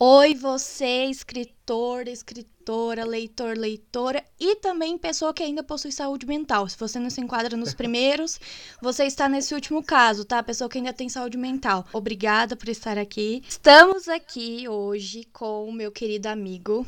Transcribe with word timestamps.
Oi, 0.00 0.32
você, 0.32 1.06
escritor, 1.06 2.06
escritora, 2.06 3.04
leitor, 3.04 3.58
leitora 3.58 4.24
e 4.38 4.54
também 4.54 4.96
pessoa 4.96 5.34
que 5.34 5.42
ainda 5.42 5.60
possui 5.60 5.90
saúde 5.90 6.24
mental. 6.24 6.68
Se 6.68 6.78
você 6.78 7.00
não 7.00 7.10
se 7.10 7.20
enquadra 7.20 7.56
nos 7.56 7.74
primeiros, 7.74 8.38
você 8.80 9.06
está 9.06 9.28
nesse 9.28 9.52
último 9.54 9.82
caso, 9.82 10.24
tá? 10.24 10.40
Pessoa 10.40 10.70
que 10.70 10.78
ainda 10.78 10.92
tem 10.92 11.08
saúde 11.08 11.36
mental. 11.36 11.84
Obrigada 11.92 12.54
por 12.54 12.68
estar 12.68 12.96
aqui. 12.96 13.42
Estamos 13.48 14.08
aqui 14.08 14.68
hoje 14.68 15.24
com 15.32 15.68
o 15.68 15.72
meu 15.72 15.90
querido 15.90 16.28
amigo 16.28 16.86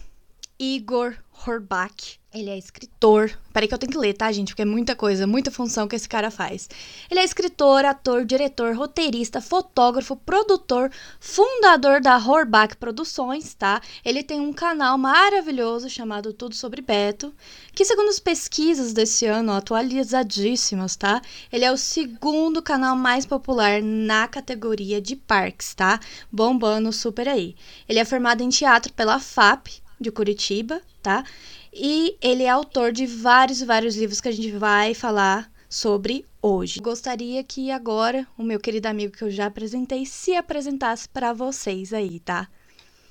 Igor 0.62 1.16
Horbach. 1.32 2.20
Ele 2.34 2.50
é 2.50 2.58
escritor. 2.58 3.32
Peraí 3.50 3.66
que 3.66 3.72
eu 3.72 3.78
tenho 3.78 3.90
que 3.90 3.96
ler, 3.96 4.12
tá, 4.12 4.30
gente? 4.30 4.48
Porque 4.48 4.60
é 4.60 4.66
muita 4.66 4.94
coisa, 4.94 5.26
muita 5.26 5.50
função 5.50 5.88
que 5.88 5.96
esse 5.96 6.06
cara 6.06 6.30
faz. 6.30 6.68
Ele 7.10 7.18
é 7.18 7.24
escritor, 7.24 7.82
ator, 7.86 8.26
diretor, 8.26 8.76
roteirista, 8.76 9.40
fotógrafo, 9.40 10.14
produtor, 10.14 10.92
fundador 11.18 12.02
da 12.02 12.18
Horbach 12.18 12.76
Produções, 12.76 13.54
tá? 13.54 13.80
Ele 14.04 14.22
tem 14.22 14.38
um 14.38 14.52
canal 14.52 14.98
maravilhoso 14.98 15.88
chamado 15.88 16.30
Tudo 16.34 16.54
Sobre 16.54 16.82
Beto, 16.82 17.34
que 17.74 17.86
segundo 17.86 18.10
as 18.10 18.20
pesquisas 18.20 18.92
desse 18.92 19.24
ano, 19.24 19.52
atualizadíssimas, 19.52 20.94
tá? 20.94 21.22
Ele 21.50 21.64
é 21.64 21.72
o 21.72 21.78
segundo 21.78 22.60
canal 22.60 22.94
mais 22.94 23.24
popular 23.24 23.82
na 23.82 24.28
categoria 24.28 25.00
de 25.00 25.16
parques, 25.16 25.74
tá? 25.74 25.98
Bombando 26.30 26.92
super 26.92 27.26
aí. 27.26 27.56
Ele 27.88 27.98
é 27.98 28.04
formado 28.04 28.42
em 28.42 28.50
teatro 28.50 28.92
pela 28.92 29.18
FAP, 29.18 29.80
de 30.00 30.10
Curitiba, 30.10 30.80
tá? 31.02 31.24
E 31.72 32.16
ele 32.22 32.44
é 32.44 32.48
autor 32.48 32.90
de 32.90 33.06
vários, 33.06 33.62
vários 33.62 33.96
livros 33.96 34.20
que 34.20 34.28
a 34.28 34.32
gente 34.32 34.50
vai 34.52 34.94
falar 34.94 35.50
sobre 35.68 36.24
hoje. 36.42 36.80
Gostaria 36.80 37.44
que 37.44 37.70
agora 37.70 38.26
o 38.36 38.42
meu 38.42 38.58
querido 38.58 38.88
amigo 38.88 39.12
que 39.12 39.22
eu 39.22 39.30
já 39.30 39.46
apresentei 39.46 40.06
se 40.06 40.34
apresentasse 40.34 41.08
para 41.08 41.32
vocês 41.32 41.92
aí, 41.92 42.18
tá? 42.18 42.48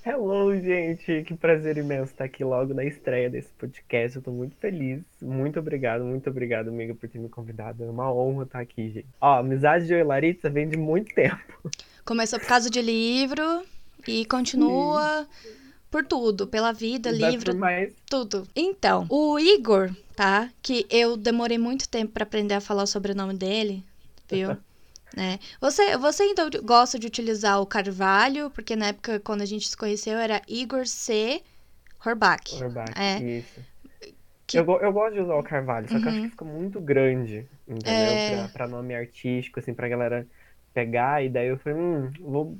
Hello, 0.06 0.56
gente! 0.56 1.24
Que 1.24 1.36
prazer 1.36 1.78
imenso 1.78 2.12
estar 2.12 2.24
aqui 2.24 2.44
logo 2.44 2.74
na 2.74 2.84
estreia 2.84 3.30
desse 3.30 3.50
podcast. 3.50 4.18
Eu 4.18 4.24
tô 4.24 4.32
muito 4.32 4.56
feliz. 4.56 5.02
Muito 5.22 5.60
obrigado, 5.60 6.04
muito 6.04 6.30
obrigado, 6.30 6.70
amiga, 6.70 6.96
por 6.96 7.08
ter 7.08 7.20
me 7.20 7.30
convidado. 7.30 7.84
É 7.84 7.90
uma 7.90 8.12
honra 8.12 8.44
estar 8.44 8.60
aqui, 8.60 8.90
gente. 8.90 9.08
Ó, 9.22 9.36
a 9.36 9.40
amizade 9.40 9.86
de 9.86 9.94
eu 9.94 10.00
e 10.00 10.04
Larissa 10.04 10.50
vem 10.50 10.68
de 10.68 10.78
muito 10.78 11.14
tempo. 11.14 11.70
Começou 12.04 12.40
por 12.40 12.48
causa 12.48 12.70
de 12.70 12.82
livro 12.82 13.64
e 14.08 14.26
continua. 14.26 15.28
Sim 15.32 15.59
por 15.90 16.06
tudo, 16.06 16.48
pela 16.48 16.72
vida, 16.72 17.10
livro, 17.12 17.56
mais. 17.58 17.94
tudo. 18.10 18.48
Então, 18.56 19.06
o 19.10 19.40
Igor, 19.40 19.92
tá? 20.16 20.50
Que 20.62 20.86
eu 20.90 21.18
demorei 21.18 21.58
muito 21.58 21.90
tempo 21.90 22.14
para 22.14 22.24
aprender 22.24 22.54
a 22.54 22.62
falar 22.62 22.84
o 22.84 22.88
sobrenome 22.88 23.34
dele, 23.34 23.84
viu? 24.30 24.56
né? 25.16 25.40
Você, 25.60 25.98
você 25.98 26.24
então 26.26 26.50
gosta 26.64 27.00
de 27.00 27.08
utilizar 27.08 27.60
o 27.60 27.66
Carvalho, 27.66 28.50
porque 28.52 28.76
na 28.76 28.88
época 28.88 29.20
quando 29.20 29.42
a 29.42 29.46
gente 29.46 29.68
se 29.68 29.76
conheceu 29.76 30.18
era 30.18 30.42
Igor 30.48 30.86
C. 30.86 31.42
Horbach. 32.06 32.56
Horbach, 32.62 32.94
é. 32.96 33.22
isso. 33.22 33.60
Que... 34.46 34.58
Eu, 34.58 34.66
eu 34.82 34.92
gosto 34.92 35.14
de 35.14 35.22
usar 35.22 35.36
o 35.36 35.44
Carvalho, 35.44 35.88
só 35.88 36.00
que 36.00 36.02
uhum. 36.02 36.08
acho 36.08 36.18
que 36.18 36.24
uhum. 36.24 36.32
fica 36.32 36.46
muito 36.46 36.82
grande, 36.82 37.46
entendeu? 37.68 37.94
É... 37.94 38.38
Pra, 38.38 38.48
pra 38.48 38.68
nome 38.68 38.96
artístico, 38.96 39.60
assim, 39.60 39.74
pra 39.74 39.88
galera 39.88 40.26
pegar, 40.74 41.24
e 41.24 41.30
daí 41.30 41.48
eu 41.48 41.58
falei, 41.58 41.80
hum, 41.80 42.12
vou, 42.20 42.58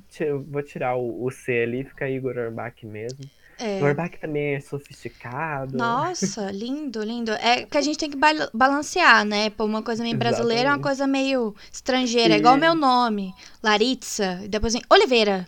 vou 0.48 0.62
tirar 0.62 0.96
o, 0.96 1.24
o 1.24 1.30
C 1.30 1.62
ali, 1.62 1.84
fica 1.84 2.08
Igor 2.08 2.36
Orbach 2.36 2.84
mesmo. 2.84 3.20
É. 3.58 3.78
O 3.82 3.84
Orbach 3.84 4.16
também 4.18 4.54
é 4.54 4.60
sofisticado. 4.60 5.76
Nossa, 5.76 6.50
lindo, 6.50 7.02
lindo. 7.02 7.32
É 7.32 7.66
que 7.66 7.76
a 7.76 7.82
gente 7.82 7.98
tem 7.98 8.10
que 8.10 8.16
balancear, 8.54 9.22
né? 9.24 9.50
Pô, 9.50 9.66
uma 9.66 9.82
coisa 9.82 10.02
meio 10.02 10.16
brasileira 10.16 10.70
é 10.70 10.72
uma 10.72 10.80
coisa 10.80 11.06
meio 11.06 11.54
estrangeira. 11.70 12.34
É 12.34 12.38
igual 12.38 12.56
meu 12.56 12.74
nome, 12.74 13.34
Laritza, 13.62 14.40
e 14.42 14.48
depois 14.48 14.72
vem 14.72 14.82
Oliveira. 14.88 15.46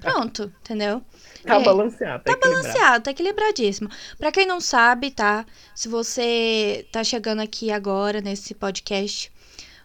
Pronto, 0.00 0.50
entendeu? 0.62 1.02
Tá 1.44 1.60
é, 1.60 1.62
balanceado, 1.62 2.24
tá, 2.24 2.32
tá 2.32 2.38
balanceado, 2.40 3.04
tá 3.04 3.10
equilibradíssimo. 3.10 3.90
Pra 4.16 4.32
quem 4.32 4.46
não 4.46 4.62
sabe, 4.62 5.10
tá? 5.10 5.44
Se 5.74 5.88
você 5.88 6.86
tá 6.90 7.04
chegando 7.04 7.42
aqui 7.42 7.70
agora 7.70 8.22
nesse 8.22 8.54
podcast, 8.54 9.30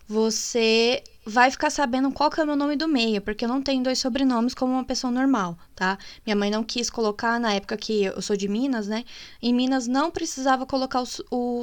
você 0.07 1.03
vai 1.29 1.51
ficar 1.51 1.69
sabendo 1.69 2.12
qual 2.12 2.29
que 2.29 2.40
é 2.40 2.44
o 2.44 2.47
meu 2.47 2.56
nome 2.56 2.75
do 2.75 2.88
meio, 2.88 3.22
porque 3.22 3.45
eu 3.45 3.50
não 3.50 3.62
tenho 3.62 3.84
dois 3.84 4.00
sobrenomes 4.00 4.56
como 4.56 4.73
uma 4.73 4.84
pessoa 4.84 5.12
normal, 5.12 5.57
tá? 5.75 5.97
Minha 6.25 6.35
mãe 6.35 6.50
não 6.50 6.63
quis 6.63 6.90
colocar, 6.90 7.40
na 7.40 7.53
época 7.53 7.78
que 7.78 8.06
eu 8.06 8.22
sou 8.22 8.35
de 8.35 8.47
Minas, 8.47 8.88
né? 8.88 9.06
Em 9.41 9.53
Minas 9.53 9.88
não 9.88 10.09
precisava 10.09 10.66
colocar 10.66 11.03
o, 11.03 11.06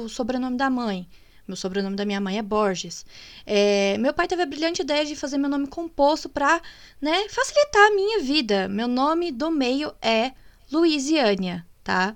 o 0.03 0.09
sobrenome 0.09 0.55
da 0.57 0.69
mãe. 0.69 1.07
Meu 1.45 1.55
sobrenome 1.55 1.95
da 1.95 2.05
minha 2.05 2.19
mãe 2.19 2.37
é 2.37 2.41
Borges. 2.41 3.05
É, 3.45 3.97
meu 3.99 4.13
pai 4.13 4.27
teve 4.27 4.41
a 4.41 4.45
brilhante 4.45 4.81
ideia 4.81 5.05
de 5.05 5.15
fazer 5.15 5.37
meu 5.37 5.49
nome 5.49 5.67
composto 5.67 6.27
para 6.27 6.61
né, 7.01 7.27
facilitar 7.29 7.87
a 7.87 7.95
minha 7.95 8.21
vida. 8.21 8.67
Meu 8.67 8.87
nome 8.87 9.31
do 9.31 9.51
meio 9.51 9.93
é 10.01 10.31
Luiziânia, 10.71 11.65
tá? 11.83 12.15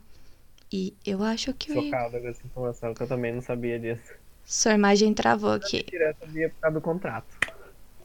E 0.72 0.94
eu 1.06 1.22
acho 1.24 1.54
que... 1.54 1.74
Chocada 1.74 2.20
com 2.20 2.28
essa 2.28 2.46
informação, 2.46 2.94
que 2.94 3.04
eu 3.04 3.08
também 3.08 3.34
não 3.34 3.42
sabia 3.42 3.80
disso. 3.80 4.21
Sua 4.52 4.74
imagem 4.74 5.14
travou 5.14 5.54
aqui. 5.54 5.82
Direto 5.90 6.26
ali 6.26 6.50
por 6.50 6.60
causa 6.60 6.74
do 6.74 6.82
contrato. 6.82 7.38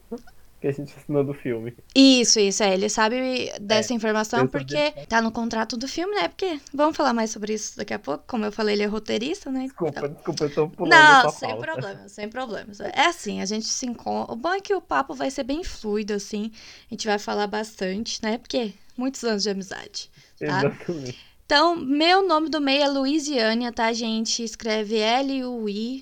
Que 0.59 0.69
a 0.69 0.71
gente 0.71 0.91
assinou 0.97 1.23
do 1.23 1.35
filme. 1.35 1.71
Isso, 1.93 2.39
isso, 2.39 2.63
é. 2.63 2.73
Ele 2.73 2.89
sabe 2.89 3.51
dessa 3.61 3.93
é, 3.93 3.95
informação 3.95 4.47
porque 4.47 4.91
tá 5.07 5.21
no 5.21 5.31
contrato 5.31 5.77
do 5.77 5.87
filme, 5.87 6.15
né? 6.15 6.29
Porque 6.29 6.59
vamos 6.73 6.97
falar 6.97 7.13
mais 7.13 7.29
sobre 7.29 7.53
isso 7.53 7.77
daqui 7.77 7.93
a 7.93 7.99
pouco. 7.99 8.23
Como 8.25 8.43
eu 8.43 8.51
falei, 8.51 8.73
ele 8.73 8.81
é 8.81 8.87
roteirista, 8.87 9.51
né? 9.51 9.65
Desculpa, 9.65 9.99
então... 9.99 10.13
desculpa, 10.13 10.45
eu 10.45 10.53
tô 10.55 10.67
pulando. 10.67 10.99
Não, 10.99 11.29
sem 11.29 11.49
pauta. 11.49 11.63
problemas, 11.63 12.11
sem 12.11 12.27
problemas. 12.27 12.79
É 12.79 13.05
assim, 13.05 13.39
a 13.39 13.45
gente 13.45 13.67
se 13.67 13.85
encontra. 13.85 14.33
O 14.33 14.35
bom 14.35 14.51
é 14.51 14.59
que 14.59 14.73
o 14.73 14.81
papo 14.81 15.13
vai 15.13 15.29
ser 15.29 15.43
bem 15.43 15.63
fluido, 15.63 16.15
assim. 16.15 16.51
A 16.89 16.95
gente 16.95 17.05
vai 17.05 17.19
falar 17.19 17.45
bastante, 17.45 18.19
né? 18.23 18.39
Porque 18.39 18.73
muitos 18.97 19.23
anos 19.23 19.43
de 19.43 19.51
amizade. 19.51 20.09
Tá? 20.39 20.45
Exatamente. 20.65 21.19
Então, 21.45 21.75
meu 21.75 22.27
nome 22.27 22.49
do 22.49 22.59
meio 22.59 22.81
é 22.81 22.89
Luiziânia, 22.89 23.71
tá, 23.71 23.93
gente? 23.93 24.41
Escreve 24.41 24.97
L-U-I 24.97 26.01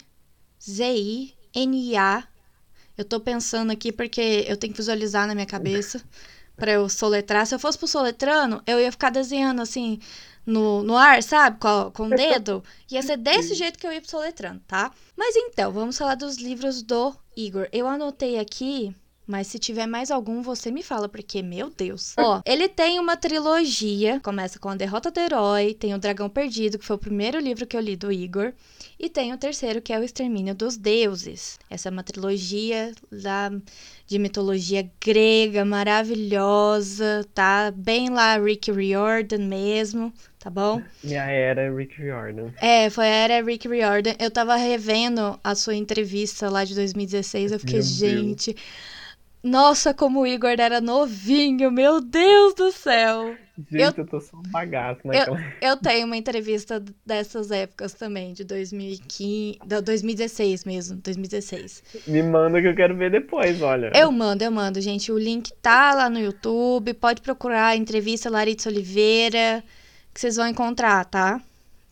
Z-I-N-I-A. 0.68 2.24
Eu 2.98 3.06
tô 3.06 3.20
pensando 3.20 3.72
aqui 3.72 3.92
porque 3.92 4.46
eu 4.48 4.58
tenho 4.58 4.74
que 4.74 4.80
visualizar 4.80 5.28
na 5.28 5.36
minha 5.36 5.46
cabeça 5.46 6.02
para 6.56 6.72
eu 6.72 6.88
soletrar. 6.88 7.46
Se 7.46 7.54
eu 7.54 7.60
fosse 7.60 7.78
pro 7.78 7.88
soletrando, 7.88 8.64
eu 8.66 8.80
ia 8.80 8.92
ficar 8.92 9.10
desenhando 9.10 9.62
assim 9.62 10.00
no, 10.46 10.82
no 10.84 10.96
ar, 10.96 11.22
sabe? 11.22 11.60
Com, 11.60 11.92
com 11.92 12.08
o 12.08 12.10
dedo. 12.10 12.64
Ia 12.90 13.02
ser 13.02 13.18
desse 13.18 13.54
jeito 13.54 13.78
que 13.78 13.86
eu 13.86 13.92
ia 13.92 14.02
pro 14.02 14.10
soletrando, 14.10 14.62
tá? 14.68 14.92
Mas 15.16 15.36
então, 15.36 15.72
vamos 15.72 15.98
falar 15.98 16.16
dos 16.16 16.38
livros 16.38 16.82
do 16.82 17.14
Igor. 17.36 17.68
Eu 17.72 17.88
anotei 17.88 18.40
aqui 18.40 18.96
mas 19.28 19.48
se 19.48 19.58
tiver 19.58 19.88
mais 19.88 20.12
algum, 20.12 20.42
você 20.42 20.70
me 20.70 20.84
fala, 20.84 21.10
porque, 21.10 21.42
meu 21.42 21.70
Deus. 21.70 22.14
Ó, 22.18 22.42
ele 22.46 22.68
tem 22.68 23.00
uma 23.00 23.18
trilogia. 23.18 24.20
Começa 24.20 24.60
com 24.60 24.70
A 24.70 24.76
Derrota 24.76 25.10
do 25.10 25.20
Herói, 25.20 25.74
tem 25.74 25.94
O 25.94 25.98
Dragão 25.98 26.30
Perdido, 26.30 26.78
que 26.78 26.86
foi 26.86 26.96
o 26.96 27.00
primeiro 27.00 27.40
livro 27.40 27.66
que 27.66 27.76
eu 27.76 27.82
li 27.82 27.96
do 27.96 28.12
Igor. 28.12 28.54
E 29.00 29.10
tem 29.10 29.34
o 29.34 29.38
terceiro, 29.38 29.82
que 29.82 29.92
é 29.92 30.00
O 30.00 30.04
Extermínio 30.04 30.54
dos 30.54 30.78
Deuses. 30.78 31.60
Essa 31.70 31.90
é 31.90 31.92
uma 31.92 32.04
trilogia 32.04 32.94
da, 33.12 33.52
de 34.06 34.20
mitologia 34.20 34.90
grega, 35.04 35.66
maravilhosa, 35.66 37.26
tá? 37.34 37.72
Bem 37.76 38.10
lá, 38.10 38.38
Rick 38.38 38.72
Riordan 38.72 39.40
mesmo, 39.40 40.14
tá 40.40 40.50
bom? 40.50 40.82
Minha 41.04 41.24
era 41.24 41.64
é 41.64 41.76
Rick 41.76 42.00
Riordan. 42.00 42.52
É, 42.62 42.90
foi 42.90 43.06
a 43.06 43.10
era 43.10 43.44
Rick 43.44 43.68
Riordan. 43.68 44.14
Eu 44.20 44.30
tava 44.30 44.56
revendo 44.56 45.38
a 45.44 45.56
sua 45.56 45.76
entrevista 45.76 46.50
lá 46.50 46.64
de 46.64 46.76
2016, 46.76 47.52
eu 47.52 47.60
fiquei, 47.60 47.82
gente... 47.82 48.56
Nossa, 49.46 49.94
como 49.94 50.22
o 50.22 50.26
Igor 50.26 50.56
era 50.58 50.82
novinho, 50.82 51.70
meu 51.70 52.02
Deus 52.02 52.56
do 52.56 52.72
céu. 52.72 53.36
Gente, 53.70 53.80
eu, 53.80 54.04
eu 54.04 54.08
tô 54.08 54.20
só 54.20 54.36
um 54.38 54.42
bagaço 54.42 55.02
naquela... 55.06 55.40
eu, 55.62 55.70
eu 55.70 55.78
tenho 55.78 56.08
uma 56.08 56.18
entrevista 56.18 56.84
dessas 57.06 57.52
épocas 57.52 57.94
também, 57.94 58.34
de 58.34 58.44
2015, 58.44 59.60
2016 59.84 60.66
mesmo, 60.66 60.96
2016. 60.98 61.84
Me 62.08 62.24
manda 62.24 62.60
que 62.60 62.68
eu 62.68 62.76
quero 62.76 62.98
ver 62.98 63.12
depois, 63.12 63.62
olha. 63.62 63.92
Eu 63.94 64.12
mando, 64.12 64.44
eu 64.44 64.50
mando, 64.50 64.82
gente. 64.82 65.12
O 65.12 65.18
link 65.18 65.54
tá 65.62 65.94
lá 65.94 66.10
no 66.10 66.20
YouTube, 66.20 66.96
pode 66.96 67.22
procurar 67.22 67.68
a 67.68 67.76
entrevista 67.76 68.32
Laritza 68.32 68.68
Oliveira, 68.68 69.64
que 70.12 70.20
vocês 70.20 70.38
vão 70.38 70.48
encontrar, 70.48 71.06
tá? 71.06 71.40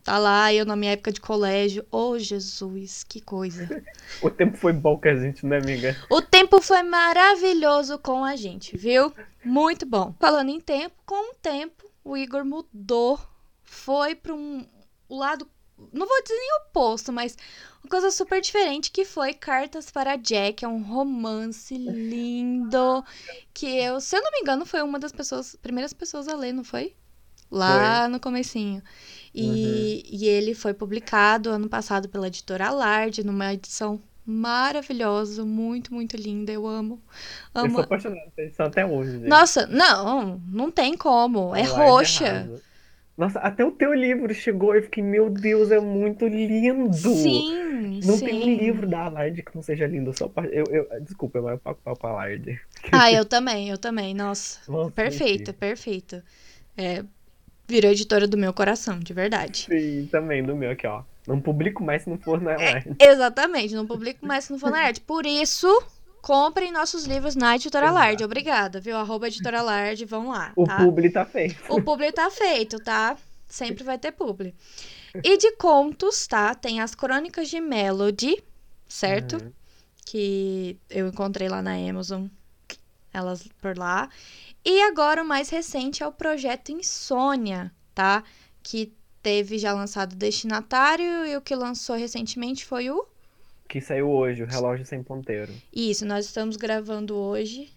Tá 0.04 0.18
lá, 0.18 0.52
eu 0.52 0.66
na 0.66 0.76
minha 0.76 0.92
época 0.92 1.10
de 1.10 1.18
colégio. 1.18 1.86
Oh, 1.90 2.18
Jesus, 2.18 3.02
que 3.02 3.22
coisa. 3.22 3.82
o 4.20 4.28
tempo 4.28 4.54
foi 4.58 4.74
bom 4.74 4.98
com 4.98 5.08
a 5.08 5.16
gente, 5.16 5.46
né, 5.46 5.56
amiga? 5.56 5.96
O 6.10 6.20
tempo 6.20 6.60
foi 6.60 6.82
maravilhoso 6.82 7.98
com 7.98 8.22
a 8.22 8.36
gente, 8.36 8.76
viu? 8.76 9.10
Muito 9.42 9.86
bom. 9.86 10.14
Falando 10.20 10.50
em 10.50 10.60
tempo, 10.60 10.94
com 11.06 11.32
o 11.32 11.34
tempo, 11.36 11.90
o 12.04 12.18
Igor 12.18 12.44
mudou. 12.44 13.18
Foi 13.62 14.14
para 14.14 14.34
um 14.34 14.66
lado, 15.08 15.48
não 15.90 16.06
vou 16.06 16.22
dizer 16.22 16.36
nem 16.36 16.50
oposto, 16.68 17.10
mas 17.10 17.34
uma 17.82 17.88
coisa 17.88 18.10
super 18.10 18.42
diferente 18.42 18.90
que 18.90 19.06
foi 19.06 19.32
Cartas 19.32 19.90
para 19.90 20.16
Jack, 20.16 20.66
é 20.66 20.68
um 20.68 20.82
romance 20.82 21.78
lindo 21.78 23.02
que 23.54 23.66
eu, 23.66 24.02
se 24.02 24.14
eu 24.14 24.22
não 24.22 24.30
me 24.32 24.40
engano, 24.40 24.66
foi 24.66 24.82
uma 24.82 24.98
das 24.98 25.12
pessoas, 25.12 25.56
primeiras 25.56 25.94
pessoas 25.94 26.28
a 26.28 26.36
ler, 26.36 26.52
não 26.52 26.62
foi? 26.62 26.94
Lá 27.50 28.00
foi. 28.00 28.08
no 28.08 28.20
comecinho. 28.20 28.82
E, 29.34 29.42
uhum. 29.42 30.16
e 30.18 30.26
ele 30.26 30.54
foi 30.54 30.72
publicado 30.72 31.50
ano 31.50 31.68
passado 31.68 32.08
pela 32.08 32.28
editora 32.28 32.68
Alarde, 32.68 33.24
numa 33.24 33.52
edição 33.52 34.00
maravilhoso, 34.24 35.44
muito, 35.44 35.92
muito 35.92 36.16
linda. 36.16 36.52
Eu 36.52 36.66
amo. 36.66 37.02
amo. 37.54 37.66
Eu 37.66 37.70
sou 37.72 37.84
apaixonada 37.84 38.30
por 38.34 38.44
isso 38.44 38.62
até 38.62 38.86
hoje. 38.86 39.12
Gente. 39.12 39.28
Nossa, 39.28 39.66
não, 39.66 40.40
não 40.46 40.70
tem 40.70 40.96
como. 40.96 41.54
É 41.54 41.62
roxa. 41.62 42.48
Nossa, 43.16 43.38
até 43.38 43.64
o 43.64 43.70
teu 43.70 43.92
livro 43.94 44.32
chegou. 44.34 44.74
Eu 44.74 44.82
fiquei, 44.82 45.02
meu 45.02 45.30
Deus, 45.30 45.70
é 45.70 45.78
muito 45.80 46.26
lindo. 46.26 46.92
Sim, 46.92 48.00
Não 48.02 48.18
sim. 48.18 48.26
tem 48.26 48.34
um 48.34 48.56
livro 48.56 48.88
da 48.88 49.04
Alard 49.04 49.42
que 49.42 49.54
não 49.54 49.62
seja 49.62 49.86
lindo. 49.86 50.12
Sou 50.16 50.26
apa- 50.26 50.46
eu, 50.46 50.64
eu, 50.66 51.00
desculpa, 51.00 51.40
mas 51.40 51.52
eu 51.52 51.58
pago 51.58 51.80
pau 51.84 51.96
pra 51.96 52.10
Alard. 52.10 52.60
Ah, 52.90 53.10
eu 53.10 53.24
também, 53.24 53.68
eu 53.70 53.78
também. 53.78 54.14
Nossa, 54.14 54.60
Nossa, 54.66 54.90
perfeita, 54.90 55.52
mentira. 55.52 55.58
perfeita. 55.58 56.24
É, 56.76 57.04
virou 57.66 57.90
editora 57.90 58.26
do 58.26 58.36
meu 58.36 58.52
coração, 58.52 58.98
de 58.98 59.12
verdade. 59.12 59.66
Sim, 59.68 60.08
também, 60.10 60.42
do 60.42 60.54
meu 60.54 60.70
aqui, 60.70 60.86
ó. 60.86 61.02
Não 61.26 61.40
publico 61.40 61.82
mais 61.82 62.02
se 62.02 62.10
não 62.10 62.18
for 62.18 62.40
na 62.40 62.54
Alard. 62.54 62.96
Exatamente, 63.00 63.74
não 63.74 63.86
publico 63.86 64.26
mais 64.26 64.44
se 64.44 64.52
não 64.52 64.58
for 64.58 64.70
na 64.70 64.80
arte. 64.80 65.00
Por 65.00 65.24
isso, 65.24 65.66
comprem 66.20 66.70
nossos 66.70 67.04
livros 67.04 67.34
na 67.34 67.56
Editora 67.56 67.86
Exato. 67.86 67.98
Lard. 67.98 68.24
Obrigada, 68.24 68.80
viu? 68.80 68.96
Arroba 68.96 69.28
Editora 69.28 69.62
Lard, 69.62 70.04
vão 70.04 70.28
lá, 70.28 70.52
O 70.54 70.64
tá? 70.64 70.76
publi 70.78 71.10
tá 71.10 71.24
feito. 71.24 71.56
O 71.68 71.82
publi 71.82 72.12
tá 72.12 72.30
feito, 72.30 72.78
tá? 72.78 73.16
Sempre 73.46 73.84
vai 73.84 73.98
ter 73.98 74.12
publi. 74.12 74.54
E 75.22 75.38
de 75.38 75.52
contos, 75.52 76.26
tá? 76.26 76.54
Tem 76.54 76.80
as 76.80 76.94
Crônicas 76.94 77.48
de 77.48 77.60
Melody, 77.60 78.42
certo? 78.88 79.36
Uhum. 79.36 79.52
Que 80.04 80.76
eu 80.90 81.08
encontrei 81.08 81.48
lá 81.48 81.62
na 81.62 81.72
Amazon, 81.74 82.26
elas 83.12 83.46
por 83.62 83.78
lá. 83.78 84.10
E 84.64 84.82
agora 84.82 85.22
o 85.22 85.26
mais 85.26 85.50
recente 85.50 86.02
é 86.02 86.06
o 86.06 86.12
projeto 86.12 86.72
Insônia, 86.72 87.70
tá? 87.94 88.24
Que 88.62 88.92
teve 89.22 89.58
já 89.58 89.72
lançado 89.72 90.16
Destinatário 90.16 91.26
e 91.26 91.36
o 91.36 91.40
que 91.40 91.54
lançou 91.54 91.96
recentemente 91.96 92.64
foi 92.64 92.90
o 92.90 93.06
Que 93.68 93.80
saiu 93.80 94.08
hoje, 94.10 94.42
o 94.42 94.46
relógio 94.46 94.86
sem 94.86 95.02
ponteiro. 95.02 95.52
Isso, 95.72 96.06
nós 96.06 96.26
estamos 96.26 96.56
gravando 96.56 97.16
hoje, 97.16 97.70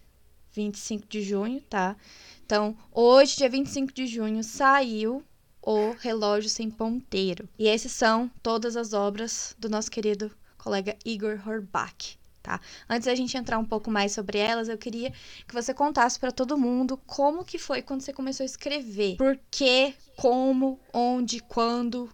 25 0.52 1.06
de 1.08 1.22
junho, 1.22 1.60
tá? 1.62 1.96
Então, 2.44 2.74
hoje, 2.90 3.36
dia 3.36 3.50
25 3.50 3.92
de 3.92 4.06
junho, 4.06 4.42
saiu 4.42 5.22
o 5.60 5.90
Relógio 6.00 6.48
Sem 6.48 6.70
Ponteiro. 6.70 7.46
E 7.58 7.68
esses 7.68 7.92
são 7.92 8.30
todas 8.42 8.74
as 8.74 8.94
obras 8.94 9.54
do 9.58 9.68
nosso 9.68 9.90
querido 9.90 10.30
colega 10.56 10.96
Igor 11.04 11.38
Horbach, 11.46 12.18
tá? 12.42 12.60
Antes 12.88 13.06
da 13.06 13.14
gente 13.14 13.36
entrar 13.36 13.58
um 13.58 13.64
pouco 13.64 13.90
mais 13.90 14.12
sobre 14.12 14.38
elas, 14.38 14.68
eu 14.68 14.78
queria 14.78 15.10
que 15.46 15.54
você 15.54 15.72
contasse 15.74 16.18
para 16.18 16.30
todo 16.30 16.58
mundo 16.58 16.96
como 17.06 17.44
que 17.44 17.58
foi 17.58 17.82
quando 17.82 18.00
você 18.00 18.12
começou 18.12 18.44
a 18.44 18.46
escrever. 18.46 19.16
Por 19.16 19.38
quê, 19.50 19.94
como, 20.16 20.80
onde, 20.92 21.40
quando. 21.40 22.08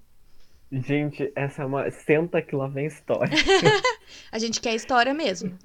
Gente, 0.71 1.33
essa 1.37 1.63
é 1.63 1.67
uma. 1.67 1.91
Senta 1.91 2.43
que 2.43 2.57
lá 2.57 2.67
vem 2.67 2.87
história. 2.87 3.33
A 4.33 4.39
gente 4.39 4.61
quer 4.61 4.75
história 4.75 5.15
mesmo. 5.15 5.57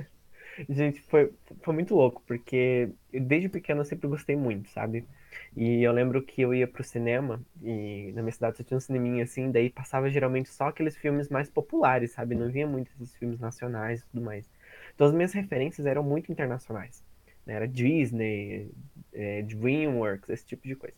Gente, 0.69 1.01
foi, 1.03 1.31
foi 1.61 1.73
muito 1.73 1.95
louco, 1.95 2.21
porque 2.27 2.89
desde 3.11 3.47
pequeno 3.47 3.81
eu 3.81 3.85
sempre 3.85 4.07
gostei 4.07 4.35
muito, 4.35 4.69
sabe? 4.69 5.05
E 5.55 5.83
eu 5.83 5.91
lembro 5.91 6.21
que 6.23 6.41
eu 6.41 6.53
ia 6.53 6.67
pro 6.67 6.83
cinema, 6.83 7.41
e 7.61 8.11
na 8.13 8.21
minha 8.21 8.31
cidade 8.31 8.57
só 8.57 8.63
tinha 8.63 8.77
um 8.77 8.81
cineminha 8.81 9.23
assim, 9.23 9.51
daí 9.51 9.69
passava 9.69 10.09
geralmente 10.09 10.49
só 10.49 10.67
aqueles 10.69 10.95
filmes 10.97 11.29
mais 11.29 11.49
populares, 11.49 12.11
sabe? 12.13 12.35
Não 12.35 12.49
vinha 12.51 12.67
muito 12.67 12.91
esses 12.93 13.15
filmes 13.15 13.39
nacionais 13.39 14.01
e 14.01 14.05
tudo 14.07 14.21
mais. 14.23 14.49
Então 14.95 15.07
as 15.07 15.13
minhas 15.13 15.33
referências 15.33 15.85
eram 15.87 16.03
muito 16.03 16.31
internacionais. 16.31 17.03
né? 17.45 17.53
Era 17.55 17.67
Disney, 17.67 18.71
é, 19.13 19.41
DreamWorks, 19.43 20.29
esse 20.29 20.45
tipo 20.45 20.67
de 20.67 20.75
coisa. 20.75 20.95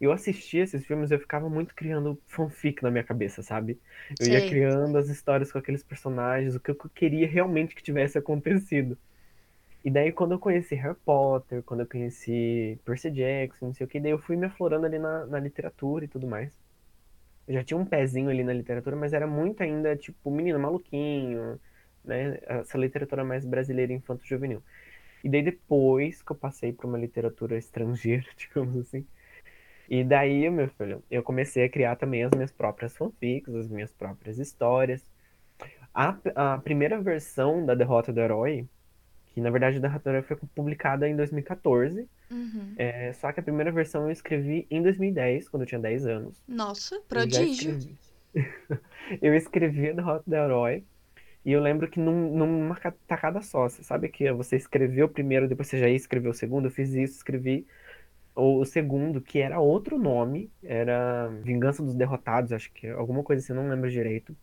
Eu 0.00 0.12
assistia 0.12 0.62
esses 0.62 0.86
filmes 0.86 1.10
e 1.10 1.14
eu 1.14 1.18
ficava 1.20 1.48
muito 1.48 1.74
criando 1.74 2.20
fanfic 2.26 2.82
na 2.82 2.90
minha 2.90 3.04
cabeça, 3.04 3.42
sabe? 3.42 3.80
Eu 4.18 4.28
ia 4.28 4.40
criando 4.42 4.96
as 4.96 5.08
histórias 5.08 5.50
com 5.52 5.58
aqueles 5.58 5.82
personagens, 5.82 6.54
o 6.54 6.60
que 6.60 6.70
eu 6.70 6.76
queria 6.94 7.26
realmente 7.28 7.74
que 7.74 7.82
tivesse 7.82 8.16
acontecido. 8.18 8.96
E 9.84 9.90
daí, 9.90 10.12
quando 10.12 10.32
eu 10.32 10.38
conheci 10.38 10.74
Harry 10.74 10.96
Potter, 11.04 11.62
quando 11.62 11.80
eu 11.80 11.86
conheci 11.86 12.78
Percy 12.84 13.10
Jackson, 13.10 13.66
não 13.66 13.74
sei 13.74 13.86
o 13.86 13.88
que, 13.88 14.00
daí 14.00 14.10
eu 14.12 14.18
fui 14.18 14.36
me 14.36 14.46
aflorando 14.46 14.86
ali 14.86 14.98
na, 14.98 15.26
na 15.26 15.38
literatura 15.40 16.04
e 16.04 16.08
tudo 16.08 16.26
mais. 16.26 16.52
Eu 17.46 17.54
já 17.54 17.64
tinha 17.64 17.78
um 17.78 17.84
pezinho 17.86 18.30
ali 18.30 18.44
na 18.44 18.52
literatura, 18.52 18.96
mas 18.96 19.12
era 19.12 19.26
muito 19.26 19.62
ainda, 19.62 19.96
tipo, 19.96 20.30
menino 20.30 20.58
maluquinho, 20.58 21.58
né? 22.04 22.38
Essa 22.44 22.78
literatura 22.78 23.24
mais 23.24 23.44
brasileira 23.44 23.92
infanto-juvenil. 23.92 24.62
E 25.24 25.28
daí, 25.28 25.42
depois 25.42 26.22
que 26.22 26.32
eu 26.32 26.36
passei 26.36 26.72
para 26.72 26.86
uma 26.86 26.98
literatura 26.98 27.58
estrangeira, 27.58 28.26
digamos 28.36 28.76
assim, 28.88 29.06
e 29.88 30.04
daí, 30.04 30.48
meu 30.50 30.68
filho, 30.70 31.02
eu 31.10 31.22
comecei 31.22 31.64
a 31.64 31.68
criar 31.68 31.96
também 31.96 32.22
as 32.24 32.30
minhas 32.32 32.52
próprias 32.52 32.96
fanfics, 32.96 33.54
as 33.54 33.68
minhas 33.68 33.92
próprias 33.92 34.38
histórias. 34.38 35.02
A, 35.94 36.16
a 36.34 36.58
primeira 36.58 37.00
versão 37.00 37.64
da 37.66 37.74
Derrota 37.74 38.12
do 38.12 38.20
Herói, 38.20 38.68
que 39.38 39.42
na 39.42 39.50
verdade 39.50 39.78
a 39.78 39.80
Derrota 39.80 40.04
do 40.04 40.10
Herói 40.10 40.22
foi 40.22 40.36
publicada 40.54 41.08
em 41.08 41.16
2014, 41.16 42.08
Uhum. 42.30 42.74
é, 42.76 43.12
só 43.14 43.32
que 43.32 43.40
a 43.40 43.42
primeira 43.42 43.72
versão 43.72 44.04
eu 44.04 44.10
escrevi 44.12 44.66
em 44.70 44.82
2010, 44.82 45.48
quando 45.48 45.62
eu 45.62 45.66
tinha 45.66 45.80
10 45.80 46.06
anos. 46.06 46.42
Nossa, 46.48 46.96
Eu 46.96 47.06
prodígio. 47.08 47.72
escrevi. 47.72 47.98
Eu 49.22 49.34
escrevi 49.34 49.90
a 49.90 49.92
Derrota 49.94 50.24
do 50.26 50.34
Herói, 50.36 50.84
e 51.44 51.52
eu 51.52 51.60
lembro 51.60 51.90
que 51.90 52.00
num, 52.00 52.36
numa 52.36 52.76
ca- 52.76 52.94
tacada 53.06 53.42
só, 53.42 53.68
você 53.68 53.82
sabe 53.84 54.08
que 54.10 54.30
você 54.32 54.56
escreveu 54.56 55.06
o 55.06 55.08
primeiro, 55.10 55.48
depois 55.48 55.68
você 55.68 55.78
já 55.78 55.88
ia 55.88 55.96
escrever 55.96 56.28
o 56.28 56.34
segundo, 56.34 56.66
eu 56.68 56.70
fiz 56.72 56.90
isso, 56.94 57.16
escrevi 57.16 57.66
o, 58.34 58.60
o 58.60 58.64
segundo, 58.66 59.20
que 59.22 59.38
era 59.40 59.60
outro 59.60 59.98
nome, 59.98 60.52
era 60.62 61.28
Vingança 61.42 61.82
dos 61.82 61.94
Derrotados, 61.96 62.52
acho 62.52 62.72
que 62.72 62.88
alguma 62.88 63.22
coisa 63.24 63.42
assim, 63.42 63.52
eu 63.52 63.56
não 63.62 63.70
lembro 63.70 63.90
direito. 63.90 64.36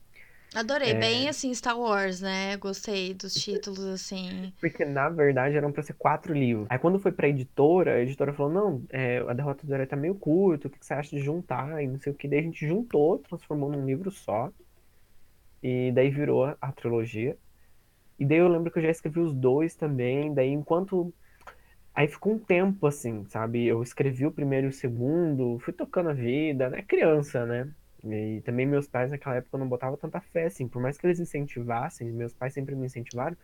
Adorei, 0.55 0.91
É. 0.91 0.93
bem 0.93 1.27
assim, 1.27 1.53
Star 1.53 1.77
Wars, 1.77 2.21
né? 2.21 2.55
Gostei 2.57 3.13
dos 3.13 3.33
títulos, 3.33 3.85
assim. 3.85 4.53
Porque, 4.59 4.85
na 4.85 5.09
verdade, 5.09 5.55
eram 5.55 5.71
pra 5.71 5.83
ser 5.83 5.93
quatro 5.93 6.33
livros. 6.33 6.67
Aí, 6.69 6.79
quando 6.79 6.97
foi 6.99 7.11
pra 7.11 7.27
editora, 7.27 7.95
a 7.95 8.01
editora 8.01 8.33
falou: 8.33 8.51
Não, 8.51 8.83
é, 8.89 9.17
a 9.27 9.33
Derrota 9.33 9.67
do 9.67 9.73
Herói 9.73 9.85
tá 9.85 9.95
meio 9.95 10.15
curto, 10.15 10.67
o 10.67 10.69
que 10.71 10.79
que 10.79 10.85
você 10.85 10.93
acha 10.93 11.15
de 11.15 11.21
juntar? 11.21 11.83
E 11.83 11.87
não 11.87 11.99
sei 11.99 12.13
o 12.13 12.15
que. 12.15 12.27
Daí 12.27 12.39
a 12.39 12.43
gente 12.43 12.65
juntou, 12.65 13.19
transformou 13.19 13.69
num 13.69 13.85
livro 13.85 14.09
só. 14.09 14.49
E 15.61 15.91
daí 15.91 16.09
virou 16.09 16.45
a, 16.45 16.57
a 16.61 16.71
trilogia. 16.71 17.37
E 18.17 18.25
daí 18.25 18.37
eu 18.37 18.47
lembro 18.47 18.71
que 18.71 18.79
eu 18.79 18.83
já 18.83 18.89
escrevi 18.89 19.19
os 19.19 19.33
dois 19.33 19.75
também. 19.75 20.33
Daí, 20.33 20.49
enquanto. 20.49 21.13
Aí 21.93 22.07
ficou 22.07 22.33
um 22.33 22.39
tempo 22.39 22.87
assim, 22.87 23.25
sabe? 23.29 23.65
Eu 23.65 23.81
escrevi 23.81 24.25
o 24.25 24.31
primeiro 24.31 24.67
e 24.67 24.69
o 24.69 24.73
segundo, 24.73 25.57
fui 25.59 25.73
tocando 25.73 26.09
a 26.09 26.13
vida, 26.13 26.69
né? 26.69 26.81
Criança, 26.81 27.45
né? 27.45 27.69
E 28.05 28.41
também 28.41 28.65
meus 28.65 28.87
pais 28.87 29.11
naquela 29.11 29.35
época 29.35 29.57
não 29.57 29.67
botavam 29.67 29.97
tanta 29.97 30.21
fé, 30.21 30.45
assim. 30.45 30.67
Por 30.67 30.81
mais 30.81 30.97
que 30.97 31.07
eles 31.07 31.19
incentivassem, 31.19 32.11
meus 32.11 32.33
pais 32.33 32.53
sempre 32.53 32.75
me 32.75 32.85
incentivaram 32.85 33.37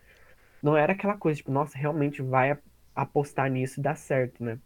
não 0.62 0.76
era 0.76 0.92
aquela 0.92 1.16
coisa, 1.16 1.38
tipo, 1.38 1.50
nossa, 1.52 1.76
realmente 1.78 2.22
vai 2.22 2.56
apostar 2.94 3.50
nisso 3.50 3.80
e 3.80 3.82
dar 3.82 3.96
certo, 3.96 4.42
né? 4.44 4.58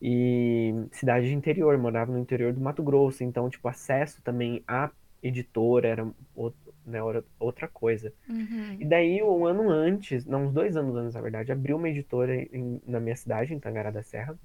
E 0.00 0.72
cidade 0.90 1.28
de 1.28 1.34
interior, 1.34 1.78
morava 1.78 2.10
no 2.12 2.18
interior 2.18 2.52
do 2.52 2.60
Mato 2.60 2.82
Grosso, 2.82 3.22
então, 3.22 3.48
tipo, 3.48 3.68
acesso 3.68 4.20
também 4.22 4.62
à 4.66 4.90
editora 5.22 5.86
era 5.88 6.04
o- 6.34 6.52
né, 6.84 6.98
outra 7.38 7.68
coisa. 7.68 8.12
Uhum. 8.28 8.76
E 8.80 8.84
daí, 8.84 9.22
um 9.22 9.46
ano 9.46 9.70
antes, 9.70 10.26
não, 10.26 10.46
uns 10.46 10.52
dois 10.52 10.76
anos 10.76 10.96
antes, 10.96 11.14
na 11.14 11.20
verdade, 11.20 11.52
abriu 11.52 11.76
uma 11.76 11.88
editora 11.88 12.34
em- 12.34 12.80
na 12.84 12.98
minha 12.98 13.14
cidade, 13.14 13.54
em 13.54 13.60
Tangará 13.60 13.92
da 13.92 14.02
Serra. 14.02 14.36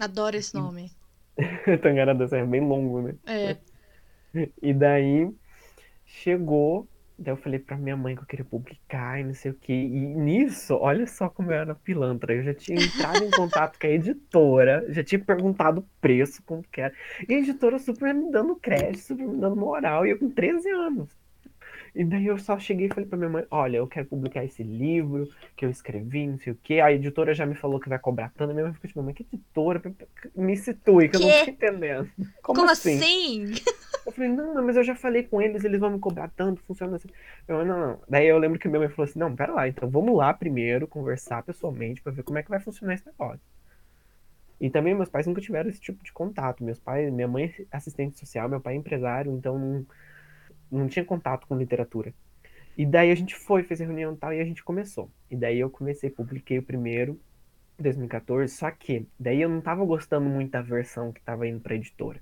Adoro 0.00 0.36
esse 0.36 0.56
nome. 0.56 0.90
Tangará 1.82 2.14
da 2.14 2.26
Serra 2.28 2.42
é 2.44 2.46
bem 2.46 2.60
longo, 2.66 3.02
né? 3.02 3.14
É. 3.26 3.56
E 4.62 4.72
daí 4.74 5.30
chegou, 6.04 6.88
daí 7.18 7.32
eu 7.32 7.36
falei 7.36 7.58
pra 7.58 7.76
minha 7.76 7.96
mãe 7.96 8.14
que 8.14 8.22
eu 8.22 8.26
queria 8.26 8.44
publicar 8.44 9.20
e 9.20 9.24
não 9.24 9.34
sei 9.34 9.50
o 9.50 9.54
quê. 9.54 9.72
E 9.72 10.14
nisso, 10.14 10.74
olha 10.76 11.06
só 11.06 11.28
como 11.28 11.50
eu 11.50 11.56
era 11.56 11.74
pilantra. 11.74 12.34
Eu 12.34 12.42
já 12.44 12.54
tinha 12.54 12.78
entrado 12.78 13.24
em 13.24 13.30
contato 13.30 13.78
com 13.78 13.86
a 13.86 13.90
editora, 13.90 14.84
já 14.90 15.02
tinha 15.02 15.18
perguntado 15.18 15.80
o 15.80 15.88
preço, 16.00 16.42
quanto 16.44 16.68
que 16.68 16.80
era. 16.80 16.94
E 17.28 17.34
a 17.34 17.38
editora 17.38 17.78
super 17.78 18.14
me 18.14 18.30
dando 18.30 18.56
crédito, 18.56 19.00
super 19.00 19.26
me 19.26 19.40
dando 19.40 19.56
moral, 19.56 20.06
e 20.06 20.10
eu 20.10 20.18
com 20.18 20.30
13 20.30 20.68
anos. 20.70 21.17
E 21.98 22.04
daí 22.04 22.26
eu 22.26 22.38
só 22.38 22.56
cheguei 22.60 22.86
e 22.86 22.88
falei 22.88 23.06
pra 23.08 23.18
minha 23.18 23.28
mãe, 23.28 23.44
olha, 23.50 23.78
eu 23.78 23.86
quero 23.88 24.06
publicar 24.06 24.44
esse 24.44 24.62
livro 24.62 25.28
que 25.56 25.64
eu 25.64 25.70
escrevi, 25.70 26.28
não 26.28 26.38
sei 26.38 26.52
o 26.52 26.58
quê. 26.62 26.78
A 26.78 26.92
editora 26.92 27.34
já 27.34 27.44
me 27.44 27.56
falou 27.56 27.80
que 27.80 27.88
vai 27.88 27.98
cobrar 27.98 28.30
tanto. 28.36 28.54
Minha 28.54 28.66
mãe 28.66 28.72
ficou 28.72 28.86
tipo, 28.86 29.02
mas 29.02 29.16
que 29.16 29.24
editora? 29.24 29.82
Me 30.36 30.56
situe, 30.56 31.08
que 31.08 31.16
eu 31.16 31.20
não 31.20 31.28
tô 31.28 31.50
entendendo. 31.50 32.08
Como, 32.40 32.60
Como 32.60 32.70
assim? 32.70 32.98
assim? 32.98 33.46
Eu 34.06 34.12
falei, 34.12 34.30
não, 34.30 34.64
mas 34.64 34.74
eu 34.74 34.82
já 34.82 34.94
falei 34.94 35.22
com 35.24 35.42
eles, 35.42 35.64
eles 35.64 35.78
vão 35.78 35.90
me 35.90 35.98
cobrar 35.98 36.28
tanto, 36.28 36.62
funciona 36.62 36.96
assim. 36.96 37.08
Eu, 37.46 37.62
não, 37.62 37.78
não. 37.78 38.00
Daí 38.08 38.26
eu 38.26 38.38
lembro 38.38 38.58
que 38.58 38.66
minha 38.66 38.80
mãe 38.80 38.88
falou 38.88 39.04
assim, 39.04 39.18
não, 39.18 39.36
pera 39.36 39.52
lá, 39.52 39.68
então 39.68 39.86
vamos 39.90 40.16
lá 40.16 40.32
primeiro 40.32 40.88
conversar 40.88 41.42
pessoalmente 41.42 42.00
pra 42.00 42.10
ver 42.10 42.22
como 42.22 42.38
é 42.38 42.42
que 42.42 42.48
vai 42.48 42.58
funcionar 42.58 42.94
esse 42.94 43.04
negócio. 43.04 43.42
E 44.58 44.70
também 44.70 44.94
meus 44.94 45.10
pais 45.10 45.26
nunca 45.26 45.42
tiveram 45.42 45.68
esse 45.68 45.80
tipo 45.80 46.02
de 46.02 46.10
contato. 46.10 46.64
Meus 46.64 46.78
pais, 46.78 47.12
minha 47.12 47.28
mãe 47.28 47.54
é 47.70 47.76
assistente 47.76 48.18
social, 48.18 48.48
meu 48.48 48.62
pai 48.62 48.74
é 48.74 48.76
empresário, 48.78 49.30
então 49.30 49.84
não, 50.70 50.88
tinha 50.88 51.04
contato 51.04 51.46
com 51.46 51.56
literatura. 51.56 52.12
E 52.76 52.86
daí 52.86 53.10
a 53.10 53.14
gente 53.14 53.34
foi, 53.34 53.62
fez 53.62 53.80
a 53.80 53.84
reunião 53.84 54.14
e 54.14 54.16
tal, 54.16 54.32
e 54.32 54.40
a 54.40 54.44
gente 54.44 54.62
começou. 54.62 55.10
E 55.30 55.36
daí 55.36 55.58
eu 55.58 55.68
comecei, 55.68 56.10
publiquei 56.10 56.58
o 56.58 56.62
primeiro, 56.62 57.18
em 57.78 57.82
2014, 57.82 58.54
só 58.54 58.70
que 58.70 59.06
daí 59.18 59.40
eu 59.42 59.48
não 59.48 59.60
tava 59.60 59.84
gostando 59.84 60.28
muito 60.28 60.50
da 60.50 60.62
versão 60.62 61.12
que 61.12 61.20
tava 61.20 61.46
indo 61.46 61.60
pra 61.60 61.74
editora. 61.74 62.20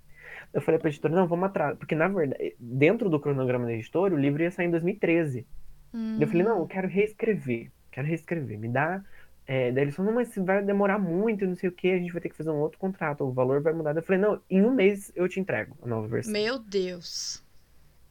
Eu 0.53 0.61
falei 0.61 0.79
pra 0.79 0.89
editora, 0.89 1.15
não, 1.15 1.27
vamos 1.27 1.47
atrás. 1.47 1.77
Porque, 1.79 1.95
na 1.95 2.09
verdade, 2.09 2.55
dentro 2.59 3.09
do 3.09 3.21
cronograma 3.21 3.67
da 3.67 3.73
editora, 3.73 4.15
o 4.15 4.19
livro 4.19 4.43
ia 4.43 4.51
sair 4.51 4.67
em 4.67 4.71
2013. 4.71 5.47
Hum. 5.93 6.19
Eu 6.21 6.27
falei, 6.27 6.43
não, 6.43 6.59
eu 6.59 6.67
quero 6.67 6.89
reescrever. 6.89 7.71
Quero 7.91 8.07
reescrever. 8.07 8.59
Me 8.59 8.69
dá. 8.69 9.03
É, 9.47 9.71
daí 9.71 9.85
eles 9.85 9.95
falaram, 9.95 10.15
não, 10.15 10.23
mas 10.23 10.35
vai 10.37 10.63
demorar 10.63 10.99
muito, 10.99 11.47
não 11.47 11.55
sei 11.55 11.69
o 11.69 11.73
que, 11.73 11.93
a 11.93 11.99
gente 11.99 12.13
vai 12.13 12.21
ter 12.21 12.29
que 12.29 12.37
fazer 12.37 12.51
um 12.51 12.57
outro 12.57 12.79
contrato, 12.79 13.23
o 13.23 13.33
valor 13.33 13.63
vai 13.63 13.73
mudar. 13.73 13.95
Eu 13.95 14.03
falei, 14.03 14.21
não, 14.21 14.41
em 14.51 14.61
um 14.61 14.75
mês 14.75 15.13
eu 15.15 15.29
te 15.29 15.39
entrego 15.39 15.77
a 15.83 15.87
nova 15.87 16.09
versão. 16.09 16.33
Meu 16.33 16.59
Deus. 16.59 17.46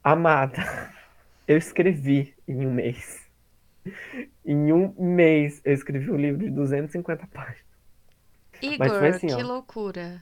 Amada, 0.05 0.91
eu 1.47 1.57
escrevi 1.57 2.35
em 2.47 2.65
um 2.65 2.71
mês. 2.71 3.25
Em 4.45 4.71
um 4.71 4.93
mês 4.97 5.61
eu 5.65 5.73
escrevi 5.73 6.11
um 6.11 6.15
livro 6.15 6.45
de 6.45 6.51
250 6.51 7.27
páginas. 7.27 7.65
Igor, 8.61 9.03
assim, 9.03 9.27
que 9.27 9.33
ó, 9.33 9.47
loucura 9.47 10.21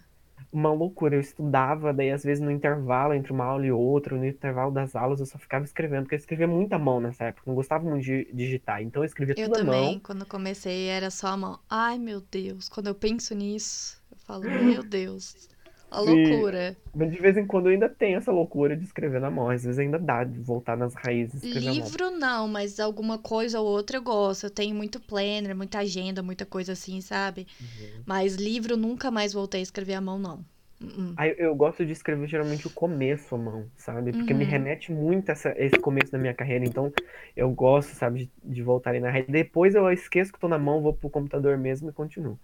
uma 0.54 0.72
loucura. 0.72 1.16
Eu 1.16 1.20
estudava, 1.20 1.92
daí 1.92 2.12
às 2.12 2.24
vezes 2.24 2.42
no 2.42 2.52
intervalo 2.52 3.14
entre 3.14 3.32
uma 3.34 3.44
aula 3.44 3.66
e 3.66 3.72
outra, 3.72 4.16
no 4.16 4.26
intervalo 4.26 4.72
das 4.72 4.96
aulas, 4.96 5.20
eu 5.20 5.26
só 5.26 5.38
ficava 5.38 5.66
escrevendo, 5.66 6.04
porque 6.04 6.16
eu 6.16 6.20
escrevia 6.20 6.48
muita 6.48 6.78
mão 6.78 7.02
nessa 7.02 7.26
época, 7.26 7.44
não 7.48 7.56
gostava 7.56 7.84
muito 7.84 8.04
de 8.06 8.30
digitar. 8.32 8.82
Então 8.82 9.02
eu 9.02 9.06
escrevia 9.06 9.36
eu 9.38 9.48
tudo 9.48 9.58
também, 9.58 9.90
à 9.90 9.92
mão. 9.92 10.00
quando 10.00 10.26
comecei, 10.26 10.88
era 10.88 11.10
só 11.10 11.28
a 11.28 11.38
mão. 11.38 11.60
Ai, 11.70 11.98
meu 11.98 12.22
Deus, 12.22 12.70
quando 12.70 12.88
eu 12.88 12.96
penso 12.96 13.34
nisso, 13.34 14.02
eu 14.12 14.18
falo, 14.20 14.44
meu 14.44 14.84
Deus. 14.84 15.50
A 15.94 16.00
loucura. 16.00 16.76
Mas 16.96 17.12
de 17.12 17.20
vez 17.20 17.38
em 17.38 17.46
quando 17.46 17.68
eu 17.68 17.72
ainda 17.72 17.88
tenho 17.88 18.18
essa 18.18 18.32
loucura 18.32 18.76
de 18.76 18.84
escrever 18.84 19.22
na 19.22 19.30
mão. 19.30 19.48
Às 19.48 19.64
vezes 19.64 19.78
ainda 19.78 20.00
dá 20.00 20.24
de 20.24 20.40
voltar 20.40 20.76
nas 20.76 20.96
raízes. 20.96 21.44
Livro 21.44 22.10
não, 22.10 22.48
mas 22.48 22.80
alguma 22.80 23.20
coisa 23.20 23.60
ou 23.60 23.68
outra 23.68 23.98
eu 23.98 24.02
gosto. 24.02 24.46
Eu 24.46 24.50
tenho 24.50 24.76
muito 24.76 25.00
planner, 25.00 25.56
muita 25.56 25.80
agenda, 25.80 26.24
muita 26.24 26.48
coisa 26.48 26.72
assim, 26.72 27.00
sabe? 27.00 27.46
Uhum. 27.62 28.04
Mas 28.08 28.36
livro 28.36 28.76
nunca 28.76 29.12
mais 29.12 29.34
voltei 29.34 29.60
a 29.60 29.64
escrever 29.64 29.94
à 29.94 30.02
mão, 30.02 30.18
não. 30.18 30.44
Uhum. 30.82 31.14
Aí 31.16 31.36
eu 31.38 31.56
gosto 31.56 31.86
de 31.86 31.92
escrever 31.92 32.28
geralmente 32.28 32.66
o 32.66 32.72
começo 32.72 33.36
à 33.36 33.38
mão, 33.38 33.68
sabe? 33.78 34.12
Porque 34.12 34.34
uhum. 34.34 34.40
me 34.40 34.46
remete 34.46 34.92
muito 34.92 35.30
a 35.30 35.34
essa, 35.34 35.54
esse 35.58 35.78
começo 35.78 36.12
da 36.12 36.18
minha 36.18 36.34
carreira. 36.34 36.66
Então 36.66 36.92
eu 37.38 37.52
gosto, 37.52 37.94
sabe, 37.94 38.32
de, 38.44 38.56
de 38.56 38.64
voltar 38.64 38.90
ali 38.90 39.00
na 39.00 39.12
rede. 39.12 39.32
Depois 39.32 39.76
eu 39.76 39.90
esqueço 39.92 40.34
que 40.34 40.40
tô 40.40 40.48
na 40.48 40.58
mão, 40.58 40.82
vou 40.82 40.94
pro 40.94 41.08
computador 41.08 41.56
mesmo 41.56 41.90
e 41.90 41.94
continuo. 41.94 42.40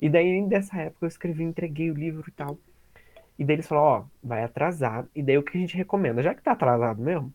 E 0.00 0.08
daí, 0.08 0.46
dessa 0.46 0.78
época, 0.78 1.06
eu 1.06 1.08
escrevi, 1.08 1.42
entreguei 1.42 1.90
o 1.90 1.94
livro 1.94 2.24
e 2.28 2.32
tal. 2.32 2.58
E 3.38 3.44
daí 3.44 3.56
eles 3.56 3.66
falaram, 3.66 3.88
ó, 3.88 4.04
vai 4.22 4.42
atrasar. 4.44 5.06
E 5.14 5.22
daí 5.22 5.38
o 5.38 5.42
que 5.42 5.56
a 5.56 5.60
gente 5.60 5.76
recomenda? 5.76 6.22
Já 6.22 6.34
que 6.34 6.42
tá 6.42 6.52
atrasado 6.52 7.02
mesmo, 7.02 7.32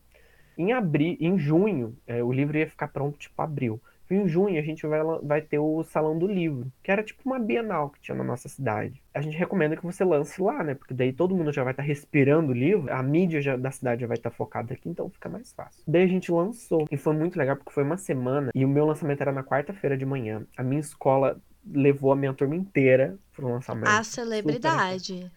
em 0.56 0.72
abril, 0.72 1.16
em 1.20 1.38
junho, 1.38 1.96
é, 2.06 2.22
o 2.22 2.32
livro 2.32 2.58
ia 2.58 2.68
ficar 2.68 2.88
pronto 2.88 3.18
tipo 3.18 3.40
abril. 3.40 3.80
Em 4.10 4.26
junho 4.26 4.58
a 4.58 4.62
gente 4.62 4.86
vai, 4.86 5.00
vai 5.22 5.42
ter 5.42 5.58
o 5.58 5.82
Salão 5.84 6.18
do 6.18 6.26
Livro, 6.26 6.72
que 6.82 6.90
era 6.90 7.02
tipo 7.02 7.20
uma 7.26 7.38
Bienal 7.38 7.90
que 7.90 8.00
tinha 8.00 8.16
na 8.16 8.24
nossa 8.24 8.48
cidade. 8.48 9.02
A 9.12 9.20
gente 9.20 9.36
recomenda 9.36 9.76
que 9.76 9.84
você 9.84 10.02
lance 10.02 10.40
lá, 10.40 10.64
né? 10.64 10.74
Porque 10.74 10.94
daí 10.94 11.12
todo 11.12 11.36
mundo 11.36 11.52
já 11.52 11.62
vai 11.62 11.72
estar 11.72 11.82
tá 11.82 11.86
respirando 11.86 12.52
o 12.52 12.54
livro, 12.54 12.90
a 12.92 13.02
mídia 13.02 13.42
já, 13.42 13.56
da 13.56 13.70
cidade 13.70 14.00
já 14.00 14.06
vai 14.06 14.16
estar 14.16 14.30
tá 14.30 14.36
focada 14.36 14.72
aqui, 14.72 14.88
então 14.88 15.10
fica 15.10 15.28
mais 15.28 15.52
fácil. 15.52 15.82
Daí 15.86 16.04
a 16.04 16.06
gente 16.06 16.32
lançou, 16.32 16.88
e 16.90 16.96
foi 16.96 17.14
muito 17.14 17.38
legal 17.38 17.56
porque 17.56 17.72
foi 17.72 17.84
uma 17.84 17.98
semana, 17.98 18.50
e 18.54 18.64
o 18.64 18.68
meu 18.68 18.86
lançamento 18.86 19.20
era 19.20 19.32
na 19.32 19.44
quarta-feira 19.44 19.96
de 19.96 20.06
manhã. 20.06 20.42
A 20.56 20.62
minha 20.62 20.80
escola 20.80 21.38
levou 21.70 22.10
a 22.10 22.16
minha 22.16 22.32
turma 22.32 22.56
inteira 22.56 23.18
pro 23.34 23.48
lançamento. 23.48 23.88
A 23.88 24.02
celebridade. 24.02 25.30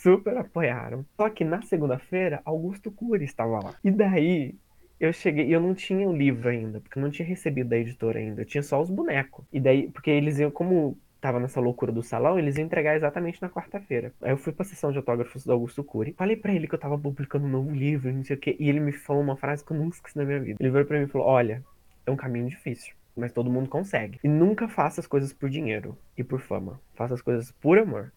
Super, 0.00 0.38
apoiaram. 0.38 1.04
Só 1.14 1.28
que 1.28 1.44
na 1.44 1.60
segunda-feira, 1.60 2.40
Augusto 2.44 2.90
Cury 2.90 3.24
estava 3.24 3.62
lá. 3.62 3.74
E 3.84 3.90
daí, 3.90 4.54
eu 4.98 5.12
cheguei 5.12 5.46
e 5.46 5.52
eu 5.52 5.60
não 5.60 5.74
tinha 5.74 6.08
o 6.08 6.16
livro 6.16 6.48
ainda, 6.48 6.80
porque 6.80 6.98
eu 6.98 7.02
não 7.02 7.10
tinha 7.10 7.28
recebido 7.28 7.68
da 7.68 7.76
editora 7.76 8.18
ainda. 8.18 8.40
Eu 8.40 8.46
tinha 8.46 8.62
só 8.62 8.80
os 8.80 8.88
bonecos. 8.88 9.44
E 9.52 9.60
daí, 9.60 9.90
porque 9.90 10.10
eles 10.10 10.38
iam, 10.38 10.50
como 10.50 10.96
tava 11.20 11.38
nessa 11.38 11.60
loucura 11.60 11.92
do 11.92 12.02
salão, 12.02 12.38
eles 12.38 12.56
iam 12.56 12.64
entregar 12.64 12.96
exatamente 12.96 13.42
na 13.42 13.50
quarta-feira. 13.50 14.10
Aí 14.22 14.30
eu 14.30 14.38
fui 14.38 14.54
pra 14.54 14.64
sessão 14.64 14.90
de 14.90 14.96
autógrafos 14.96 15.44
do 15.44 15.52
Augusto 15.52 15.84
Cury. 15.84 16.14
Falei 16.16 16.34
para 16.34 16.54
ele 16.54 16.66
que 16.66 16.74
eu 16.74 16.78
tava 16.78 16.98
publicando 16.98 17.44
um 17.44 17.50
novo 17.50 17.70
livro, 17.70 18.10
não 18.10 18.24
sei 18.24 18.36
o 18.36 18.40
quê. 18.40 18.56
E 18.58 18.70
ele 18.70 18.80
me 18.80 18.92
falou 18.92 19.22
uma 19.22 19.36
frase 19.36 19.62
que 19.62 19.70
eu 19.70 19.76
nunca 19.76 19.96
esqueci 19.96 20.16
na 20.16 20.24
minha 20.24 20.40
vida. 20.40 20.56
Ele 20.58 20.70
veio 20.70 20.86
pra 20.86 20.98
mim 20.98 21.04
e 21.04 21.08
falou: 21.08 21.26
Olha, 21.26 21.62
é 22.06 22.10
um 22.10 22.16
caminho 22.16 22.48
difícil. 22.48 22.94
Mas 23.14 23.32
todo 23.32 23.50
mundo 23.50 23.68
consegue. 23.68 24.18
E 24.24 24.28
nunca 24.28 24.66
faça 24.66 25.00
as 25.00 25.06
coisas 25.06 25.30
por 25.30 25.50
dinheiro 25.50 25.94
e 26.16 26.24
por 26.24 26.40
fama. 26.40 26.80
Faça 26.94 27.12
as 27.12 27.20
coisas 27.20 27.52
por 27.52 27.76
amor. 27.78 28.12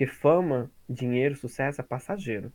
Porque 0.00 0.06
fama, 0.06 0.70
dinheiro, 0.88 1.36
sucesso 1.36 1.78
é 1.78 1.84
passageiro. 1.84 2.50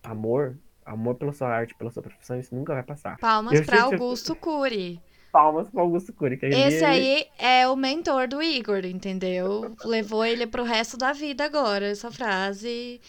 Amor 0.00 0.56
amor 0.86 1.16
pela 1.16 1.32
sua 1.32 1.48
arte, 1.48 1.74
pela 1.74 1.90
sua 1.90 2.02
profissão, 2.02 2.38
isso 2.38 2.54
nunca 2.54 2.72
vai 2.72 2.82
passar. 2.82 3.18
Palmas 3.18 3.60
para 3.60 3.82
Augusto 3.82 4.34
Cury. 4.34 4.98
Palmas 5.30 5.68
para 5.68 5.82
Augusto 5.82 6.12
Cury. 6.14 6.38
Que 6.38 6.46
Esse 6.46 6.84
aí 6.84 7.26
é 7.36 7.68
o 7.68 7.76
mentor 7.76 8.26
do 8.26 8.40
Igor, 8.42 8.86
entendeu? 8.86 9.76
Levou 9.84 10.24
ele 10.24 10.46
pro 10.46 10.62
resto 10.62 10.96
da 10.96 11.12
vida 11.12 11.44
agora, 11.44 11.88
essa 11.88 12.10
frase 12.10 13.00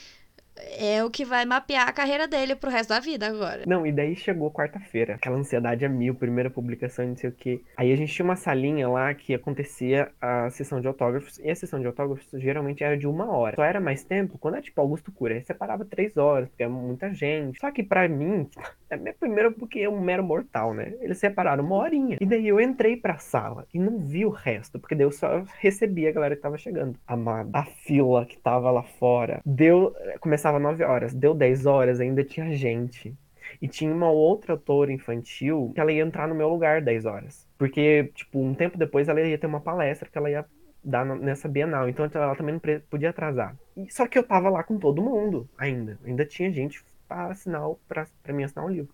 é 0.78 1.04
o 1.04 1.10
que 1.10 1.26
vai 1.26 1.46
mapear 1.46 1.88
a 1.88 1.92
carreira 1.92 2.28
dele 2.28 2.56
pro 2.56 2.70
resto 2.70 2.90
da 2.90 3.00
vida 3.00 3.28
agora. 3.28 3.64
Não, 3.66 3.86
e 3.86 3.92
daí 3.92 4.16
chegou 4.16 4.52
quarta-feira, 4.52 5.16
aquela 5.16 5.38
ansiedade 5.38 5.86
a 5.86 5.90
mil, 5.90 6.16
primeira 6.16 6.50
publicação, 6.50 7.08
não 7.08 7.16
sei 7.16 7.30
o 7.30 7.34
quê. 7.34 7.62
Aí 7.78 7.92
a 7.92 7.96
gente 7.96 8.14
tinha 8.14 8.26
uma 8.26 8.36
salinha 8.36 8.88
lá 8.88 9.14
que 9.14 9.34
acontecia 9.34 10.12
a 10.22 10.50
sessão 10.50 10.82
de 10.82 10.88
autógrafos, 10.88 11.40
e 11.40 11.50
a 11.50 11.56
sessão 11.56 11.80
de 11.80 11.88
autógrafos 11.88 12.28
geralmente 12.34 12.84
era 12.84 12.98
de 12.98 13.08
uma 13.08 13.32
hora. 13.32 13.56
Só 13.56 13.64
era 13.64 13.80
mais 13.80 14.04
tempo 14.04 14.38
quando 14.38 14.56
é 14.56 14.62
tipo 14.62 14.80
Augusto 14.80 15.12
Cura, 15.12 15.36
aí 15.36 15.44
separava 15.44 15.86
três 15.86 16.18
horas, 16.18 16.50
porque 16.50 16.64
é 16.64 16.68
muita 16.68 17.14
gente. 17.14 17.60
Só 17.60 17.72
que 17.72 17.84
para 17.84 18.08
mim, 18.08 18.50
é 18.90 18.98
minha 18.98 19.14
primeira 19.14 19.52
porque 19.52 19.80
é 19.80 19.90
um 19.90 20.00
mero 20.00 20.24
mortal, 20.24 20.74
né? 20.74 20.94
Eles 21.02 21.18
separaram 21.18 21.64
uma 21.64 21.76
horinha. 21.76 22.18
E 22.20 22.26
daí 22.26 22.48
eu 22.48 22.60
entrei 22.60 22.98
pra 22.98 23.18
sala 23.18 23.66
e 23.74 23.80
não 23.80 24.00
vi 24.00 24.26
o 24.26 24.30
resto, 24.30 24.80
porque 24.80 24.96
daí 24.96 25.06
eu 25.06 25.12
só 25.12 25.44
recebi 25.60 26.08
a 26.08 26.12
galera 26.12 26.36
que 26.36 26.42
tava 26.42 26.58
chegando. 26.58 26.98
Amada, 27.08 27.50
a 27.54 27.64
fila 27.64 28.26
que 28.26 28.38
tava 28.38 28.72
lá 28.72 28.84
fora, 28.84 29.42
deu. 29.46 29.94
Começava 30.20 30.49
começava 30.50 30.60
9 30.60 30.84
horas, 30.84 31.14
deu 31.14 31.34
10 31.34 31.66
horas, 31.66 32.00
ainda 32.00 32.24
tinha 32.24 32.52
gente. 32.56 33.16
E 33.62 33.68
tinha 33.68 33.92
uma 33.94 34.10
outra 34.10 34.54
autora 34.54 34.92
infantil 34.92 35.72
que 35.74 35.82
ela 35.82 35.92
ia 35.92 36.04
entrar 36.04 36.28
no 36.28 36.36
meu 36.36 36.50
lugar 36.50 36.82
10 36.82 37.06
horas. 37.06 37.48
Porque, 37.58 38.12
tipo, 38.14 38.40
um 38.40 38.54
tempo 38.54 38.78
depois 38.78 39.08
ela 39.08 39.22
ia 39.22 39.38
ter 39.38 39.48
uma 39.48 39.60
palestra 39.60 40.10
que 40.10 40.18
ela 40.18 40.30
ia 40.30 40.46
dar 40.84 41.06
nessa 41.06 41.48
Bienal. 41.48 41.90
Então 41.90 42.10
ela 42.14 42.36
também 42.36 42.54
não 42.54 42.80
podia 42.90 43.10
atrasar. 43.10 43.56
Só 43.90 44.08
que 44.08 44.18
eu 44.18 44.24
tava 44.24 44.50
lá 44.50 44.64
com 44.64 44.78
todo 44.78 45.02
mundo 45.02 45.50
ainda. 45.58 45.98
Ainda 46.06 46.26
tinha 46.26 46.52
gente 46.52 46.84
para 47.08 47.32
assinar, 47.32 47.64
pra, 47.88 48.06
pra 48.24 48.34
mim 48.34 48.44
assinar 48.44 48.66
o 48.66 48.70
livro. 48.70 48.94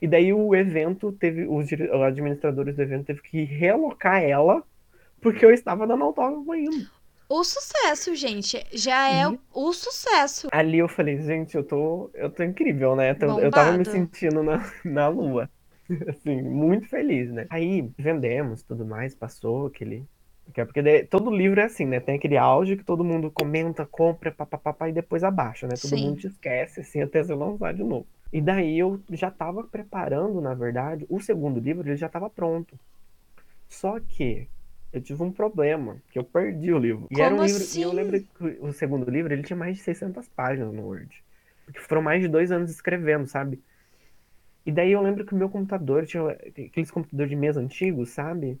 E 0.00 0.06
daí 0.06 0.32
o 0.32 0.54
evento 0.54 1.10
teve, 1.12 1.46
os 1.48 1.68
administradores 2.06 2.76
do 2.76 2.82
evento 2.82 3.06
teve 3.06 3.20
que 3.20 3.42
realocar 3.42 4.22
ela 4.22 4.62
porque 5.20 5.44
eu 5.44 5.50
estava 5.50 5.86
dando 5.88 6.04
autógrafo 6.04 6.52
ainda. 6.52 6.86
O 7.28 7.44
sucesso, 7.44 8.14
gente, 8.14 8.64
já 8.72 9.10
é 9.10 9.28
uhum. 9.28 9.38
o, 9.52 9.72
sucesso. 9.74 10.48
Ali 10.50 10.78
eu 10.78 10.88
falei, 10.88 11.20
gente, 11.20 11.54
eu 11.54 11.62
tô, 11.62 12.10
eu 12.14 12.30
tô 12.30 12.42
incrível, 12.42 12.96
né? 12.96 13.12
Tô, 13.12 13.38
eu 13.38 13.50
tava 13.50 13.76
me 13.76 13.84
sentindo 13.84 14.42
na, 14.42 14.64
na 14.82 15.08
lua. 15.08 15.50
Assim, 16.08 16.40
muito 16.40 16.88
feliz, 16.88 17.30
né? 17.30 17.46
Aí 17.50 17.90
vendemos 17.98 18.62
tudo 18.62 18.84
mais, 18.84 19.14
passou 19.14 19.66
aquele. 19.66 20.06
Porque 20.54 21.04
todo 21.04 21.30
livro 21.30 21.60
é 21.60 21.64
assim, 21.64 21.84
né? 21.84 22.00
Tem 22.00 22.16
aquele 22.16 22.38
auge 22.38 22.76
que 22.76 22.84
todo 22.84 23.04
mundo 23.04 23.30
comenta, 23.30 23.84
compra, 23.84 24.32
papapá, 24.32 24.88
e 24.88 24.92
depois 24.92 25.22
abaixa, 25.22 25.66
né? 25.66 25.74
Todo 25.78 25.90
Sim. 25.90 26.06
mundo 26.06 26.20
te 26.20 26.26
esquece, 26.26 26.80
assim, 26.80 27.02
até 27.02 27.22
você 27.22 27.34
lançar 27.34 27.74
de 27.74 27.84
novo. 27.84 28.06
E 28.32 28.40
daí 28.40 28.78
eu 28.78 28.98
já 29.10 29.30
tava 29.30 29.64
preparando, 29.64 30.40
na 30.40 30.54
verdade, 30.54 31.04
o 31.10 31.20
segundo 31.20 31.60
livro, 31.60 31.86
ele 31.86 31.96
já 31.96 32.08
tava 32.08 32.30
pronto. 32.30 32.78
Só 33.68 34.00
que 34.00 34.48
eu 34.92 35.00
tive 35.00 35.22
um 35.22 35.30
problema, 35.30 35.96
que 36.10 36.18
eu 36.18 36.24
perdi 36.24 36.72
o 36.72 36.78
livro. 36.78 37.08
Como 37.08 37.20
e 37.20 37.22
era 37.22 37.34
um 37.34 37.40
assim? 37.42 37.54
livro, 37.54 37.78
e 37.78 37.82
eu 37.82 37.92
lembro 37.92 38.20
que 38.20 38.58
o 38.60 38.72
segundo 38.72 39.10
livro, 39.10 39.32
ele 39.32 39.42
tinha 39.42 39.56
mais 39.56 39.76
de 39.76 39.82
600 39.82 40.28
páginas 40.28 40.72
no 40.72 40.82
Word. 40.82 41.22
Porque 41.64 41.80
foram 41.80 42.02
mais 42.02 42.22
de 42.22 42.28
dois 42.28 42.50
anos 42.50 42.70
escrevendo, 42.70 43.26
sabe? 43.26 43.60
E 44.64 44.72
daí 44.72 44.92
eu 44.92 45.02
lembro 45.02 45.24
que 45.24 45.34
o 45.34 45.36
meu 45.36 45.48
computador 45.48 46.06
tinha 46.06 46.28
aqueles 46.30 46.90
computadores 46.90 47.30
de 47.30 47.36
mesa 47.36 47.60
antigos, 47.60 48.10
sabe? 48.10 48.58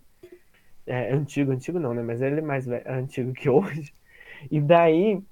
É, 0.86 1.12
antigo, 1.12 1.52
antigo 1.52 1.78
não, 1.78 1.94
né? 1.94 2.02
Mas 2.02 2.20
ele 2.20 2.38
é 2.38 2.42
mais 2.42 2.66
antigo 2.86 3.32
que 3.32 3.48
hoje. 3.50 3.92
E 4.50 4.60
daí 4.60 5.22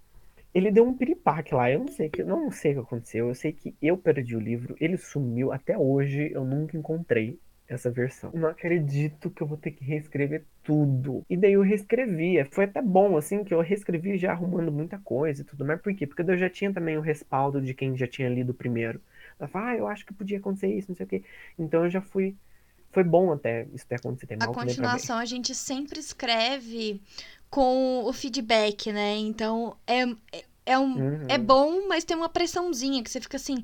ele 0.55 0.71
deu 0.71 0.87
um 0.87 0.97
piripaque 0.97 1.55
lá. 1.55 1.71
Eu 1.71 1.81
não 1.81 1.89
sei, 1.89 2.11
não 2.25 2.51
sei 2.51 2.73
o 2.73 2.75
que 2.77 2.81
aconteceu. 2.81 3.29
Eu 3.29 3.35
sei 3.35 3.53
que 3.53 3.75
eu 3.81 3.97
perdi 3.97 4.37
o 4.37 4.41
livro, 4.41 4.75
ele 4.81 4.97
sumiu 4.97 5.53
até 5.53 5.77
hoje, 5.77 6.31
eu 6.33 6.45
nunca 6.45 6.77
encontrei 6.77 7.39
essa 7.69 7.91
versão. 7.91 8.31
Não 8.33 8.49
acredito 8.49 9.31
que 9.31 9.43
eu 9.43 9.47
vou 9.47 9.57
ter 9.57 9.73
que 9.73 9.85
reescrever 9.85 10.45
tudo. 10.63 11.25
E 11.29 11.37
daí 11.37 11.55
eu 11.55 11.63
reescrevi. 11.63 12.45
Foi 12.51 12.65
até 12.65 12.81
bom, 12.81 13.17
assim, 13.17 13.43
que 13.43 13.53
eu 13.53 13.61
reescrevi 13.61 14.17
já 14.17 14.33
arrumando 14.33 14.71
muita 14.71 14.99
coisa 14.99 15.43
e 15.43 15.45
tudo 15.45 15.65
mais. 15.65 15.81
Por 15.81 15.95
quê? 15.95 16.07
Porque 16.07 16.23
eu 16.23 16.39
já 16.39 16.49
tinha 16.49 16.73
também 16.73 16.97
o 16.97 17.01
respaldo 17.01 17.61
de 17.61 17.75
quem 17.75 17.97
já 17.97 18.07
tinha 18.07 18.29
lido 18.29 18.55
primeiro. 18.55 19.01
Ela 19.39 19.49
fala, 19.49 19.71
ah, 19.71 19.77
eu 19.77 19.87
acho 19.89 20.07
que 20.07 20.15
podia 20.15 20.39
acontecer 20.39 20.69
isso, 20.69 20.89
não 20.89 20.97
sei 20.97 21.07
o 21.07 21.09
quê. 21.09 21.23
Então 21.59 21.85
eu 21.85 21.91
já 21.91 22.01
fui. 22.01 22.37
Foi 22.93 23.05
bom 23.05 23.33
até 23.33 23.67
isso 23.75 23.87
ter 23.87 23.97
acontecido. 23.97 24.43
a 24.43 24.47
continuação 24.47 25.19
a 25.19 25.25
gente 25.25 25.55
sempre 25.55 26.01
escreve 26.01 27.03
com 27.51 28.05
o 28.05 28.13
feedback, 28.13 28.91
né? 28.91 29.17
Então 29.17 29.77
é, 29.87 30.03
é, 30.05 30.45
é 30.65 30.79
um, 30.79 30.95
uhum. 30.95 31.27
é 31.29 31.37
bom, 31.37 31.87
mas 31.89 32.05
tem 32.05 32.17
uma 32.17 32.29
pressãozinha 32.29 33.03
que 33.03 33.11
você 33.11 33.21
fica 33.21 33.37
assim 33.37 33.63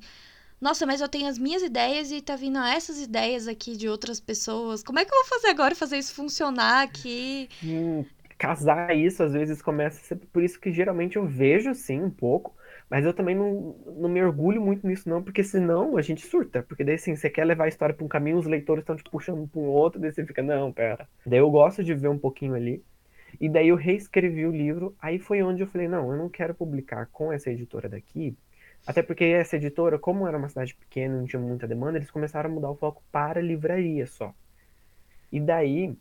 nossa, 0.62 0.86
mas 0.86 1.00
eu 1.00 1.08
tenho 1.08 1.28
as 1.28 1.38
minhas 1.38 1.62
ideias 1.62 2.10
e 2.12 2.22
tá 2.22 2.36
vindo 2.36 2.58
essas 2.58 3.00
ideias 3.00 3.48
aqui 3.48 3.76
de 3.76 3.88
outras 3.88 4.20
pessoas. 4.20 4.82
Como 4.82 4.98
é 4.98 5.04
que 5.04 5.12
eu 5.12 5.18
vou 5.18 5.26
fazer 5.28 5.48
agora 5.48 5.74
fazer 5.74 5.98
isso 5.98 6.14
funcionar 6.14 6.82
aqui? 6.82 7.48
Hum, 7.62 8.04
casar 8.38 8.96
isso 8.96 9.22
às 9.22 9.32
vezes 9.32 9.62
começa 9.62 10.00
a 10.00 10.04
ser 10.04 10.16
por 10.16 10.42
isso 10.42 10.60
que 10.60 10.72
geralmente 10.72 11.16
eu 11.16 11.26
vejo 11.26 11.74
sim 11.74 12.00
um 12.02 12.10
pouco, 12.10 12.54
Mas 12.90 13.04
eu 13.06 13.14
também 13.14 13.34
não, 13.34 13.76
não 13.96 14.08
me 14.08 14.22
orgulho 14.22 14.60
muito 14.60 14.86
nisso, 14.86 15.08
não, 15.08 15.22
porque 15.22 15.42
senão 15.44 15.96
a 15.96 16.02
gente 16.02 16.26
surta. 16.26 16.62
Porque 16.62 16.84
daí, 16.84 16.96
assim, 16.96 17.16
você 17.16 17.30
quer 17.30 17.44
levar 17.44 17.64
a 17.64 17.68
história 17.68 17.94
pra 17.94 18.04
um 18.04 18.08
caminho, 18.08 18.38
os 18.38 18.46
leitores 18.46 18.82
estão 18.82 18.96
te 18.96 19.04
puxando 19.04 19.48
pra 19.48 19.60
um 19.60 19.64
outro, 19.66 20.00
daí 20.00 20.12
você 20.12 20.26
fica, 20.26 20.42
não, 20.42 20.72
pera. 20.72 21.08
Daí 21.24 21.38
eu 21.38 21.50
gosto 21.50 21.82
de 21.84 21.94
ver 21.94 22.08
um 22.08 22.18
pouquinho 22.18 22.54
ali. 22.54 22.84
E 23.40 23.48
daí 23.48 23.68
eu 23.68 23.76
reescrevi 23.76 24.46
o 24.46 24.52
livro. 24.52 24.94
Aí 25.00 25.18
foi 25.18 25.42
onde 25.42 25.62
eu 25.62 25.66
falei, 25.66 25.88
não, 25.88 26.10
eu 26.12 26.18
não 26.18 26.28
quero 26.30 26.54
publicar 26.54 27.06
com 27.12 27.32
essa 27.32 27.50
editora 27.50 27.88
daqui. 27.88 28.36
Até 28.86 29.02
porque 29.02 29.24
essa 29.24 29.56
editora, 29.56 29.98
como 29.98 30.26
era 30.26 30.36
uma 30.36 30.48
cidade 30.48 30.74
pequena, 30.74 31.16
não 31.16 31.24
tinha 31.24 31.40
muita 31.40 31.68
demanda, 31.68 31.98
eles 31.98 32.10
começaram 32.10 32.50
a 32.50 32.52
mudar 32.52 32.70
o 32.70 32.76
foco 32.76 33.02
para 33.12 33.40
livraria 33.40 34.06
só. 34.06 34.34
E 35.30 35.40
daí, 35.40 35.96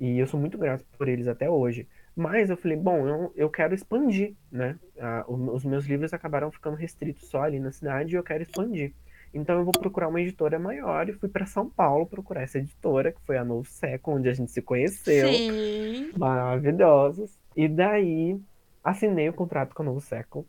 e 0.00 0.18
eu 0.18 0.26
sou 0.26 0.38
muito 0.38 0.58
grato 0.58 0.84
por 0.96 1.08
eles 1.08 1.28
até 1.28 1.48
hoje. 1.48 1.86
Mas 2.14 2.50
eu 2.50 2.56
falei, 2.56 2.76
bom, 2.76 3.06
eu, 3.06 3.32
eu 3.36 3.48
quero 3.48 3.74
expandir, 3.74 4.34
né? 4.50 4.76
Ah, 4.98 5.24
os 5.28 5.64
meus 5.64 5.86
livros 5.86 6.12
acabaram 6.12 6.50
ficando 6.50 6.76
restritos 6.76 7.28
só 7.28 7.42
ali 7.42 7.60
na 7.60 7.70
cidade 7.70 8.12
e 8.12 8.18
eu 8.18 8.24
quero 8.24 8.42
expandir. 8.42 8.92
Então 9.32 9.58
eu 9.58 9.64
vou 9.64 9.72
procurar 9.72 10.08
uma 10.08 10.20
editora 10.20 10.58
maior 10.58 11.08
e 11.08 11.12
fui 11.12 11.28
para 11.28 11.46
São 11.46 11.70
Paulo 11.70 12.06
procurar 12.06 12.42
essa 12.42 12.58
editora, 12.58 13.12
que 13.12 13.20
foi 13.20 13.36
a 13.36 13.44
Novo 13.44 13.68
Seco, 13.68 14.16
onde 14.16 14.28
a 14.28 14.34
gente 14.34 14.50
se 14.50 14.60
conheceu. 14.60 15.28
Sim. 15.28 16.10
Maravilhosos. 16.16 17.38
E 17.56 17.68
daí 17.68 18.40
assinei 18.82 19.28
o 19.28 19.32
contrato 19.32 19.74
com 19.74 19.82
a 19.82 19.86
Novo 19.86 20.00
Seco, 20.00 20.44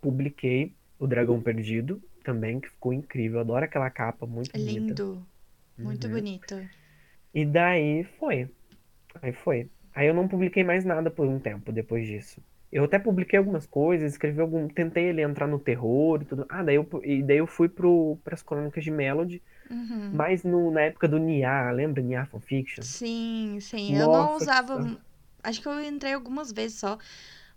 publiquei 0.00 0.74
O 1.02 1.06
Dragão 1.08 1.42
Perdido, 1.42 2.02
também, 2.24 2.60
que 2.60 2.70
ficou 2.70 2.92
incrível. 2.94 3.40
Adoro 3.40 3.64
aquela 3.66 3.90
capa, 3.90 4.26
muito 4.26 4.56
bonita. 4.58 4.94
Lindo. 4.96 5.26
Muito 5.82 6.08
Uhum. 6.08 6.08
bonito. 6.08 6.54
E 7.34 7.44
daí 7.44 8.04
foi. 8.18 8.48
Aí 9.22 9.32
foi. 9.32 9.70
Aí 9.94 10.08
eu 10.08 10.14
não 10.14 10.28
publiquei 10.28 10.64
mais 10.64 10.84
nada 10.84 11.10
por 11.10 11.26
um 11.28 11.40
tempo 11.40 11.72
depois 11.72 12.06
disso. 12.06 12.42
Eu 12.72 12.84
até 12.84 12.98
publiquei 12.98 13.38
algumas 13.38 13.66
coisas, 13.66 14.12
escrevi 14.12 14.40
algum, 14.40 14.68
tentei 14.68 15.06
ele 15.06 15.22
entrar 15.22 15.46
no 15.46 15.58
terror 15.58 16.22
e 16.22 16.26
tudo. 16.26 16.46
Ah, 16.48 16.62
daí 16.62 16.76
eu, 16.76 16.88
e 17.04 17.22
daí 17.22 17.38
eu 17.38 17.46
fui 17.46 17.68
pro, 17.68 18.18
pras 18.24 18.42
crônicas 18.42 18.84
de 18.84 18.90
Melody, 18.90 19.42
Uhum. 19.70 20.12
mas 20.12 20.44
no, 20.44 20.70
na 20.70 20.82
época 20.82 21.08
do 21.08 21.18
Nia, 21.18 21.70
lembra 21.72 22.02
Nia 22.02 22.26
Fanfiction? 22.26 22.84
Sim, 22.84 23.58
sim. 23.60 23.96
Eu 23.96 24.08
não 24.08 24.34
Nossa, 24.34 24.36
usava. 24.36 25.00
Acho 25.42 25.60
que 25.62 25.68
eu 25.68 25.80
entrei 25.82 26.12
algumas 26.14 26.52
vezes 26.52 26.78
só. 26.78 26.98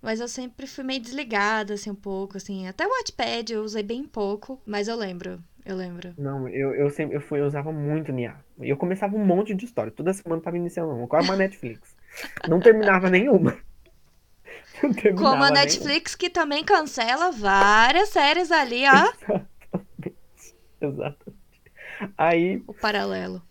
Mas 0.01 0.19
eu 0.19 0.27
sempre 0.27 0.67
fui 0.67 0.83
meio 0.83 1.01
desligada, 1.01 1.73
assim, 1.73 1.89
um 1.89 1.95
pouco, 1.95 2.37
assim. 2.37 2.67
Até 2.67 2.85
o 2.85 2.89
Wattpad 2.89 3.53
eu 3.53 3.63
usei 3.63 3.83
bem 3.83 4.03
pouco, 4.03 4.61
mas 4.65 4.87
eu 4.87 4.95
lembro. 4.95 5.41
Eu 5.65 5.75
lembro. 5.75 6.13
Não, 6.17 6.47
eu, 6.47 6.75
eu 6.75 6.89
sempre 6.91 7.15
eu, 7.15 7.21
fui, 7.21 7.39
eu 7.39 7.47
usava 7.47 7.71
muito 7.71 8.11
Nia. 8.11 8.35
E 8.61 8.69
eu 8.69 8.77
começava 8.77 9.15
um 9.15 9.25
monte 9.25 9.55
de 9.55 9.65
história. 9.65 9.91
Toda 9.91 10.13
semana 10.13 10.41
tava 10.41 10.57
iniciando 10.57 10.91
uma, 10.91 11.07
quase 11.07 11.27
uma 11.27 11.35
Netflix. 11.35 11.95
Não 12.47 12.59
terminava 12.59 13.09
nenhuma. 13.09 13.57
Não 14.83 14.93
terminava 14.93 15.31
Como 15.31 15.43
a 15.43 15.49
nenhuma. 15.49 15.61
Netflix, 15.65 16.13
que 16.13 16.29
também 16.29 16.63
cancela 16.63 17.31
várias 17.31 18.09
séries 18.09 18.51
ali, 18.51 18.83
ó. 18.87 19.39
Exatamente. 20.79 21.45
Aí 22.15 22.63
O 22.67 22.73
paralelo. 22.73 23.41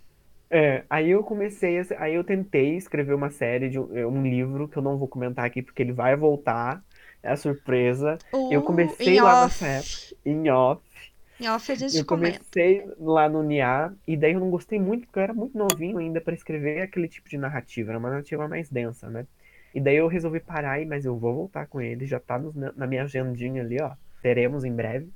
É, 0.51 0.85
aí 0.89 1.11
eu 1.11 1.25
comecei, 1.25 1.79
a, 1.81 1.83
aí 1.99 2.15
eu 2.15 2.23
tentei 2.25 2.77
escrever 2.77 3.15
uma 3.15 3.31
série 3.31 3.69
de 3.71 3.79
um, 3.81 3.87
um 4.09 4.23
livro 4.23 4.69
que 4.69 4.77
eu 4.77 4.83
não 4.83 4.99
vou 4.99 5.09
comentar 5.09 5.45
aqui 5.45 5.63
porque 5.63 5.83
ele 5.83 5.93
vai 5.93 6.17
voltar, 6.17 6.85
é 7.23 7.31
a 7.33 7.37
surpresa. 7.37 8.21
Eu 8.49 8.63
comecei 8.63 9.19
em 9.19 9.21
lá 9.21 9.35
nessa 9.37 9.67
época, 9.67 10.01
em 10.25 10.51
off. 10.51 10.83
Em 11.39 11.47
off 11.49 11.71
a 11.71 11.77
gente 11.77 12.03
Eu 12.03 12.05
comenta. 12.05 12.45
comecei 12.55 12.85
lá 12.99 13.29
no 13.29 13.43
NIA 13.43 13.95
e 14.07 14.17
daí 14.17 14.33
eu 14.33 14.41
não 14.41 14.51
gostei 14.51 14.79
muito 14.81 15.07
porque 15.07 15.19
eu 15.19 15.23
era 15.23 15.35
muito 15.35 15.57
novinho 15.57 15.99
ainda 15.99 16.21
para 16.21 16.35
escrever 16.35 16.83
aquele 16.83 17.09
tipo 17.09 17.29
de 17.29 17.39
narrativa, 17.39 17.91
era 17.93 17.99
uma 17.99 18.11
narrativa 18.11 18.49
mais 18.49 18.69
densa, 18.71 19.09
né? 19.11 19.27
E 19.73 19.81
daí 19.81 19.97
eu 19.97 20.07
resolvi 20.09 20.41
parar, 20.41 20.81
e- 20.81 20.87
mas 20.87 21.05
eu 21.05 21.19
vou 21.19 21.35
voltar 21.35 21.67
com 21.69 21.81
ele, 21.81 22.07
já 22.07 22.19
tá 22.21 22.39
nos- 22.39 22.55
na 22.55 22.87
minha 22.87 23.05
agendinha 23.05 23.63
ali, 23.63 23.81
ó. 23.81 23.95
Teremos 24.23 24.65
em 24.65 24.75
breve. 24.75 25.13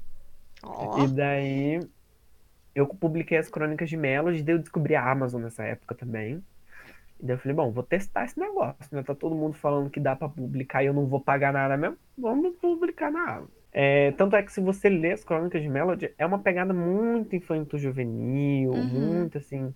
Ó. 0.63 0.75
E 0.95 1.09
daí 1.09 1.87
eu 2.81 2.87
publiquei 2.87 3.39
as 3.39 3.49
crônicas 3.51 3.89
de 3.91 3.97
Melody, 3.97 4.43
daí 4.43 4.55
eu 4.55 4.59
descobri 4.59 4.95
a 4.95 5.11
Amazon 5.11 5.43
nessa 5.43 5.65
época 5.65 5.95
também. 5.95 6.45
E 7.21 7.27
daí 7.27 7.37
eu 7.37 7.41
falei, 7.41 7.55
bom, 7.57 7.73
vou 7.73 7.83
testar 7.85 8.25
esse 8.27 8.39
negócio, 8.39 8.77
né? 8.93 9.03
Tá 9.03 9.15
todo 9.15 9.35
mundo 9.35 9.55
falando 9.57 9.91
que 9.91 10.01
dá 10.01 10.17
pra 10.17 10.29
publicar 10.29 10.83
e 10.83 10.87
eu 10.87 10.95
não 10.95 11.07
vou 11.07 11.21
pagar 11.21 11.53
nada 11.53 11.77
mesmo. 11.77 11.99
Vamos 12.17 12.57
publicar 12.57 13.11
na 13.11 13.23
Amazon. 13.37 13.49
É, 13.73 14.13
tanto 14.13 14.35
é 14.37 14.43
que 14.43 14.53
se 14.53 14.61
você 14.61 14.89
ler 14.89 15.13
as 15.13 15.25
crônicas 15.25 15.63
de 15.63 15.69
Melody, 15.69 16.13
é 16.19 16.25
uma 16.27 16.39
pegada 16.43 16.73
muito 16.75 17.37
infanto-juvenil, 17.37 18.73
Uhum. 18.73 18.85
muito 18.85 19.39
assim. 19.39 19.75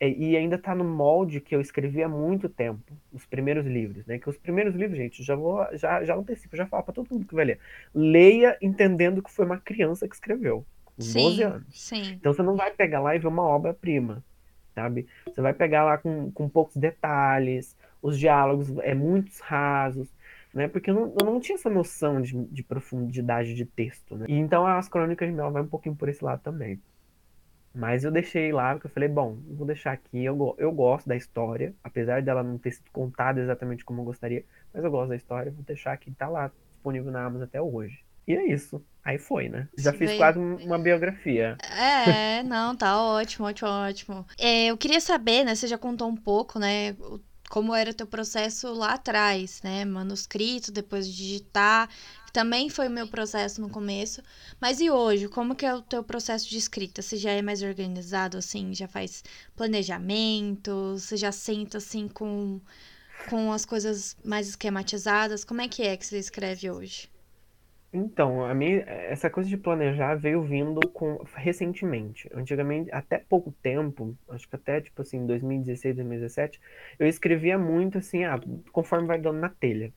é, 0.00 0.08
e 0.10 0.36
ainda 0.36 0.58
tá 0.58 0.74
no 0.74 0.84
molde 0.84 1.40
que 1.40 1.54
eu 1.54 1.60
escrevi 1.60 2.02
há 2.02 2.08
muito 2.08 2.48
tempo, 2.48 2.98
os 3.12 3.26
primeiros 3.26 3.66
livros, 3.66 4.06
né? 4.06 4.18
Que 4.18 4.28
os 4.30 4.38
primeiros 4.38 4.74
livros, 4.74 4.96
gente, 4.98 5.22
já 5.22 5.34
vou, 5.36 5.66
já, 5.76 6.04
já 6.04 6.16
antecipo, 6.16 6.56
já 6.56 6.66
falo 6.66 6.82
pra 6.84 6.94
todo 6.94 7.10
mundo 7.12 7.26
que 7.26 7.34
vai 7.34 7.44
ler. 7.44 7.60
Leia 7.94 8.56
entendendo 8.62 9.22
que 9.22 9.30
foi 9.30 9.44
uma 9.46 9.60
criança 9.60 10.08
que 10.08 10.14
escreveu, 10.14 10.66
12 10.98 11.36
Sim, 11.36 11.42
anos. 11.42 11.66
sim. 11.70 12.12
Então 12.14 12.32
você 12.32 12.42
não 12.42 12.56
vai 12.56 12.70
pegar 12.70 13.00
lá 13.00 13.14
e 13.14 13.18
ver 13.18 13.28
uma 13.28 13.42
obra-prima, 13.42 14.24
sabe? 14.74 15.06
Você 15.26 15.40
vai 15.40 15.52
pegar 15.54 15.84
lá 15.84 15.98
com, 15.98 16.30
com 16.32 16.48
poucos 16.48 16.76
detalhes, 16.76 17.76
os 18.02 18.18
diálogos 18.18 18.76
é 18.78 18.94
muitos 18.94 19.40
rasos, 19.40 20.08
né? 20.54 20.68
Porque 20.68 20.90
eu 20.90 20.94
não, 20.94 21.14
eu 21.20 21.26
não 21.26 21.40
tinha 21.40 21.56
essa 21.56 21.70
noção 21.70 22.20
de, 22.20 22.32
de 22.46 22.62
profundidade 22.62 23.54
de 23.54 23.64
texto, 23.66 24.16
né? 24.16 24.26
E 24.28 24.34
então 24.34 24.66
as 24.66 24.88
crônicas 24.88 25.28
de 25.28 25.34
Mel 25.34 25.50
vai 25.50 25.62
um 25.62 25.68
pouquinho 25.68 25.96
por 25.96 26.08
esse 26.08 26.24
lado 26.24 26.40
também. 26.42 26.80
Mas 27.74 28.04
eu 28.04 28.10
deixei 28.10 28.52
lá, 28.52 28.72
porque 28.72 28.86
eu 28.86 28.90
falei, 28.90 29.08
bom, 29.08 29.36
vou 29.50 29.66
deixar 29.66 29.92
aqui, 29.92 30.24
eu, 30.24 30.54
eu 30.58 30.72
gosto 30.72 31.06
da 31.06 31.14
história, 31.14 31.74
apesar 31.84 32.22
dela 32.22 32.42
não 32.42 32.56
ter 32.56 32.70
sido 32.72 32.90
contada 32.90 33.38
exatamente 33.38 33.84
como 33.84 34.00
eu 34.00 34.04
gostaria, 34.06 34.46
mas 34.72 34.82
eu 34.82 34.90
gosto 34.90 35.10
da 35.10 35.16
história, 35.16 35.52
vou 35.52 35.62
deixar 35.62 35.92
aqui, 35.92 36.10
tá 36.12 36.26
lá, 36.26 36.50
disponível 36.72 37.12
na 37.12 37.26
Amazon 37.26 37.42
até 37.44 37.60
hoje. 37.60 38.05
E 38.26 38.34
é 38.34 38.52
isso. 38.52 38.84
Aí 39.04 39.18
foi, 39.18 39.48
né? 39.48 39.68
Já 39.78 39.92
fiz 39.92 40.08
veio- 40.08 40.16
quase 40.18 40.38
um- 40.38 40.56
uma 40.66 40.78
biografia. 40.78 41.56
É, 41.70 42.42
não, 42.42 42.74
tá 42.74 43.00
ótimo, 43.00 43.46
ótimo, 43.46 43.68
ótimo. 43.70 44.26
É, 44.36 44.66
eu 44.66 44.76
queria 44.76 45.00
saber, 45.00 45.44
né? 45.44 45.54
Você 45.54 45.66
já 45.68 45.78
contou 45.78 46.08
um 46.08 46.16
pouco, 46.16 46.58
né? 46.58 46.96
Como 47.48 47.72
era 47.72 47.90
o 47.92 47.94
teu 47.94 48.06
processo 48.08 48.72
lá 48.72 48.94
atrás, 48.94 49.62
né? 49.62 49.84
Manuscrito, 49.84 50.72
depois 50.72 51.06
de 51.06 51.16
digitar, 51.16 51.88
também 52.32 52.68
foi 52.68 52.88
o 52.88 52.90
meu 52.90 53.06
processo 53.06 53.60
no 53.60 53.70
começo. 53.70 54.20
Mas 54.60 54.80
e 54.80 54.90
hoje, 54.90 55.28
como 55.28 55.54
que 55.54 55.64
é 55.64 55.72
o 55.72 55.80
teu 55.80 56.02
processo 56.02 56.50
de 56.50 56.58
escrita? 56.58 57.00
Você 57.00 57.16
já 57.16 57.30
é 57.30 57.40
mais 57.40 57.62
organizado, 57.62 58.36
assim? 58.36 58.74
Já 58.74 58.88
faz 58.88 59.22
planejamento? 59.54 60.94
Você 60.98 61.16
já 61.16 61.30
senta, 61.30 61.78
assim, 61.78 62.08
com, 62.08 62.60
com 63.30 63.52
as 63.52 63.64
coisas 63.64 64.16
mais 64.24 64.48
esquematizadas? 64.48 65.44
Como 65.44 65.60
é 65.60 65.68
que 65.68 65.82
é 65.82 65.96
que 65.96 66.04
você 66.04 66.18
escreve 66.18 66.68
hoje? 66.70 67.08
Então, 67.92 68.44
a 68.44 68.52
minha, 68.54 68.80
essa 68.82 69.30
coisa 69.30 69.48
de 69.48 69.56
planejar 69.56 70.16
veio 70.16 70.42
vindo 70.42 70.80
com 70.90 71.24
recentemente. 71.34 72.28
Antigamente, 72.34 72.90
até 72.92 73.18
pouco 73.18 73.52
tempo, 73.62 74.14
acho 74.28 74.48
que 74.48 74.56
até 74.56 74.80
tipo 74.80 75.00
assim, 75.02 75.24
2016, 75.26 75.94
2017, 75.96 76.60
eu 76.98 77.06
escrevia 77.06 77.58
muito 77.58 77.98
assim, 77.98 78.24
ah, 78.24 78.38
conforme 78.72 79.06
vai 79.06 79.18
dando 79.18 79.38
na 79.38 79.48
telha. 79.48 79.92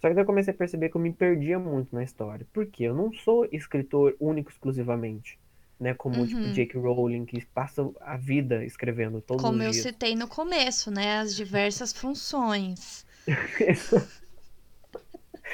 Só 0.00 0.08
que 0.08 0.14
daí 0.14 0.22
eu 0.22 0.26
comecei 0.26 0.52
a 0.52 0.56
perceber 0.56 0.88
que 0.90 0.96
eu 0.96 1.00
me 1.00 1.12
perdia 1.12 1.58
muito 1.58 1.94
na 1.94 2.02
história. 2.02 2.46
Por 2.52 2.66
quê? 2.66 2.84
Eu 2.84 2.94
não 2.94 3.12
sou 3.12 3.46
escritor 3.52 4.14
único 4.20 4.50
exclusivamente, 4.50 5.38
né? 5.80 5.94
Como 5.94 6.26
tipo 6.26 6.40
Uhum. 6.40 6.52
J.K. 6.52 6.78
Rowling, 6.80 7.24
que 7.24 7.44
passa 7.46 7.88
a 8.00 8.16
vida 8.16 8.64
escrevendo 8.64 9.20
todos 9.20 9.42
Como 9.42 9.58
os 9.58 9.64
eu 9.64 9.70
dias. 9.70 9.82
citei 9.86 10.14
no 10.16 10.28
começo, 10.28 10.90
né? 10.90 11.18
As 11.18 11.34
diversas 11.34 11.92
funções. 11.92 13.06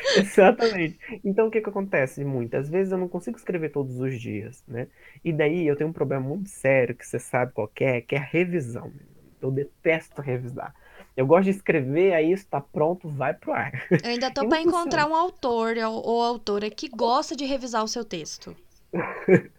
Exatamente. 0.16 0.98
Então, 1.24 1.46
o 1.48 1.50
que 1.50 1.60
que 1.60 1.68
acontece 1.68 2.24
muitas 2.24 2.68
vezes 2.68 2.92
eu 2.92 2.98
não 2.98 3.08
consigo 3.08 3.36
escrever 3.36 3.70
todos 3.70 3.98
os 4.00 4.20
dias, 4.20 4.62
né? 4.66 4.88
E 5.24 5.32
daí 5.32 5.66
eu 5.66 5.76
tenho 5.76 5.90
um 5.90 5.92
problema 5.92 6.26
muito 6.26 6.48
sério 6.48 6.94
que 6.94 7.06
você 7.06 7.18
sabe 7.18 7.52
qual 7.52 7.68
que 7.68 7.84
é, 7.84 8.00
que 8.00 8.14
é 8.14 8.18
a 8.18 8.22
revisão. 8.22 8.92
Eu 9.40 9.50
detesto 9.50 10.20
revisar. 10.20 10.74
Eu 11.16 11.26
gosto 11.26 11.44
de 11.44 11.50
escrever, 11.50 12.14
aí 12.14 12.32
isso 12.32 12.46
tá 12.48 12.60
pronto, 12.60 13.08
vai 13.08 13.34
pro 13.34 13.52
ar. 13.52 13.72
Eu 14.02 14.10
ainda 14.10 14.30
tô 14.30 14.42
funciona. 14.50 14.62
encontrar 14.62 15.06
um 15.06 15.14
autor 15.14 15.76
ou, 15.78 16.06
ou 16.06 16.22
autora 16.22 16.70
que 16.70 16.88
gosta 16.88 17.34
de 17.36 17.44
revisar 17.44 17.82
o 17.82 17.88
seu 17.88 18.04
texto. 18.04 18.56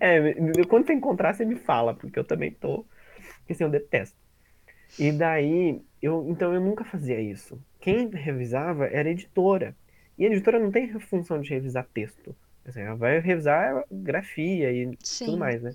É, 0.00 0.34
quando 0.66 0.86
você 0.86 0.92
encontrar, 0.92 1.34
você 1.34 1.44
me 1.44 1.56
fala, 1.56 1.94
porque 1.94 2.18
eu 2.18 2.24
também 2.24 2.52
tô, 2.52 2.84
porque 3.38 3.52
assim, 3.54 3.64
eu 3.64 3.70
detesto. 3.70 4.16
E 4.98 5.12
daí, 5.12 5.82
eu, 6.00 6.26
então 6.30 6.54
eu 6.54 6.60
nunca 6.60 6.84
fazia 6.84 7.20
isso. 7.20 7.62
Quem 7.82 8.08
revisava 8.08 8.86
era 8.86 9.08
a 9.08 9.12
editora. 9.12 9.74
E 10.16 10.24
a 10.24 10.28
editora 10.28 10.60
não 10.60 10.70
tem 10.70 10.88
função 11.00 11.40
de 11.40 11.50
revisar 11.50 11.84
texto. 11.92 12.34
Assim, 12.64 12.80
ela 12.80 12.94
vai 12.94 13.18
revisar 13.18 13.84
grafia 13.90 14.70
e 14.72 14.86
tudo 14.86 14.98
Sim. 15.02 15.36
mais, 15.36 15.60
né? 15.60 15.74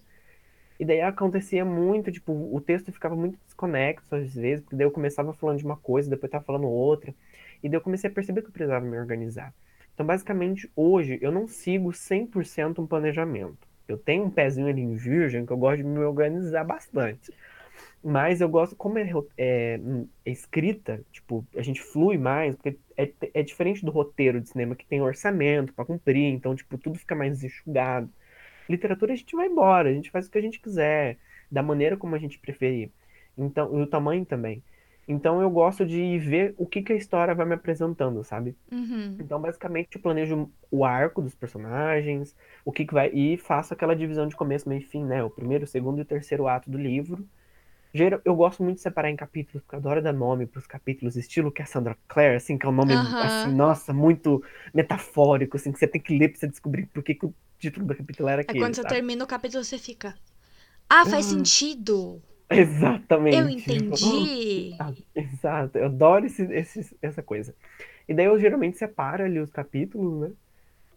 E 0.80 0.86
daí 0.86 1.02
acontecia 1.02 1.66
muito, 1.66 2.10
tipo, 2.10 2.32
o 2.32 2.62
texto 2.62 2.94
ficava 2.94 3.14
muito 3.14 3.38
desconexo 3.46 4.16
às 4.16 4.34
vezes, 4.34 4.64
porque 4.64 4.78
daí 4.78 4.86
eu 4.86 4.92
começava 4.92 5.34
falando 5.34 5.58
de 5.58 5.66
uma 5.66 5.76
coisa, 5.76 6.10
depois 6.10 6.32
tava 6.32 6.46
falando 6.46 6.68
outra. 6.68 7.14
E 7.62 7.68
daí 7.68 7.76
eu 7.78 7.82
comecei 7.82 8.10
a 8.10 8.14
perceber 8.14 8.42
que 8.42 8.48
eu 8.48 8.54
precisava 8.54 8.86
me 8.86 8.98
organizar. 8.98 9.54
Então, 9.94 10.06
basicamente, 10.06 10.72
hoje 10.78 11.20
eu 11.22 11.32
não 11.32 11.46
sigo 11.46 11.92
100% 11.92 12.80
um 12.80 12.88
planejamento. 12.88 13.68
Eu 13.86 13.98
tenho 13.98 14.24
um 14.24 14.30
pezinho 14.30 14.68
ali 14.68 14.82
em 14.82 14.96
virgem 14.96 15.46
que 15.46 15.52
eu 15.52 15.58
gosto 15.58 15.78
de 15.78 15.84
me 15.84 16.00
organizar 16.00 16.64
bastante. 16.64 17.34
Mas 18.04 18.42
eu 18.42 18.48
gosto, 18.48 18.76
como 18.76 18.98
é, 19.00 19.10
é, 19.38 19.80
é, 20.26 20.32
escrita, 20.32 21.02
tipo, 21.12 21.46
a 21.56 21.62
gente 21.62 21.82
flui 21.82 22.18
mais, 22.18 22.56
porque 22.56 22.78
é, 22.96 23.12
é 23.34 23.44
diferente 23.44 23.84
do 23.84 23.92
roteiro 23.92 24.40
de 24.40 24.50
cinema 24.50 24.76
que 24.76 24.86
tem 24.86 25.02
orçamento 25.02 25.74
para 25.74 25.86
cumprir, 25.86 26.32
então, 26.32 26.56
tipo, 26.56 26.78
tudo 26.78 26.98
fica 27.00 27.16
mais 27.16 27.44
enxugado. 27.44 28.10
Literatura 28.70 29.14
a 29.14 29.16
gente 29.16 29.36
vai 29.36 29.48
embora, 29.48 29.90
a 29.90 29.94
gente 29.94 30.12
faz 30.12 30.28
o 30.28 30.32
que 30.32 30.38
a 30.38 30.42
gente 30.42 30.60
quiser, 30.60 31.18
da 31.52 31.64
maneira 31.64 31.98
como 31.98 32.16
a 32.16 32.20
gente 32.20 32.40
preferir. 32.40 32.92
Então, 33.38 33.78
e 33.78 33.82
o 33.82 33.88
tamanho 33.88 34.26
também. 34.26 34.64
Então 35.08 35.42
eu 35.42 35.50
gosto 35.50 35.86
de 35.86 36.20
ver 36.20 36.54
o 36.58 36.66
que, 36.66 36.82
que 36.82 36.92
a 36.92 36.96
história 36.96 37.34
vai 37.34 37.46
me 37.46 37.54
apresentando, 37.54 38.22
sabe? 38.26 38.58
Uhum. 38.70 39.16
Então, 39.20 39.40
basicamente, 39.40 39.96
eu 39.96 40.02
planejo 40.02 40.52
o 40.70 40.84
arco 40.84 41.22
dos 41.22 41.34
personagens, 41.34 42.36
o 42.66 42.74
que, 42.74 42.86
que 42.86 42.94
vai. 42.94 43.10
E 43.14 43.38
faço 43.38 43.74
aquela 43.74 43.96
divisão 43.96 44.28
de 44.28 44.36
começo, 44.36 44.68
meio 44.68 44.82
e 44.82 44.84
fim, 44.84 45.06
né? 45.06 45.24
O 45.24 45.30
primeiro, 45.30 45.64
o 45.64 45.68
segundo 45.68 46.00
e 46.00 46.02
o 46.02 46.06
terceiro 46.06 46.46
ato 46.46 46.70
do 46.70 46.78
livro. 46.78 47.26
Eu 48.26 48.36
gosto 48.36 48.64
muito 48.64 48.78
de 48.78 48.82
separar 48.84 49.10
em 49.10 49.16
capítulos, 49.16 49.62
porque 49.64 49.76
eu 49.76 49.80
adoro 49.80 50.02
dar 50.02 50.14
nome 50.14 50.46
para 50.48 50.60
os 50.60 50.68
capítulos, 50.68 51.16
estilo 51.16 51.52
Cassandra 51.52 51.98
Clare, 52.08 52.36
assim, 52.36 52.58
que 52.58 52.66
é 52.66 52.70
um 52.70 52.72
nome, 52.72 53.16
assim, 53.20 53.52
nossa, 53.52 53.94
muito 53.94 54.44
metafórico, 54.74 55.58
assim, 55.58 55.72
que 55.72 55.80
você 55.80 55.88
tem 55.88 56.02
que 56.02 56.18
ler 56.18 56.30
pra 56.30 56.40
você 56.40 56.48
descobrir 56.48 56.88
por 56.88 57.04
que, 57.04 57.16
que 57.16 57.26
o 57.26 57.36
título 57.60 57.86
do 57.88 57.96
capítulo 57.96 58.30
era 58.30 58.42
Aí 58.48 58.54
aquele, 58.54 58.56
quando 58.56 58.76
você 58.76 58.84
sabe? 58.84 58.86
termina 58.86 59.24
o 59.24 59.28
capítulo, 59.28 59.64
você 59.64 59.78
fica. 59.78 60.18
Ah, 60.90 61.06
faz 61.06 61.26
Ah. 61.26 61.28
sentido! 61.28 62.22
Exatamente. 62.50 63.18
Eu 63.32 63.50
entendi! 63.50 64.38
Ah, 64.80 64.94
exato, 65.16 65.78
eu 65.78 65.86
adoro 65.86 66.26
esse, 66.26 66.44
esse- 66.54 66.98
essa 67.02 67.24
coisa. 67.24 67.56
E 68.08 68.14
daí 68.14 68.26
eu 68.28 68.40
geralmente 68.40 68.78
separo 68.78 69.24
ali 69.26 69.40
os 69.40 69.52
capítulos, 69.52 70.22
né? 70.30 70.36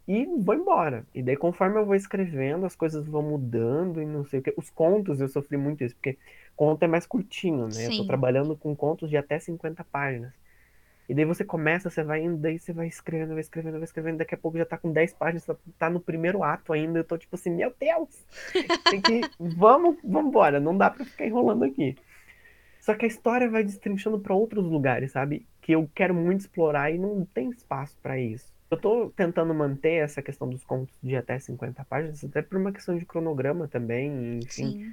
E 0.08 0.26
vou 0.26 0.54
embora. 0.54 1.06
E 1.14 1.22
daí, 1.22 1.36
conforme 1.36 1.78
eu 1.78 1.86
vou 1.86 1.94
escrevendo, 1.96 2.66
as 2.66 2.76
coisas 2.76 3.06
vão 3.08 3.22
mudando 3.22 4.02
e 4.02 4.06
não 4.06 4.24
sei 4.24 4.40
o 4.40 4.42
quê. 4.42 4.54
Os 4.56 4.70
contos, 4.70 5.20
eu 5.20 5.28
sofri 5.28 5.56
muito 5.58 5.84
isso, 5.84 5.94
porque 5.96 6.18
conto 6.60 6.82
é 6.82 6.86
mais 6.86 7.06
curtinho, 7.06 7.68
né? 7.68 7.86
Eu 7.86 7.88
tô 7.88 7.96
Sim. 8.02 8.06
trabalhando 8.06 8.54
com 8.54 8.76
contos 8.76 9.08
de 9.08 9.16
até 9.16 9.38
50 9.38 9.82
páginas. 9.82 10.30
E 11.08 11.14
daí 11.14 11.24
você 11.24 11.42
começa, 11.42 11.88
você 11.88 12.04
vai 12.04 12.22
indo, 12.22 12.36
daí 12.36 12.58
você 12.58 12.70
vai 12.70 12.86
escrevendo, 12.86 13.30
vai 13.30 13.40
escrevendo, 13.40 13.72
vai 13.72 13.84
escrevendo, 13.84 14.18
daqui 14.18 14.34
a 14.34 14.38
pouco 14.38 14.58
já 14.58 14.66
tá 14.66 14.76
com 14.76 14.92
10 14.92 15.14
páginas, 15.14 15.46
tá- 15.46 15.56
tá 15.78 15.88
no 15.88 15.98
primeiro 16.00 16.44
ato 16.44 16.74
ainda. 16.74 16.98
Eu 16.98 17.04
tô 17.04 17.16
tipo 17.16 17.34
assim, 17.34 17.48
meu 17.50 17.72
Deus! 17.80 18.10
Tem 18.90 19.00
que. 19.00 19.22
Vamos, 19.40 19.96
vamos 20.04 20.28
embora, 20.28 20.60
não 20.60 20.76
dá 20.76 20.90
pra 20.90 21.02
ficar 21.06 21.24
enrolando 21.24 21.64
aqui. 21.64 21.96
Só 22.78 22.94
que 22.94 23.06
a 23.06 23.08
história 23.08 23.48
vai 23.48 23.64
destrinchando 23.64 24.20
pra 24.20 24.34
outros 24.34 24.62
lugares, 24.66 25.12
sabe? 25.12 25.46
Que 25.62 25.72
eu 25.72 25.88
quero 25.94 26.12
muito 26.14 26.40
explorar 26.40 26.90
e 26.90 26.98
não 26.98 27.24
tem 27.24 27.48
espaço 27.48 27.96
pra 28.02 28.18
isso. 28.20 28.52
Eu 28.70 28.76
tô 28.76 29.10
tentando 29.16 29.54
manter 29.54 29.94
essa 30.04 30.20
questão 30.20 30.46
dos 30.46 30.62
contos 30.62 30.94
de 31.02 31.16
até 31.16 31.38
50 31.38 31.82
páginas, 31.86 32.22
até 32.22 32.42
por 32.42 32.58
uma 32.58 32.70
questão 32.70 32.98
de 32.98 33.06
cronograma 33.06 33.66
também, 33.66 34.40
enfim. 34.44 34.92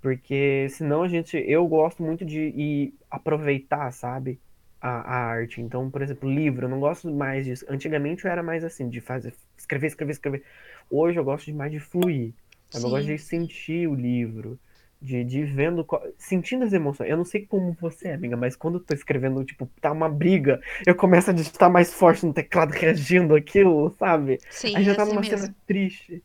Porque 0.00 0.68
senão 0.70 1.02
a 1.02 1.08
gente. 1.08 1.36
Eu 1.36 1.66
gosto 1.68 2.02
muito 2.02 2.24
de 2.24 2.40
ir 2.40 2.94
aproveitar, 3.10 3.90
sabe? 3.92 4.40
A, 4.80 4.88
a 5.00 5.16
arte. 5.26 5.60
Então, 5.60 5.90
por 5.90 6.00
exemplo, 6.02 6.30
livro, 6.30 6.64
eu 6.66 6.70
não 6.70 6.80
gosto 6.80 7.10
mais 7.12 7.44
disso. 7.44 7.66
Antigamente 7.68 8.24
eu 8.24 8.30
era 8.30 8.42
mais 8.42 8.64
assim, 8.64 8.88
de 8.88 9.00
fazer, 9.00 9.34
escrever, 9.56 9.88
escrever, 9.88 10.12
escrever. 10.12 10.44
Hoje 10.90 11.18
eu 11.18 11.24
gosto 11.24 11.44
de 11.46 11.52
mais 11.52 11.70
de 11.70 11.78
fluir. 11.80 12.32
sabe? 12.70 12.86
Eu 12.86 12.90
gosto 12.90 13.06
de 13.06 13.18
sentir 13.18 13.88
o 13.88 13.94
livro. 13.94 14.58
De, 15.02 15.24
de 15.24 15.42
vendo, 15.44 15.86
sentindo 16.18 16.62
as 16.62 16.74
emoções. 16.74 17.08
Eu 17.08 17.16
não 17.16 17.24
sei 17.24 17.46
como 17.46 17.72
você 17.80 18.08
é, 18.08 18.14
amiga, 18.14 18.36
mas 18.36 18.54
quando 18.54 18.74
eu 18.78 18.84
tô 18.84 18.92
escrevendo, 18.92 19.42
tipo, 19.46 19.66
tá 19.80 19.90
uma 19.92 20.10
briga, 20.10 20.60
eu 20.86 20.94
começo 20.94 21.30
a 21.30 21.32
digitar 21.32 21.70
mais 21.72 21.92
forte 21.94 22.26
no 22.26 22.34
teclado, 22.34 22.72
reagindo 22.72 23.34
àquilo, 23.34 23.94
sabe? 23.98 24.42
Sim, 24.50 24.74
Aí 24.74 24.84
já 24.84 24.92
é 24.92 24.94
tá 24.94 25.04
assim 25.04 25.06
numa 25.06 25.22
mesmo. 25.22 25.48
cena 25.48 25.54
triste. 25.66 26.22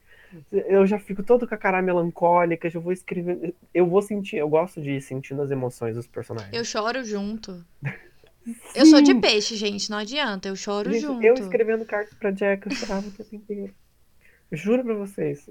Eu 0.51 0.85
já 0.85 0.97
fico 0.99 1.23
todo 1.23 1.47
com 1.47 1.53
a 1.55 1.57
cara 1.57 1.81
melancólica, 1.81 2.69
já 2.69 2.79
vou 2.79 2.91
escrevendo. 2.93 3.53
Eu 3.73 3.85
vou 3.87 4.01
sentir, 4.01 4.37
eu 4.37 4.49
gosto 4.49 4.81
de 4.81 4.91
ir 4.91 5.01
sentindo 5.01 5.41
as 5.41 5.51
emoções 5.51 5.95
dos 5.95 6.07
personagens. 6.07 6.53
Eu 6.53 6.63
choro 6.65 7.03
junto. 7.03 7.63
Eu 8.75 8.85
sou 8.85 9.01
de 9.01 9.15
peixe, 9.15 9.55
gente, 9.55 9.89
não 9.89 9.97
adianta. 9.97 10.47
Eu 10.47 10.55
choro 10.55 10.91
Gente, 10.93 11.01
junto. 11.01 11.23
eu 11.25 11.33
escrevendo 11.33 11.83
cartas 11.83 12.13
pra 12.13 12.29
Jack, 12.29 12.67
eu 12.67 12.75
chorava 12.75 13.07
o 13.07 13.11
tempo 13.11 13.35
inteiro. 13.35 13.73
Juro 14.51 14.83
pra 14.83 14.93
vocês. 14.93 15.49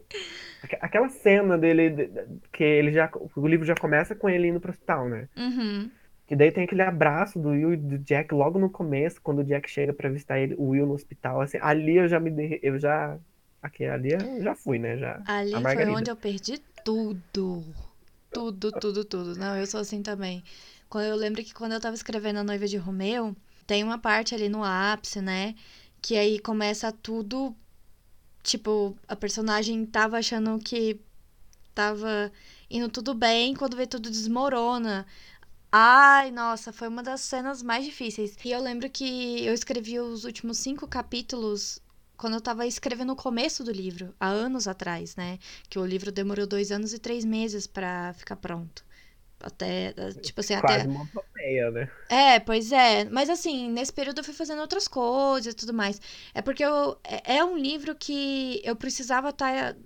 Aqu- 0.63 0.79
Aquela 0.81 1.09
cena 1.09 1.59
dele, 1.59 1.91
de- 1.91 2.07
de- 2.07 2.25
que 2.53 2.63
ele 2.63 2.93
já. 2.93 3.11
O 3.35 3.49
livro 3.49 3.67
já 3.67 3.75
começa 3.75 4.15
com 4.15 4.29
ele 4.29 4.47
indo 4.47 4.61
pro 4.61 4.71
hospital, 4.71 5.09
né? 5.09 5.29
Uhum. 5.37 5.91
Que 6.29 6.37
daí 6.37 6.53
tem 6.53 6.63
aquele 6.63 6.83
abraço 6.83 7.37
do 7.41 7.49
Will 7.49 7.73
e 7.75 7.77
do 7.77 7.99
Jack 7.99 8.33
logo 8.33 8.61
no 8.61 8.71
começo, 8.71 9.21
quando 9.21 9.41
o 9.41 9.45
Jack 9.45 9.69
chega 9.69 9.93
pra 9.93 10.09
visitar 10.09 10.39
ele, 10.39 10.55
o 10.57 10.69
Will 10.69 10.87
no 10.87 10.95
hospital, 10.95 11.41
assim, 11.41 11.59
ali 11.61 11.97
eu 11.97 12.07
já 12.07 12.21
me 12.21 12.61
eu 12.63 12.79
já 12.79 13.19
aqui 13.65 13.85
ali 13.85 14.13
eu 14.13 14.43
já 14.43 14.55
fui, 14.55 14.79
né, 14.79 14.99
já 14.99 15.23
Ali 15.27 15.55
foi 15.63 15.87
onde 15.87 16.11
eu 16.11 16.17
perdi 16.17 16.59
tudo. 16.85 17.65
Tudo, 18.31 18.73
tudo, 18.73 19.05
tudo. 19.05 19.37
Não, 19.37 19.57
eu 19.57 19.67
sou 19.67 19.81
assim 19.81 20.03
também. 20.03 20.45
Quando 20.89 21.05
eu 21.07 21.17
lembro 21.17 21.43
que 21.43 21.55
quando 21.55 21.73
eu 21.73 21.81
tava 21.81 21.95
escrevendo 21.95 22.41
A 22.41 22.45
Noiva 22.45 22.67
de 22.67 22.77
Romeu, 22.77 23.35
tem 23.67 23.83
uma 23.83 23.99
parte 23.99 24.35
ali 24.35 24.49
no 24.49 24.63
ápice, 24.63 25.21
né? 25.23 25.55
Que 26.03 26.17
aí 26.17 26.39
começa 26.39 26.93
tudo. 26.93 27.57
Tipo, 28.43 28.97
a 29.09 29.17
personagem 29.17 29.87
tava 29.87 30.19
achando 30.19 30.59
que 30.59 31.01
tava 31.75 32.31
indo 32.71 32.89
tudo 32.89 33.15
bem, 33.15 33.55
quando 33.55 33.77
vê 33.77 33.87
tudo 33.87 34.11
desmorona. 34.11 35.07
Ai, 35.73 36.31
nossa, 36.31 36.73
foi 36.73 36.89
uma 36.89 37.03
das 37.03 37.21
cenas 37.23 37.63
mais 37.63 37.85
difíceis. 37.85 38.37
E 38.45 38.51
eu 38.51 38.61
lembro 38.61 38.91
que 38.91 39.45
eu 39.45 39.55
escrevi 39.55 39.99
os 39.99 40.25
últimos 40.25 40.59
cinco 40.59 40.87
capítulos 40.87 41.81
quando 42.17 42.35
eu 42.35 42.41
tava 42.41 42.67
escrevendo 42.67 43.13
o 43.13 43.17
começo 43.17 43.65
do 43.65 43.73
livro, 43.73 44.15
há 44.19 44.29
anos 44.29 44.69
atrás, 44.69 45.17
né? 45.17 45.39
Que 45.69 45.79
o 45.79 45.87
livro 45.87 46.13
demorou 46.13 46.47
dois 46.47 46.71
anos 46.71 46.93
e 46.93 46.99
três 46.99 47.25
meses 47.25 47.67
pra 47.67 48.13
ficar 48.15 48.37
pronto. 48.37 48.85
Até, 49.41 49.93
tipo 50.23 50.41
assim, 50.41 50.59
Quase 50.59 50.81
até. 50.81 50.89
uma 50.89 51.05
epopeia, 51.05 51.71
né? 51.71 51.91
É, 52.09 52.41
pois 52.41 52.73
é. 52.73 53.05
Mas 53.05 53.29
assim, 53.29 53.69
nesse 53.71 53.93
período 53.93 54.19
eu 54.21 54.25
fui 54.25 54.33
fazendo 54.33 54.61
outras 54.61 54.89
coisas 54.89 55.53
e 55.53 55.57
tudo 55.57 55.75
mais. 55.75 56.01
É 56.33 56.41
porque 56.41 56.65
eu, 56.65 56.99
é 57.05 57.37
é 57.37 57.45
um 57.45 57.57
livro 57.59 57.95
que 57.95 58.61
eu 58.65 58.75
precisava 58.77 59.29
estar 59.31 59.77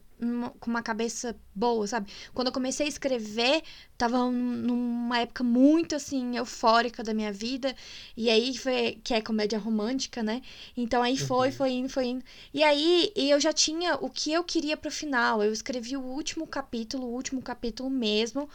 com 0.60 0.70
uma 0.70 0.82
cabeça 0.82 1.36
boa, 1.54 1.86
sabe? 1.86 2.10
Quando 2.34 2.48
eu 2.48 2.52
comecei 2.52 2.86
a 2.86 2.88
escrever, 2.88 3.62
tava 3.96 4.18
num- 4.30 4.56
numa 4.56 5.18
época 5.20 5.44
muito 5.44 5.94
assim, 5.94 6.36
eufórica 6.36 7.02
da 7.02 7.14
minha 7.14 7.32
vida. 7.32 7.74
E 8.16 8.28
aí 8.30 8.56
foi, 8.56 9.00
que 9.04 9.14
é 9.14 9.20
comédia 9.20 9.58
romântica, 9.58 10.22
né? 10.22 10.42
Então 10.76 11.02
aí 11.02 11.16
foi, 11.16 11.48
Uhum. 11.48 11.52
foi 11.52 11.70
indo, 11.72 11.88
foi 11.88 12.06
indo. 12.06 12.24
E 12.52 12.62
aí 12.62 13.12
eu 13.16 13.40
já 13.40 13.52
tinha 13.52 13.96
o 13.96 14.10
que 14.10 14.32
eu 14.32 14.42
queria 14.44 14.76
pro 14.76 14.90
final. 14.90 15.42
Eu 15.42 15.52
escrevi 15.52 15.96
o 15.96 16.02
último 16.02 16.46
capítulo, 16.46 17.06
o 17.06 17.12
último 17.14 17.42
capítulo 17.42 17.90
mesmo 17.90 18.48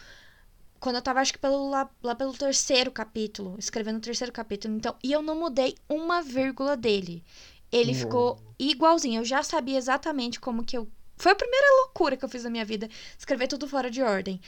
quando 0.80 0.98
eu 0.98 1.02
tava, 1.02 1.22
acho 1.22 1.32
que 1.34 1.40
pelo, 1.40 1.70
lá, 1.70 1.90
lá 2.04 2.14
pelo 2.14 2.34
terceiro 2.34 2.92
capítulo, 2.92 3.56
escrevendo 3.58 3.98
o 3.98 4.02
terceiro 4.02 4.34
capítulo. 4.34 4.76
Então, 4.76 4.96
e 5.04 5.12
eu 5.12 5.22
não 5.22 5.36
mudei 5.40 5.76
uma 5.88 6.22
vírgula 6.22 6.76
dele. 6.76 7.24
Ele 7.72 7.94
ficou 7.94 8.38
igualzinho. 8.60 9.22
Eu 9.22 9.26
já 9.26 9.42
sabia 9.44 9.78
exatamente 9.78 10.40
como 10.40 10.64
que 10.66 10.78
eu. 10.78 10.88
Foi 11.16 11.32
a 11.32 11.36
primeira 11.36 11.68
loucura 11.82 12.18
que 12.18 12.26
eu 12.26 12.30
fiz 12.30 12.44
na 12.44 12.50
minha 12.50 12.66
vida, 12.66 12.90
escrever 13.18 13.48
tudo 13.48 13.68
fora 13.68 13.90
de 13.90 14.02
ordem. 14.02 14.40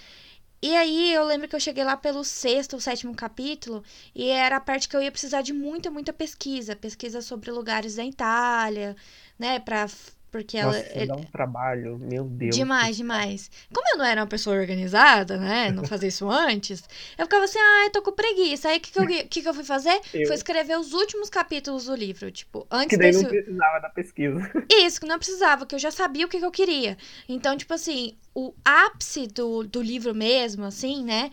E 0.62 0.75
aí 0.75 1.13
eu 1.13 1.23
lembro 1.25 1.47
que 1.47 1.56
eu 1.56 1.60
cheguei 1.60 1.84
lá 1.84 1.95
pelo 1.95 2.23
sexto 2.23 2.73
ou 2.73 2.80
sétimo 2.80 3.13
capítulo 3.15 3.84
e 4.15 4.30
era 4.30 4.58
a 4.58 4.60
parte 4.60 4.89
que 4.89 4.95
eu 4.95 5.01
ia 5.01 5.12
precisar 5.12 5.41
de 5.43 5.54
muita, 5.54 5.91
muita 5.91 6.12
pesquisa. 6.12 6.75
Pesquisa 6.75 7.21
sobre 7.21 7.51
lugares 7.51 7.95
da 7.95 8.06
Itália, 8.06 8.95
né? 9.38 9.60
Pra, 9.60 9.88
porque 10.36 10.58
ela. 10.58 10.74
Nossa, 10.74 10.98
isso 10.98 11.08
dá 11.08 11.15
um 11.15 11.24
trabalho, 11.24 11.98
meu 11.98 12.26
Deus. 12.26 12.54
Demais, 12.54 12.98
demais. 12.98 13.50
Como 13.74 13.88
eu 13.93 13.98
não 13.98 14.06
era 14.06 14.19
uma 14.19 14.28
pessoa 14.28 14.58
organizada, 14.58 15.38
né? 15.38 15.71
Não 15.71 15.86
fazia 15.86 16.10
isso 16.10 16.28
antes, 16.30 16.84
eu 17.17 17.26
ficava 17.26 17.45
assim, 17.45 17.58
ah, 17.58 17.86
eu 17.86 17.91
tô 17.91 18.02
com 18.02 18.12
preguiça. 18.12 18.67
Aí 18.67 18.78
o 18.78 18.82
que, 18.82 18.91
que, 18.91 19.00
eu, 19.00 19.08
que, 19.08 19.41
que 19.41 19.48
eu 19.48 19.54
fui 19.54 19.63
fazer? 19.63 19.98
Eu. 20.13 20.28
Foi 20.28 20.36
escrever 20.36 20.78
os 20.78 20.91
últimos 20.91 21.30
capítulos 21.30 21.86
do 21.86 21.95
livro. 21.95 22.30
Tipo, 22.32 22.67
antes 22.69 22.89
Que 22.89 22.98
daí 22.98 23.12
desse. 23.12 23.24
não 23.24 23.30
precisava 23.30 23.80
da 23.80 23.89
pesquisa. 23.89 24.52
Isso, 24.69 25.00
que 25.00 25.08
não 25.08 25.17
precisava, 25.17 25.65
que 25.65 25.76
eu 25.76 25.80
já 25.80 25.91
sabia 25.91 26.26
o 26.26 26.30
que, 26.30 26.39
que 26.39 26.45
eu 26.45 26.52
queria. 26.52 26.98
Então, 27.30 27.56
tipo 27.56 27.74
assim, 27.74 28.17
o 28.34 28.54
ápice 28.65 29.28
do, 29.28 29.63
do 29.63 29.82
livro 29.82 30.13
mesmo, 30.13 30.65
assim, 30.65 31.04
né? 31.06 31.32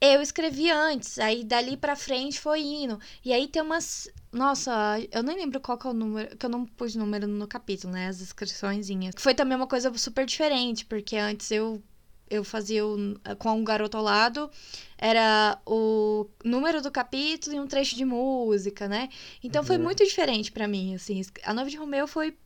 Eu 0.00 0.20
escrevi 0.20 0.70
antes, 0.70 1.18
aí 1.18 1.42
dali 1.42 1.76
pra 1.76 1.96
frente 1.96 2.38
foi 2.38 2.60
indo. 2.60 2.98
E 3.24 3.32
aí 3.32 3.48
tem 3.48 3.62
umas. 3.62 4.08
Nossa, 4.30 4.70
eu 5.10 5.22
nem 5.22 5.36
lembro 5.36 5.58
qual 5.60 5.78
que 5.78 5.86
é 5.86 5.90
o 5.90 5.94
número, 5.94 6.36
que 6.36 6.44
eu 6.44 6.50
não 6.50 6.66
pus 6.66 6.94
número 6.94 7.26
no 7.26 7.46
capítulo, 7.48 7.92
né? 7.94 8.08
As 8.08 8.20
inscriçõezinhas. 8.20 9.14
Foi 9.16 9.34
também 9.34 9.56
uma 9.56 9.66
coisa 9.66 9.92
super 9.96 10.26
diferente, 10.26 10.84
porque 10.84 11.16
antes 11.16 11.50
eu, 11.50 11.82
eu 12.28 12.44
fazia 12.44 12.84
o- 12.84 13.14
com 13.38 13.52
um 13.56 13.64
garoto 13.64 13.96
ao 13.96 14.02
lado, 14.02 14.50
era 14.98 15.58
o 15.64 16.26
número 16.44 16.82
do 16.82 16.90
capítulo 16.90 17.56
e 17.56 17.60
um 17.60 17.66
trecho 17.66 17.96
de 17.96 18.04
música, 18.04 18.86
né? 18.86 19.08
Então 19.42 19.64
foi 19.64 19.78
Uhum. 19.78 19.84
muito 19.84 20.04
diferente 20.04 20.52
pra 20.52 20.68
mim, 20.68 20.94
assim. 20.94 21.22
A 21.42 21.54
Noiva 21.54 21.70
de 21.70 21.76
Romeu 21.78 22.06
foi 22.06 22.36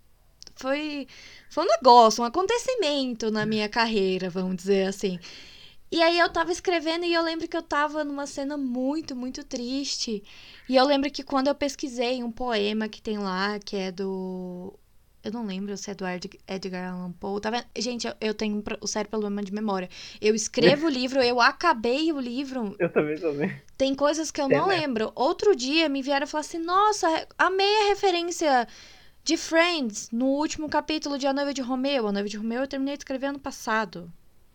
foi 0.57 1.07
foi 1.49 1.65
um 1.65 1.69
negócio, 1.69 2.23
um 2.23 2.27
acontecimento 2.27 3.31
na 3.31 3.47
minha 3.47 3.69
carreira, 3.69 4.29
vamos 4.31 4.57
dizer 4.57 4.87
assim. 4.87 5.19
E 5.92 6.00
aí 6.03 6.18
eu 6.18 6.29
tava 6.29 6.53
escrevendo 6.53 7.05
e 7.05 7.12
eu 7.12 7.22
lembro 7.22 7.48
que 7.48 7.57
eu 7.57 7.62
tava 7.62 8.05
numa 8.05 8.26
cena 8.26 8.57
muito, 8.57 9.16
muito 9.16 9.42
triste. 9.42 10.22
E 10.68 10.76
eu 10.76 10.85
lembro 10.87 11.11
que 11.11 11.22
quando 11.24 11.48
eu 11.48 11.55
pesquisei 11.55 12.22
um 12.22 12.31
poema 12.31 12.88
que 12.88 13.03
tem 13.03 13.18
lá, 13.18 13.59
que 13.59 13.76
é 13.76 13.90
do 13.90 14.72
Eu 15.22 15.33
não 15.33 15.44
lembro 15.44 15.76
se 15.76 15.90
é 15.90 15.94
do 15.94 16.05
Edgar 16.46 16.92
Allan 16.92 17.12
Poe. 17.12 17.40
Tá 17.40 17.50
vendo? 17.50 17.64
Gente, 17.76 18.07
eu, 18.07 18.14
eu 18.20 18.35
tenho 18.35 18.62
o 18.81 18.87
sério 18.87 19.11
problema 19.11 19.42
de 19.42 19.53
memória. 19.53 19.88
Eu 20.20 20.35
escrevo 20.35 20.87
o 20.87 20.90
livro, 20.90 21.20
eu 21.22 21.40
acabei 21.40 22.12
o 22.12 22.20
livro. 22.20 22.76
Eu 22.79 22.90
também, 22.92 23.18
também. 23.18 23.62
Tem 23.76 23.94
coisas 23.94 24.31
que 24.31 24.40
eu 24.40 24.46
Tem, 24.48 24.59
não 24.59 24.68
né? 24.68 24.79
lembro. 24.79 25.11
Outro 25.16 25.57
dia 25.57 25.88
me 25.88 26.03
vieram 26.03 26.26
falar 26.26 26.42
assim: 26.42 26.59
nossa, 26.59 27.07
amei 27.37 27.83
a 27.83 27.88
referência 27.88 28.68
de 29.24 29.37
Friends 29.37 30.09
no 30.12 30.26
último 30.26 30.68
capítulo 30.68 31.18
de 31.18 31.26
A 31.26 31.33
Noiva 31.33 31.53
de 31.53 31.62
Romeu. 31.62 32.07
A 32.07 32.12
Noiva 32.12 32.29
de 32.29 32.37
Romeu 32.37 32.61
eu 32.61 32.68
terminei 32.68 32.96
de 32.96 33.00
escrever 33.03 33.26
ano 33.26 33.40
passado, 33.40 34.12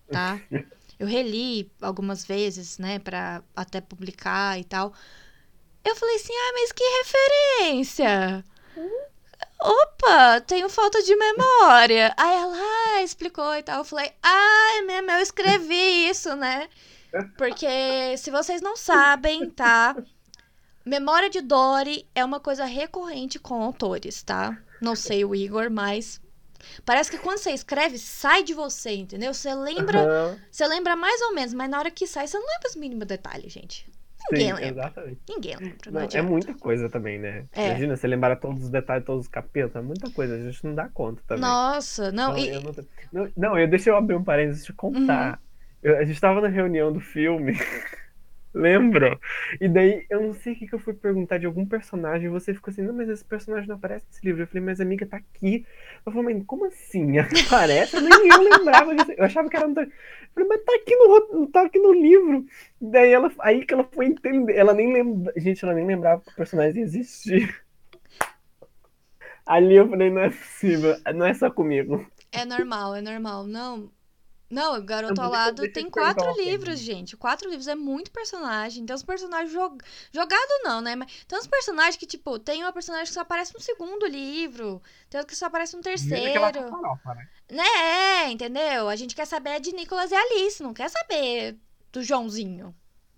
tá? 0.10 0.42
eu 1.00 1.08
reli 1.08 1.72
algumas 1.82 2.26
vezes, 2.26 2.78
né, 2.78 3.00
pra 3.00 3.44
até 3.56 3.82
publicar 3.82 4.60
e 4.60 4.64
tal. 4.64 4.94
Eu 5.84 5.96
falei 5.96 6.16
assim: 6.16 6.34
ah, 6.34 6.54
mas 6.54 6.72
que 6.72 6.84
referência! 6.84 8.44
opa, 9.66 10.42
tenho 10.42 10.70
falta 10.70 11.02
de 11.02 11.16
memória. 11.16 12.14
Aí 12.18 12.36
ela 12.36 12.56
ah, 12.58 13.04
explicou 13.04 13.56
e 13.56 13.64
tal. 13.64 13.80
Eu 13.80 13.86
falei, 13.86 14.12
ah, 14.22 14.78
é 14.78 14.82
mesmo, 14.82 15.12
eu 15.12 15.20
escrevi 15.20 16.10
isso, 16.10 16.36
né? 16.36 16.70
Porque 17.38 18.18
se 18.18 18.30
vocês 18.30 18.62
não 18.62 18.76
sabem, 18.76 19.50
tá? 19.50 19.96
Memória 20.86 21.30
de 21.30 21.42
Dory 21.42 22.08
é 22.14 22.24
uma 22.24 22.40
coisa 22.40 22.66
recorrente 22.66 23.40
com 23.40 23.64
autores, 23.64 24.22
tá? 24.22 24.58
Não 24.82 24.96
sei 24.96 25.26
o 25.26 25.34
Igor, 25.34 25.72
mas 25.72 26.22
parece 26.86 27.12
que 27.12 27.18
quando 27.18 27.38
você 27.38 27.52
escreve, 27.52 27.98
sai 27.98 28.44
de 28.44 28.54
você, 28.54 28.92
entendeu? 28.92 29.34
Você 29.34 29.54
lembra, 29.54 30.00
uhum. 30.00 30.40
você 30.52 30.68
lembra 30.68 30.96
mais 30.96 31.22
ou 31.22 31.34
menos, 31.34 31.54
mas 31.54 31.70
na 31.70 31.80
hora 31.80 31.92
que 31.92 32.08
sai, 32.08 32.28
você 32.28 32.38
não 32.38 32.46
lembra 32.46 32.70
os 32.70 32.76
mínimos 32.76 33.08
detalhes, 33.08 33.52
gente. 33.52 33.86
Ninguém 34.32 34.48
Sim, 34.48 34.54
lembra. 34.54 34.82
Exatamente. 34.82 35.20
Ninguém 35.30 35.56
lembra. 35.58 35.92
Não, 35.92 36.02
não 36.02 36.10
é 36.12 36.22
muita 36.22 36.54
coisa 36.56 36.90
também, 36.90 37.20
né? 37.20 37.46
É. 37.54 37.68
Imagina, 37.68 37.96
você 37.96 38.08
lembrar 38.08 38.36
todos 38.38 38.64
os 38.64 38.70
detalhes, 38.70 39.06
todos 39.06 39.26
os 39.26 39.28
capítulos, 39.28 39.76
é 39.76 39.82
muita 39.82 40.10
coisa, 40.10 40.36
a 40.36 40.40
gente 40.40 40.64
não 40.66 40.74
dá 40.74 40.90
conta 40.90 41.22
também. 41.28 41.42
Nossa, 41.42 42.12
não. 42.12 42.32
Não, 42.32 42.38
e... 42.38 42.50
eu, 42.50 42.62
não, 42.62 42.74
não, 43.12 43.32
não, 43.38 43.60
eu 43.60 43.68
deixa 43.68 43.90
eu 43.90 43.96
abrir 43.96 44.16
um 44.16 44.24
parênteses 44.24 44.66
te 44.66 44.74
contar. 44.74 45.34
Uhum. 45.34 45.92
Eu, 45.92 45.98
a 46.00 46.04
gente 46.04 46.20
tava 46.20 46.42
na 46.42 46.48
reunião 46.48 46.92
do 46.92 47.00
filme. 47.00 47.54
Lembra? 48.56 49.20
E 49.60 49.68
daí 49.68 50.06
eu 50.10 50.22
não 50.22 50.34
sei 50.34 50.54
o 50.54 50.56
que, 50.56 50.66
que 50.66 50.74
eu 50.74 50.80
fui 50.80 50.94
perguntar 50.94 51.38
de 51.38 51.46
algum 51.46 51.66
personagem. 51.66 52.28
E 52.28 52.30
você 52.30 52.54
ficou 52.54 52.72
assim, 52.72 52.84
não, 52.84 52.94
mas 52.94 53.10
esse 53.10 53.26
personagem 53.26 53.68
não 53.68 53.76
aparece 53.76 54.06
nesse 54.08 54.26
livro. 54.26 54.44
Eu 54.44 54.48
falei, 54.48 54.64
mas 54.64 54.80
amiga 54.80 55.06
tá 55.06 55.18
aqui. 55.18 55.66
Eu 56.06 56.12
falei, 56.14 56.36
mas 56.36 56.46
como 56.46 56.66
assim? 56.66 57.20
Aparece? 57.20 57.98
Eu 57.98 58.02
nem 58.02 58.30
eu 58.30 58.42
lembrava 58.42 58.96
disso. 58.96 59.12
Eu 59.12 59.26
achava 59.26 59.50
que 59.50 59.58
era. 59.58 59.66
Eu 59.68 59.74
falei, 59.74 60.48
mas 60.48 60.64
tá 60.64 60.74
aqui 60.74 60.96
no, 60.96 61.48
tá 61.48 61.62
aqui 61.64 61.80
no 61.80 61.92
livro. 61.92 62.46
Daí 62.80 63.12
ela, 63.12 63.30
aí 63.40 63.66
que 63.66 63.74
ela 63.74 63.84
foi 63.84 64.06
entender. 64.06 64.56
Ela 64.56 64.74
nem 64.74 64.94
lembra. 64.94 65.34
Gente, 65.36 65.66
ela 65.66 65.74
nem 65.74 65.86
lembrava 65.86 66.22
que 66.22 66.32
o 66.32 66.36
personagem 66.36 66.82
existia. 66.82 67.50
Ali 69.46 69.76
eu 69.76 69.88
falei, 69.90 70.10
não 70.10 70.22
é 70.22 70.30
possível. 70.30 70.96
Não 71.14 71.26
é 71.26 71.34
só 71.34 71.52
comigo. 71.52 72.08
É 72.32 72.46
normal, 72.46 72.96
é 72.96 73.02
normal. 73.02 73.46
Não, 73.46 73.92
não, 74.56 74.78
o 74.80 74.82
Garoto 74.82 75.20
ao 75.22 75.30
Lado 75.30 75.70
tem 75.70 75.90
quatro 75.90 76.34
livros, 76.38 76.80
gente. 76.80 77.18
Quatro 77.18 77.50
livros 77.50 77.68
é 77.68 77.76
muito 77.76 78.10
personagem. 78.10 78.86
Tem 78.86 78.96
uns 78.96 79.04
personagens 79.04 79.52
jog... 79.52 79.84
jogado 80.14 80.64
não, 80.64 80.80
né? 80.80 80.96
Mas 80.96 81.12
tem 81.28 81.38
uns 81.38 81.46
personagens 81.46 81.98
que, 81.98 82.06
tipo, 82.06 82.40
tem 82.40 82.64
uma 82.64 82.72
personagem 82.72 83.08
que 83.08 83.14
só 83.14 83.20
aparece 83.20 83.54
no 83.54 83.60
segundo 83.60 84.08
livro, 84.08 84.82
tem 85.10 85.20
outro 85.20 85.34
que 85.34 85.38
só 85.38 85.48
aparece 85.48 85.76
no 85.76 85.82
terceiro. 85.82 86.40
Farofa, 86.40 87.16
né? 87.16 87.28
né? 87.52 87.68
É, 88.24 88.32
entendeu? 88.32 88.88
A 88.88 88.96
gente 88.96 89.14
quer 89.14 89.26
saber 89.26 89.60
de 89.60 89.74
Nicolas 89.74 90.12
e 90.12 90.16
Alice, 90.16 90.64
não 90.64 90.74
quer 90.74 90.90
saber 90.90 91.58
do 91.92 92.02
Joãozinho. 92.02 92.74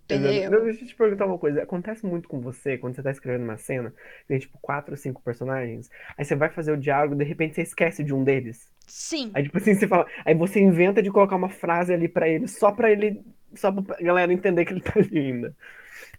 Entendeu? 0.10 0.50
Não, 0.50 0.64
deixa 0.64 0.84
eu 0.84 0.88
te 0.88 0.96
perguntar 0.96 1.26
uma 1.26 1.38
coisa. 1.38 1.62
Acontece 1.62 2.06
muito 2.06 2.30
com 2.30 2.40
você 2.40 2.78
quando 2.78 2.96
você 2.96 3.04
tá 3.04 3.12
escrevendo 3.12 3.44
uma 3.44 3.58
cena, 3.58 3.94
tem 4.28 4.40
tipo 4.40 4.58
quatro 4.62 4.94
ou 4.94 4.98
cinco 4.98 5.22
personagens, 5.22 5.90
aí 6.18 6.24
você 6.24 6.36
vai 6.36 6.50
fazer 6.50 6.72
o 6.72 6.78
diálogo 6.78 7.16
e 7.16 7.18
de 7.18 7.26
repente 7.26 7.56
você 7.56 7.62
esquece 7.62 8.04
de 8.04 8.14
um 8.14 8.24
deles. 8.24 8.72
Sim. 8.88 9.32
Aí 9.34 9.44
tipo 9.44 9.58
assim, 9.58 9.74
você 9.74 9.86
fala, 9.86 10.08
aí 10.24 10.34
você 10.34 10.62
inventa 10.62 11.04
de 11.04 11.12
colocar 11.12 11.36
uma 11.36 11.50
frase 11.50 11.94
ali 11.94 12.08
para 12.08 12.30
ele, 12.30 12.48
só 12.48 12.72
para 12.72 12.90
ele, 12.90 13.22
só 13.54 13.70
pra 13.70 13.98
galera 14.00 14.32
entender 14.32 14.64
que 14.64 14.74
ele 14.74 14.82
tá 14.82 14.94
ali 14.96 15.18
ainda. 15.18 15.56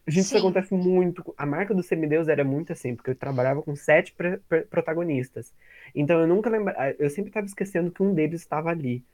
Gente, 0.07 0.25
Sim. 0.25 0.37
isso 0.37 0.39
acontece 0.39 0.75
muito. 0.75 1.35
A 1.37 1.47
marca 1.47 1.75
do 1.75 1.83
Semideus 1.83 2.29
era 2.29 2.45
muito 2.45 2.73
assim, 2.73 2.95
porque 2.95 3.11
eu 3.11 3.15
trabalhava 3.15 3.63
com 3.63 3.75
sete 3.75 4.15
protagonistas. 4.71 5.55
Então 5.95 6.21
eu 6.21 6.27
nunca 6.27 6.51
lembrava, 6.51 6.95
eu 6.99 7.11
sempre 7.11 7.31
tava 7.31 7.47
esquecendo 7.47 7.91
que 7.91 8.03
um 8.03 8.15
deles 8.15 8.41
estava 8.41 8.71
ali. 8.71 9.05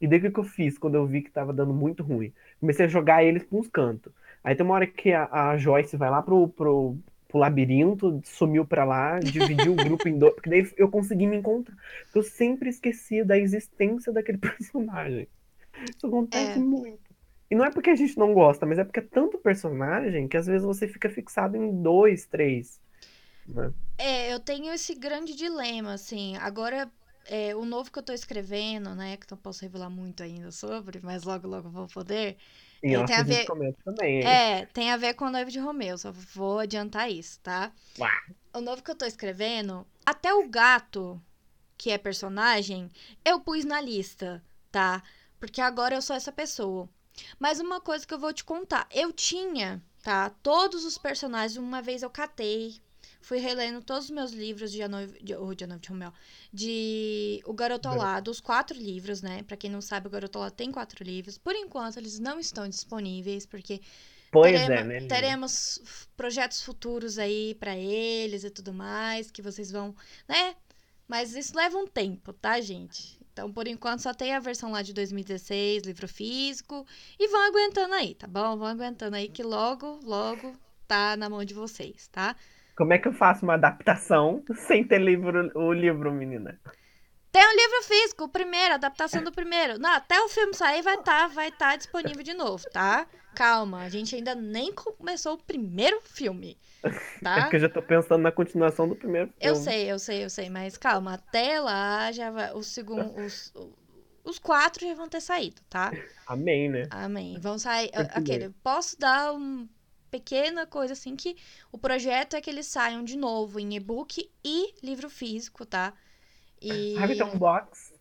E 0.00 0.06
daí 0.06 0.18
o 0.18 0.32
que 0.32 0.40
eu 0.40 0.44
fiz 0.44 0.78
quando 0.78 0.94
eu 0.94 1.06
vi 1.06 1.22
que 1.22 1.30
tava 1.30 1.52
dando 1.52 1.74
muito 1.74 2.02
ruim? 2.02 2.32
Comecei 2.60 2.86
a 2.86 2.88
jogar 2.88 3.24
eles 3.24 3.44
pra 3.44 3.58
uns 3.58 3.68
cantos. 3.68 4.12
Aí 4.42 4.54
tem 4.54 4.64
uma 4.64 4.74
hora 4.74 4.86
que 4.86 5.12
a, 5.12 5.28
a 5.30 5.56
Joyce 5.56 5.96
vai 5.96 6.10
lá 6.10 6.22
pro, 6.22 6.48
pro, 6.48 6.96
pro 7.26 7.38
labirinto, 7.38 8.20
sumiu 8.24 8.64
pra 8.64 8.84
lá, 8.84 9.18
dividiu 9.18 9.72
o 9.72 9.76
grupo 9.84 10.08
em 10.08 10.18
dois, 10.18 10.34
porque 10.34 10.50
daí 10.50 10.70
eu 10.76 10.88
consegui 10.88 11.26
me 11.26 11.36
encontrar. 11.36 11.76
Eu 12.14 12.22
sempre 12.22 12.68
esqueci 12.68 13.24
da 13.24 13.36
existência 13.36 14.12
daquele 14.12 14.38
personagem. 14.38 15.28
Isso 15.88 16.06
acontece 16.06 16.58
é. 16.58 16.62
muito. 16.62 17.08
E 17.50 17.54
não 17.54 17.64
é 17.64 17.70
porque 17.70 17.90
a 17.90 17.96
gente 17.96 18.16
não 18.18 18.34
gosta, 18.34 18.66
mas 18.66 18.78
é 18.78 18.84
porque 18.84 19.00
é 19.00 19.02
tanto 19.02 19.38
personagem 19.38 20.28
que 20.28 20.36
às 20.36 20.46
vezes 20.46 20.66
você 20.66 20.86
fica 20.86 21.08
fixado 21.08 21.56
em 21.56 21.82
dois, 21.82 22.26
três. 22.26 22.78
Né? 23.46 23.72
É, 23.96 24.32
eu 24.32 24.38
tenho 24.38 24.70
esse 24.72 24.94
grande 24.94 25.34
dilema, 25.34 25.94
assim. 25.94 26.36
Agora, 26.36 26.90
é, 27.28 27.54
o 27.54 27.64
novo 27.64 27.92
que 27.92 27.98
eu 27.98 28.02
tô 28.02 28.12
escrevendo, 28.12 28.94
né? 28.94 29.16
Que 29.16 29.30
não 29.30 29.38
posso 29.38 29.62
revelar 29.62 29.90
muito 29.90 30.22
ainda 30.22 30.50
sobre, 30.50 30.98
mas 31.02 31.22
logo, 31.24 31.46
logo 31.46 31.68
vou 31.68 31.86
poder. 31.86 32.36
E 32.82 33.04
tem 33.04 33.16
a 33.16 33.22
ver 33.22 33.46
também? 33.84 34.24
É, 34.24 34.66
tem 34.66 34.90
a 34.90 34.96
ver 34.96 35.14
com 35.14 35.26
o 35.26 35.30
noivo 35.30 35.50
de 35.50 35.58
Romeu, 35.58 35.98
só 35.98 36.10
vou 36.10 36.60
adiantar 36.60 37.10
isso, 37.10 37.38
tá? 37.40 37.72
Uá. 37.98 38.10
O 38.54 38.60
novo 38.60 38.82
que 38.82 38.90
eu 38.90 38.94
tô 38.94 39.04
escrevendo, 39.04 39.86
até 40.06 40.32
o 40.32 40.48
gato, 40.48 41.20
que 41.76 41.90
é 41.90 41.98
personagem, 41.98 42.90
eu 43.24 43.40
pus 43.40 43.64
na 43.64 43.80
lista, 43.80 44.42
tá? 44.72 45.02
Porque 45.38 45.60
agora 45.60 45.94
eu 45.94 46.02
sou 46.02 46.16
essa 46.16 46.32
pessoa. 46.32 46.88
Mas 47.38 47.60
uma 47.60 47.80
coisa 47.80 48.06
que 48.06 48.14
eu 48.14 48.18
vou 48.18 48.32
te 48.32 48.44
contar, 48.44 48.88
eu 48.90 49.12
tinha, 49.12 49.82
tá? 50.02 50.30
Todos 50.42 50.84
os 50.84 50.96
personagens, 50.96 51.56
uma 51.58 51.82
vez 51.82 52.02
eu 52.02 52.10
catei, 52.10 52.80
fui 53.20 53.38
relendo 53.38 53.82
todos 53.82 54.04
os 54.04 54.10
meus 54.10 54.32
livros 54.32 54.70
de 54.70 54.82
A 54.82 54.88
Noiva 54.88 55.14
de, 55.20 55.34
oh, 55.34 55.54
de, 55.54 55.66
de 55.66 55.88
Romeu, 55.88 56.12
de 56.52 57.40
O 57.44 57.52
Garoto 57.52 57.88
ao 57.88 57.96
Lado, 57.96 58.30
os 58.30 58.40
quatro 58.40 58.76
livros, 58.76 59.22
né? 59.22 59.42
Para 59.42 59.56
quem 59.56 59.70
não 59.70 59.80
sabe, 59.80 60.06
o 60.06 60.10
Garoto 60.10 60.38
ao 60.38 60.44
Lado 60.44 60.54
tem 60.54 60.70
quatro 60.70 61.04
livros. 61.04 61.38
Por 61.38 61.54
enquanto, 61.54 61.96
eles 61.96 62.18
não 62.18 62.38
estão 62.38 62.68
disponíveis, 62.68 63.46
porque 63.46 63.80
Pois 64.30 64.52
teremos, 64.52 64.94
é, 64.94 65.00
né? 65.00 65.06
Teremos 65.06 66.08
projetos 66.16 66.62
futuros 66.62 67.18
aí 67.18 67.54
para 67.54 67.76
eles 67.76 68.44
e 68.44 68.50
tudo 68.50 68.72
mais, 68.72 69.30
que 69.30 69.42
vocês 69.42 69.70
vão, 69.70 69.94
né? 70.28 70.54
Mas 71.06 71.34
isso 71.34 71.56
leva 71.56 71.78
um 71.78 71.86
tempo, 71.86 72.32
tá, 72.34 72.60
gente? 72.60 73.18
Então, 73.32 73.50
por 73.52 73.66
enquanto, 73.66 74.00
só 74.00 74.12
tem 74.12 74.34
a 74.34 74.40
versão 74.40 74.72
lá 74.72 74.82
de 74.82 74.92
2016, 74.92 75.84
livro 75.84 76.08
físico. 76.08 76.84
E 77.18 77.28
vão 77.28 77.40
aguentando 77.48 77.94
aí, 77.94 78.14
tá 78.14 78.26
bom? 78.26 78.56
Vão 78.56 78.66
aguentando 78.66 79.16
aí 79.16 79.28
que 79.28 79.42
logo, 79.42 80.00
logo 80.02 80.52
tá 80.86 81.16
na 81.16 81.30
mão 81.30 81.44
de 81.44 81.54
vocês, 81.54 82.08
tá? 82.08 82.34
Como 82.78 82.92
é 82.92 82.98
que 82.98 83.08
eu 83.08 83.12
faço 83.12 83.44
uma 83.44 83.54
adaptação 83.54 84.40
sem 84.68 84.84
ter 84.84 85.00
livro, 85.00 85.50
o 85.56 85.72
livro, 85.72 86.12
menina? 86.12 86.60
Tem 87.32 87.42
um 87.44 87.56
livro 87.56 87.82
físico, 87.82 88.22
o 88.22 88.28
primeiro, 88.28 88.72
a 88.72 88.76
adaptação 88.76 89.20
do 89.20 89.32
primeiro. 89.32 89.80
Não, 89.80 89.92
até 89.92 90.20
o 90.20 90.28
filme 90.28 90.54
sair 90.54 90.80
vai 90.80 90.94
estar 90.94 91.22
tá, 91.22 91.26
vai 91.26 91.50
tá 91.50 91.74
disponível 91.74 92.22
de 92.22 92.34
novo, 92.34 92.64
tá? 92.70 93.04
Calma, 93.34 93.82
a 93.82 93.88
gente 93.88 94.14
ainda 94.14 94.32
nem 94.36 94.72
começou 94.72 95.34
o 95.34 95.42
primeiro 95.42 96.00
filme. 96.02 96.56
Tá? 97.20 97.38
É 97.46 97.50
que 97.50 97.56
eu 97.56 97.60
já 97.60 97.68
tô 97.68 97.82
pensando 97.82 98.22
na 98.22 98.30
continuação 98.30 98.88
do 98.88 98.94
primeiro 98.94 99.26
filme. 99.26 99.40
Eu 99.40 99.56
sei, 99.56 99.90
eu 99.90 99.98
sei, 99.98 100.24
eu 100.24 100.30
sei, 100.30 100.48
mas 100.48 100.76
calma, 100.76 101.14
até 101.14 101.60
lá 101.60 102.12
já 102.12 102.30
vai. 102.30 102.52
O 102.52 102.62
segundo. 102.62 103.10
Os, 103.20 103.52
os 104.22 104.38
quatro 104.38 104.86
já 104.86 104.94
vão 104.94 105.08
ter 105.08 105.20
saído, 105.20 105.60
tá? 105.68 105.90
Amém, 106.28 106.68
né? 106.68 106.86
Amém. 106.90 107.40
Vão 107.40 107.58
sair. 107.58 107.90
Aquele, 107.92 108.50
posso 108.62 108.96
dar 109.00 109.32
um 109.32 109.68
pequena 110.10 110.66
coisa 110.66 110.92
assim 110.92 111.16
que 111.16 111.36
o 111.70 111.78
projeto 111.78 112.34
é 112.34 112.40
que 112.40 112.50
eles 112.50 112.66
saiam 112.66 113.04
de 113.04 113.16
novo 113.16 113.58
em 113.60 113.74
e-book 113.74 114.30
e 114.44 114.74
livro 114.82 115.08
físico, 115.08 115.64
tá? 115.64 115.92
E... 116.60 116.96
Ah, 116.98 117.06
então 117.06 117.32
um 117.32 117.38
box. 117.38 117.92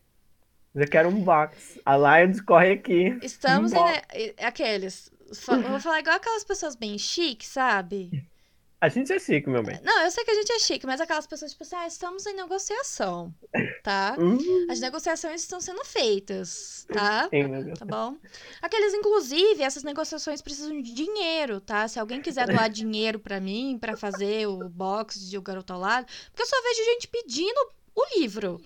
Eu 0.74 0.88
quero 0.88 1.10
um 1.10 1.24
box. 1.24 1.80
A 1.86 1.98
Lions 1.98 2.40
corre 2.42 2.74
aqui. 2.74 3.18
Estamos 3.22 3.74
um 3.74 3.78
em... 4.14 4.34
Aqueles. 4.40 5.12
Vou 5.70 5.80
falar 5.80 6.00
igual 6.00 6.16
aquelas 6.16 6.44
pessoas 6.44 6.76
bem 6.76 6.98
chiques, 6.98 7.48
sabe? 7.48 8.28
A 8.80 8.90
gente 8.90 9.12
é 9.12 9.18
chique, 9.18 9.50
meu 9.50 9.64
bem. 9.64 9.80
Não, 9.84 10.04
eu 10.04 10.12
sei 10.12 10.24
que 10.24 10.30
a 10.30 10.36
gente 10.36 10.52
é 10.52 10.60
chique, 10.60 10.86
mas 10.86 11.02
aquelas 11.02 11.26
pessoas, 11.26 11.52
tipo 11.52 11.64
assim, 11.64 11.76
ah, 11.76 11.88
estamos 11.88 12.26
em 12.28 12.36
negociação, 12.36 13.34
tá? 13.84 14.16
Uh. 14.20 14.72
As 14.72 14.80
negociações 14.80 15.42
estão 15.42 15.60
sendo 15.60 15.84
feitas, 15.84 16.86
tá? 16.94 17.28
Sim, 17.30 17.74
tá 17.74 17.86
bom? 17.86 18.16
Aqueles, 18.62 18.94
inclusive, 18.94 19.64
essas 19.64 19.84
negociações 19.84 20.44
precisam 20.44 20.80
de 20.80 20.94
dinheiro, 20.94 21.60
tá? 21.60 21.88
Se 21.88 22.00
alguém 22.00 22.22
quiser 22.22 22.46
doar 22.48 22.70
dinheiro 22.70 23.20
para 23.20 23.40
mim, 23.40 23.80
para 23.82 23.98
fazer 23.98 24.48
o 24.48 24.70
box 24.70 25.28
de 25.28 25.40
O 25.40 25.42
Garoto 25.42 25.74
ao 25.74 25.80
Lado, 25.80 26.06
porque 26.30 26.44
eu 26.44 26.48
só 26.48 26.62
vejo 26.62 26.84
gente 26.84 27.08
pedindo 27.08 27.72
o 27.96 28.20
livro. 28.20 28.62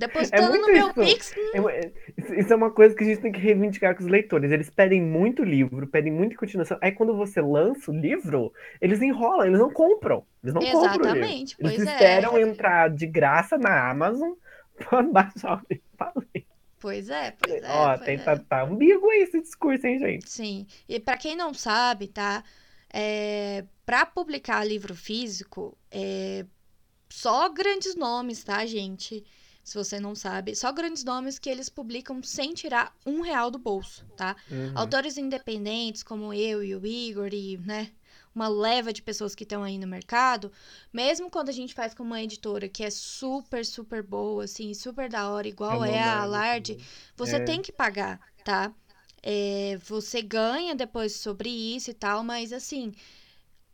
Depositando 0.00 0.56
é 0.56 0.58
no 0.58 0.66
meu 0.66 0.86
isso. 0.86 0.94
Pix. 0.94 1.34
É, 1.54 1.92
isso 2.40 2.50
é 2.50 2.56
uma 2.56 2.70
coisa 2.70 2.94
que 2.94 3.04
a 3.04 3.06
gente 3.06 3.20
tem 3.20 3.30
que 3.30 3.38
reivindicar 3.38 3.94
com 3.94 4.02
os 4.02 4.08
leitores. 4.08 4.50
Eles 4.50 4.70
pedem 4.70 5.02
muito 5.02 5.44
livro, 5.44 5.86
pedem 5.86 6.10
muita 6.10 6.36
continuação. 6.36 6.78
Aí 6.80 6.90
quando 6.90 7.14
você 7.14 7.38
lança 7.42 7.90
o 7.90 7.94
livro, 7.94 8.50
eles 8.80 9.02
enrolam, 9.02 9.46
eles 9.46 9.58
não 9.58 9.70
compram. 9.70 10.24
Eles 10.42 10.54
não 10.54 10.62
Exatamente, 10.62 10.88
compram. 10.88 11.16
Exatamente. 11.16 11.56
Eles 11.60 11.80
é. 11.80 11.92
esperam 11.92 12.36
é. 12.38 12.40
entrar 12.40 12.88
de 12.88 13.06
graça 13.06 13.58
na 13.58 13.90
Amazon 13.90 14.32
pra 14.78 15.02
baixar 15.02 15.58
o 15.58 15.66
livro 15.68 15.84
pra 15.98 16.12
ler. 16.16 16.46
Pois 16.78 17.10
é, 17.10 17.32
pois 17.32 17.62
é. 17.62 17.70
Ó, 17.70 17.88
pois 17.88 18.06
tem, 18.06 18.14
é. 18.14 18.18
Tá, 18.18 18.38
tá 18.38 18.62
ambíguo 18.62 19.12
esse 19.12 19.38
discurso, 19.42 19.86
hein, 19.86 19.98
gente? 19.98 20.30
Sim. 20.30 20.66
E 20.88 20.98
para 20.98 21.18
quem 21.18 21.36
não 21.36 21.52
sabe, 21.52 22.08
tá? 22.08 22.42
É, 22.90 23.64
para 23.84 24.06
publicar 24.06 24.64
livro 24.64 24.94
físico, 24.94 25.76
é, 25.90 26.46
só 27.10 27.50
grandes 27.50 27.94
nomes, 27.94 28.42
tá, 28.42 28.64
gente? 28.64 29.22
Se 29.62 29.76
você 29.76 30.00
não 30.00 30.14
sabe, 30.14 30.56
só 30.56 30.72
grandes 30.72 31.04
nomes 31.04 31.38
que 31.38 31.48
eles 31.48 31.68
publicam 31.68 32.22
sem 32.22 32.54
tirar 32.54 32.96
um 33.06 33.20
real 33.20 33.50
do 33.50 33.58
bolso, 33.58 34.04
tá? 34.16 34.34
Uhum. 34.50 34.72
Autores 34.74 35.16
independentes 35.16 36.02
como 36.02 36.32
eu 36.32 36.64
e 36.64 36.74
o 36.74 36.84
Igor 36.84 37.28
e, 37.32 37.58
né, 37.58 37.92
uma 38.34 38.48
leva 38.48 38.92
de 38.92 39.02
pessoas 39.02 39.34
que 39.34 39.44
estão 39.44 39.62
aí 39.62 39.78
no 39.78 39.86
mercado, 39.86 40.50
mesmo 40.92 41.30
quando 41.30 41.48
a 41.48 41.52
gente 41.52 41.74
faz 41.74 41.94
com 41.94 42.02
uma 42.02 42.22
editora 42.22 42.68
que 42.68 42.84
é 42.84 42.90
super, 42.90 43.64
super 43.64 44.02
boa, 44.02 44.44
assim, 44.44 44.72
super 44.74 45.08
da 45.08 45.28
hora, 45.30 45.48
igual 45.48 45.84
é, 45.84 45.96
é 45.96 46.02
a 46.02 46.22
Alarde, 46.22 46.78
você 47.16 47.36
é. 47.36 47.44
tem 47.44 47.60
que 47.60 47.72
pagar, 47.72 48.20
tá? 48.44 48.72
É, 49.22 49.78
você 49.84 50.22
ganha 50.22 50.74
depois 50.74 51.16
sobre 51.16 51.50
isso 51.50 51.90
e 51.90 51.94
tal, 51.94 52.24
mas 52.24 52.52
assim, 52.52 52.92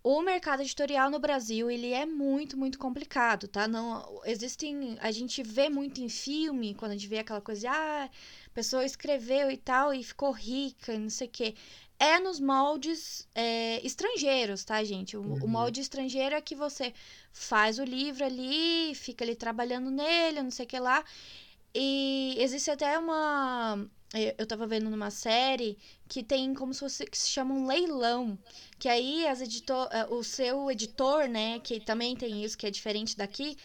o 0.09 0.23
mercado 0.23 0.63
editorial 0.63 1.11
no 1.11 1.19
Brasil, 1.19 1.69
ele 1.69 1.93
é 1.93 2.07
muito, 2.07 2.57
muito 2.57 2.79
complicado, 2.79 3.49
tá? 3.49 3.67
Não, 3.67 4.21
existem, 4.25 4.97
a 5.01 5.11
gente 5.11 5.43
vê 5.43 5.69
muito 5.69 6.01
em 6.01 6.09
filme, 6.09 6.77
quando 6.77 6.93
a 6.93 6.95
gente 6.95 7.09
vê 7.09 7.19
aquela 7.19 7.41
coisa 7.41 7.63
de, 7.63 7.67
ah, 7.67 8.09
a 8.47 8.51
pessoa 8.51 8.85
escreveu 8.85 9.51
e 9.51 9.57
tal 9.57 9.93
e 9.93 10.05
ficou 10.05 10.31
rica, 10.31 10.97
não 10.97 11.11
sei 11.11 11.27
o 11.27 11.31
quê 11.31 11.55
é 11.99 12.19
nos 12.21 12.39
moldes 12.39 13.27
é, 13.35 13.85
estrangeiros, 13.85 14.65
tá, 14.65 14.85
gente? 14.85 15.17
O, 15.17 15.23
uhum. 15.23 15.45
o, 15.45 15.49
molde 15.49 15.81
estrangeiro 15.81 16.35
é 16.35 16.41
que 16.41 16.55
você 16.55 16.93
faz 17.33 17.79
o 17.79 17.85
livro 17.85 18.25
ali, 18.25 18.95
fica 18.95 19.25
ali 19.25 19.35
trabalhando 19.35 19.91
nele, 19.91 20.43
não 20.43 20.51
sei 20.51 20.67
o 20.67 20.69
que 20.69 20.79
lá. 20.79 21.03
E 21.79 22.37
existe 22.39 22.71
até 22.71 22.99
uma. 22.99 23.87
Eu 24.39 24.47
tava 24.47 24.67
vendo 24.67 24.89
numa 24.89 25.11
série 25.11 25.77
que 26.09 26.23
tem 26.23 26.55
como 26.55 26.73
se 26.73 26.81
fosse 26.81 27.05
que 27.05 27.19
se 27.19 27.29
chama 27.29 27.55
um 27.55 27.67
leilão. 27.67 28.39
Que 28.79 28.89
aí 28.89 29.27
as 29.27 29.43
editor, 29.43 29.87
é, 29.93 30.07
o 30.07 30.23
seu 30.23 30.71
editor, 30.71 31.29
né, 31.29 31.59
que 31.61 31.79
também 31.79 32.17
tem 32.17 32.43
isso, 32.43 32.57
que 32.57 32.67
é 32.67 32.71
diferente 32.71 33.15
daqui, 33.17 33.59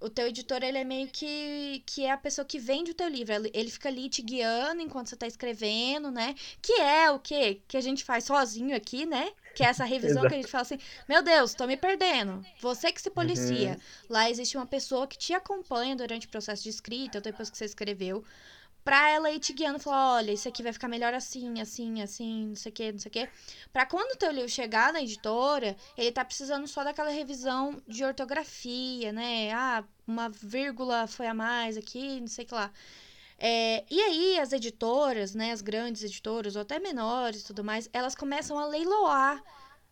o 0.00 0.08
teu 0.08 0.28
editor, 0.28 0.62
ele 0.62 0.78
é 0.78 0.84
meio 0.84 1.08
que, 1.08 1.82
que 1.86 2.04
é 2.04 2.12
a 2.12 2.16
pessoa 2.16 2.44
que 2.44 2.58
vende 2.58 2.92
o 2.92 2.94
teu 2.94 3.08
livro. 3.08 3.34
Ele 3.52 3.70
fica 3.70 3.88
ali 3.88 4.08
te 4.08 4.22
guiando 4.22 4.80
enquanto 4.80 5.08
você 5.08 5.16
tá 5.16 5.26
escrevendo, 5.26 6.10
né? 6.10 6.36
Que 6.62 6.74
é 6.80 7.10
o 7.10 7.18
quê? 7.18 7.60
Que 7.66 7.76
a 7.76 7.80
gente 7.80 8.04
faz 8.04 8.24
sozinho 8.24 8.76
aqui, 8.76 9.06
né? 9.06 9.32
Que 9.56 9.64
é 9.64 9.68
essa 9.68 9.84
revisão 9.86 10.22
que 10.28 10.34
a 10.34 10.36
gente 10.36 10.50
fala 10.50 10.62
assim, 10.62 10.78
meu 11.08 11.22
Deus, 11.22 11.54
tô 11.54 11.66
me 11.66 11.76
perdendo. 11.76 12.44
Você 12.60 12.92
que 12.92 13.00
se 13.00 13.10
policia. 13.10 13.70
Uhum. 13.70 13.76
Lá 14.10 14.30
existe 14.30 14.56
uma 14.56 14.66
pessoa 14.66 15.06
que 15.06 15.16
te 15.16 15.32
acompanha 15.32 15.96
durante 15.96 16.26
o 16.26 16.30
processo 16.30 16.62
de 16.62 16.68
escrita, 16.68 17.20
depois 17.20 17.48
que 17.48 17.56
você 17.56 17.64
escreveu 17.64 18.22
pra 18.84 19.10
ela 19.10 19.32
ir 19.32 19.40
te 19.40 19.52
guiando, 19.52 19.80
falar, 19.80 20.14
olha, 20.14 20.30
isso 20.30 20.48
aqui 20.48 20.62
vai 20.62 20.72
ficar 20.72 20.86
melhor 20.86 21.12
assim, 21.12 21.60
assim, 21.60 22.00
assim, 22.00 22.46
não 22.50 22.54
sei 22.54 22.70
o 22.70 22.72
que, 22.72 22.92
não 22.92 22.98
sei 23.00 23.08
o 23.08 23.12
que. 23.12 23.28
Pra 23.72 23.84
quando 23.84 24.12
o 24.12 24.16
teu 24.16 24.30
livro 24.30 24.48
chegar 24.48 24.92
na 24.92 25.02
editora, 25.02 25.76
ele 25.98 26.12
tá 26.12 26.24
precisando 26.24 26.68
só 26.68 26.84
daquela 26.84 27.10
revisão 27.10 27.82
de 27.88 28.04
ortografia, 28.04 29.12
né? 29.12 29.50
Ah, 29.52 29.82
uma 30.06 30.28
vírgula 30.28 31.08
foi 31.08 31.26
a 31.26 31.34
mais 31.34 31.76
aqui, 31.76 32.20
não 32.20 32.28
sei 32.28 32.44
o 32.44 32.46
que 32.46 32.54
lá. 32.54 32.70
É, 33.38 33.84
e 33.90 34.00
aí 34.00 34.38
as 34.38 34.52
editoras, 34.52 35.34
né, 35.34 35.52
as 35.52 35.60
grandes 35.60 36.02
editoras, 36.02 36.56
ou 36.56 36.62
até 36.62 36.78
menores 36.78 37.42
tudo 37.42 37.62
mais, 37.62 37.88
elas 37.92 38.14
começam 38.14 38.58
a 38.58 38.66
leiloar 38.66 39.42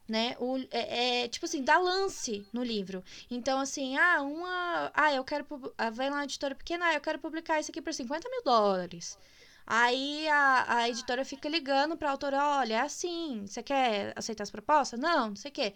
né? 0.09 0.37
O, 0.38 0.59
é, 0.70 1.22
é, 1.24 1.28
tipo 1.28 1.46
assim, 1.46 1.62
dá 1.62 1.78
lance 1.78 2.46
no 2.52 2.62
livro. 2.62 3.02
Então, 3.30 3.59
assim, 3.59 3.96
ah, 3.96 4.22
uma. 4.22 4.90
Ah, 4.94 5.14
eu 5.14 5.24
quero. 5.24 5.46
Ah, 5.78 5.90
vai 5.90 6.11
lá 6.11 6.16
uma 6.16 6.24
editora 6.24 6.54
pequena, 6.54 6.87
ah, 6.87 6.94
eu 6.94 7.00
quero 7.00 7.18
publicar 7.18 7.61
isso 7.61 7.70
aqui 7.70 7.80
por 7.80 7.92
50 7.92 8.28
mil 8.28 8.42
dólares. 8.44 9.18
Aí 9.66 10.28
a, 10.28 10.76
a 10.76 10.88
editora 10.90 11.24
fica 11.24 11.48
ligando 11.48 11.96
pra 11.96 12.11
autora, 12.11 12.59
olha, 12.59 12.74
é 12.74 12.80
assim, 12.80 13.46
você 13.46 13.62
quer 13.62 14.12
aceitar 14.14 14.42
as 14.42 14.50
propostas? 14.50 15.00
Não, 15.00 15.28
não 15.28 15.37
sei 15.37 15.50
o 15.50 15.54
quê. 15.54 15.74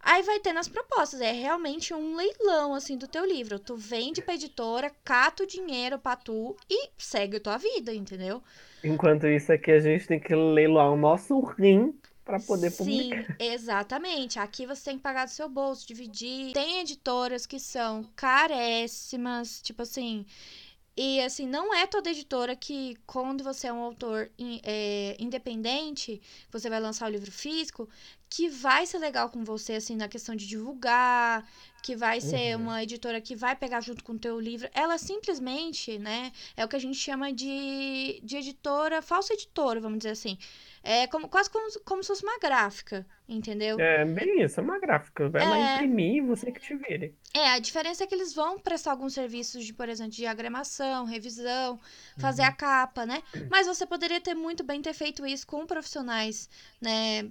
Aí 0.00 0.22
vai 0.22 0.38
ter 0.40 0.52
nas 0.52 0.68
propostas, 0.68 1.20
é 1.20 1.32
realmente 1.32 1.92
um 1.92 2.16
leilão, 2.16 2.74
assim, 2.74 2.96
do 2.96 3.08
teu 3.08 3.24
livro. 3.24 3.58
Tu 3.58 3.76
vende 3.76 4.22
pra 4.22 4.34
editora, 4.34 4.90
cata 5.04 5.42
o 5.42 5.46
dinheiro 5.46 5.98
pra 5.98 6.16
tu 6.16 6.56
e 6.70 6.90
segue 6.96 7.36
a 7.36 7.40
tua 7.40 7.58
vida, 7.58 7.92
entendeu? 7.92 8.42
Enquanto 8.82 9.26
isso 9.26 9.52
aqui, 9.52 9.72
a 9.72 9.80
gente 9.80 10.06
tem 10.06 10.20
que 10.20 10.34
leiloar 10.34 10.90
o 10.92 10.96
nosso 10.96 11.38
rim 11.40 11.92
para 12.24 12.38
poder 12.38 12.70
publicar. 12.70 13.24
Sim, 13.24 13.34
exatamente. 13.38 14.38
Aqui 14.38 14.66
você 14.66 14.84
tem 14.84 14.96
que 14.96 15.02
pagar 15.02 15.24
do 15.24 15.30
seu 15.30 15.48
bolso, 15.48 15.86
dividir. 15.86 16.52
Tem 16.52 16.80
editoras 16.80 17.46
que 17.46 17.58
são 17.58 18.04
caréssimas, 18.14 19.60
tipo 19.62 19.82
assim. 19.82 20.24
E 21.00 21.20
assim, 21.20 21.46
não 21.46 21.72
é 21.72 21.86
toda 21.86 22.10
editora 22.10 22.56
que, 22.56 22.96
quando 23.06 23.44
você 23.44 23.68
é 23.68 23.72
um 23.72 23.78
autor 23.78 24.32
é, 24.64 25.16
independente, 25.20 26.20
você 26.50 26.68
vai 26.68 26.80
lançar 26.80 27.06
o 27.06 27.12
livro 27.12 27.30
físico, 27.30 27.88
que 28.28 28.48
vai 28.48 28.84
ser 28.84 28.98
legal 28.98 29.30
com 29.30 29.44
você, 29.44 29.74
assim, 29.74 29.94
na 29.94 30.08
questão 30.08 30.34
de 30.34 30.44
divulgar, 30.48 31.48
que 31.82 31.96
vai 31.96 32.20
ser 32.20 32.56
uhum. 32.56 32.62
uma 32.62 32.82
editora 32.82 33.20
que 33.20 33.34
vai 33.34 33.54
pegar 33.54 33.80
junto 33.80 34.02
com 34.04 34.12
o 34.12 34.18
teu 34.18 34.38
livro. 34.38 34.68
Ela 34.74 34.98
simplesmente, 34.98 35.98
né, 35.98 36.32
é 36.56 36.64
o 36.64 36.68
que 36.68 36.76
a 36.76 36.80
gente 36.80 36.98
chama 36.98 37.32
de, 37.32 38.20
de 38.22 38.36
editora, 38.36 39.00
falsa 39.00 39.34
editora, 39.34 39.80
vamos 39.80 39.98
dizer 39.98 40.10
assim. 40.10 40.38
É 40.82 41.06
como, 41.06 41.28
quase 41.28 41.50
como, 41.50 41.66
como 41.84 42.02
se 42.02 42.08
fosse 42.08 42.22
uma 42.22 42.38
gráfica, 42.38 43.06
entendeu? 43.28 43.78
É 43.78 44.04
bem 44.04 44.42
isso, 44.42 44.60
é 44.60 44.62
uma 44.62 44.78
gráfica. 44.78 45.28
Vai 45.28 45.42
é... 45.42 45.48
lá 45.48 45.74
imprimir 45.74 46.16
e 46.16 46.20
você 46.20 46.50
que 46.50 46.60
te 46.60 46.74
vire. 46.74 47.14
É, 47.34 47.50
a 47.50 47.58
diferença 47.58 48.04
é 48.04 48.06
que 48.06 48.14
eles 48.14 48.34
vão 48.34 48.58
prestar 48.58 48.92
alguns 48.92 49.12
serviços 49.12 49.64
de, 49.64 49.74
por 49.74 49.88
exemplo, 49.88 50.12
de 50.12 50.26
agremação, 50.26 51.04
revisão, 51.04 51.78
fazer 52.18 52.42
uhum. 52.42 52.48
a 52.48 52.52
capa, 52.52 53.04
né? 53.04 53.22
Mas 53.50 53.66
você 53.66 53.84
poderia 53.84 54.20
ter 54.20 54.34
muito 54.34 54.64
bem 54.64 54.80
ter 54.80 54.94
feito 54.94 55.26
isso 55.26 55.46
com 55.46 55.66
profissionais, 55.66 56.48
né? 56.80 57.30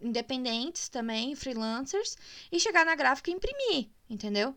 Independentes 0.00 0.88
também, 0.88 1.34
freelancers, 1.34 2.16
e 2.52 2.60
chegar 2.60 2.84
na 2.84 2.94
gráfica 2.94 3.30
e 3.30 3.34
imprimir, 3.34 3.88
entendeu? 4.08 4.54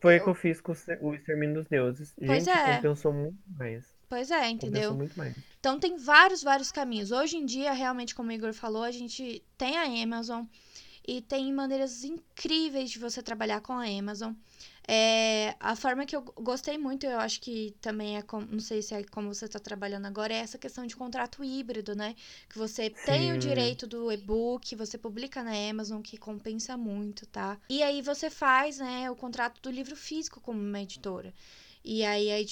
Foi 0.00 0.18
o 0.18 0.22
que 0.22 0.28
eu 0.28 0.34
fiz 0.34 0.60
com 0.60 0.72
o 1.00 1.14
Extermínio 1.14 1.56
dos 1.56 1.66
Deuses. 1.66 2.14
Pois 2.16 2.44
Gente, 2.44 2.56
é. 2.56 2.76
compensou 2.76 3.12
muito 3.12 3.38
mais. 3.58 3.84
Pois 4.08 4.30
é, 4.30 4.48
entendeu? 4.48 4.94
Muito 4.94 5.18
mais. 5.18 5.34
Então 5.58 5.80
tem 5.80 5.96
vários, 5.96 6.42
vários 6.42 6.70
caminhos. 6.70 7.10
Hoje 7.10 7.36
em 7.36 7.44
dia, 7.44 7.72
realmente, 7.72 8.14
como 8.14 8.28
o 8.28 8.32
Igor 8.32 8.52
falou, 8.52 8.84
a 8.84 8.92
gente 8.92 9.42
tem 9.58 9.76
a 9.76 10.02
Amazon 10.02 10.44
e 11.06 11.20
tem 11.20 11.52
maneiras 11.52 12.04
incríveis 12.04 12.90
de 12.90 12.98
você 12.98 13.22
trabalhar 13.22 13.60
com 13.60 13.72
a 13.72 13.84
Amazon. 13.84 14.32
É, 14.86 15.54
a 15.60 15.74
forma 15.74 16.04
que 16.04 16.14
eu 16.14 16.22
gostei 16.22 16.76
muito, 16.76 17.06
eu 17.06 17.18
acho 17.18 17.40
que 17.40 17.74
também 17.80 18.18
é, 18.18 18.22
como, 18.22 18.46
não 18.46 18.60
sei 18.60 18.82
se 18.82 18.94
é 18.94 19.02
como 19.04 19.32
você 19.32 19.46
está 19.46 19.58
trabalhando 19.58 20.06
agora, 20.06 20.34
é 20.34 20.38
essa 20.38 20.58
questão 20.58 20.86
de 20.86 20.94
contrato 20.94 21.42
híbrido, 21.42 21.94
né? 21.94 22.14
Que 22.48 22.58
você 22.58 22.90
Sim. 22.90 22.96
tem 23.04 23.32
o 23.32 23.38
direito 23.38 23.86
do 23.86 24.12
e-book, 24.12 24.76
você 24.76 24.98
publica 24.98 25.42
na 25.42 25.52
Amazon, 25.70 26.02
que 26.02 26.18
compensa 26.18 26.76
muito, 26.76 27.26
tá? 27.26 27.58
E 27.68 27.82
aí 27.82 28.02
você 28.02 28.28
faz, 28.28 28.78
né, 28.78 29.10
o 29.10 29.16
contrato 29.16 29.60
do 29.62 29.70
livro 29.70 29.96
físico 29.96 30.40
como 30.40 30.60
uma 30.60 30.80
editora. 30.80 31.32
E 31.82 32.02
aí, 32.02 32.30
aí 32.30 32.46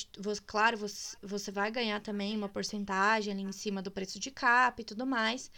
claro, 0.47 0.77
você, 0.77 1.17
você 1.23 1.51
vai 1.51 1.71
ganhar 1.71 2.01
também 2.01 2.37
uma 2.37 2.51
porcentagem 2.51 3.33
ali 3.33 3.43
em 3.43 3.53
cima 3.53 3.81
do 3.81 3.91
preço 3.91 4.21
de 4.21 4.31
capa 4.31 4.83
e 4.83 4.85
tudo 4.85 5.07
mais. 5.07 5.51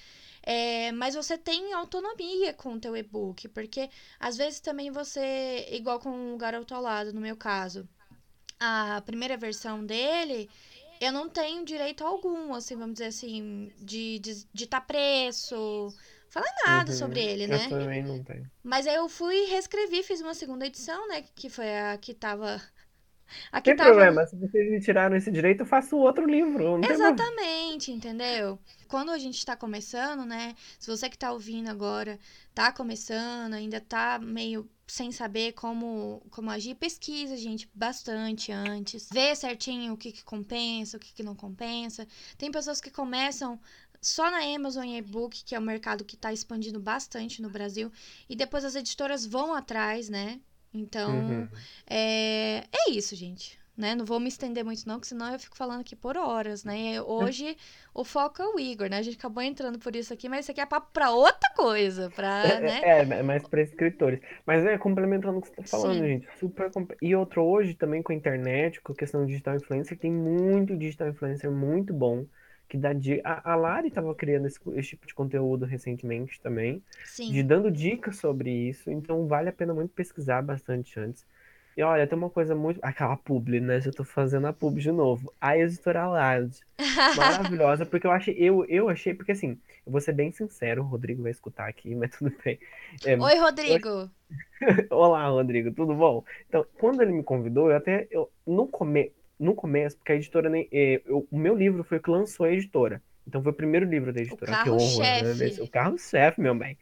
É, 0.46 0.92
mas 0.92 1.14
você 1.14 1.38
tem 1.38 1.72
autonomia 1.72 2.52
com 2.52 2.74
o 2.74 2.80
teu 2.80 2.94
e-book, 2.94 3.48
porque 3.48 3.88
às 4.20 4.36
vezes 4.36 4.60
também 4.60 4.90
você, 4.90 5.66
igual 5.70 5.98
com 5.98 6.34
o 6.34 6.36
Garoto 6.36 6.74
ao 6.74 6.82
Lado, 6.82 7.14
no 7.14 7.20
meu 7.20 7.34
caso, 7.34 7.88
a 8.60 9.02
primeira 9.06 9.38
versão 9.38 9.84
dele, 9.84 10.50
eu 11.00 11.10
não 11.10 11.30
tenho 11.30 11.64
direito 11.64 12.04
algum, 12.04 12.52
assim, 12.52 12.76
vamos 12.76 12.94
dizer 12.94 13.06
assim, 13.06 13.72
de 13.78 14.20
ditar 14.52 14.80
tá 14.80 14.86
preço, 14.86 15.94
falar 16.28 16.52
nada 16.66 16.92
uhum, 16.92 16.98
sobre 16.98 17.20
ele, 17.22 17.46
né? 17.46 17.64
Eu 17.64 17.70
também 17.70 18.02
não 18.02 18.22
tenho. 18.22 18.50
Mas 18.62 18.86
aí 18.86 18.96
eu 18.96 19.08
fui 19.08 19.46
reescrevi, 19.46 20.02
fiz 20.02 20.20
uma 20.20 20.34
segunda 20.34 20.66
edição, 20.66 21.08
né, 21.08 21.24
que 21.34 21.48
foi 21.48 21.74
a 21.74 21.96
que 21.96 22.12
tava 22.12 22.60
Aqui 23.50 23.70
tem 23.70 23.76
tava... 23.76 23.90
problema, 23.90 24.26
se 24.26 24.36
vocês 24.36 24.70
me 24.70 24.80
tiraram 24.80 25.16
esse 25.16 25.30
direito, 25.30 25.60
eu 25.60 25.66
faço 25.66 25.96
outro 25.96 26.26
livro. 26.26 26.80
Exatamente, 26.84 27.90
entendeu? 27.90 28.58
Quando 28.88 29.10
a 29.10 29.18
gente 29.18 29.38
está 29.38 29.56
começando, 29.56 30.24
né? 30.24 30.54
Se 30.78 30.90
você 30.90 31.08
que 31.08 31.16
está 31.16 31.32
ouvindo 31.32 31.68
agora 31.68 32.18
tá 32.54 32.72
começando, 32.72 33.54
ainda 33.54 33.80
tá 33.80 34.18
meio 34.18 34.68
sem 34.86 35.10
saber 35.10 35.52
como, 35.52 36.22
como 36.30 36.50
agir, 36.50 36.74
pesquisa, 36.74 37.36
gente, 37.36 37.68
bastante 37.74 38.52
antes. 38.52 39.08
Vê 39.12 39.34
certinho 39.34 39.94
o 39.94 39.96
que, 39.96 40.12
que 40.12 40.22
compensa, 40.22 40.96
o 40.96 41.00
que, 41.00 41.12
que 41.12 41.22
não 41.22 41.34
compensa. 41.34 42.06
Tem 42.36 42.50
pessoas 42.50 42.80
que 42.80 42.90
começam 42.90 43.58
só 44.00 44.30
na 44.30 44.44
Amazon 44.54 44.84
e-book, 44.84 45.42
que 45.44 45.54
é 45.54 45.58
um 45.58 45.62
mercado 45.62 46.04
que 46.04 46.14
está 46.14 46.32
expandindo 46.32 46.78
bastante 46.78 47.40
no 47.40 47.48
Brasil, 47.48 47.90
e 48.28 48.36
depois 48.36 48.64
as 48.64 48.74
editoras 48.74 49.24
vão 49.24 49.54
atrás, 49.54 50.10
né? 50.10 50.40
Então, 50.74 51.10
uhum. 51.14 51.48
é, 51.86 52.64
é 52.72 52.90
isso, 52.90 53.14
gente. 53.14 53.58
né? 53.76 53.94
Não 53.94 54.04
vou 54.04 54.20
me 54.20 54.28
estender 54.28 54.64
muito, 54.64 54.86
não, 54.86 54.96
porque 54.96 55.08
senão 55.08 55.32
eu 55.32 55.38
fico 55.38 55.56
falando 55.56 55.80
aqui 55.80 55.96
por 55.96 56.16
horas, 56.16 56.64
né? 56.64 57.00
Hoje 57.02 57.56
o 57.92 58.04
foco 58.04 58.40
é 58.42 58.46
o 58.46 58.58
Igor, 58.58 58.88
né? 58.88 58.98
A 58.98 59.02
gente 59.02 59.16
acabou 59.16 59.42
entrando 59.42 59.78
por 59.78 59.94
isso 59.96 60.12
aqui, 60.12 60.28
mas 60.28 60.44
isso 60.44 60.52
aqui 60.52 60.60
é 60.60 60.66
papo 60.66 60.90
pra 60.92 61.10
outra 61.10 61.50
coisa, 61.54 62.10
pra, 62.10 62.42
é, 62.44 62.60
né? 62.60 62.80
É, 62.82 63.00
é 63.00 63.22
mais 63.22 63.46
pra 63.46 63.62
escritores. 63.62 64.20
Mas 64.46 64.64
é, 64.64 64.78
complementando 64.78 65.38
o 65.38 65.42
que 65.42 65.48
você 65.48 65.54
tá 65.54 65.64
falando, 65.64 65.98
Sim. 65.98 66.06
gente, 66.06 66.28
super... 66.38 66.70
E 67.02 67.14
outro, 67.16 67.42
hoje 67.42 67.74
também 67.74 68.02
com 68.02 68.12
a 68.12 68.16
internet, 68.16 68.80
com 68.80 68.92
a 68.92 68.96
questão 68.96 69.22
do 69.22 69.26
digital 69.26 69.56
influencer, 69.56 69.98
tem 69.98 70.12
muito 70.12 70.76
digital 70.76 71.08
influencer 71.08 71.50
muito 71.50 71.92
bom, 71.92 72.24
que 72.68 72.76
dá 72.76 72.92
dica. 72.92 73.22
A, 73.24 73.52
a 73.52 73.56
Lari 73.56 73.90
tava 73.90 74.14
criando 74.14 74.46
esse, 74.46 74.58
esse, 74.74 74.90
tipo 74.90 75.06
de 75.06 75.14
conteúdo 75.14 75.64
recentemente 75.64 76.40
também, 76.40 76.82
Sim. 77.04 77.30
de 77.30 77.42
dando 77.42 77.70
dicas 77.70 78.16
sobre 78.16 78.50
isso, 78.50 78.90
então 78.90 79.26
vale 79.26 79.48
a 79.48 79.52
pena 79.52 79.74
muito 79.74 79.92
pesquisar 79.92 80.42
bastante 80.42 80.98
antes. 80.98 81.24
E 81.76 81.82
olha, 81.82 82.06
tem 82.06 82.16
uma 82.16 82.30
coisa 82.30 82.54
muito. 82.54 82.78
Aquela 82.80 83.16
publi, 83.16 83.60
né? 83.60 83.80
Já 83.80 83.90
tô 83.90 84.04
fazendo 84.04 84.46
a 84.46 84.52
publi 84.52 84.80
de 84.80 84.92
novo. 84.92 85.32
A 85.40 85.58
editora 85.58 86.06
Loud. 86.06 86.56
Maravilhosa, 87.16 87.84
porque 87.84 88.06
eu 88.06 88.12
achei. 88.12 88.34
Eu, 88.38 88.64
eu 88.66 88.88
achei, 88.88 89.12
porque 89.12 89.32
assim, 89.32 89.58
eu 89.84 89.90
vou 89.90 90.00
ser 90.00 90.12
bem 90.12 90.30
sincero, 90.30 90.82
o 90.82 90.86
Rodrigo 90.86 91.22
vai 91.22 91.32
escutar 91.32 91.68
aqui, 91.68 91.94
mas 91.94 92.12
tudo 92.16 92.32
bem. 92.44 92.60
É, 93.04 93.18
Oi, 93.18 93.38
Rodrigo! 93.38 93.88
Eu... 93.88 94.10
Olá, 94.96 95.26
Rodrigo, 95.28 95.72
tudo 95.72 95.94
bom? 95.94 96.24
Então, 96.48 96.64
quando 96.78 97.02
ele 97.02 97.12
me 97.12 97.24
convidou, 97.24 97.70
eu 97.70 97.76
até. 97.76 98.06
Eu, 98.10 98.30
no, 98.46 98.68
come... 98.68 99.10
no 99.38 99.54
começo, 99.54 99.96
porque 99.96 100.12
a 100.12 100.16
editora 100.16 100.48
nem. 100.48 100.68
É, 100.72 101.02
eu, 101.06 101.26
o 101.30 101.38
meu 101.38 101.56
livro 101.56 101.82
foi 101.84 101.98
o 101.98 102.02
que 102.02 102.10
lançou 102.10 102.46
a 102.46 102.52
editora. 102.52 103.02
Então 103.26 103.42
foi 103.42 103.52
o 103.52 103.54
primeiro 103.54 103.86
livro 103.86 104.12
da 104.12 104.20
editora. 104.20 104.52
O 104.52 104.54
carro-chefe. 104.54 105.58
Né? 105.58 105.64
O 105.64 105.70
carro-chefe, 105.70 106.40
meu 106.40 106.54
bem. 106.54 106.76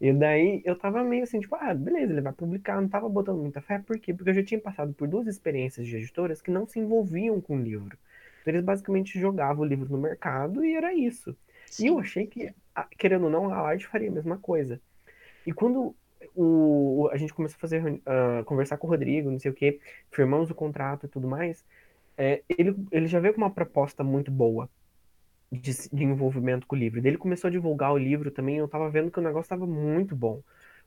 E 0.00 0.12
daí 0.12 0.62
eu 0.64 0.76
tava 0.76 1.02
meio 1.02 1.22
assim, 1.22 1.40
tipo, 1.40 1.56
ah, 1.56 1.72
beleza, 1.72 2.12
ele 2.12 2.20
vai 2.20 2.32
publicar, 2.32 2.80
não 2.80 2.88
tava 2.88 3.08
botando 3.08 3.38
muita 3.38 3.60
fé, 3.62 3.78
por 3.78 3.98
quê? 3.98 4.12
Porque 4.12 4.30
eu 4.30 4.34
já 4.34 4.42
tinha 4.42 4.60
passado 4.60 4.92
por 4.92 5.08
duas 5.08 5.26
experiências 5.26 5.86
de 5.86 5.96
editoras 5.96 6.42
que 6.42 6.50
não 6.50 6.66
se 6.66 6.78
envolviam 6.78 7.40
com 7.40 7.56
o 7.56 7.62
livro. 7.62 7.96
Então 8.42 8.52
eles 8.52 8.62
basicamente 8.62 9.18
jogavam 9.18 9.62
o 9.62 9.66
livro 9.66 9.90
no 9.90 9.98
mercado 9.98 10.64
e 10.64 10.74
era 10.74 10.92
isso. 10.92 11.34
Sim. 11.66 11.84
E 11.84 11.86
eu 11.88 11.98
achei 11.98 12.26
que, 12.26 12.52
querendo 12.98 13.24
ou 13.24 13.30
não, 13.30 13.52
a 13.52 13.62
Light 13.62 13.86
faria 13.86 14.08
a 14.08 14.12
mesma 14.12 14.36
coisa. 14.38 14.80
E 15.46 15.52
quando 15.52 15.94
o, 16.34 17.08
a 17.12 17.16
gente 17.16 17.34
começou 17.34 17.56
a 17.56 17.60
fazer, 17.60 17.82
uh, 17.82 18.44
conversar 18.44 18.76
com 18.76 18.86
o 18.86 18.90
Rodrigo, 18.90 19.30
não 19.30 19.38
sei 19.38 19.50
o 19.50 19.54
que, 19.54 19.80
firmamos 20.10 20.50
o 20.50 20.54
contrato 20.54 21.06
e 21.06 21.08
tudo 21.08 21.26
mais, 21.26 21.64
é, 22.18 22.42
ele, 22.48 22.74
ele 22.90 23.06
já 23.06 23.20
veio 23.20 23.32
com 23.32 23.40
uma 23.40 23.50
proposta 23.50 24.02
muito 24.02 24.30
boa 24.30 24.68
de, 25.50 25.72
de, 25.90 26.04
envolvimento 26.04 26.66
com 26.66 26.74
o 26.74 26.78
livro. 26.78 26.98
Ele 26.98 27.16
começou 27.16 27.46
a 27.48 27.50
divulgar 27.50 27.92
o 27.92 27.98
livro 27.98 28.30
também, 28.30 28.56
eu 28.56 28.68
tava 28.68 28.90
vendo 28.90 29.10
que 29.10 29.20
o 29.20 29.22
negócio 29.22 29.46
estava 29.46 29.66
muito 29.66 30.16
bom. 30.16 30.42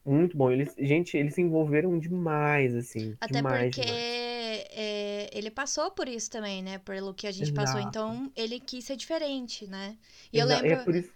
Muito 0.05 0.35
bom. 0.35 0.51
Eles, 0.51 0.75
gente, 0.77 1.15
eles 1.15 1.35
se 1.35 1.41
envolveram 1.41 1.97
demais, 1.97 2.75
assim. 2.75 3.15
Até 3.21 3.35
demais, 3.35 3.73
porque 3.73 3.89
é, 3.89 5.29
ele 5.31 5.49
passou 5.49 5.91
por 5.91 6.07
isso 6.07 6.29
também, 6.29 6.61
né? 6.61 6.79
Pelo 6.79 7.13
que 7.13 7.27
a 7.27 7.31
gente 7.31 7.51
Exato. 7.51 7.67
passou. 7.67 7.79
Então, 7.79 8.31
ele 8.35 8.59
quis 8.59 8.83
ser 8.83 8.95
diferente, 8.95 9.67
né? 9.67 9.95
E 10.33 10.39
Exato. 10.39 10.53
eu 10.53 10.61
lembro. 10.63 10.81
É 10.81 10.83
por 10.83 10.95
isso 10.95 11.11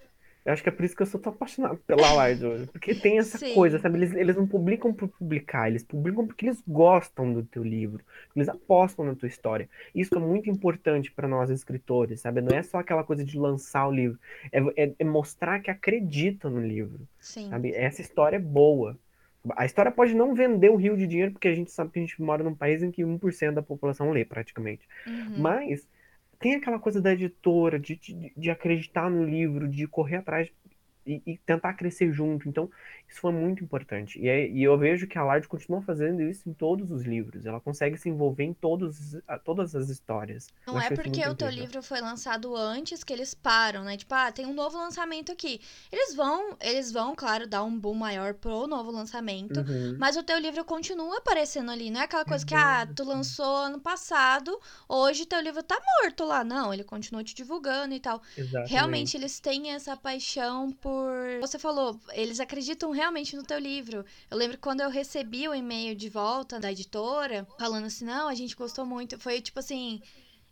eu 0.46 0.54
acho 0.54 0.62
que 0.62 0.70
é 0.70 0.72
por 0.72 0.86
isso 0.86 0.96
que 0.96 1.02
eu 1.02 1.08
sou 1.08 1.20
tão 1.20 1.34
apaixonado 1.34 1.78
pela 1.88 2.14
Live 2.14 2.46
hoje. 2.46 2.68
Porque 2.68 2.93
tem 2.93 3.18
essa 3.18 3.39
Sim. 3.39 3.56
coisa, 3.56 3.80
sabe? 3.80 3.98
Eles, 3.98 4.14
eles 4.14 4.36
não 4.36 4.46
publicam 4.46 4.93
por 4.93 5.08
publicar, 5.10 5.68
eles 5.68 5.84
publicam 5.84 6.28
porque 6.28 6.46
eles 6.46 6.62
gostam 6.68 7.34
do 7.34 7.41
teu 7.41 7.64
livro. 7.64 8.04
Eles 8.36 8.48
apostam 8.48 9.04
na 9.06 9.16
tua 9.16 9.28
história. 9.28 9.68
Isso 9.93 10.16
é 10.16 10.20
muito 10.20 10.48
importante 10.48 11.12
para 11.12 11.28
nós 11.28 11.50
escritores, 11.50 12.22
sabe? 12.22 12.41
Não 12.41 12.56
é 12.56 12.62
só 12.62 12.78
aquela 12.78 13.04
coisa 13.04 13.26
de 13.26 13.39
lançar 13.39 13.88
o 13.88 13.91
livro. 13.91 14.20
É, 14.52 14.60
é, 14.84 14.93
é 15.00 15.04
mostrar 15.04 15.60
que 15.62 15.72
acredita 15.72 16.48
no 16.48 16.62
livro. 16.62 17.08
Sim. 17.20 17.50
Sabe? 17.50 17.74
Essa 17.74 18.02
história 18.02 18.36
é 18.36 18.39
boa. 18.39 18.96
A 19.58 19.66
história 19.66 19.91
pode 19.91 20.14
não 20.14 20.36
vender 20.36 20.70
um 20.70 20.76
rio 20.76 20.96
de 20.96 21.08
dinheiro, 21.08 21.32
porque 21.32 21.48
a 21.48 21.56
gente 21.56 21.72
sabe 21.72 21.91
que 21.91 22.00
a 22.00 22.02
gente 22.04 22.22
mora 22.22 22.43
num 22.43 22.54
país 22.54 22.84
em 22.84 22.91
que 22.91 23.04
1% 23.04 23.52
da 23.52 23.64
população 23.64 24.12
lê, 24.12 24.24
praticamente. 24.24 24.88
Uhum. 25.08 25.39
Mas 25.39 25.88
tem 26.46 26.54
aquela 26.54 26.78
coisa 26.78 27.02
da 27.02 27.12
editora, 27.12 27.80
de, 27.80 27.96
de, 27.96 28.32
de 28.38 28.52
acreditar 28.52 29.10
no 29.10 29.24
livro, 29.24 29.68
de 29.68 29.88
correr 29.88 30.18
atrás 30.18 30.48
e, 31.04 31.20
e, 31.26 31.38
tentar 31.39 31.74
crescer 31.74 32.12
junto. 32.12 32.48
Então, 32.48 32.70
isso 33.08 33.22
foi 33.22 33.32
muito 33.32 33.64
importante. 33.64 34.20
E, 34.20 34.28
é, 34.28 34.49
e 34.49 34.64
eu 34.64 34.78
vejo 34.78 35.08
que 35.08 35.18
a 35.18 35.24
Lard 35.24 35.47
continua 35.47 35.82
fazendo 35.82 36.22
isso 36.22 36.49
em 36.49 36.53
todos 36.53 36.91
os 36.91 37.03
livros. 37.03 37.45
Ela 37.45 37.60
consegue 37.60 37.97
se 37.97 38.10
envolver 38.10 38.43
em 38.43 38.53
todos, 38.53 39.16
todas 39.43 39.76
as 39.76 39.89
histórias. 39.89 40.49
Não 40.66 40.80
é 40.80 40.89
porque 40.89 41.26
o 41.28 41.36
teu 41.36 41.49
livro 41.49 41.82
foi 41.84 42.01
lançado 42.01 42.56
antes 42.56 43.03
que 43.03 43.14
eles 43.14 43.34
param, 43.34 43.84
né? 43.84 43.95
Tipo, 43.97 44.14
ah, 44.16 44.32
tem 44.32 44.45
um 44.45 44.53
novo 44.53 44.78
lançamento 44.78 45.32
aqui. 45.32 45.62
Eles 45.91 46.16
vão, 46.16 46.58
eles 46.60 46.91
vão, 46.91 47.16
claro, 47.16 47.47
dar 47.47 47.64
um 47.64 47.78
boom 47.78 47.93
maior 47.93 48.34
pro 48.34 48.68
novo 48.68 48.91
lançamento, 48.91 49.60
uhum. 49.60 49.95
mas 49.99 50.18
o 50.18 50.24
teu 50.24 50.38
livro 50.38 50.64
continua 50.66 51.18
aparecendo 51.18 51.72
ali. 51.72 51.89
Não 51.89 52.01
é 52.01 52.03
aquela 52.06 52.26
coisa 52.26 52.45
que, 52.45 52.56
ah, 52.56 52.88
tu 52.95 53.03
lançou 53.03 53.56
ano 53.58 53.80
passado, 53.80 54.60
hoje 54.89 55.26
teu 55.26 55.39
livro 55.39 55.62
tá 55.62 55.80
morto 56.01 56.26
lá. 56.26 56.43
Não, 56.43 56.74
ele 56.74 56.84
continua 56.84 57.24
te 57.24 57.36
divulgando 57.36 57.93
e 57.93 57.99
tal. 57.99 58.22
Exatamente. 58.38 58.72
Realmente, 58.72 59.18
eles 59.18 59.39
têm 59.39 59.72
essa 59.72 59.95
paixão 59.95 60.72
por. 60.72 61.39
Você 61.41 61.60
falou, 61.60 61.99
eles 62.14 62.39
acreditam 62.39 62.95
realmente 62.96 63.36
no 63.36 63.43
teu 63.43 63.60
livro. 63.60 64.06
Eu 64.30 64.38
lembro 64.38 64.58
quando 64.58 64.82
eu 64.82 64.89
recebi 64.89 65.48
o 65.48 65.54
e-mail 65.54 65.96
de 65.96 66.10
volta 66.10 66.60
da 66.60 66.72
editora, 66.72 67.48
falando 67.60 67.86
assim: 67.86 68.06
não, 68.06 68.28
a 68.28 68.34
gente 68.34 68.56
gostou 68.56 68.86
muito. 68.86 69.20
Foi 69.20 69.41
tipo 69.41 69.60
assim. 69.60 70.02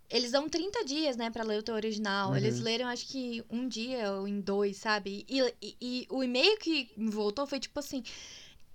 Eles 0.09 0.31
dão 0.31 0.47
30 0.47 0.85
dias, 0.85 1.17
né, 1.17 1.31
pra 1.31 1.43
ler 1.43 1.59
o 1.59 1.63
teu 1.63 1.73
original. 1.73 2.29
Uhum. 2.29 2.37
Eles 2.37 2.59
leram, 2.59 2.87
acho 2.87 3.07
que 3.07 3.43
um 3.49 3.67
dia 3.67 4.11
ou 4.11 4.27
em 4.27 4.41
dois, 4.41 4.77
sabe? 4.77 5.25
E, 5.27 5.41
e, 5.59 5.77
e 5.81 6.07
o 6.09 6.23
e-mail 6.23 6.55
que 6.59 6.91
me 6.95 7.09
voltou 7.09 7.47
foi 7.47 7.59
tipo 7.59 7.79
assim: 7.79 8.03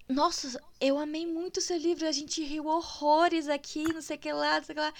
nossa, 0.08 0.60
eu 0.80 0.98
amei 0.98 1.26
muito 1.26 1.58
o 1.58 1.60
seu 1.60 1.76
livro, 1.76 2.08
a 2.08 2.12
gente 2.12 2.42
riu 2.42 2.66
horrores 2.66 3.46
aqui, 3.46 3.84
não 3.92 4.00
sei 4.00 4.16
o 4.16 4.18
que 4.18 4.32
lá, 4.32 4.56
não 4.56 4.64
sei 4.64 4.72
o 4.72 4.76
que 4.76 4.80
lá. 4.80 4.94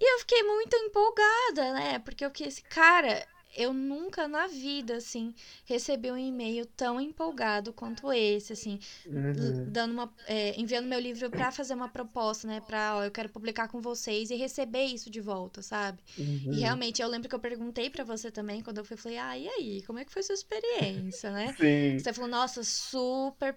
E 0.00 0.14
eu 0.14 0.18
fiquei 0.20 0.42
muito 0.42 0.76
empolgada, 0.76 1.72
né? 1.74 1.98
Porque 2.00 2.24
eu 2.24 2.30
fiquei 2.30 2.48
assim, 2.48 2.62
cara, 2.68 3.26
eu 3.56 3.72
nunca 3.72 4.28
na 4.28 4.46
vida, 4.46 4.96
assim, 4.96 5.34
recebi 5.64 6.10
um 6.10 6.16
e-mail 6.18 6.66
tão 6.66 7.00
empolgado 7.00 7.72
quanto 7.72 8.12
esse, 8.12 8.52
assim, 8.52 8.78
uhum. 9.06 9.66
dando 9.70 9.92
uma, 9.92 10.14
é, 10.26 10.58
enviando 10.60 10.86
meu 10.86 11.00
livro 11.00 11.30
para 11.30 11.50
fazer 11.50 11.74
uma 11.74 11.88
proposta, 11.88 12.46
né, 12.46 12.60
para, 12.60 12.96
ó, 12.96 13.04
eu 13.04 13.10
quero 13.10 13.28
publicar 13.28 13.68
com 13.68 13.80
vocês 13.80 14.30
e 14.30 14.36
receber 14.36 14.84
isso 14.84 15.10
de 15.10 15.20
volta, 15.20 15.62
sabe? 15.62 16.02
Uhum. 16.18 16.52
E 16.52 16.60
realmente, 16.60 17.00
eu 17.02 17.08
lembro 17.08 17.28
que 17.28 17.34
eu 17.34 17.40
perguntei 17.40 17.90
para 17.90 18.04
você 18.04 18.30
também, 18.30 18.62
quando 18.62 18.78
eu 18.78 18.84
fui, 18.84 18.96
falei, 18.96 19.18
ah, 19.18 19.38
e 19.38 19.48
aí, 19.48 19.82
como 19.86 19.98
é 19.98 20.04
que 20.04 20.12
foi 20.12 20.22
sua 20.22 20.34
experiência, 20.34 21.30
né? 21.30 21.54
Sim. 21.58 21.98
Você 21.98 22.12
falou, 22.12 22.30
nossa, 22.30 22.62
super 22.62 23.56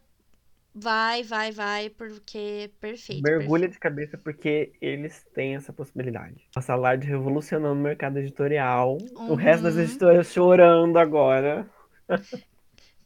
Vai, 0.74 1.22
vai, 1.24 1.52
vai, 1.52 1.90
porque 1.90 2.72
perfeito. 2.80 3.22
Mergulha 3.22 3.68
perfeito. 3.68 3.74
de 3.74 3.80
cabeça 3.80 4.18
porque 4.18 4.72
eles 4.82 5.26
têm 5.34 5.56
essa 5.56 5.74
possibilidade. 5.74 6.48
A 6.56 6.62
Salad 6.62 7.04
revolucionando 7.04 7.80
o 7.80 7.84
mercado 7.84 8.20
editorial. 8.20 8.98
Uhum. 9.16 9.32
O 9.32 9.36
resto 9.36 9.64
das 9.64 9.76
uhum. 9.76 9.82
editoras 9.82 10.32
chorando 10.32 10.98
agora. 10.98 11.70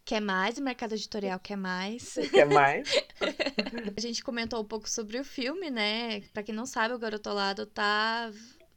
Quer 0.06 0.22
mais? 0.22 0.60
O 0.60 0.64
mercado 0.64 0.94
editorial 0.94 1.40
quer 1.40 1.56
mais? 1.56 2.14
Quer 2.32 2.46
mais? 2.46 2.88
a 3.98 4.00
gente 4.00 4.24
comentou 4.24 4.62
um 4.62 4.66
pouco 4.66 4.88
sobre 4.88 5.20
o 5.20 5.24
filme, 5.24 5.72
né? 5.72 6.22
Pra 6.32 6.44
quem 6.44 6.54
não 6.54 6.68
sabe, 6.68 6.94
o 6.94 7.00
Garotolado 7.00 7.66
tá 7.66 8.32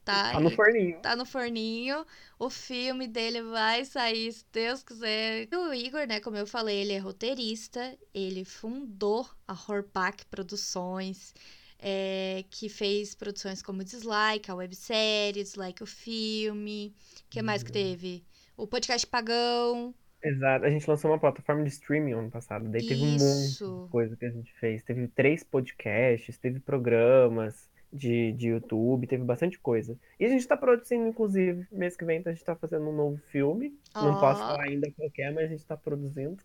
Tá, 0.09 0.33
tá 0.33 0.41
no 0.41 0.51
forninho. 0.51 0.99
Tá 1.01 1.17
no 1.17 1.27
forninho. 1.27 2.07
O 2.39 2.49
filme 2.49 3.07
dele 3.07 3.43
vai 3.43 3.85
sair, 3.85 4.33
se 4.33 4.43
Deus 4.51 4.83
quiser. 4.83 5.47
O 5.53 5.75
Igor, 5.75 6.07
né, 6.07 6.19
como 6.19 6.39
eu 6.39 6.47
falei, 6.47 6.81
ele 6.81 6.95
é 6.95 6.99
roteirista. 6.99 7.95
Ele 8.15 8.43
fundou 8.43 9.29
a 9.47 9.53
Horpack 9.53 10.25
Produções. 10.27 11.35
É, 11.81 12.45
que 12.51 12.69
fez 12.69 13.15
produções 13.15 13.63
como 13.63 13.85
Dislike, 13.85 14.51
a 14.51 14.55
websérie, 14.55 15.45
Dislike 15.45 15.83
o 15.83 15.87
filme. 15.87 16.93
O 17.27 17.31
que 17.31 17.41
mais 17.41 17.63
que 17.63 17.69
uhum. 17.69 17.75
teve? 17.75 18.25
O 18.57 18.67
podcast 18.67 19.07
Pagão. 19.07 19.95
Exato, 20.21 20.65
a 20.65 20.71
gente 20.71 20.91
lançou 20.91 21.13
uma 21.13 21.21
plataforma 21.21 21.63
de 21.63 21.69
streaming 21.69 22.13
ano 22.13 22.31
passado, 22.31 22.69
daí 22.69 22.85
teve 22.85 23.01
um 23.01 23.13
monte 23.13 23.59
de 23.59 23.91
coisa 23.91 24.17
que 24.17 24.25
a 24.25 24.31
gente 24.31 24.53
fez. 24.55 24.83
Teve 24.83 25.07
três 25.07 25.45
podcasts, 25.45 26.37
teve 26.37 26.59
programas, 26.59 27.71
de, 27.93 28.33
de 28.33 28.49
YouTube, 28.49 29.07
teve 29.07 29.25
bastante 29.25 29.59
coisa. 29.59 29.99
E 30.19 30.25
a 30.25 30.29
gente 30.29 30.47
tá 30.47 30.57
produzindo, 30.57 31.07
inclusive, 31.07 31.67
mês 31.73 31.97
que 31.97 32.05
vem 32.05 32.23
a 32.25 32.31
gente 32.31 32.45
tá 32.45 32.55
fazendo 32.55 32.89
um 32.89 32.95
novo 32.95 33.21
filme. 33.29 33.75
Oh. 33.95 34.03
Não 34.03 34.21
posso 34.21 34.41
falar 34.41 34.63
ainda 34.63 34.91
qualquer, 34.93 35.33
mas 35.33 35.45
a 35.45 35.49
gente 35.49 35.65
tá 35.65 35.77
produzindo. 35.77 36.37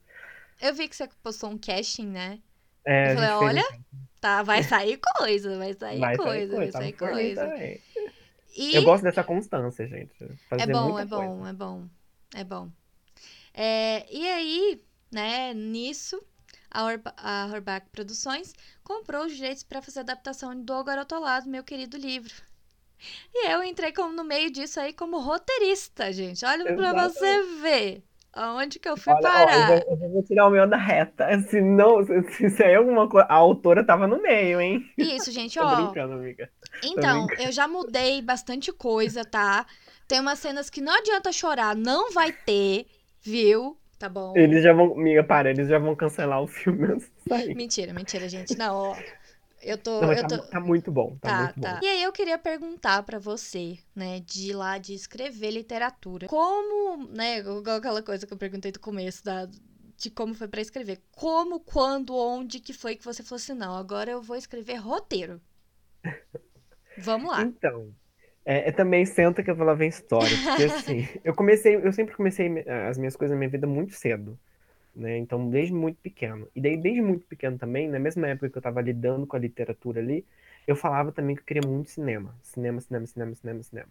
Eu 0.61 0.73
vi 0.73 0.87
que 0.87 0.95
você 0.95 1.09
postou 1.21 1.49
um 1.49 1.57
casting, 1.57 2.07
né? 2.07 2.39
É, 2.85 3.11
eu 3.11 3.15
falei, 3.15 3.29
olha, 3.29 3.79
tá, 4.19 4.43
vai 4.43 4.63
sair 4.63 4.99
coisa, 5.17 5.57
vai 5.57 5.73
sair 5.73 5.99
vai 5.99 6.17
coisa, 6.17 6.55
sair 6.55 6.57
vai 6.57 6.71
sair 6.71 6.93
tá 6.93 7.07
coisa. 7.07 7.53
E... 8.55 8.75
Eu 8.75 8.83
gosto 8.83 9.03
dessa 9.03 9.23
constância, 9.23 9.87
gente. 9.87 10.13
É 10.51 10.67
bom, 10.67 10.99
é 10.99 11.05
bom, 11.05 11.37
coisa. 11.37 11.49
é 11.49 11.53
bom, 11.53 11.87
é 12.35 12.43
bom. 12.43 12.69
É, 13.53 14.05
e 14.13 14.27
aí, 14.27 14.81
né, 15.11 15.53
nisso, 15.53 16.21
a, 16.74 16.84
Orba 16.84 17.13
a 17.17 17.47
Horback 17.51 17.88
Produções 17.91 18.53
comprou 18.84 19.26
os 19.26 19.36
direitos 19.36 19.63
para 19.63 19.82
fazer 19.82 19.99
a 19.99 20.01
adaptação 20.01 20.59
do 20.59 20.84
Garotolado, 20.84 21.49
meu 21.49 21.63
querido 21.63 21.95
livro. 21.95 22.34
E 23.34 23.47
eu 23.49 23.63
entrei 23.63 23.91
como, 23.91 24.13
no 24.13 24.24
meio 24.24 24.49
disso 24.49 24.80
aí 24.80 24.93
como 24.93 25.19
roteirista, 25.19 26.11
gente. 26.11 26.45
Olha 26.45 26.74
para 26.76 26.93
você 26.93 27.43
ver. 27.61 28.03
Aonde 28.36 28.80
que 28.80 28.89
eu 28.89 28.97
fui 28.97 29.13
Olha, 29.13 29.21
parar? 29.21 29.69
Ó, 29.69 29.74
eu, 29.74 29.97
vou, 29.97 30.07
eu, 30.07 30.11
vou, 30.11 30.24
tirar 30.24 30.47
o 30.47 30.49
meu 30.49 30.67
da 30.67 30.78
reta. 30.78 31.28
Se 31.49 31.61
não, 31.61 32.03
se, 32.03 32.49
se 32.49 32.63
é 32.63 32.76
alguma 32.76 33.07
coisa. 33.07 33.28
A 33.30 33.36
autora 33.36 33.86
tava 33.86 34.07
no 34.07 34.19
meio, 34.19 34.59
hein? 34.59 34.89
Isso, 34.97 35.32
gente, 35.32 35.59
ó. 35.61 35.69
Tô 35.69 35.84
brincando, 35.84 36.13
amiga. 36.13 36.49
Então, 36.84 37.28
brincando. 37.28 37.47
eu 37.47 37.51
já 37.51 37.67
mudei 37.67 38.24
bastante 38.24 38.71
coisa, 38.74 39.24
tá? 39.24 39.67
Tem 40.07 40.19
umas 40.19 40.39
cenas 40.39 40.67
que 40.67 40.82
não 40.82 40.97
adianta 40.97 41.32
chorar, 41.32 41.76
não 41.76 42.11
vai 42.11 42.32
ter, 42.32 42.88
viu? 43.21 43.78
Tá 43.97 44.09
bom. 44.09 44.33
Eles 44.35 44.63
já 44.63 44.73
vão. 44.73 44.93
Amiga, 44.93 45.23
para, 45.23 45.49
eles 45.49 45.67
já 45.67 45.79
vão 45.79 45.95
cancelar 45.95 46.41
o 46.41 46.47
filme 46.47 46.85
antes 46.91 47.07
de 47.07 47.29
sair. 47.29 47.55
Mentira, 47.55 47.93
mentira, 47.93 48.27
gente. 48.27 48.57
Não, 48.57 48.75
ó. 48.75 48.97
Eu 49.61 49.77
tô. 49.77 50.01
Não, 50.01 50.11
eu 50.11 50.27
tá, 50.27 50.37
tá, 50.37 50.59
muito 50.59 50.91
bom. 50.91 51.17
Tá, 51.21 51.29
tá, 51.29 51.43
muito 51.43 51.61
tá. 51.61 51.73
Bom. 51.75 51.79
E 51.81 51.87
aí 51.87 52.03
eu 52.03 52.11
queria 52.11 52.37
perguntar 52.37 53.01
para 53.03 53.17
você, 53.17 53.77
né, 53.95 54.19
de 54.19 54.49
ir 54.49 54.53
lá 54.53 54.77
de 54.77 54.93
escrever 54.93 55.51
literatura. 55.51 56.27
Como, 56.27 57.07
né, 57.07 57.37
igual 57.37 57.77
aquela 57.77 58.03
coisa 58.03 58.27
que 58.27 58.33
eu 58.33 58.37
perguntei 58.37 58.71
do 58.71 58.79
começo 58.79 59.23
da, 59.23 59.47
de 59.97 60.09
como 60.09 60.33
foi 60.33 60.49
para 60.49 60.61
escrever. 60.61 61.01
Como, 61.11 61.61
quando, 61.61 62.15
onde 62.15 62.59
que 62.59 62.73
foi 62.73 62.95
que 62.95 63.05
você 63.05 63.23
falou 63.23 63.37
assim, 63.37 63.53
não, 63.53 63.75
agora 63.75 64.11
eu 64.11 64.21
vou 64.21 64.35
escrever 64.35 64.75
roteiro. 64.75 65.41
Vamos 66.97 67.31
lá. 67.31 67.41
Então, 67.41 67.93
é, 68.45 68.69
é 68.69 68.71
também 68.71 69.05
senta 69.05 69.43
que 69.43 69.51
eu 69.51 69.55
vou 69.55 69.65
lá 69.65 69.73
ver 69.73 69.87
história. 69.87 70.35
Porque 70.45 70.63
assim, 70.63 71.07
eu 71.23 71.33
comecei, 71.33 71.75
eu 71.75 71.93
sempre 71.93 72.15
comecei 72.15 72.49
as 72.89 72.97
minhas 72.97 73.15
coisas 73.15 73.33
na 73.33 73.39
minha 73.39 73.49
vida 73.49 73.67
muito 73.67 73.93
cedo 73.93 74.37
né? 74.95 75.17
Então, 75.17 75.49
desde 75.49 75.73
muito 75.73 75.97
pequeno. 76.01 76.47
E 76.55 76.61
daí, 76.61 76.77
desde 76.77 77.01
muito 77.01 77.25
pequeno 77.25 77.57
também, 77.57 77.87
na 77.89 77.99
mesma 77.99 78.27
época 78.27 78.49
que 78.49 78.57
eu 78.57 78.59
estava 78.59 78.81
lidando 78.81 79.25
com 79.25 79.35
a 79.35 79.39
literatura 79.39 79.99
ali, 80.01 80.25
eu 80.67 80.75
falava 80.75 81.11
também 81.11 81.35
que 81.35 81.41
eu 81.41 81.45
queria 81.45 81.67
muito 81.67 81.89
cinema. 81.89 82.35
Cinema, 82.41 82.79
cinema, 82.81 83.05
cinema, 83.07 83.35
cinema, 83.35 83.63
cinema. 83.63 83.89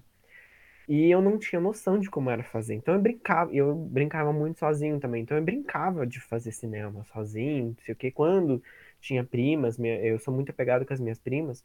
E 0.89 1.11
eu 1.11 1.23
não 1.23 1.39
tinha 1.39 1.61
noção 1.61 1.99
de 1.99 2.11
como 2.11 2.31
era 2.31 2.43
fazer. 2.43 2.75
Então 2.75 2.95
eu 2.95 3.01
brincava, 3.01 3.53
eu 3.55 3.75
brincava 3.75 4.33
muito 4.33 4.59
sozinho 4.59 4.99
também. 5.01 5.23
Então 5.23 5.37
eu 5.37 5.45
brincava 5.45 6.07
de 6.07 6.21
fazer 6.21 6.53
cinema 6.53 7.05
sozinho, 7.13 7.69
não 7.69 7.77
sei 7.85 7.95
o 7.95 7.97
quê. 7.97 8.11
Quando 8.11 8.63
tinha 9.01 9.25
primas, 9.25 9.79
minha, 9.79 9.97
eu 10.01 10.19
sou 10.19 10.35
muito 10.35 10.51
apegado 10.51 10.85
com 10.87 10.93
as 10.93 11.01
minhas 11.01 11.19
primas, 11.19 11.65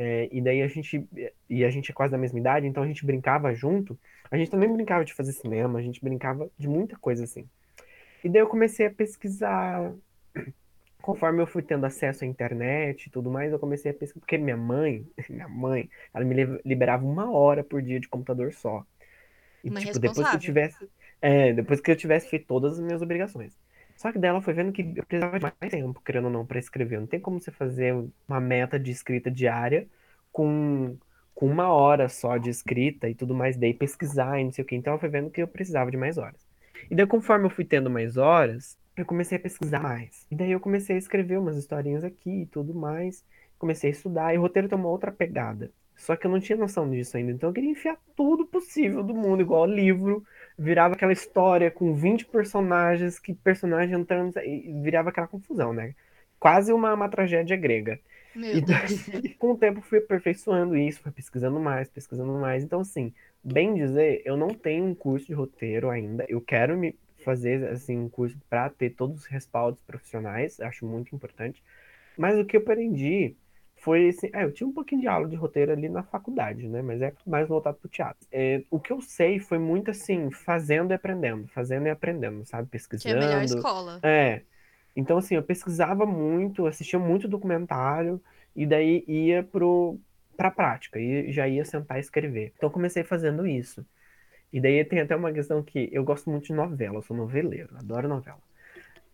é, 0.00 0.28
e 0.30 0.40
daí 0.40 0.62
a 0.62 0.68
gente, 0.68 1.04
e 1.50 1.64
a 1.64 1.70
gente 1.70 1.90
é 1.90 1.94
quase 1.94 2.12
da 2.12 2.18
mesma 2.18 2.38
idade, 2.38 2.68
então 2.68 2.84
a 2.84 2.86
gente 2.86 3.04
brincava 3.04 3.52
junto. 3.52 3.98
A 4.30 4.38
gente 4.38 4.48
também 4.48 4.72
brincava 4.72 5.04
de 5.04 5.12
fazer 5.12 5.32
cinema, 5.32 5.80
a 5.80 5.82
gente 5.82 6.00
brincava 6.00 6.48
de 6.56 6.68
muita 6.68 6.96
coisa 6.96 7.24
assim. 7.24 7.44
E 8.22 8.28
daí 8.28 8.40
eu 8.40 8.46
comecei 8.46 8.86
a 8.86 8.90
pesquisar. 8.92 9.92
Conforme 11.02 11.42
eu 11.42 11.46
fui 11.46 11.62
tendo 11.62 11.84
acesso 11.84 12.22
à 12.22 12.26
internet 12.26 13.06
e 13.06 13.10
tudo 13.10 13.28
mais, 13.28 13.50
eu 13.50 13.58
comecei 13.58 13.90
a 13.90 13.94
pesquisar. 13.94 14.20
Porque 14.20 14.38
minha 14.38 14.56
mãe, 14.56 15.04
minha 15.28 15.48
mãe, 15.48 15.90
ela 16.14 16.24
me 16.24 16.60
liberava 16.64 17.04
uma 17.04 17.32
hora 17.32 17.64
por 17.64 17.82
dia 17.82 17.98
de 17.98 18.08
computador 18.08 18.52
só. 18.52 18.86
E, 19.64 19.70
Mãe 19.70 19.84
tipo, 19.84 19.98
depois 19.98 20.28
que 20.28 20.36
eu 20.36 20.40
tivesse. 20.40 20.88
É, 21.20 21.52
depois 21.52 21.80
que 21.80 21.90
eu 21.90 21.96
tivesse 21.96 22.30
feito 22.30 22.46
todas 22.46 22.74
as 22.74 22.80
minhas 22.80 23.02
obrigações. 23.02 23.52
Só 23.98 24.12
que 24.12 24.18
dela 24.18 24.40
foi 24.40 24.54
vendo 24.54 24.72
que 24.72 24.94
eu 24.96 25.04
precisava 25.04 25.40
de 25.40 25.44
mais 25.60 25.72
tempo, 25.72 26.00
querendo 26.04 26.26
ou 26.26 26.30
não, 26.30 26.46
para 26.46 26.60
escrever. 26.60 27.00
Não 27.00 27.06
tem 27.08 27.18
como 27.18 27.40
você 27.40 27.50
fazer 27.50 27.92
uma 28.28 28.40
meta 28.40 28.78
de 28.78 28.92
escrita 28.92 29.28
diária 29.28 29.88
com, 30.30 30.96
com 31.34 31.46
uma 31.46 31.68
hora 31.72 32.08
só 32.08 32.36
de 32.38 32.48
escrita 32.48 33.08
e 33.08 33.14
tudo 33.14 33.34
mais, 33.34 33.56
daí 33.56 33.74
pesquisar 33.74 34.38
e 34.40 34.44
não 34.44 34.52
sei 34.52 34.62
o 34.64 34.66
que. 34.66 34.76
Então 34.76 34.92
ela 34.92 35.00
foi 35.00 35.08
vendo 35.08 35.30
que 35.30 35.42
eu 35.42 35.48
precisava 35.48 35.90
de 35.90 35.96
mais 35.96 36.16
horas. 36.16 36.46
E 36.88 36.94
daí, 36.94 37.08
conforme 37.08 37.46
eu 37.46 37.50
fui 37.50 37.64
tendo 37.64 37.90
mais 37.90 38.16
horas, 38.16 38.78
eu 38.96 39.04
comecei 39.04 39.36
a 39.36 39.40
pesquisar 39.40 39.82
mais. 39.82 40.24
E 40.30 40.36
daí 40.36 40.52
eu 40.52 40.60
comecei 40.60 40.94
a 40.94 40.98
escrever 40.98 41.36
umas 41.36 41.56
historinhas 41.56 42.04
aqui 42.04 42.42
e 42.42 42.46
tudo 42.46 42.72
mais. 42.72 43.24
Comecei 43.58 43.90
a 43.90 43.92
estudar, 43.92 44.32
e 44.32 44.38
o 44.38 44.42
roteiro 44.42 44.68
tomou 44.68 44.92
outra 44.92 45.10
pegada. 45.10 45.72
Só 45.96 46.14
que 46.14 46.24
eu 46.24 46.30
não 46.30 46.38
tinha 46.38 46.56
noção 46.56 46.88
disso 46.88 47.16
ainda. 47.16 47.32
Então 47.32 47.50
eu 47.50 47.52
queria 47.52 47.70
enfiar 47.70 47.98
tudo 48.16 48.46
possível 48.46 49.02
do 49.02 49.12
mundo, 49.14 49.42
igual 49.42 49.66
livro. 49.66 50.24
Virava 50.58 50.94
aquela 50.94 51.12
história 51.12 51.70
com 51.70 51.94
20 51.94 52.26
personagens, 52.26 53.18
que 53.18 53.32
personagem 53.32 53.98
entrando. 53.98 54.38
E 54.40 54.72
virava 54.82 55.10
aquela 55.10 55.28
confusão, 55.28 55.72
né? 55.72 55.94
Quase 56.38 56.72
uma, 56.72 56.94
uma 56.94 57.08
tragédia 57.08 57.56
grega. 57.56 58.00
Meu 58.34 58.56
e 58.56 58.60
daí, 58.60 59.34
com 59.38 59.52
o 59.52 59.56
tempo, 59.56 59.80
fui 59.80 59.98
aperfeiçoando 59.98 60.76
isso, 60.76 61.00
fui 61.00 61.12
pesquisando 61.12 61.58
mais, 61.58 61.88
pesquisando 61.88 62.32
mais. 62.32 62.64
Então, 62.64 62.80
assim, 62.80 63.12
bem 63.42 63.74
dizer, 63.74 64.22
eu 64.24 64.36
não 64.36 64.48
tenho 64.48 64.84
um 64.84 64.94
curso 64.94 65.26
de 65.26 65.32
roteiro 65.32 65.90
ainda. 65.90 66.24
Eu 66.28 66.40
quero 66.40 66.76
me 66.76 66.96
fazer 67.24 67.68
assim 67.68 67.98
um 67.98 68.08
curso 68.08 68.38
para 68.48 68.70
ter 68.70 68.90
todos 68.90 69.18
os 69.18 69.26
respaldos 69.26 69.80
profissionais, 69.82 70.60
acho 70.60 70.86
muito 70.86 71.14
importante. 71.14 71.62
Mas 72.16 72.38
o 72.38 72.44
que 72.44 72.56
eu 72.56 72.60
aprendi 72.60 73.36
foi 73.80 74.08
assim, 74.08 74.30
é, 74.32 74.44
eu 74.44 74.52
tinha 74.52 74.66
um 74.66 74.72
pouquinho 74.72 75.00
de 75.00 75.08
aula 75.08 75.28
de 75.28 75.36
roteiro 75.36 75.72
ali 75.72 75.88
na 75.88 76.02
faculdade, 76.02 76.68
né? 76.68 76.82
Mas 76.82 77.00
é 77.00 77.12
mais 77.26 77.48
voltado 77.48 77.76
para 77.78 77.86
o 77.86 77.90
teatro. 77.90 78.26
É, 78.30 78.62
o 78.70 78.78
que 78.78 78.92
eu 78.92 79.00
sei 79.00 79.38
foi 79.38 79.58
muito 79.58 79.90
assim, 79.90 80.30
fazendo 80.30 80.92
e 80.92 80.94
aprendendo, 80.94 81.48
fazendo 81.48 81.86
e 81.86 81.90
aprendendo, 81.90 82.44
sabe? 82.44 82.68
Pesquisando. 82.68 83.18
Que 83.18 83.24
é 83.24 83.26
a 83.26 83.28
melhor 83.28 83.44
escola. 83.44 84.00
É. 84.02 84.42
Então, 84.96 85.18
assim, 85.18 85.36
eu 85.36 85.42
pesquisava 85.42 86.04
muito, 86.04 86.66
assistia 86.66 86.98
muito 86.98 87.28
documentário, 87.28 88.20
e 88.54 88.66
daí 88.66 89.04
ia 89.06 89.44
pro, 89.44 90.00
para 90.36 90.48
a 90.48 90.50
prática 90.50 90.98
e 90.98 91.32
já 91.32 91.46
ia 91.48 91.64
sentar 91.64 91.98
e 91.98 92.00
escrever. 92.00 92.52
Então 92.56 92.70
comecei 92.70 93.04
fazendo 93.04 93.46
isso. 93.46 93.86
E 94.52 94.60
daí 94.60 94.84
tem 94.84 95.00
até 95.00 95.14
uma 95.14 95.32
questão 95.32 95.62
que 95.62 95.88
eu 95.92 96.02
gosto 96.04 96.30
muito 96.30 96.46
de 96.46 96.52
novela, 96.52 96.96
eu 96.96 97.02
sou 97.02 97.16
noveleiro, 97.16 97.76
adoro 97.76 98.08
novela. 98.08 98.40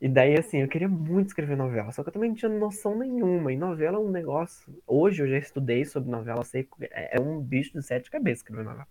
E 0.01 0.09
daí, 0.09 0.37
assim, 0.39 0.61
eu 0.61 0.69
queria 0.69 0.89
muito 0.89 1.29
escrever 1.29 1.57
novela, 1.57 1.93
só 1.93 2.03
que 2.03 2.09
eu 2.09 2.13
também 2.13 2.31
não 2.31 2.37
tinha 2.37 2.49
noção 2.49 2.99
nenhuma. 2.99 3.53
E 3.53 3.57
novela 3.57 3.97
é 3.97 4.01
um 4.01 4.11
negócio. 4.11 4.77
Hoje 4.87 5.23
eu 5.23 5.29
já 5.29 5.39
estudei 5.39 5.85
sobre 5.85 6.11
novela, 6.11 6.45
sei 6.45 6.65
que 6.65 6.71
é, 6.91 7.17
é 7.17 7.21
um 7.21 7.41
bicho 7.41 7.73
de 7.73 7.83
sete 7.83 8.11
cabeças 8.11 8.41
escrever 8.41 8.65
novela. 8.65 8.87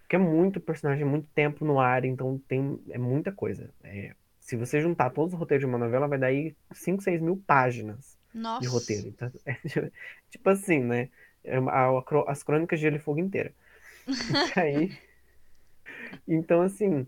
Porque 0.00 0.16
é 0.16 0.18
muito 0.18 0.60
personagem, 0.60 1.04
muito 1.04 1.28
tempo 1.34 1.64
no 1.64 1.80
ar, 1.80 2.04
então 2.04 2.40
tem 2.46 2.80
é 2.90 2.98
muita 2.98 3.32
coisa. 3.32 3.70
É, 3.82 4.14
se 4.38 4.56
você 4.56 4.80
juntar 4.80 5.10
todos 5.10 5.32
os 5.34 5.38
roteiros 5.38 5.62
de 5.62 5.66
uma 5.66 5.78
novela, 5.78 6.06
vai 6.06 6.18
dar 6.18 6.28
aí 6.28 6.54
5, 6.72 7.02
6 7.02 7.20
mil 7.20 7.42
páginas 7.44 8.16
Nossa. 8.32 8.60
de 8.60 8.68
roteiro. 8.68 9.08
Então, 9.08 9.32
é, 9.44 9.56
tipo 10.30 10.48
assim, 10.48 10.80
né? 10.80 11.08
É 11.42 11.56
as 12.28 12.42
crônicas 12.42 12.78
de 12.78 12.84
Gelo 12.84 12.96
e 12.96 13.00
Fogo 13.00 13.18
inteira. 13.20 13.52
E 14.56 14.60
aí, 14.60 14.98
então, 16.28 16.62
assim, 16.62 17.06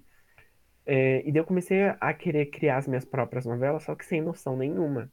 é, 0.88 1.20
e 1.28 1.32
daí 1.32 1.40
eu 1.42 1.46
comecei 1.46 1.82
a 2.00 2.14
querer 2.14 2.46
criar 2.46 2.78
as 2.78 2.88
minhas 2.88 3.04
próprias 3.04 3.46
novelas, 3.46 3.84
só 3.84 3.94
que 3.94 4.06
sem 4.06 4.22
noção 4.22 4.56
nenhuma. 4.56 5.10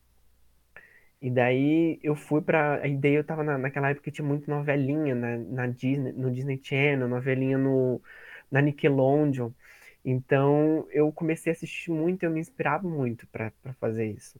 E 1.22 1.32
daí 1.32 2.00
eu 2.04 2.16
fui 2.16 2.42
pra. 2.42 2.86
E 2.88 2.98
daí 2.98 3.14
eu 3.16 3.24
tava 3.26 3.44
na, 3.44 3.58
naquela 3.58 3.90
época 3.90 4.06
que 4.06 4.12
tinha 4.12 4.28
muito 4.28 4.50
novelinha 4.50 5.16
na, 5.16 5.38
na 5.38 5.68
Disney, 5.68 6.12
no 6.14 6.32
Disney 6.32 6.60
Channel, 6.64 7.08
novelinha 7.08 7.58
no, 7.58 8.02
na 8.52 8.62
Nickelodeon. 8.62 9.52
Então 10.04 10.88
eu 10.92 11.12
comecei 11.12 11.52
a 11.52 11.56
assistir 11.56 11.92
muito, 11.92 12.24
eu 12.24 12.32
me 12.32 12.40
inspirava 12.40 12.88
muito 12.88 13.28
para 13.28 13.52
fazer 13.80 14.06
isso. 14.12 14.40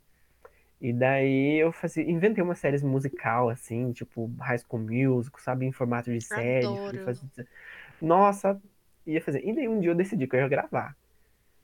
E 0.82 0.94
daí 0.94 1.58
eu 1.62 1.72
fazia, 1.72 2.04
inventei 2.10 2.44
uma 2.44 2.56
série 2.56 2.84
musical, 2.86 3.50
assim, 3.50 3.92
tipo 3.94 4.28
High 4.40 4.60
School 4.60 4.82
Musical, 4.84 5.42
sabe, 5.42 5.66
em 5.66 5.72
formato 5.72 6.12
de 6.12 6.22
série. 6.22 6.80
Nossa, 8.02 8.62
ia 9.06 9.22
fazer. 9.22 9.46
E 9.46 9.54
daí 9.56 9.68
um 9.68 9.80
dia 9.80 9.92
eu 9.92 9.96
decidi 9.96 10.28
que 10.28 10.36
eu 10.36 10.42
ia 10.42 10.48
gravar. 10.48 10.96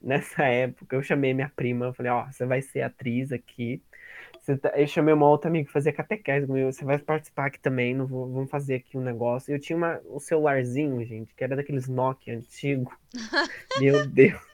Nessa 0.01 0.43
época, 0.45 0.95
eu 0.95 1.03
chamei 1.03 1.33
minha 1.33 1.51
prima, 1.55 1.85
eu 1.87 1.93
falei, 1.93 2.11
ó, 2.11 2.25
oh, 2.27 2.31
você 2.31 2.45
vai 2.45 2.61
ser 2.61 2.81
atriz 2.81 3.31
aqui. 3.31 3.81
Tá... 4.61 4.69
Eu 4.75 4.87
chamei 4.87 5.13
uma 5.13 5.29
outra 5.29 5.49
amiga 5.49 5.67
que 5.67 5.71
fazia 5.71 5.93
catequese 5.93 6.47
comigo, 6.47 6.71
você 6.71 6.83
vai 6.83 6.97
participar 6.97 7.47
aqui 7.47 7.59
também, 7.59 7.93
não 7.93 8.07
vou... 8.07 8.31
vamos 8.31 8.49
fazer 8.49 8.75
aqui 8.75 8.97
um 8.97 9.01
negócio. 9.01 9.53
Eu 9.53 9.59
tinha 9.59 9.77
uma... 9.77 10.01
um 10.09 10.19
celularzinho, 10.19 11.03
gente, 11.05 11.33
que 11.35 11.43
era 11.43 11.55
daqueles 11.55 11.87
Nokia 11.87 12.35
antigo. 12.35 12.91
Meu 13.79 14.07
Deus. 14.07 14.51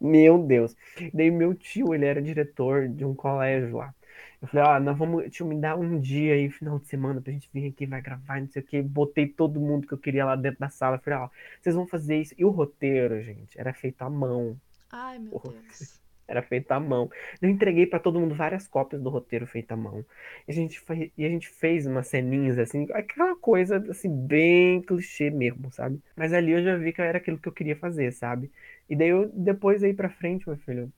Meu 0.00 0.38
Deus. 0.38 0.76
Daí 1.14 1.30
meu 1.30 1.54
tio, 1.54 1.94
ele 1.94 2.04
era 2.04 2.20
diretor 2.20 2.88
de 2.88 3.04
um 3.04 3.14
colégio 3.14 3.76
lá. 3.76 3.94
Eu 4.40 4.48
falei, 4.48 4.66
ó, 4.66 4.80
nós 4.80 4.96
vamos, 4.96 5.30
tio, 5.30 5.46
me 5.46 5.58
dá 5.58 5.74
um 5.74 5.98
dia 6.00 6.34
aí, 6.34 6.50
final 6.50 6.78
de 6.78 6.86
semana, 6.86 7.20
pra 7.20 7.32
gente 7.32 7.48
vir 7.52 7.68
aqui, 7.68 7.86
vai 7.86 8.00
gravar, 8.02 8.40
não 8.40 8.48
sei 8.48 8.62
o 8.62 8.64
que. 8.64 8.82
Botei 8.82 9.26
todo 9.26 9.60
mundo 9.60 9.86
que 9.86 9.94
eu 9.94 9.98
queria 9.98 10.24
lá 10.24 10.36
dentro 10.36 10.60
da 10.60 10.68
sala. 10.68 10.96
Eu 10.96 11.00
falei, 11.00 11.18
ó, 11.18 11.28
vocês 11.60 11.74
vão 11.74 11.86
fazer 11.86 12.20
isso. 12.20 12.34
E 12.36 12.44
o 12.44 12.50
roteiro, 12.50 13.22
gente, 13.22 13.58
era 13.58 13.72
feito 13.72 14.02
à 14.02 14.10
mão. 14.10 14.56
Ai, 14.90 15.18
meu 15.18 15.40
Deus. 15.44 16.00
Era 16.28 16.42
feito 16.42 16.72
à 16.72 16.80
mão. 16.80 17.08
Eu 17.40 17.48
entreguei 17.48 17.86
para 17.86 18.00
todo 18.00 18.18
mundo 18.18 18.34
várias 18.34 18.66
cópias 18.66 19.00
do 19.00 19.08
roteiro 19.08 19.46
feito 19.46 19.70
à 19.70 19.76
mão. 19.76 20.04
E 20.46 20.50
a 20.50 20.54
gente, 20.54 20.80
foi, 20.80 21.12
e 21.16 21.24
a 21.24 21.28
gente 21.28 21.48
fez 21.48 21.86
umas 21.86 22.08
ceninhas 22.08 22.58
assim, 22.58 22.86
aquela 22.92 23.36
coisa 23.36 23.76
assim, 23.88 24.10
bem 24.26 24.82
clichê 24.82 25.30
mesmo, 25.30 25.70
sabe? 25.70 26.00
Mas 26.16 26.32
ali 26.32 26.50
eu 26.50 26.64
já 26.64 26.76
vi 26.76 26.92
que 26.92 27.00
era 27.00 27.18
aquilo 27.18 27.38
que 27.38 27.48
eu 27.48 27.52
queria 27.52 27.76
fazer, 27.76 28.12
sabe? 28.12 28.50
E 28.88 28.96
daí 28.96 29.08
eu, 29.08 29.30
depois 29.32 29.84
aí 29.84 29.94
pra 29.94 30.10
frente, 30.10 30.48
meu 30.48 30.58
filho, 30.58 30.92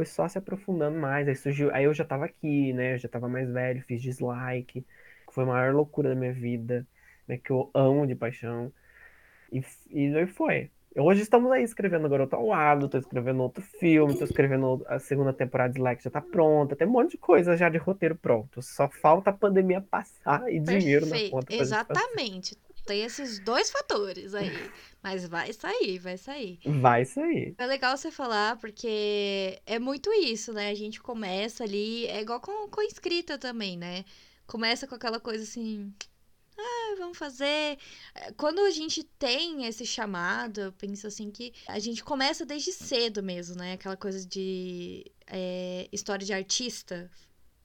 foi 0.00 0.06
só 0.06 0.26
se 0.26 0.38
aprofundando 0.38 0.98
mais. 0.98 1.28
Aí 1.28 1.36
surgiu. 1.36 1.70
Aí 1.74 1.84
eu 1.84 1.92
já 1.92 2.04
tava 2.04 2.24
aqui, 2.24 2.72
né? 2.72 2.94
Eu 2.94 2.98
já 2.98 3.08
tava 3.08 3.28
mais 3.28 3.50
velho, 3.50 3.82
fiz 3.82 4.00
dislike, 4.00 4.80
que 4.80 5.34
foi 5.34 5.44
a 5.44 5.46
maior 5.46 5.74
loucura 5.74 6.08
da 6.08 6.14
minha 6.14 6.32
vida, 6.32 6.86
né? 7.28 7.36
Que 7.36 7.50
eu 7.50 7.70
amo 7.74 8.06
de 8.06 8.14
paixão. 8.14 8.72
E, 9.52 9.62
e 9.90 10.16
aí 10.16 10.26
foi. 10.26 10.70
Hoje 10.96 11.20
estamos 11.20 11.52
aí 11.52 11.62
escrevendo 11.62 12.08
Garoto 12.08 12.34
ao 12.34 12.46
Lado, 12.46 12.88
tô 12.88 12.98
escrevendo 12.98 13.42
outro 13.42 13.62
filme, 13.62 14.18
tô 14.18 14.24
escrevendo 14.24 14.82
a 14.88 14.98
segunda 14.98 15.32
temporada 15.32 15.72
de 15.72 15.80
Like 15.80 16.02
já 16.02 16.10
tá 16.10 16.20
pronta, 16.20 16.74
tem 16.74 16.88
um 16.88 16.90
monte 16.90 17.12
de 17.12 17.18
coisa 17.18 17.56
já 17.56 17.68
de 17.68 17.78
roteiro 17.78 18.16
pronto. 18.16 18.60
Só 18.60 18.88
falta 18.88 19.30
a 19.30 19.32
pandemia 19.32 19.80
passar 19.82 20.50
e 20.50 20.60
Perfeito. 20.60 20.80
dinheiro 20.80 21.06
na 21.06 21.30
conta. 21.30 21.54
Exatamente. 21.54 22.56
Tem 22.90 23.02
esses 23.02 23.38
dois 23.38 23.70
fatores 23.70 24.34
aí. 24.34 24.50
Mas 25.00 25.24
vai 25.24 25.52
sair, 25.52 25.98
vai 26.00 26.18
sair. 26.18 26.58
Vai 26.80 27.04
sair. 27.04 27.54
É 27.56 27.64
legal 27.64 27.96
você 27.96 28.10
falar, 28.10 28.56
porque 28.56 29.62
é 29.64 29.78
muito 29.78 30.12
isso, 30.12 30.52
né? 30.52 30.70
A 30.70 30.74
gente 30.74 31.00
começa 31.00 31.62
ali, 31.62 32.06
é 32.06 32.20
igual 32.20 32.40
com, 32.40 32.68
com 32.68 32.82
escrita 32.82 33.38
também, 33.38 33.78
né? 33.78 34.04
Começa 34.44 34.88
com 34.88 34.96
aquela 34.96 35.20
coisa 35.20 35.44
assim, 35.44 35.94
ah, 36.58 36.94
vamos 36.98 37.16
fazer. 37.16 37.78
É, 38.12 38.32
quando 38.36 38.58
a 38.58 38.70
gente 38.70 39.04
tem 39.04 39.64
esse 39.66 39.86
chamado, 39.86 40.60
eu 40.60 40.72
penso 40.72 41.06
assim 41.06 41.30
que 41.30 41.54
a 41.68 41.78
gente 41.78 42.02
começa 42.02 42.44
desde 42.44 42.72
cedo 42.72 43.22
mesmo, 43.22 43.54
né? 43.54 43.74
Aquela 43.74 43.96
coisa 43.96 44.26
de 44.26 45.06
é, 45.28 45.88
história 45.92 46.26
de 46.26 46.32
artista 46.32 47.08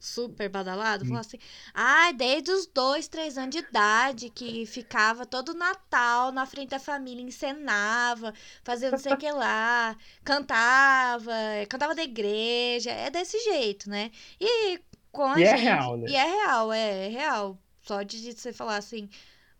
super 0.06 0.48
badalado, 0.50 1.06
falou 1.06 1.20
assim: 1.20 1.38
ah, 1.74 2.12
desde 2.12 2.52
os 2.52 2.68
dois, 2.68 3.08
três 3.08 3.38
anos 3.38 3.52
de 3.52 3.58
idade, 3.60 4.30
que 4.30 4.66
ficava 4.66 5.26
todo 5.26 5.54
Natal 5.54 6.32
na 6.32 6.46
frente 6.46 6.70
da 6.70 6.80
família, 6.80 7.24
encenava, 7.24 8.34
fazia 8.64 8.92
não 8.92 8.98
sei 8.98 9.14
o 9.14 9.18
que 9.18 9.32
lá, 9.32 9.98
cantava, 10.24 11.34
cantava 11.70 11.96
da 11.96 12.04
igreja, 12.04 12.92
é 12.92 13.10
desse 13.10 13.40
jeito, 13.44 13.90
né? 13.90 14.12
E 14.40 14.80
com 15.12 15.24
a 15.26 15.40
e 15.40 15.44
é 15.44 15.58
gente. 15.58 15.60
É 15.60 15.64
real, 15.64 15.98
né? 15.98 16.06
E 16.10 16.16
é 16.16 16.26
real, 16.26 16.74
é, 16.74 17.06
é 17.06 17.10
real. 17.10 17.60
Só 17.82 18.04
de 18.04 18.34
você 18.34 18.52
falar 18.52 18.78
assim, 18.78 19.10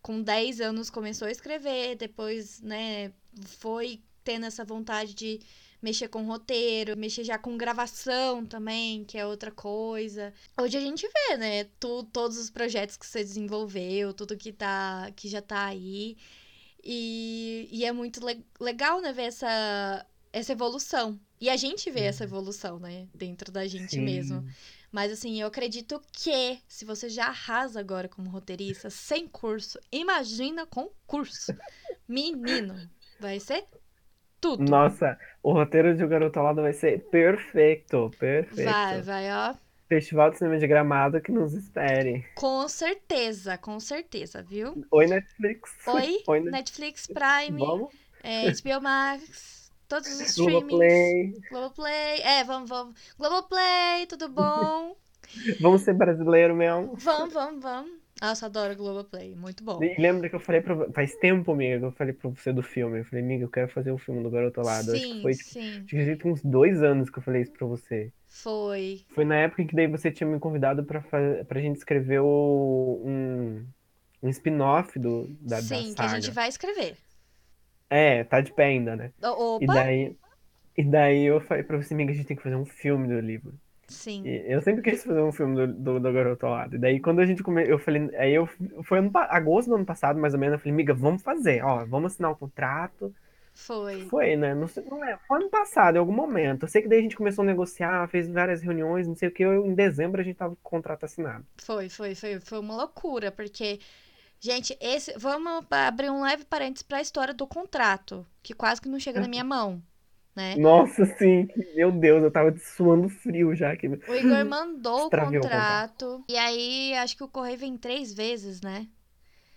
com 0.02 0.22
10 0.22 0.60
anos 0.60 0.90
começou 0.90 1.28
a 1.28 1.30
escrever, 1.30 1.96
depois, 1.96 2.60
né, 2.60 3.12
foi 3.58 4.02
tendo 4.22 4.46
essa 4.46 4.64
vontade 4.64 5.14
de 5.14 5.40
mexer 5.82 6.08
com 6.08 6.24
roteiro, 6.24 6.96
mexer 6.96 7.24
já 7.24 7.38
com 7.38 7.56
gravação 7.56 8.44
também, 8.44 9.04
que 9.04 9.18
é 9.18 9.26
outra 9.26 9.50
coisa. 9.50 10.32
Hoje 10.60 10.76
a 10.76 10.80
gente 10.80 11.06
vê, 11.06 11.36
né, 11.36 11.64
tu, 11.78 12.04
todos 12.04 12.38
os 12.38 12.50
projetos 12.50 12.96
que 12.96 13.06
você 13.06 13.22
desenvolveu, 13.22 14.12
tudo 14.12 14.36
que 14.36 14.52
tá 14.52 15.10
que 15.14 15.28
já 15.28 15.42
tá 15.42 15.66
aí. 15.66 16.16
E, 16.82 17.68
e 17.70 17.84
é 17.84 17.92
muito 17.92 18.24
le 18.24 18.44
legal, 18.60 19.00
né, 19.00 19.12
ver 19.12 19.24
essa, 19.24 20.06
essa 20.32 20.52
evolução. 20.52 21.18
E 21.40 21.50
a 21.50 21.56
gente 21.56 21.90
vê 21.90 22.00
essa 22.00 22.24
uhum. 22.24 22.30
evolução, 22.30 22.78
né, 22.78 23.08
dentro 23.14 23.52
da 23.52 23.66
gente 23.66 23.96
Sim. 23.96 24.02
mesmo. 24.02 24.44
Mas 24.90 25.12
assim, 25.12 25.40
eu 25.40 25.48
acredito 25.48 26.00
que 26.12 26.58
se 26.66 26.84
você 26.84 27.08
já 27.08 27.26
arrasa 27.26 27.80
agora 27.80 28.08
como 28.08 28.30
roteirista, 28.30 28.88
sem 28.88 29.28
curso, 29.28 29.78
imagina 29.92 30.64
com 30.64 30.90
curso. 31.06 31.52
Menino, 32.08 32.88
vai 33.20 33.40
ser 33.40 33.66
tudo. 34.40 34.68
Nossa, 34.68 35.18
o 35.42 35.52
roteiro 35.52 35.94
de 35.94 36.04
O 36.04 36.08
Garoto 36.08 36.40
Lado 36.40 36.62
vai 36.62 36.72
ser 36.72 37.04
perfeito, 37.10 38.10
perfeito. 38.18 38.70
Vai, 38.70 39.02
vai, 39.02 39.32
ó. 39.32 39.54
Festival 39.88 40.30
de 40.30 40.38
Cinema 40.38 40.58
de 40.58 40.66
Gramado 40.66 41.20
que 41.20 41.30
nos 41.30 41.54
espere. 41.54 42.24
Com 42.34 42.68
certeza, 42.68 43.56
com 43.56 43.78
certeza, 43.78 44.42
viu? 44.42 44.84
Oi, 44.90 45.06
Netflix. 45.06 45.70
Oi, 45.86 46.22
Oi 46.26 46.40
Netflix, 46.40 47.06
Prime, 47.06 47.58
Vamos? 47.58 47.94
É, 48.22 48.50
HBO 48.50 48.82
Max. 48.82 49.70
Todos 49.88 50.08
os 50.08 50.20
streamings. 50.20 50.66
Globoplay. 50.66 51.32
Globoplay. 51.48 52.20
É, 52.22 52.42
vamos, 52.42 52.68
vamos. 52.68 53.14
Globoplay, 53.16 54.06
tudo 54.06 54.28
bom? 54.28 54.96
vamos 55.60 55.82
ser 55.82 55.94
brasileiro 55.94 56.56
mesmo? 56.56 56.96
Vamos, 56.96 57.32
vamos, 57.32 57.62
vamos. 57.62 58.05
Nossa, 58.20 58.46
adoro 58.46 58.74
Globoplay, 58.74 59.34
muito 59.34 59.62
bom. 59.62 59.82
E 59.82 60.00
lembra 60.00 60.28
que 60.28 60.34
eu 60.34 60.40
falei 60.40 60.62
pra 60.62 60.90
Faz 60.92 61.14
tempo, 61.16 61.52
amiga, 61.52 61.78
que 61.78 61.84
eu 61.84 61.92
falei 61.92 62.14
pra 62.14 62.30
você 62.30 62.52
do 62.52 62.62
filme. 62.62 63.00
Eu 63.00 63.04
falei, 63.04 63.22
amiga, 63.22 63.44
eu 63.44 63.50
quero 63.50 63.68
fazer 63.68 63.90
o 63.90 63.96
um 63.96 63.98
filme 63.98 64.22
do 64.22 64.30
Garoto 64.30 64.62
Lado. 64.62 64.90
Sim, 64.90 64.96
acho 64.96 65.08
que 65.08 65.22
foi, 65.22 65.34
tipo, 65.34 65.50
sim. 65.50 65.84
Que 65.86 66.28
uns 66.28 66.42
dois 66.42 66.82
anos 66.82 67.10
que 67.10 67.18
eu 67.18 67.22
falei 67.22 67.42
isso 67.42 67.52
pra 67.52 67.66
você. 67.66 68.10
Foi. 68.26 69.04
Foi 69.14 69.24
na 69.24 69.36
época 69.36 69.62
em 69.62 69.66
que 69.66 69.76
daí 69.76 69.86
você 69.86 70.10
tinha 70.10 70.28
me 70.28 70.38
convidado 70.40 70.82
pra, 70.84 71.02
pra 71.46 71.60
gente 71.60 71.76
escrever 71.76 72.20
o, 72.20 73.02
um, 73.04 73.66
um 74.22 74.28
spin-off 74.30 74.98
do, 74.98 75.26
da, 75.40 75.60
sim, 75.60 75.68
da 75.68 75.82
saga. 75.82 75.94
que 75.94 76.02
a 76.02 76.08
gente 76.08 76.30
vai 76.30 76.48
escrever. 76.48 76.96
É, 77.90 78.24
tá 78.24 78.40
de 78.40 78.52
pé 78.52 78.64
ainda, 78.64 78.96
né? 78.96 79.12
Opa! 79.22 79.64
E 79.64 79.66
daí, 79.66 80.16
e 80.76 80.84
daí 80.84 81.24
eu 81.24 81.40
falei 81.40 81.62
pra 81.62 81.76
você, 81.76 81.92
amiga, 81.92 82.12
a 82.12 82.14
gente 82.14 82.26
tem 82.26 82.36
que 82.36 82.42
fazer 82.42 82.56
um 82.56 82.64
filme 82.64 83.08
do 83.08 83.20
livro. 83.20 83.54
Sim. 83.88 84.22
E 84.26 84.52
eu 84.52 84.60
sempre 84.60 84.82
quis 84.82 85.04
fazer 85.04 85.20
um 85.20 85.32
filme 85.32 85.54
do, 85.54 85.66
do, 85.72 86.00
do 86.00 86.12
Garoto 86.12 86.46
ao 86.46 86.52
Lado. 86.52 86.76
E 86.76 86.78
daí 86.78 87.00
quando 87.00 87.20
a 87.20 87.26
gente 87.26 87.42
come... 87.42 87.68
eu 87.68 87.78
falei, 87.78 88.10
aí 88.16 88.34
eu 88.34 88.48
foi 88.82 88.98
ano, 88.98 89.10
agosto 89.14 89.68
do 89.68 89.76
ano 89.76 89.84
passado, 89.84 90.18
mais 90.18 90.34
ou 90.34 90.40
menos, 90.40 90.54
eu 90.54 90.58
falei, 90.58 90.72
amiga, 90.72 90.94
vamos 90.94 91.22
fazer, 91.22 91.64
ó, 91.64 91.84
vamos 91.84 92.12
assinar 92.12 92.30
o 92.32 92.36
contrato. 92.36 93.14
Foi. 93.54 94.06
Foi, 94.08 94.36
né? 94.36 94.54
Não, 94.54 94.66
sei, 94.66 94.84
não 94.84 95.02
é, 95.02 95.16
foi 95.26 95.38
ano 95.38 95.48
passado, 95.48 95.96
em 95.96 95.98
algum 95.98 96.12
momento. 96.12 96.64
Eu 96.64 96.68
sei 96.68 96.82
que 96.82 96.88
daí 96.88 96.98
a 96.98 97.02
gente 97.02 97.16
começou 97.16 97.42
a 97.42 97.46
negociar, 97.46 98.06
fez 98.08 98.28
várias 98.28 98.60
reuniões, 98.60 99.08
não 99.08 99.14
sei 99.14 99.28
o 99.28 99.32
que, 99.32 99.42
eu, 99.42 99.64
em 99.64 99.74
dezembro 99.74 100.20
a 100.20 100.24
gente 100.24 100.36
tava 100.36 100.54
com 100.56 100.68
o 100.68 100.70
contrato 100.70 101.04
assinado. 101.04 101.44
Foi, 101.56 101.88
foi, 101.88 102.14
foi, 102.14 102.40
foi 102.40 102.58
uma 102.58 102.76
loucura, 102.76 103.30
porque 103.30 103.78
Gente, 104.38 104.76
esse 104.80 105.16
vamos 105.18 105.64
abrir 105.70 106.10
um 106.10 106.22
leve 106.22 106.44
parênteses 106.44 106.82
para 106.82 106.98
a 106.98 107.00
história 107.00 107.32
do 107.32 107.46
contrato, 107.46 108.26
que 108.42 108.54
quase 108.54 108.80
que 108.80 108.88
não 108.88 109.00
chega 109.00 109.20
na 109.20 109.28
minha 109.28 109.44
mão, 109.44 109.82
né? 110.36 110.54
Nossa, 110.56 111.06
sim, 111.16 111.48
meu 111.74 111.90
Deus, 111.90 112.22
eu 112.22 112.30
tava 112.30 112.54
suando 112.58 113.08
frio 113.08 113.56
já 113.56 113.72
aqui. 113.72 113.88
O 113.88 114.14
Igor 114.14 114.44
mandou 114.44 114.98
o 115.06 115.10
contrato, 115.10 115.28
o 115.28 115.40
contrato, 115.40 116.24
e 116.28 116.36
aí 116.36 116.94
acho 116.94 117.16
que 117.16 117.24
o 117.24 117.28
correio 117.28 117.58
vem 117.58 117.76
três 117.76 118.12
vezes, 118.12 118.60
né? 118.60 118.86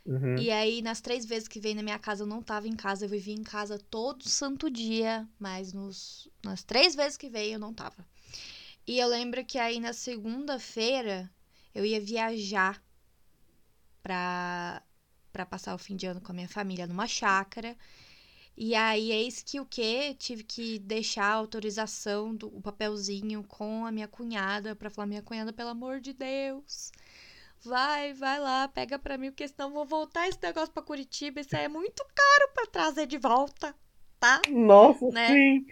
Uhum. 0.05 0.37
E 0.37 0.49
aí, 0.49 0.81
nas 0.81 1.01
três 1.01 1.23
vezes 1.23 1.47
que 1.47 1.59
veio 1.59 1.75
na 1.75 1.83
minha 1.83 1.99
casa, 1.99 2.23
eu 2.23 2.27
não 2.27 2.41
tava 2.41 2.67
em 2.67 2.75
casa. 2.75 3.05
Eu 3.05 3.09
vivia 3.09 3.35
em 3.35 3.43
casa 3.43 3.77
todo 3.91 4.27
santo 4.27 4.67
dia. 4.67 5.27
Mas 5.37 5.71
nos, 5.71 6.27
nas 6.43 6.63
três 6.63 6.95
vezes 6.95 7.15
que 7.15 7.29
veio, 7.29 7.53
eu 7.53 7.59
não 7.59 7.71
tava. 7.71 8.03
E 8.87 8.97
eu 8.97 9.07
lembro 9.07 9.45
que 9.45 9.59
aí 9.59 9.79
na 9.79 9.93
segunda-feira, 9.93 11.29
eu 11.75 11.85
ia 11.85 12.01
viajar 12.01 12.81
pra, 14.01 14.81
pra 15.31 15.45
passar 15.45 15.75
o 15.75 15.77
fim 15.77 15.95
de 15.95 16.07
ano 16.07 16.21
com 16.21 16.31
a 16.31 16.35
minha 16.35 16.49
família 16.49 16.87
numa 16.87 17.05
chácara. 17.05 17.77
E 18.61 18.75
aí, 18.75 19.09
eis 19.09 19.41
que 19.41 19.57
o 19.57 19.65
que? 19.65 20.13
Tive 20.15 20.43
que 20.43 20.79
deixar 20.79 21.27
a 21.27 21.35
autorização 21.35 22.35
do 22.35 22.47
o 22.53 22.61
papelzinho 22.61 23.41
com 23.41 23.85
a 23.85 23.91
minha 23.91 24.05
cunhada 24.05 24.75
para 24.75 24.89
falar: 24.89 25.07
minha 25.07 25.21
cunhada, 25.21 25.53
pelo 25.53 25.69
amor 25.69 26.01
de 26.01 26.11
Deus, 26.11 26.91
vai, 27.63 28.11
vai 28.11 28.37
lá, 28.37 28.67
pega 28.67 28.99
pra 28.99 29.17
mim, 29.17 29.31
porque 29.31 29.47
senão 29.47 29.71
vou 29.71 29.85
voltar 29.85 30.27
esse 30.27 30.37
negócio 30.43 30.73
pra 30.73 30.83
Curitiba. 30.83 31.39
Isso 31.39 31.55
aí 31.55 31.63
é 31.63 31.69
muito 31.69 32.03
caro 32.03 32.51
para 32.53 32.65
trazer 32.67 33.07
de 33.07 33.17
volta, 33.17 33.73
tá? 34.19 34.41
Nossa, 34.49 35.07
né? 35.07 35.27
sim. 35.29 35.65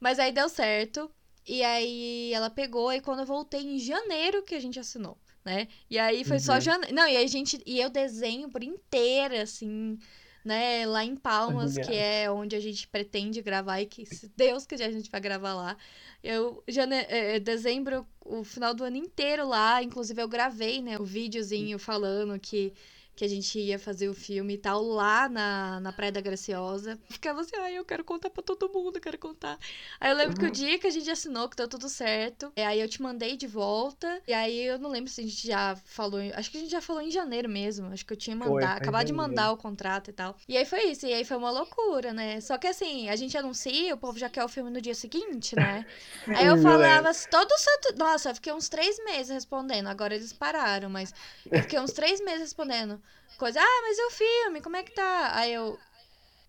Mas 0.00 0.18
aí 0.18 0.32
deu 0.32 0.48
certo. 0.48 1.08
E 1.46 1.62
aí 1.62 2.32
ela 2.34 2.50
pegou, 2.50 2.92
e 2.92 3.00
quando 3.00 3.20
eu 3.20 3.26
voltei 3.26 3.60
em 3.60 3.78
janeiro 3.78 4.42
que 4.42 4.56
a 4.56 4.60
gente 4.60 4.80
assinou 4.80 5.16
né? 5.44 5.68
E 5.90 5.98
aí 5.98 6.24
foi 6.24 6.36
uhum. 6.36 6.42
só 6.42 6.60
janeiro. 6.60 6.94
Não, 6.94 7.06
e 7.06 7.16
aí 7.16 7.24
a 7.24 7.28
gente. 7.28 7.60
E 7.66 7.80
eu 7.80 7.90
desenho 7.90 8.48
por 8.48 8.62
inteira, 8.62 9.42
assim, 9.42 9.98
né? 10.44 10.86
Lá 10.86 11.04
em 11.04 11.16
Palmas, 11.16 11.76
que 11.76 11.94
é 11.94 12.30
onde 12.30 12.56
a 12.56 12.60
gente 12.60 12.86
pretende 12.88 13.42
gravar 13.42 13.80
e 13.80 13.86
que, 13.86 14.04
se 14.06 14.30
Deus 14.36 14.66
quiser, 14.66 14.86
a 14.86 14.92
gente 14.92 15.10
vai 15.10 15.20
gravar 15.20 15.54
lá. 15.54 15.76
Eu, 16.22 16.62
jane... 16.68 16.96
É, 17.08 17.38
dezembro, 17.40 18.06
o 18.24 18.44
final 18.44 18.74
do 18.74 18.84
ano 18.84 18.96
inteiro 18.96 19.46
lá, 19.46 19.82
inclusive 19.82 20.20
eu 20.20 20.28
gravei, 20.28 20.80
né? 20.80 20.98
O 20.98 21.04
videozinho 21.04 21.78
falando 21.78 22.38
que 22.38 22.72
que 23.14 23.24
a 23.24 23.28
gente 23.28 23.58
ia 23.58 23.78
fazer 23.78 24.08
o 24.08 24.14
filme 24.14 24.54
e 24.54 24.58
tal, 24.58 24.82
lá 24.82 25.28
na, 25.28 25.80
na 25.80 25.92
Praia 25.92 26.10
da 26.10 26.20
Graciosa. 26.20 26.98
Ficava 27.10 27.40
assim, 27.42 27.54
ai, 27.56 27.76
eu 27.76 27.84
quero 27.84 28.02
contar 28.02 28.30
pra 28.30 28.42
todo 28.42 28.70
mundo, 28.72 28.96
eu 28.96 29.00
quero 29.00 29.18
contar. 29.18 29.58
Aí 30.00 30.10
eu 30.10 30.16
lembro 30.16 30.32
uhum. 30.32 30.38
que 30.38 30.44
o 30.44 30.46
uhum. 30.46 30.52
dia 30.52 30.78
que 30.78 30.86
a 30.86 30.90
gente 30.90 31.10
assinou, 31.10 31.48
que 31.48 31.56
deu 31.56 31.68
tudo 31.68 31.88
certo, 31.88 32.52
é, 32.56 32.66
aí 32.66 32.80
eu 32.80 32.88
te 32.88 33.02
mandei 33.02 33.36
de 33.36 33.46
volta, 33.46 34.20
e 34.26 34.32
aí 34.32 34.64
eu 34.64 34.78
não 34.78 34.90
lembro 34.90 35.10
se 35.10 35.20
a 35.20 35.24
gente 35.24 35.46
já 35.46 35.76
falou, 35.84 36.20
acho 36.34 36.50
que 36.50 36.56
a 36.56 36.60
gente 36.60 36.70
já 36.70 36.80
falou 36.80 37.02
em 37.02 37.10
janeiro 37.10 37.48
mesmo, 37.48 37.92
acho 37.92 38.04
que 38.04 38.12
eu 38.12 38.16
tinha 38.16 38.34
mandado, 38.34 38.78
acabado 38.78 39.06
de 39.06 39.12
mandar 39.12 39.52
o 39.52 39.56
contrato 39.56 40.08
e 40.08 40.12
tal. 40.12 40.36
E 40.48 40.56
aí 40.56 40.64
foi 40.64 40.84
isso, 40.84 41.06
e 41.06 41.12
aí 41.12 41.24
foi 41.24 41.36
uma 41.36 41.50
loucura, 41.50 42.12
né? 42.14 42.40
Só 42.40 42.56
que 42.56 42.66
assim, 42.66 43.08
a 43.10 43.16
gente 43.16 43.36
anuncia, 43.36 43.94
o 43.94 43.98
povo 43.98 44.18
já 44.18 44.30
quer 44.30 44.44
o 44.44 44.48
filme 44.48 44.70
no 44.70 44.80
dia 44.80 44.94
seguinte, 44.94 45.54
né? 45.54 45.84
aí 46.28 46.46
eu 46.46 46.56
falava 46.58 47.10
assim, 47.10 47.28
todo 47.30 47.50
santo... 47.58 47.98
Nossa, 47.98 48.30
eu 48.30 48.34
fiquei 48.34 48.52
uns 48.52 48.68
três 48.70 48.96
meses 49.04 49.28
respondendo, 49.28 49.88
agora 49.88 50.14
eles 50.14 50.32
pararam, 50.32 50.88
mas 50.88 51.12
eu 51.50 51.60
fiquei 51.60 51.78
uns 51.78 51.92
três 51.92 52.20
meses 52.20 52.40
respondendo 52.40 53.01
coisa. 53.38 53.60
Ah, 53.60 53.82
mas 53.82 53.98
e 53.98 54.06
o 54.06 54.10
filme? 54.10 54.60
Como 54.60 54.76
é 54.76 54.82
que 54.82 54.92
tá? 54.92 55.32
Aí 55.34 55.52
eu. 55.52 55.78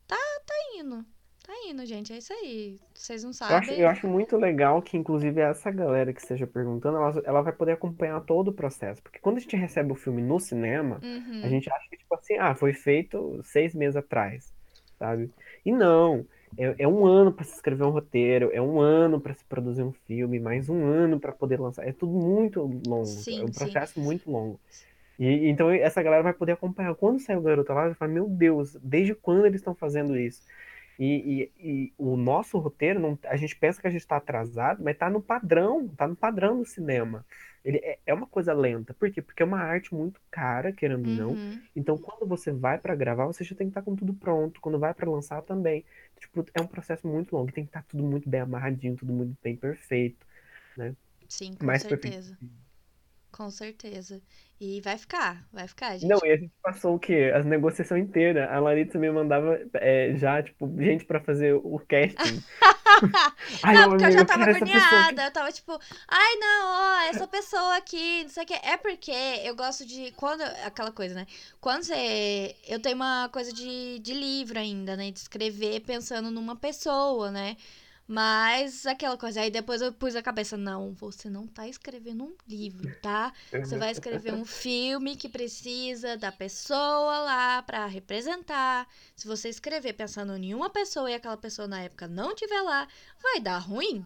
Tá, 0.08 0.18
tá 0.46 0.54
indo. 0.78 1.06
Tá 1.46 1.54
indo, 1.68 1.86
gente. 1.86 2.14
É 2.14 2.18
isso 2.18 2.32
aí. 2.32 2.80
Vocês 2.94 3.24
não 3.24 3.34
sabem. 3.34 3.56
Eu 3.56 3.60
acho, 3.60 3.72
eu 3.72 3.90
acho 3.90 4.08
muito 4.08 4.38
legal 4.38 4.82
que, 4.82 4.98
inclusive, 4.98 5.42
essa 5.42 5.70
galera 5.70 6.14
que 6.14 6.22
esteja 6.22 6.48
perguntando, 6.48 6.98
ela, 6.98 7.22
ela 7.26 7.42
vai 7.42 7.52
poder 7.52 7.74
acompanhar 7.74 8.22
todo 8.22 8.48
o 8.48 8.54
processo. 8.54 9.02
Porque 9.04 9.20
quando 9.20 9.38
a 9.38 9.40
gente 9.42 9.56
recebe 9.58 9.92
o 9.92 9.96
filme 9.96 10.22
no 10.22 10.40
cinema, 10.40 11.02
uhum. 11.04 11.42
a 11.44 11.50
gente 11.50 11.70
acha 11.70 11.90
que, 11.90 11.98
tipo 11.98 12.16
assim, 12.16 12.38
ah, 12.38 12.56
foi 12.56 12.72
feito 12.74 13.42
seis 13.44 13.76
meses 13.76 13.98
atrás, 13.98 14.54
sabe? 14.98 15.30
E 15.66 15.72
não. 15.72 16.26
É, 16.58 16.76
é 16.80 16.88
um 16.88 17.06
ano 17.06 17.32
para 17.32 17.44
se 17.44 17.56
escrever 17.56 17.84
um 17.84 17.90
roteiro, 17.90 18.50
é 18.54 18.62
um 18.62 18.80
ano 18.80 19.20
para 19.20 19.34
se 19.34 19.44
produzir 19.44 19.84
um 19.84 19.92
filme, 19.92 20.40
mais 20.40 20.70
um 20.70 20.86
ano 20.86 21.20
para 21.20 21.32
poder 21.32 21.60
lançar. 21.60 21.86
É 21.86 21.92
tudo 21.92 22.14
muito 22.14 22.62
longo. 22.88 23.06
Sim, 23.06 23.42
é 23.42 23.44
um 23.44 23.52
processo 23.52 23.94
sim. 23.96 24.02
muito 24.02 24.32
longo. 24.32 24.60
E, 25.24 25.50
então 25.50 25.72
essa 25.72 26.04
galera 26.04 26.22
vai 26.22 26.34
poder 26.34 26.52
acompanhar. 26.52 26.94
Quando 26.96 27.20
sair 27.20 27.38
o 27.38 27.42
Garoto 27.42 27.72
lá, 27.72 27.86
vai 27.86 27.94
falar, 27.94 28.12
meu 28.12 28.28
Deus, 28.28 28.78
desde 28.84 29.16
quando 29.16 29.46
eles 29.46 29.62
estão 29.62 29.74
fazendo 29.74 30.18
isso? 30.18 30.44
E, 31.00 31.52
e, 31.58 31.68
e, 31.68 31.94
o 31.98 32.16
nosso 32.16 32.58
roteiro, 32.60 33.00
não, 33.00 33.18
a 33.24 33.36
gente 33.36 33.56
pensa 33.56 33.82
que 33.82 33.88
a 33.88 33.90
gente 33.90 34.02
está 34.02 34.18
atrasado, 34.18 34.84
mas 34.84 34.94
está 34.94 35.10
no 35.10 35.22
padrão, 35.22 35.86
está 35.86 36.08
no 36.08 36.16
padrão 36.16 36.60
do 36.60 36.66
cinema. 36.66 37.26
Ele 37.66 37.78
é, 37.78 37.98
é, 38.06 38.14
uma 38.14 38.28
coisa 38.28 38.54
lenta. 38.54 38.94
Por 38.94 39.10
quê? 39.10 39.22
Porque 39.22 39.42
é 39.42 39.46
uma 39.46 39.60
arte 39.60 39.96
muito 39.96 40.20
cara, 40.30 40.74
querendo 40.74 41.08
ou 41.08 41.30
uhum. 41.30 41.36
não. 41.36 41.62
Então, 41.74 41.98
quando 41.98 42.28
você 42.28 42.52
vai 42.52 42.78
para 42.78 42.94
gravar, 42.94 43.26
você 43.26 43.44
já 43.44 43.56
tem 43.56 43.68
que 43.68 43.72
estar 43.72 43.82
tá 43.82 43.86
com 43.86 43.96
tudo 43.96 44.14
pronto. 44.14 44.60
Quando 44.60 44.78
vai 44.78 44.94
para 44.94 45.10
lançar 45.10 45.42
também. 45.42 45.86
Tipo, 46.20 46.46
é 46.54 46.62
um 46.62 46.68
processo 46.68 47.08
muito 47.08 47.36
longo. 47.36 47.52
Tem 47.52 47.64
que 47.64 47.70
estar 47.70 47.82
tá 47.82 47.86
tudo 47.90 48.04
muito 48.04 48.30
bem 48.30 48.42
amarradinho, 48.42 48.98
tudo 48.98 49.14
muito 49.14 49.36
bem 49.42 49.56
perfeito, 49.56 50.28
né? 50.76 50.94
Sim, 51.30 51.56
com 51.56 51.66
Mais 51.66 51.82
certeza. 51.82 52.36
Perfeito. 52.36 52.64
Com 53.32 53.50
certeza. 53.50 54.22
E 54.66 54.80
vai 54.80 54.98
ficar, 54.98 55.46
vai 55.52 55.68
ficar, 55.68 55.98
gente. 55.98 56.08
Não, 56.08 56.18
e 56.24 56.32
a 56.32 56.38
gente 56.38 56.54
passou 56.62 56.96
o 56.96 57.00
quê? 57.00 57.34
As 57.36 57.46
negociações 57.46 58.06
inteiras. 58.06 58.50
A 58.50 58.60
Larissa 58.62 58.98
me 58.98 59.12
mandava 59.12 59.60
é, 59.74 60.14
já, 60.16 60.42
tipo, 60.42 60.74
gente 60.82 61.04
pra 61.04 61.20
fazer 61.20 61.54
o 61.54 61.78
casting. 61.80 62.42
ai, 63.62 63.76
não, 63.76 63.90
porque 63.90 64.06
eu 64.06 64.12
já 64.12 64.24
tava 64.24 64.44
agoniada. 64.46 65.22
Que... 65.22 65.28
Eu 65.28 65.32
tava 65.32 65.52
tipo, 65.52 65.78
ai, 66.08 66.36
não, 66.38 66.66
ó, 66.66 67.10
essa 67.10 67.28
pessoa 67.28 67.76
aqui, 67.76 68.24
não 68.24 68.30
sei 68.30 68.44
o 68.44 68.48
que. 68.48 68.54
É 68.54 68.78
porque 68.78 69.12
eu 69.44 69.54
gosto 69.54 69.86
de. 69.86 70.14
Quando. 70.14 70.44
Aquela 70.66 70.94
coisa, 70.94 71.14
né? 71.14 71.28
Quando 71.60 71.84
você. 71.84 72.56
Eu 72.66 72.80
tenho 72.80 72.96
uma 72.96 73.28
coisa 73.34 73.52
de, 73.52 74.00
de 74.00 74.14
livro 74.14 74.58
ainda, 74.58 74.96
né? 74.96 75.12
De 75.12 75.20
escrever 75.20 75.82
pensando 75.82 76.32
numa 76.32 76.56
pessoa, 76.56 77.30
né? 77.32 77.58
Mas 78.14 78.86
aquela 78.86 79.18
coisa, 79.18 79.42
aí 79.42 79.50
depois 79.50 79.82
eu 79.82 79.92
pus 79.92 80.16
a 80.16 80.22
cabeça, 80.22 80.56
não, 80.56 80.94
você 80.94 81.32
não 81.32 81.48
tá 81.48 81.68
escrevendo 81.68 82.26
um 82.26 82.36
livro, 82.48 82.88
tá? 83.02 83.34
Você 83.52 83.76
vai 83.76 83.92
escrever 83.92 84.32
um 84.36 84.46
filme 84.46 85.16
que 85.16 85.28
precisa 85.28 86.16
da 86.16 86.32
pessoa 86.32 87.18
lá 87.18 87.64
para 87.64 87.88
representar. 87.88 88.88
Se 89.16 89.26
você 89.26 89.50
escrever 89.50 89.94
pensando 89.94 90.36
em 90.36 90.54
uma 90.54 90.70
pessoa 90.70 91.10
e 91.10 91.16
aquela 91.16 91.38
pessoa 91.38 91.68
na 91.68 91.82
época 91.82 92.08
não 92.08 92.36
tiver 92.36 92.62
lá, 92.62 92.88
vai 93.20 93.42
dar 93.42 93.58
ruim. 93.58 94.06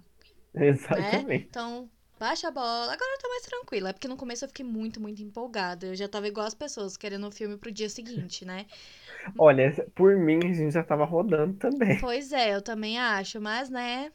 Exatamente. 0.56 1.28
Né? 1.28 1.36
Então, 1.36 1.92
Baixa 2.20 2.48
a 2.48 2.52
bola. 2.52 2.92
Agora 2.92 3.14
eu 3.14 3.20
tô 3.20 3.30
mais 3.30 3.44
tranquila. 3.44 3.90
É 3.90 3.94
porque 3.94 4.08
no 4.08 4.18
começo 4.18 4.44
eu 4.44 4.50
fiquei 4.50 4.66
muito, 4.66 5.00
muito 5.00 5.22
empolgada. 5.22 5.88
Eu 5.88 5.96
já 5.96 6.08
tava 6.08 6.28
igual 6.28 6.48
as 6.48 6.56
pessoas, 6.56 6.98
querendo 6.98 7.28
o 7.28 7.32
filme 7.32 7.58
pro 7.58 7.72
dia 7.72 7.90
seguinte, 7.90 8.44
né? 8.44 8.66
Olha, 9.38 9.72
por 9.94 10.16
mim 10.16 10.40
a 10.44 10.54
gente 10.54 10.72
já 10.72 10.84
tava 10.84 11.06
rodando 11.06 11.54
também. 11.56 12.00
Pois 12.00 12.32
é, 12.32 12.56
eu 12.56 12.62
também 12.62 12.98
acho. 12.98 13.40
Mas, 13.40 13.70
né? 13.70 14.12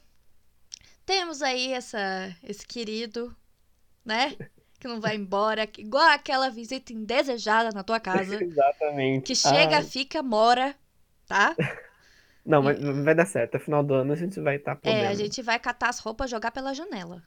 Temos 1.05 1.41
aí 1.41 1.71
essa, 1.71 2.35
esse 2.43 2.65
querido, 2.65 3.35
né? 4.05 4.35
Que 4.79 4.87
não 4.87 4.99
vai 4.99 5.15
embora. 5.15 5.63
Igual 5.77 6.09
aquela 6.09 6.49
visita 6.49 6.91
indesejada 6.91 7.69
na 7.73 7.83
tua 7.83 8.01
casa. 8.01 8.35
Exatamente. 8.43 9.27
Que 9.27 9.35
chega, 9.35 9.77
Ai. 9.77 9.83
fica, 9.83 10.21
mora, 10.21 10.75
tá? 11.25 11.55
Não, 12.45 12.61
mas 12.61 12.77
vai 12.81 13.15
dar 13.15 13.25
certo. 13.25 13.53
No 13.53 13.59
final 13.61 13.83
do 13.83 13.93
ano 13.93 14.11
a 14.11 14.15
gente 14.17 14.41
vai 14.41 14.57
estar 14.57 14.75
tá 14.75 14.81
podendo. 14.81 15.03
É, 15.03 15.07
a 15.07 15.13
gente 15.13 15.41
vai 15.41 15.57
catar 15.57 15.87
as 15.87 15.99
roupas, 15.99 16.29
jogar 16.29 16.51
pela 16.51 16.73
janela. 16.73 17.23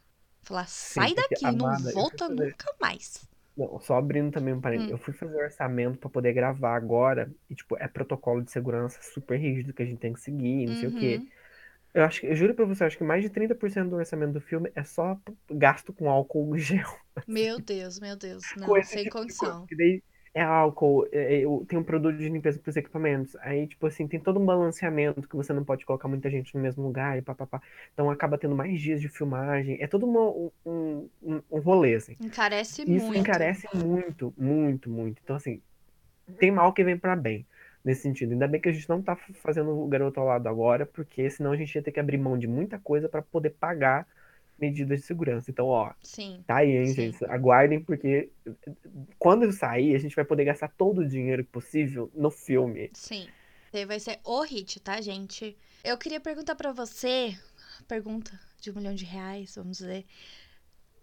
Falar, 0.47 0.68
sai 0.68 1.09
Sim, 1.09 1.14
daqui, 1.16 1.44
amada, 1.44 1.82
não 1.82 1.92
volta 1.92 2.28
fazer... 2.28 2.44
nunca 2.44 2.74
mais. 2.80 3.28
Não, 3.57 3.80
só 3.80 3.97
abrindo 3.97 4.30
também 4.30 4.55
um 4.55 4.61
parênteses. 4.61 4.92
Hum. 4.92 4.94
Eu 4.94 4.99
fui 4.99 5.12
fazer 5.12 5.34
o 5.34 5.38
orçamento 5.38 5.99
para 5.99 6.09
poder 6.09 6.32
gravar 6.32 6.76
agora. 6.76 7.28
E, 7.51 7.55
tipo, 7.55 7.76
é 7.78 7.88
protocolo 7.88 8.42
de 8.42 8.53
segurança 8.53 9.01
super 9.03 9.36
rígido 9.36 9.72
que 9.72 9.82
a 9.82 9.86
gente 9.86 9.99
tem 9.99 10.12
que 10.12 10.20
seguir, 10.20 10.66
não 10.66 10.74
uhum. 10.74 10.80
sei 10.80 10.88
o 10.88 10.92
quê. 10.92 11.16
Uhum. 11.16 11.28
Eu 11.94 12.05
acho 12.05 12.20
que, 12.20 12.26
eu 12.26 12.36
juro 12.36 12.55
pra 12.55 12.64
você, 12.64 12.84
acho 12.84 12.97
que 12.97 13.03
mais 13.03 13.22
de 13.24 13.30
30% 13.30 13.88
do 13.88 13.97
orçamento 13.97 14.34
do 14.34 14.40
filme 14.40 14.70
é 14.74 14.84
só 14.84 15.18
gasto 15.51 15.92
com 15.92 16.09
álcool 16.09 16.57
gel. 16.59 16.86
Meu 17.26 17.59
Deus, 17.59 17.99
meu 17.99 18.14
Deus. 18.14 18.44
Não, 18.57 18.68
sem 18.84 19.05
tipo 19.05 19.18
condição. 19.18 19.66
Daí, 19.76 20.01
é 20.37 20.43
álcool, 20.43 21.09
é, 21.12 21.41
é, 21.41 21.45
tem 21.66 21.78
um 21.78 21.82
produto 21.82 22.18
de 22.18 22.28
limpeza 22.28 22.59
para 22.59 22.68
os 22.68 22.76
equipamentos. 22.76 23.34
Aí, 23.37 23.66
tipo 23.66 23.87
assim, 23.87 24.07
tem 24.07 24.20
todo 24.20 24.39
um 24.39 24.45
balanceamento 24.45 25.26
que 25.26 25.34
você 25.34 25.51
não 25.51 25.64
pode 25.64 25.87
colocar 25.87 26.09
muita 26.09 26.28
gente 26.28 26.55
no 26.55 26.61
mesmo 26.61 26.84
lugar 26.84 27.16
e 27.16 27.22
papapá. 27.22 27.62
Então 27.95 28.11
acaba 28.11 28.37
tendo 28.37 28.55
mais 28.55 28.78
dias 28.78 29.01
de 29.01 29.09
filmagem. 29.09 29.78
É 29.80 29.87
todo 29.87 30.05
uma, 30.05 30.20
um, 30.66 31.09
um, 31.22 31.43
um 31.51 31.59
rolê, 31.59 31.95
assim. 31.95 32.16
Encarece 32.20 32.82
Isso 32.82 32.91
muito. 32.91 33.03
Isso 33.03 33.14
encarece 33.18 33.66
muito, 33.74 34.34
muito, 34.37 34.91
muito. 34.91 35.22
Então, 35.24 35.37
assim, 35.37 35.62
tem 36.39 36.51
mal 36.51 36.70
que 36.74 36.84
vem 36.84 36.99
para 36.99 37.16
bem 37.16 37.47
nesse 37.82 38.03
sentido. 38.03 38.32
Ainda 38.32 38.47
bem 38.47 38.61
que 38.61 38.68
a 38.68 38.72
gente 38.72 38.91
não 38.91 39.01
tá 39.01 39.16
fazendo 39.43 39.70
o 39.70 39.89
garoto 39.89 40.20
ao 40.20 40.26
lado 40.26 40.47
agora, 40.51 40.84
porque 40.84 41.30
senão 41.30 41.53
a 41.53 41.57
gente 41.57 41.74
ia 41.74 41.82
ter 41.82 41.93
que 41.93 42.01
abrir 42.01 42.18
mão 42.18 42.37
de 42.37 42.47
muita 42.47 42.78
coisa 42.78 43.09
para 43.09 43.22
poder 43.22 43.55
pagar 43.59 44.07
medidas 44.59 45.00
de 45.00 45.07
segurança. 45.07 45.50
Então, 45.50 45.66
ó, 45.66 45.92
Sim. 46.02 46.42
tá 46.46 46.57
aí, 46.57 46.70
hein, 46.70 46.86
Sim. 46.86 46.94
gente? 46.94 47.24
Aguardem, 47.26 47.80
porque 47.80 48.30
quando 49.18 49.50
sair, 49.52 49.94
a 49.94 49.98
gente 49.98 50.16
vai 50.16 50.24
poder 50.24 50.44
gastar 50.44 50.68
todo 50.68 51.00
o 51.00 51.09
dinheiro 51.09 51.44
possível 51.44 52.11
no 52.14 52.30
filme. 52.30 52.90
Sim. 52.94 53.28
Vai 53.86 54.00
ser 54.00 54.18
o 54.24 54.40
hit, 54.42 54.80
tá, 54.80 55.00
gente? 55.02 55.54
Eu 55.84 55.98
queria 55.98 56.18
perguntar 56.18 56.54
para 56.54 56.72
você, 56.72 57.36
pergunta 57.86 58.38
de 58.59 58.70
um 58.70 58.74
milhão 58.74 58.94
de 58.94 59.04
reais, 59.04 59.54
vamos 59.57 59.78
dizer. 59.78 60.07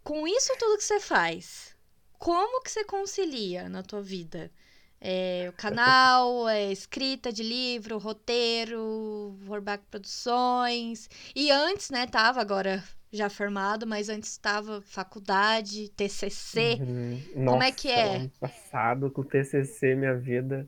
Com 0.04 0.28
isso 0.28 0.52
tudo 0.58 0.78
que 0.78 0.84
você 0.84 1.00
faz, 1.00 1.76
como 2.18 2.64
que 2.64 2.72
você 2.72 2.84
concilia 2.84 3.70
na 3.70 3.84
tua 3.84 4.02
vida? 4.02 4.52
É, 5.00 5.48
o 5.50 5.54
canal, 5.54 6.48
é, 6.50 6.72
escrita 6.72 7.32
de 7.32 7.44
livro, 7.44 7.98
roteiro, 7.98 9.38
Horback 9.48 9.84
Produções. 9.92 11.10
E 11.36 11.52
antes, 11.52 11.90
né, 11.90 12.08
tava 12.08 12.42
agora 12.42 12.84
já 13.14 13.30
formado, 13.30 13.86
mas 13.86 14.10
antes 14.10 14.32
estava 14.32 14.82
faculdade, 14.82 15.90
TCC. 15.90 16.80
Uhum. 16.82 17.22
Nossa, 17.36 17.52
Como 17.52 17.64
é 17.64 17.72
que 17.72 17.90
é? 17.90 18.16
Ano 18.18 18.30
passado, 18.40 19.12
com 19.12 19.22
o 19.22 19.26
TCC, 19.26 19.96
minha 19.96 20.16
vida, 20.16 20.68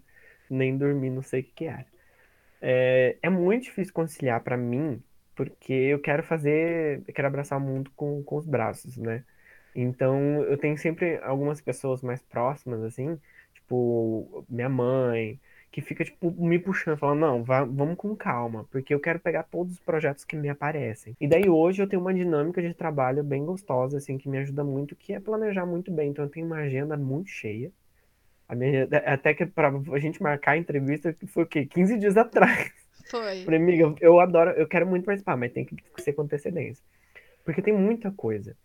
nem 0.50 0.78
dormi, 0.78 1.10
não 1.10 1.24
sei 1.24 1.42
o 1.42 1.44
que 1.44 1.66
era. 1.66 1.86
É, 2.62 3.18
é 3.22 3.30
muito 3.30 3.64
difícil 3.66 3.94
conciliar 3.94 4.44
para 4.44 4.58
mim, 4.58 5.04
porque 5.36 5.74
eu 5.74 6.02
quero 6.02 6.24
fazer, 6.24 7.04
eu 7.08 7.14
quero 7.14 7.28
abraçar 7.28 7.58
o 7.58 7.62
mundo 7.62 7.92
com, 7.96 8.24
com 8.24 8.38
os 8.38 8.46
braços, 8.46 8.98
né? 8.98 9.26
Então, 9.76 10.44
eu 10.44 10.58
tenho 10.58 10.78
sempre 10.78 11.18
algumas 11.24 11.62
pessoas 11.62 12.02
mais 12.02 12.22
próximas, 12.24 12.82
assim, 12.84 13.20
tipo, 13.54 14.46
minha 14.50 14.70
mãe, 14.70 15.40
que 15.76 15.82
fica, 15.82 16.06
tipo, 16.06 16.32
me 16.32 16.58
puxando, 16.58 16.98
falando, 16.98 17.20
não, 17.20 17.44
vá, 17.44 17.66
vamos 17.66 17.98
com 17.98 18.16
calma, 18.16 18.66
porque 18.72 18.94
eu 18.94 19.00
quero 19.02 19.20
pegar 19.20 19.44
todos 19.44 19.74
os 19.74 19.80
projetos 19.82 20.24
que 20.24 20.34
me 20.34 20.48
aparecem. 20.48 21.18
E 21.20 21.28
daí 21.28 21.50
hoje 21.50 21.84
eu 21.84 21.88
tenho 21.88 22.02
uma 22.02 22.14
dinâmica 22.14 22.62
de 22.62 22.74
trabalho 22.74 23.22
bem 23.22 23.44
gostosa, 23.44 23.98
assim, 23.98 24.18
que 24.18 24.30
me 24.30 24.38
ajuda 24.38 24.64
muito, 24.64 24.96
que 24.96 25.12
é 25.12 25.20
planejar 25.20 25.66
muito 25.66 25.92
bem. 25.92 26.12
Então 26.12 26.24
eu 26.24 26.32
tenho 26.32 26.46
uma 26.46 26.60
agenda 26.60 26.96
muito 26.96 27.30
cheia. 27.30 27.74
A 28.48 28.56
minha, 28.56 28.88
até 29.06 29.34
que 29.34 29.46
pra 29.46 29.68
a 29.68 30.00
gente 30.00 30.24
marcar 30.24 30.54
a 30.54 30.58
entrevista, 30.58 31.14
foi 31.28 31.44
o 31.44 31.46
quê? 31.46 31.66
15 31.66 31.98
dias 31.98 32.16
atrás. 32.16 32.72
Foi. 33.10 33.44
Falei, 33.44 33.60
amiga, 33.60 33.94
eu 34.00 34.22
adoro, 34.22 34.52
eu 34.52 34.70
quero 34.70 34.88
muito 34.88 35.04
participar, 35.04 35.36
mas 35.36 35.52
tem 35.52 35.66
que 35.66 35.76
ser 35.98 36.14
com 36.14 36.22
antecedência. 36.22 36.82
Porque 37.44 37.62
tem 37.62 37.74
muita 37.74 38.10
coisa. 38.12 38.56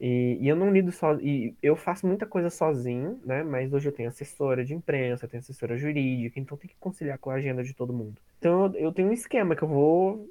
E, 0.00 0.38
e, 0.40 0.48
eu 0.48 0.54
não 0.54 0.72
lido 0.72 0.92
só. 0.92 1.14
E 1.14 1.54
eu 1.62 1.74
faço 1.76 2.06
muita 2.06 2.26
coisa 2.26 2.50
sozinho, 2.50 3.20
né? 3.24 3.42
Mas 3.42 3.72
hoje 3.72 3.88
eu 3.88 3.92
tenho 3.92 4.08
assessora 4.08 4.64
de 4.64 4.74
imprensa, 4.74 5.26
tenho 5.26 5.40
assessora 5.40 5.76
jurídica, 5.76 6.38
então 6.38 6.56
tem 6.56 6.68
que 6.68 6.76
conciliar 6.78 7.18
com 7.18 7.30
a 7.30 7.34
agenda 7.34 7.62
de 7.64 7.74
todo 7.74 7.92
mundo. 7.92 8.20
Então 8.38 8.66
eu, 8.66 8.74
eu 8.74 8.92
tenho 8.92 9.08
um 9.08 9.12
esquema 9.12 9.56
que 9.56 9.62
eu 9.62 9.68
vou 9.68 10.28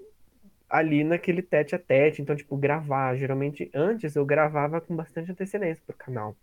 ali 0.70 1.04
naquele 1.04 1.42
tete 1.42 1.76
a 1.76 1.80
tete, 1.80 2.22
então, 2.22 2.36
tipo, 2.36 2.56
gravar. 2.58 3.16
Geralmente, 3.16 3.70
antes 3.74 4.16
eu 4.16 4.26
gravava 4.26 4.82
com 4.82 4.96
bastante 4.96 5.32
antecedência 5.32 5.84
pro 5.86 5.96
canal 5.96 6.36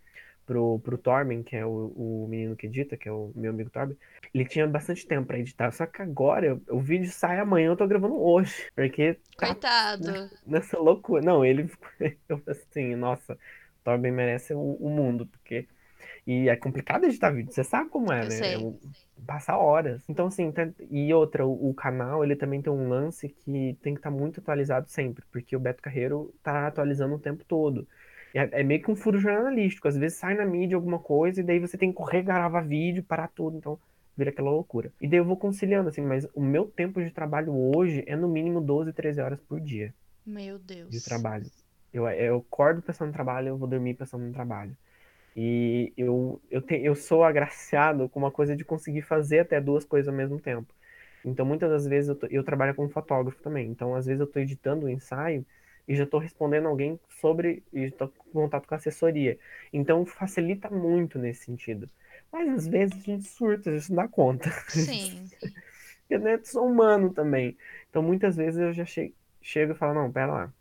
pro, 0.45 0.79
pro 0.79 0.97
Torben, 0.97 1.43
que 1.43 1.55
é 1.55 1.65
o, 1.65 1.93
o 1.95 2.27
menino 2.29 2.55
que 2.55 2.67
edita, 2.67 2.95
que 2.95 3.09
é 3.09 3.11
o 3.11 3.31
meu 3.35 3.51
amigo 3.51 3.69
Torben, 3.69 3.97
ele 4.33 4.45
tinha 4.45 4.67
bastante 4.67 5.05
tempo 5.05 5.27
para 5.27 5.39
editar. 5.39 5.71
Só 5.71 5.85
que 5.85 6.01
agora 6.01 6.59
o 6.69 6.79
vídeo 6.79 7.09
sai 7.09 7.39
amanhã, 7.39 7.67
eu 7.67 7.75
tô 7.75 7.87
gravando 7.87 8.15
hoje. 8.15 8.69
Porque. 8.75 9.17
Tá 9.37 9.47
Coitado. 9.47 10.29
nessa 10.45 10.77
loucura. 10.77 11.21
Não, 11.21 11.43
ele 11.43 11.69
eu 12.29 12.41
assim, 12.47 12.95
nossa, 12.95 13.37
Torben 13.83 14.11
merece 14.11 14.53
o, 14.53 14.77
o, 14.79 14.89
mundo, 14.89 15.25
porque. 15.25 15.67
E 16.27 16.49
é 16.49 16.55
complicado 16.55 17.05
editar 17.05 17.29
vídeo, 17.31 17.51
você 17.51 17.63
sabe 17.63 17.89
como 17.89 18.11
é, 18.11 18.21
eu 18.21 18.23
né? 18.25 18.29
Sei. 18.31 18.53
É 18.53 18.57
um, 18.57 18.77
passar 19.25 19.57
horas. 19.57 20.03
Então, 20.09 20.27
assim, 20.27 20.51
tá, 20.51 20.67
e 20.89 21.13
outra, 21.13 21.45
o, 21.45 21.69
o, 21.69 21.73
canal, 21.73 22.23
ele 22.23 22.35
também 22.35 22.61
tem 22.61 22.73
um 22.73 22.89
lance 22.89 23.29
que 23.29 23.77
tem 23.81 23.93
que 23.93 23.99
estar 23.99 24.11
tá 24.11 24.15
muito 24.15 24.39
atualizado 24.39 24.89
sempre, 24.89 25.23
porque 25.31 25.55
o 25.55 25.59
Beto 25.59 25.81
Carreiro 25.81 26.33
tá 26.43 26.67
atualizando 26.67 27.15
o 27.15 27.19
tempo 27.19 27.43
todo. 27.45 27.87
É, 28.35 28.59
é, 28.59 28.63
meio 28.63 28.81
que 28.81 28.91
um 28.91 28.95
furo 28.95 29.17
jornalístico. 29.17 29.87
Às 29.87 29.97
vezes 29.97 30.17
sai 30.17 30.35
na 30.35 30.45
mídia 30.45 30.75
alguma 30.75 30.99
coisa 30.99 31.39
e 31.39 31.43
daí 31.43 31.57
você 31.57 31.77
tem 31.77 31.89
que 31.89 31.95
correr, 31.95 32.21
gravar 32.21 32.61
vídeo, 32.61 33.01
parar 33.01 33.29
tudo. 33.29 33.57
Então 33.57 33.79
vira 34.17 34.29
aquela 34.29 34.51
loucura. 34.51 34.91
E 34.99 35.07
daí 35.07 35.19
eu 35.19 35.25
vou 35.25 35.37
conciliando, 35.37 35.89
assim, 35.89 36.01
mas 36.01 36.27
o 36.33 36.41
meu 36.41 36.65
tempo 36.65 37.01
de 37.01 37.11
trabalho 37.11 37.53
hoje 37.53 38.03
é 38.05 38.15
no 38.15 38.27
mínimo 38.27 38.59
12, 38.59 38.91
13 38.91 39.21
horas 39.21 39.39
por 39.41 39.59
dia. 39.59 39.93
Meu 40.25 40.59
Deus. 40.59 40.89
De 40.89 41.01
trabalho. 41.01 41.45
Eu, 41.93 42.07
eu 42.09 42.37
acordo 42.37 42.81
pensando 42.81 43.07
no 43.07 43.13
trabalho, 43.13 43.49
eu 43.49 43.57
vou 43.57 43.69
dormir 43.69 43.93
pensando 43.93 44.25
no 44.25 44.33
trabalho. 44.33 44.75
E 45.35 45.93
eu, 45.97 46.41
eu, 46.49 46.61
te, 46.61 46.75
eu 46.75 46.95
sou 46.95 47.23
agraciado 47.23 48.09
com 48.09 48.19
uma 48.19 48.31
coisa 48.31 48.55
de 48.55 48.65
conseguir 48.65 49.01
fazer 49.01 49.39
até 49.39 49.61
duas 49.61 49.85
coisas 49.85 50.07
ao 50.07 50.15
mesmo 50.15 50.39
tempo. 50.39 50.73
Então, 51.23 51.45
muitas 51.45 51.69
das 51.69 51.85
vezes 51.85 52.09
eu, 52.09 52.15
tô, 52.15 52.27
eu 52.27 52.43
trabalho 52.43 52.75
como 52.75 52.89
fotógrafo 52.89 53.41
também. 53.41 53.69
Então, 53.69 53.95
às 53.95 54.05
vezes 54.05 54.19
eu 54.19 54.25
estou 54.25 54.41
editando 54.41 54.85
o 54.85 54.89
um 54.89 54.91
ensaio 54.91 55.45
e 55.87 55.95
já 55.95 56.03
estou 56.03 56.19
respondendo 56.19 56.67
alguém 56.67 56.99
sobre 57.21 57.63
e 57.71 57.83
estou 57.83 58.11
em 58.27 58.31
contato 58.31 58.67
com 58.67 58.73
a 58.73 58.77
assessoria. 58.77 59.37
Então 59.71 60.05
facilita 60.05 60.69
muito 60.69 61.19
nesse 61.19 61.45
sentido. 61.45 61.89
Mas 62.31 62.49
às 62.49 62.67
vezes 62.67 62.95
a 62.97 63.01
gente 63.01 63.27
surta, 63.27 63.69
a 63.69 63.77
gente 63.77 63.89
não 63.89 63.97
dá 63.97 64.07
conta. 64.07 64.49
Sim. 64.67 65.29
Porque 66.07 66.17
né, 66.17 66.39
sou 66.43 66.67
humano 66.67 67.11
também. 67.11 67.57
Então 67.89 68.01
muitas 68.03 68.35
vezes 68.35 68.59
eu 68.59 68.73
já 68.73 68.85
che 68.85 69.13
chego 69.41 69.73
e 69.73 69.75
falo, 69.75 69.93
não, 69.93 70.11
pera 70.11 70.31
lá. 70.31 70.53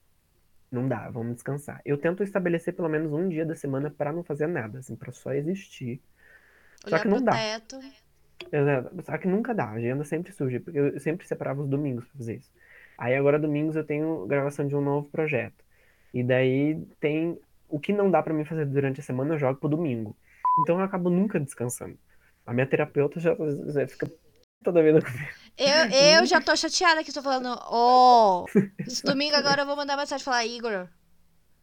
Não 0.71 0.89
dá, 0.89 1.09
vamos 1.09 1.35
descansar. 1.35 1.81
Eu 1.85 1.97
tento 1.97 2.23
estabelecer 2.23 2.75
pelo 2.75 2.89
menos 2.89 3.13
um 3.13 3.29
dia 3.29 3.47
da 3.47 3.55
semana 3.55 3.91
para 3.91 4.13
não 4.13 4.25
fazer 4.25 4.47
nada, 4.47 4.81
assim, 4.81 4.97
para 4.97 5.13
só 5.13 5.33
existir. 5.33 6.01
Olhar 6.87 6.99
só 6.99 7.03
que 7.03 7.09
não 7.09 7.23
dá. 7.23 7.33
Teto. 7.33 7.81
Só 9.05 9.19
que 9.19 9.29
nunca 9.29 9.55
dá, 9.55 9.65
a 9.65 9.73
agenda 9.73 10.05
sempre 10.05 10.33
surge, 10.33 10.59
porque 10.61 10.79
eu 10.79 11.01
sempre 11.01 11.27
separava 11.27 11.63
os 11.63 11.69
domingos 11.69 12.05
pra 12.07 12.19
fazer 12.19 12.37
isso. 12.37 12.53
Aí 12.99 13.15
agora 13.15 13.39
domingos 13.39 13.77
eu 13.77 13.85
tenho 13.85 14.27
gravação 14.27 14.67
de 14.67 14.77
um 14.77 14.81
novo 14.81 15.09
projeto. 15.09 15.65
E 16.13 16.23
daí 16.23 16.81
tem 17.01 17.39
o 17.69 17.79
que 17.79 17.93
não 17.93 18.11
dá 18.11 18.23
para 18.23 18.35
mim 18.35 18.45
fazer 18.45 18.67
durante 18.67 19.01
a 19.01 19.03
semana, 19.03 19.35
eu 19.35 19.39
jogo 19.39 19.59
pro 19.59 19.69
domingo. 19.69 20.17
Então 20.61 20.79
eu 20.79 20.85
acabo 20.85 21.11
nunca 21.11 21.41
descansando. 21.41 21.99
A 22.47 22.53
minha 22.53 22.67
terapeuta 22.67 23.19
já, 23.19 23.35
já 23.67 23.89
fica 23.89 24.11
toda 24.63 24.83
vida 24.83 25.01
comigo. 25.01 25.29
Eu, 25.59 25.91
eu 26.21 26.27
já 26.27 26.41
tô 26.41 26.55
chateada 26.55 27.03
que 27.03 27.11
estou 27.11 27.23
falando, 27.23 27.59
ó, 27.67 28.45
oh, 28.45 28.61
esse 28.87 29.03
domingo 29.03 29.35
agora 29.35 29.63
eu 29.63 29.67
vou 29.67 29.77
mandar 29.77 29.97
mensagem 29.97 30.25
falar, 30.25 30.47
Igor, 30.47 30.89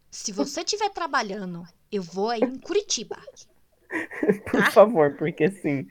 se 0.09 0.31
você 0.33 0.61
estiver 0.61 0.89
trabalhando, 0.89 1.63
eu 1.91 2.03
vou 2.03 2.29
aí 2.29 2.41
em 2.41 2.59
Curitiba. 2.59 3.17
Por 4.51 4.63
tá? 4.63 4.71
favor, 4.71 5.15
porque 5.17 5.45
assim, 5.45 5.87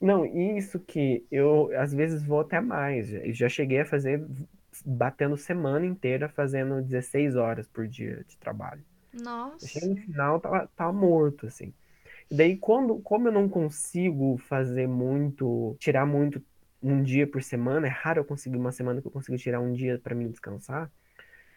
não, 0.00 0.26
isso 0.26 0.78
que 0.78 1.26
eu 1.30 1.70
às 1.78 1.92
vezes 1.92 2.22
vou 2.22 2.40
até 2.40 2.60
mais. 2.60 3.08
Já 3.36 3.48
cheguei 3.48 3.80
a 3.80 3.86
fazer 3.86 4.22
batendo 4.84 5.36
semana 5.36 5.86
inteira 5.86 6.28
fazendo 6.28 6.82
16 6.82 7.36
horas 7.36 7.66
por 7.66 7.88
dia 7.88 8.24
de 8.28 8.36
trabalho. 8.36 8.84
Nossa. 9.12 9.66
Chega 9.66 9.86
no 9.86 9.96
final, 9.96 10.40
tá, 10.40 10.68
tá 10.76 10.92
morto, 10.92 11.46
assim. 11.46 11.72
E 12.30 12.34
daí, 12.34 12.56
quando, 12.56 12.98
como 13.00 13.28
eu 13.28 13.32
não 13.32 13.48
consigo 13.48 14.36
fazer 14.38 14.86
muito, 14.88 15.76
tirar 15.78 16.04
muito 16.04 16.42
um 16.82 17.02
dia 17.02 17.26
por 17.26 17.42
semana, 17.42 17.86
é 17.86 17.90
raro 17.90 18.20
eu 18.20 18.24
conseguir 18.24 18.56
uma 18.56 18.72
semana 18.72 19.00
que 19.00 19.06
eu 19.06 19.12
consigo 19.12 19.38
tirar 19.38 19.60
um 19.60 19.72
dia 19.72 19.98
para 19.98 20.14
mim 20.14 20.28
descansar, 20.30 20.90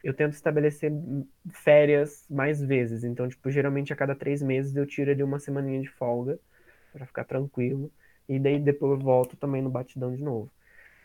eu 0.03 0.13
tento 0.13 0.34
estabelecer 0.34 0.91
férias 1.51 2.25
mais 2.30 2.61
vezes. 2.61 3.03
Então, 3.03 3.28
tipo, 3.28 3.49
geralmente 3.49 3.91
a 3.91 3.95
cada 3.95 4.15
três 4.15 4.41
meses 4.41 4.75
eu 4.75 4.86
tiro 4.86 5.11
ali 5.11 5.23
uma 5.23 5.39
semaninha 5.39 5.82
de 5.82 5.89
folga 5.89 6.39
para 6.93 7.05
ficar 7.05 7.25
tranquilo. 7.25 7.91
E 8.30 8.39
daí 8.39 8.59
depois 8.59 8.91
eu 8.91 8.99
volto 8.99 9.36
também 9.36 9.61
no 9.61 9.69
batidão 9.69 10.15
de 10.15 10.23
novo. 10.23 10.51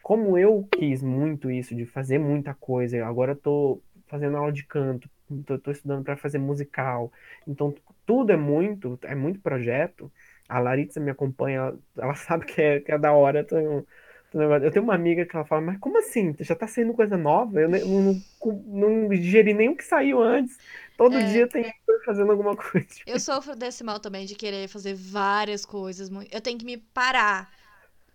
Como 0.02 0.36
eu 0.36 0.68
quis 0.72 1.02
muito 1.02 1.50
isso, 1.50 1.74
de 1.74 1.86
fazer 1.86 2.18
muita 2.18 2.54
coisa, 2.54 3.04
agora 3.06 3.32
eu 3.32 3.36
tô 3.36 3.82
fazendo 4.08 4.36
aula 4.36 4.52
de 4.52 4.64
canto, 4.64 5.08
tô, 5.46 5.58
tô 5.58 5.70
estudando 5.70 6.04
para 6.04 6.16
fazer 6.16 6.38
musical. 6.38 7.10
Então, 7.46 7.74
tudo 8.04 8.32
é 8.32 8.36
muito, 8.36 8.98
é 9.02 9.14
muito 9.14 9.40
projeto. 9.40 10.10
A 10.48 10.58
Laritza 10.58 11.00
me 11.00 11.10
acompanha, 11.10 11.74
ela 11.96 12.14
sabe 12.16 12.44
que 12.46 12.60
é, 12.60 12.80
que 12.80 12.92
é 12.92 12.98
da 12.98 13.12
hora. 13.12 13.40
Então, 13.40 13.86
eu 14.34 14.70
tenho 14.70 14.84
uma 14.84 14.94
amiga 14.94 15.26
que 15.26 15.36
ela 15.36 15.44
fala, 15.44 15.60
mas 15.60 15.78
como 15.78 15.98
assim? 15.98 16.34
Já 16.40 16.54
tá 16.54 16.66
saindo 16.66 16.94
coisa 16.94 17.16
nova? 17.16 17.60
Eu 17.60 17.68
não, 17.68 17.78
não, 17.86 18.22
não 18.66 19.08
digeri 19.08 19.54
nem 19.54 19.70
o 19.70 19.76
que 19.76 19.84
saiu 19.84 20.22
antes. 20.22 20.58
Todo 20.96 21.16
é, 21.16 21.24
dia 21.24 21.46
tem 21.46 21.72
fazendo 22.04 22.32
alguma 22.32 22.56
coisa. 22.56 22.88
Eu 23.06 23.20
sofro 23.20 23.54
desse 23.54 23.84
mal 23.84 24.00
também, 24.00 24.26
de 24.26 24.34
querer 24.34 24.68
fazer 24.68 24.94
várias 24.94 25.64
coisas. 25.64 26.10
Eu 26.30 26.40
tenho 26.40 26.58
que 26.58 26.64
me 26.64 26.76
parar. 26.76 27.50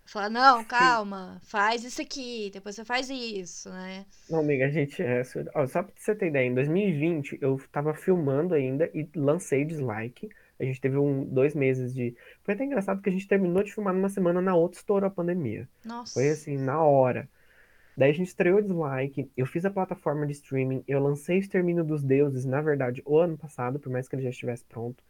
Falar, 0.07 0.29
não, 0.29 0.63
calma, 0.63 1.37
faz 1.43 1.83
isso 1.83 2.01
aqui, 2.01 2.49
depois 2.53 2.75
você 2.75 2.85
faz 2.85 3.09
isso, 3.09 3.69
né? 3.69 4.05
Não, 4.29 4.39
amiga, 4.39 4.65
a 4.65 4.69
gente 4.69 5.03
é. 5.03 5.21
Só 5.23 5.43
pra 5.43 5.91
você 5.93 6.15
ter 6.15 6.27
ideia, 6.27 6.47
em 6.47 6.53
2020 6.53 7.37
eu 7.41 7.61
tava 7.73 7.93
filmando 7.93 8.53
ainda 8.53 8.89
e 8.93 9.07
lancei 9.13 9.65
dislike. 9.65 10.29
A 10.57 10.63
gente 10.63 10.79
teve 10.79 10.97
um, 10.97 11.25
dois 11.25 11.53
meses 11.53 11.93
de. 11.93 12.15
Foi 12.43 12.53
até 12.53 12.63
engraçado 12.63 13.01
que 13.01 13.09
a 13.09 13.11
gente 13.11 13.27
terminou 13.27 13.61
de 13.61 13.73
filmar 13.73 13.93
numa 13.93 14.07
semana, 14.07 14.41
na 14.41 14.55
outra 14.55 14.79
estourou 14.79 15.07
a 15.07 15.11
pandemia. 15.11 15.67
Nossa. 15.83 16.13
Foi 16.13 16.29
assim, 16.29 16.57
na 16.57 16.81
hora. 16.81 17.27
Daí 17.97 18.11
a 18.11 18.13
gente 18.13 18.27
estreou 18.27 18.61
Dislike, 18.61 19.29
eu 19.35 19.45
fiz 19.45 19.65
a 19.65 19.71
plataforma 19.71 20.25
de 20.25 20.31
streaming, 20.31 20.83
eu 20.87 21.01
lancei 21.01 21.39
Extermínio 21.39 21.83
dos 21.83 22.03
Deuses, 22.03 22.45
na 22.45 22.61
verdade, 22.61 23.01
o 23.05 23.17
ano 23.17 23.35
passado, 23.35 23.77
por 23.79 23.91
mais 23.91 24.07
que 24.07 24.15
ele 24.15 24.23
já 24.23 24.29
estivesse 24.29 24.63
pronto. 24.65 25.03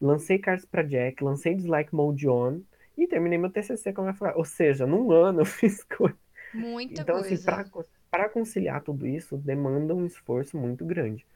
Lancei 0.00 0.38
Cards 0.38 0.66
pra 0.66 0.82
Jack, 0.82 1.22
lancei 1.22 1.54
Dislike 1.54 1.94
Mode 1.94 2.28
On 2.28 2.60
e 2.96 3.06
terminei 3.06 3.38
meu 3.38 3.50
TCC 3.50 3.92
como 3.92 4.08
eu 4.08 4.14
falei. 4.14 4.34
Ou 4.36 4.44
seja, 4.44 4.86
num 4.86 5.10
ano 5.10 5.40
eu 5.40 5.44
fiz 5.46 5.82
coisa. 5.84 6.16
Muita 6.54 7.02
então, 7.02 7.20
coisa. 7.20 7.34
Então, 7.34 7.58
assim, 7.60 7.88
para 8.10 8.28
conciliar 8.28 8.82
tudo 8.82 9.06
isso, 9.06 9.36
demanda 9.38 9.94
um 9.94 10.04
esforço 10.04 10.56
muito 10.58 10.84
grande. 10.84 11.26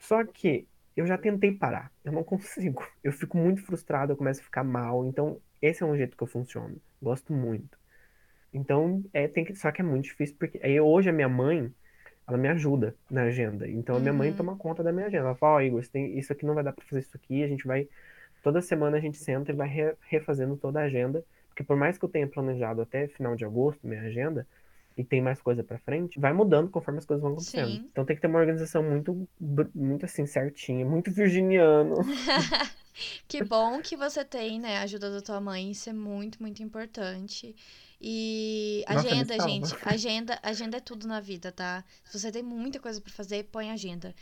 Só 0.00 0.24
que 0.24 0.66
eu 0.96 1.06
já 1.06 1.16
tentei 1.16 1.52
parar, 1.52 1.90
eu 2.04 2.12
não 2.12 2.24
consigo. 2.24 2.86
Eu 3.02 3.12
fico 3.12 3.36
muito 3.36 3.62
frustrado, 3.62 4.12
eu 4.12 4.16
começo 4.16 4.40
a 4.40 4.44
ficar 4.44 4.64
mal. 4.64 5.04
Então, 5.06 5.40
esse 5.60 5.82
é 5.82 5.86
um 5.86 5.96
jeito 5.96 6.16
que 6.16 6.22
eu 6.22 6.26
funciono. 6.26 6.76
Gosto 7.00 7.32
muito. 7.32 7.78
Então, 8.52 9.02
é, 9.12 9.26
tem 9.26 9.44
que, 9.44 9.54
só 9.54 9.70
que 9.70 9.80
é 9.80 9.84
muito 9.84 10.04
difícil, 10.04 10.36
porque 10.38 10.60
aí 10.62 10.78
hoje 10.78 11.08
a 11.08 11.12
minha 11.12 11.28
mãe, 11.28 11.72
ela 12.28 12.36
me 12.36 12.48
ajuda 12.48 12.94
na 13.10 13.22
agenda. 13.22 13.68
Então, 13.68 13.96
a 13.96 14.00
minha 14.00 14.12
mãe 14.12 14.30
uhum. 14.30 14.36
toma 14.36 14.56
conta 14.56 14.82
da 14.82 14.92
minha 14.92 15.06
agenda. 15.06 15.26
Ela 15.26 15.34
fala, 15.34 15.54
ó, 15.54 15.56
oh, 15.56 15.60
Igor, 15.60 15.86
tem, 15.88 16.18
isso 16.18 16.32
aqui 16.32 16.44
não 16.44 16.54
vai 16.54 16.62
dar 16.62 16.72
pra 16.72 16.84
fazer 16.84 17.00
isso 17.00 17.16
aqui, 17.16 17.42
a 17.42 17.48
gente 17.48 17.66
vai, 17.66 17.88
toda 18.42 18.60
semana 18.60 18.96
a 18.96 19.00
gente 19.00 19.16
senta 19.16 19.52
e 19.52 19.54
vai 19.54 19.68
re, 19.68 19.94
refazendo 20.08 20.56
toda 20.56 20.80
a 20.80 20.84
agenda, 20.84 21.24
porque 21.48 21.62
por 21.62 21.76
mais 21.76 21.98
que 21.98 22.04
eu 22.04 22.08
tenha 22.08 22.26
planejado 22.26 22.82
até 22.82 23.08
final 23.08 23.36
de 23.36 23.44
agosto 23.44 23.86
minha 23.86 24.02
agenda, 24.02 24.46
e 24.96 25.02
tem 25.02 25.22
mais 25.22 25.40
coisa 25.40 25.64
para 25.64 25.78
frente, 25.78 26.20
vai 26.20 26.32
mudando 26.32 26.68
conforme 26.68 26.98
as 26.98 27.06
coisas 27.06 27.22
vão 27.22 27.32
acontecendo. 27.32 27.66
Sim. 27.66 27.88
Então 27.90 28.04
tem 28.04 28.14
que 28.14 28.20
ter 28.20 28.28
uma 28.28 28.38
organização 28.38 28.82
muito, 28.82 29.26
muito 29.74 30.04
assim, 30.04 30.26
certinha, 30.26 30.84
muito 30.84 31.10
virginiano. 31.10 31.94
que 33.26 33.42
bom 33.42 33.80
que 33.80 33.96
você 33.96 34.24
tem, 34.24 34.60
né, 34.60 34.78
a 34.78 34.82
ajuda 34.82 35.10
da 35.10 35.20
tua 35.22 35.40
mãe, 35.40 35.70
isso 35.70 35.88
é 35.88 35.92
muito, 35.92 36.40
muito 36.40 36.62
importante. 36.62 37.54
E 38.00 38.84
agenda, 38.86 39.36
Nossa, 39.36 39.48
gente, 39.48 39.76
agenda, 39.84 40.38
agenda 40.42 40.76
é 40.76 40.80
tudo 40.80 41.06
na 41.06 41.20
vida, 41.20 41.52
tá? 41.52 41.84
Se 42.04 42.18
você 42.18 42.32
tem 42.32 42.42
muita 42.42 42.80
coisa 42.80 43.00
para 43.00 43.12
fazer, 43.12 43.44
põe 43.44 43.70
agenda, 43.70 44.14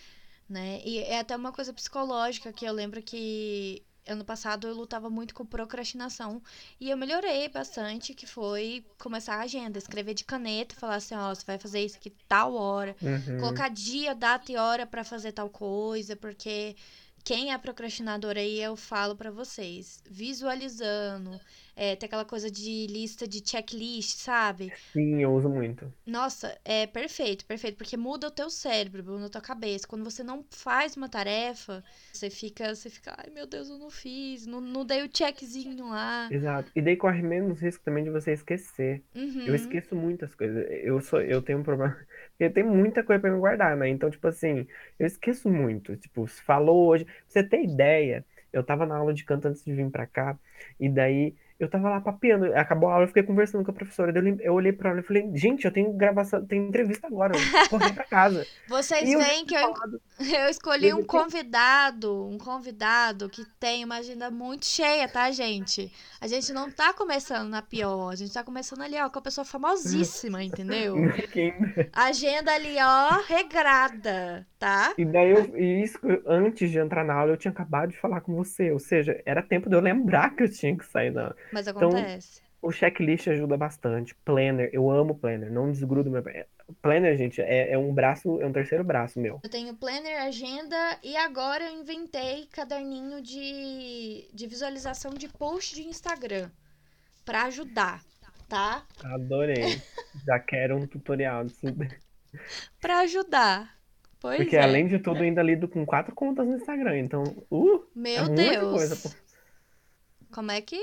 né? 0.49 0.81
E 0.85 0.99
é 0.99 1.19
até 1.19 1.35
uma 1.35 1.51
coisa 1.51 1.73
psicológica 1.73 2.53
que 2.53 2.65
eu 2.65 2.73
lembro 2.73 3.03
que 3.03 3.83
ano 4.11 4.25
passado 4.25 4.67
eu 4.67 4.75
lutava 4.75 5.09
muito 5.09 5.35
com 5.35 5.45
procrastinação 5.47 6.43
e 6.81 6.91
eu 6.91 6.97
melhorei 6.97 7.49
bastante, 7.49 8.15
que 8.15 8.27
foi 8.27 8.85
começar 8.99 9.37
a 9.37 9.43
agenda, 9.43 9.79
escrever 9.79 10.15
de 10.15 10.25
caneta, 10.25 10.75
falar 10.75 10.97
assim, 10.97 11.15
ó, 11.15 11.35
você 11.35 11.45
vai 11.47 11.59
fazer 11.59 11.85
isso 11.85 11.97
aqui 11.97 12.13
tal 12.29 12.55
hora, 12.55 12.97
uhum. 13.01 13.39
colocar 13.39 13.69
dia, 13.69 14.15
data 14.15 14.51
e 14.51 14.57
hora 14.57 14.87
para 14.87 15.05
fazer 15.05 15.33
tal 15.33 15.49
coisa, 15.49 16.17
porque 16.17 16.77
quem 17.25 17.53
é 17.53 17.59
procrastinador 17.59 18.37
aí, 18.37 18.61
eu 18.61 18.77
falo 18.77 19.15
para 19.15 19.31
vocês, 19.31 20.03
visualizando, 20.11 21.39
é, 21.77 21.97
tem 21.97 22.07
aquela 22.07 22.25
coisa 22.25 22.51
de 22.51 22.87
lista 22.87 23.27
de 23.27 23.43
checklist, 23.45 24.19
sabe? 24.19 24.73
Sim, 24.93 25.23
eu 25.23 25.33
uso 25.33 25.49
muito. 25.49 25.93
Nossa, 26.07 26.59
é 26.65 26.87
perfeito, 26.87 27.47
perfeito, 27.47 27.77
porque 27.77 27.97
muda 27.97 28.29
o 28.29 28.31
teu 28.31 28.51
cérebro, 28.51 29.05
muda 29.05 29.27
a 29.27 29.31
tua 29.31 29.41
cabeça. 29.41 29.87
Quando 29.87 30.05
você 30.05 30.23
não 30.23 30.45
faz 30.51 30.97
uma 30.97 31.09
tarefa, 31.09 31.83
você 32.13 32.29
fica, 32.29 32.75
você 32.75 32.91
fica, 32.91 33.15
ai 33.17 33.31
meu 33.31 33.47
Deus, 33.47 33.69
eu 33.69 33.79
não 33.79 33.91
fiz, 33.91 34.47
não, 34.47 34.61
não 34.61 34.85
dei 34.85 35.03
o 35.03 35.11
checkzinho 35.13 35.89
lá. 35.89 36.29
Exato. 36.31 36.71
E 36.75 36.83
daí 36.83 36.97
corre 36.97 37.23
menos 37.23 37.61
risco 37.61 37.85
também 37.85 38.05
de 38.05 38.11
você 38.11 38.33
esquecer. 38.33 39.03
Uhum. 39.15 39.47
Eu 39.47 39.55
esqueço 39.55 39.95
muitas 39.95 40.35
coisas. 40.35 40.67
Eu 40.83 41.01
sou, 41.01 41.21
eu 41.21 41.43
tenho 41.43 41.59
um 41.59 41.63
problema, 41.63 41.97
eu 42.39 42.53
tenho 42.53 42.69
muita 42.69 43.03
coisa 43.03 43.21
para 43.21 43.31
me 43.31 43.39
guardar, 43.39 43.77
né? 43.77 43.89
Então, 43.89 44.11
tipo 44.11 44.27
assim, 44.27 44.67
eu 44.99 45.07
esqueço 45.07 45.49
muito. 45.49 45.97
Tipo, 45.97 46.27
se 46.27 46.43
falou 46.43 46.89
hoje, 46.89 47.05
pra 47.05 47.15
você 47.29 47.43
ter 47.43 47.63
ideia, 47.63 48.25
eu 48.53 48.63
tava 48.65 48.87
na 48.87 48.97
aula 48.97 49.15
de 49.15 49.25
canto 49.25 49.49
antes 49.49 49.65
de 49.65 49.73
vir 49.73 49.91
para 49.91 50.07
cá, 50.07 50.39
e 50.79 50.89
daí 50.89 51.35
eu 51.61 51.69
tava 51.69 51.91
lá 51.91 52.01
papeando, 52.01 52.47
acabou 52.57 52.89
a 52.89 52.95
aula, 52.95 53.05
eu 53.05 53.09
fiquei 53.09 53.23
conversando 53.23 53.63
com 53.63 53.71
a 53.71 53.75
professora. 53.75 54.11
Eu, 54.19 54.37
eu 54.41 54.55
olhei 54.55 54.73
pra 54.73 54.91
ela 54.91 55.01
e 55.01 55.03
falei, 55.03 55.31
gente, 55.35 55.67
eu 55.67 55.71
tenho 55.71 55.93
gravação, 55.93 56.45
tenho 56.47 56.67
entrevista 56.67 57.07
agora, 57.07 57.35
eu 57.37 57.69
corri 57.69 57.93
pra 57.93 58.05
casa. 58.05 58.47
Vocês 58.67 59.07
veem 59.07 59.45
que 59.45 59.55
eu, 59.55 59.75
eu 60.19 60.49
escolhi 60.49 60.95
um 60.95 61.05
convidado, 61.05 62.27
um 62.27 62.39
convidado 62.39 63.29
que 63.29 63.45
tem 63.61 63.85
uma 63.85 63.97
agenda 63.97 64.31
muito 64.31 64.65
cheia, 64.65 65.07
tá, 65.07 65.31
gente? 65.31 65.93
A 66.19 66.27
gente 66.27 66.51
não 66.51 66.71
tá 66.71 66.95
começando 66.95 67.51
na 67.51 67.61
pior, 67.61 68.09
a 68.09 68.17
gente 68.17 68.33
tá 68.33 68.43
começando 68.43 68.81
ali, 68.81 68.99
ó, 68.99 69.11
com 69.11 69.19
a 69.19 69.23
pessoa 69.23 69.45
famosíssima, 69.45 70.43
entendeu? 70.43 70.97
agenda 71.93 72.53
ali, 72.53 72.77
ó, 72.81 73.21
regrada, 73.29 74.47
tá? 74.61 74.95
E 74.99 75.07
daí, 75.07 75.31
eu, 75.31 75.59
e 75.59 75.83
isso, 75.83 75.99
antes 76.27 76.71
de 76.71 76.79
entrar 76.79 77.03
na 77.03 77.15
aula, 77.15 77.33
eu 77.33 77.37
tinha 77.39 77.51
acabado 77.51 77.91
de 77.91 77.99
falar 77.99 78.21
com 78.21 78.35
você, 78.35 78.71
ou 78.71 78.79
seja, 78.79 79.21
era 79.25 79.43
tempo 79.43 79.71
de 79.71 79.75
eu 79.75 79.81
lembrar 79.81 80.37
que 80.37 80.43
eu 80.43 80.51
tinha 80.51 80.77
que 80.77 80.85
sair 80.85 81.11
da 81.11 81.35
mas 81.51 81.67
então, 81.67 81.89
acontece. 81.89 82.43
Então, 82.43 82.51
o 82.63 82.71
checklist 82.71 83.27
ajuda 83.27 83.57
bastante. 83.57 84.15
Planner, 84.17 84.69
eu 84.71 84.91
amo 84.91 85.15
planner, 85.15 85.51
não 85.51 85.73
desgrudo 85.73 86.11
meu. 86.11 86.23
Planner, 86.83 87.17
gente, 87.17 87.41
é, 87.41 87.73
é 87.73 87.79
um 87.79 87.93
braço, 87.93 88.39
é 88.43 88.47
um 88.47 88.53
terceiro 88.53 88.85
braço 88.85 89.19
meu. 89.19 89.41
Eu 89.43 89.49
tenho 89.49 89.75
planner, 89.75 90.21
agenda 90.21 90.77
e 91.03 91.17
agora 91.17 91.65
eu 91.65 91.81
inventei 91.81 92.47
caderninho 92.53 93.23
de, 93.23 94.29
de 94.31 94.47
visualização 94.47 95.15
de 95.15 95.27
post 95.27 95.75
de 95.75 95.89
Instagram 95.89 96.51
para 97.25 97.45
ajudar, 97.45 98.03
tá? 98.47 98.85
Adorei. 99.05 99.81
Já 100.27 100.39
quero 100.39 100.77
um 100.77 100.87
tutorial 100.87 101.45
disso. 101.45 101.67
para 102.79 103.01
ajudar. 103.01 103.80
Pois 104.21 104.37
Porque 104.37 104.57
é. 104.57 104.63
além 104.63 104.87
de 104.87 104.99
tudo, 104.99 105.23
ainda 105.23 105.43
lido 105.43 105.67
com 105.67 105.85
quatro 105.87 106.15
contas 106.15 106.47
no 106.47 106.57
Instagram. 106.57 106.99
Então, 106.99 107.23
uh, 107.51 107.85
Meu 107.95 108.25
é 108.25 108.29
Deus. 108.29 108.73
Coisa, 108.73 109.17
como 110.31 110.51
é 110.51 110.61
que 110.61 110.79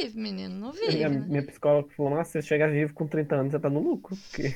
vive, 0.00 0.20
menino? 0.20 0.54
Não 0.54 0.72
vive. 0.72 0.94
Minha, 0.94 1.08
né? 1.08 1.26
minha 1.26 1.46
psicóloga 1.46 1.88
falou: 1.96 2.14
Nossa, 2.14 2.30
você 2.30 2.42
chega 2.42 2.68
vivo 2.68 2.92
com 2.94 3.06
30 3.06 3.34
anos, 3.34 3.52
você 3.52 3.58
tá 3.58 3.70
no 3.70 3.80
lucro. 3.80 4.16
Porque... 4.16 4.54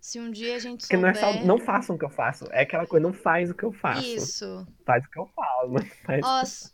Se 0.00 0.20
um 0.20 0.30
dia 0.30 0.56
a 0.56 0.58
gente 0.58 0.80
Porque 0.80 0.96
souber... 0.96 1.14
não 1.14 1.18
é 1.18 1.32
só, 1.32 1.44
não 1.46 1.58
façam 1.58 1.96
o 1.96 1.98
que 1.98 2.04
eu 2.04 2.10
faço. 2.10 2.44
É 2.50 2.62
aquela 2.62 2.86
coisa, 2.86 3.06
não 3.06 3.14
faz 3.14 3.50
o 3.50 3.54
que 3.54 3.64
eu 3.64 3.72
faço. 3.72 4.06
Isso. 4.06 4.66
Faz 4.84 5.04
o 5.06 5.10
que 5.10 5.18
eu 5.18 5.26
falo, 5.28 5.72
não 5.80 5.86
faz 6.04 6.20
Ó, 6.22 6.40
s- 6.42 6.72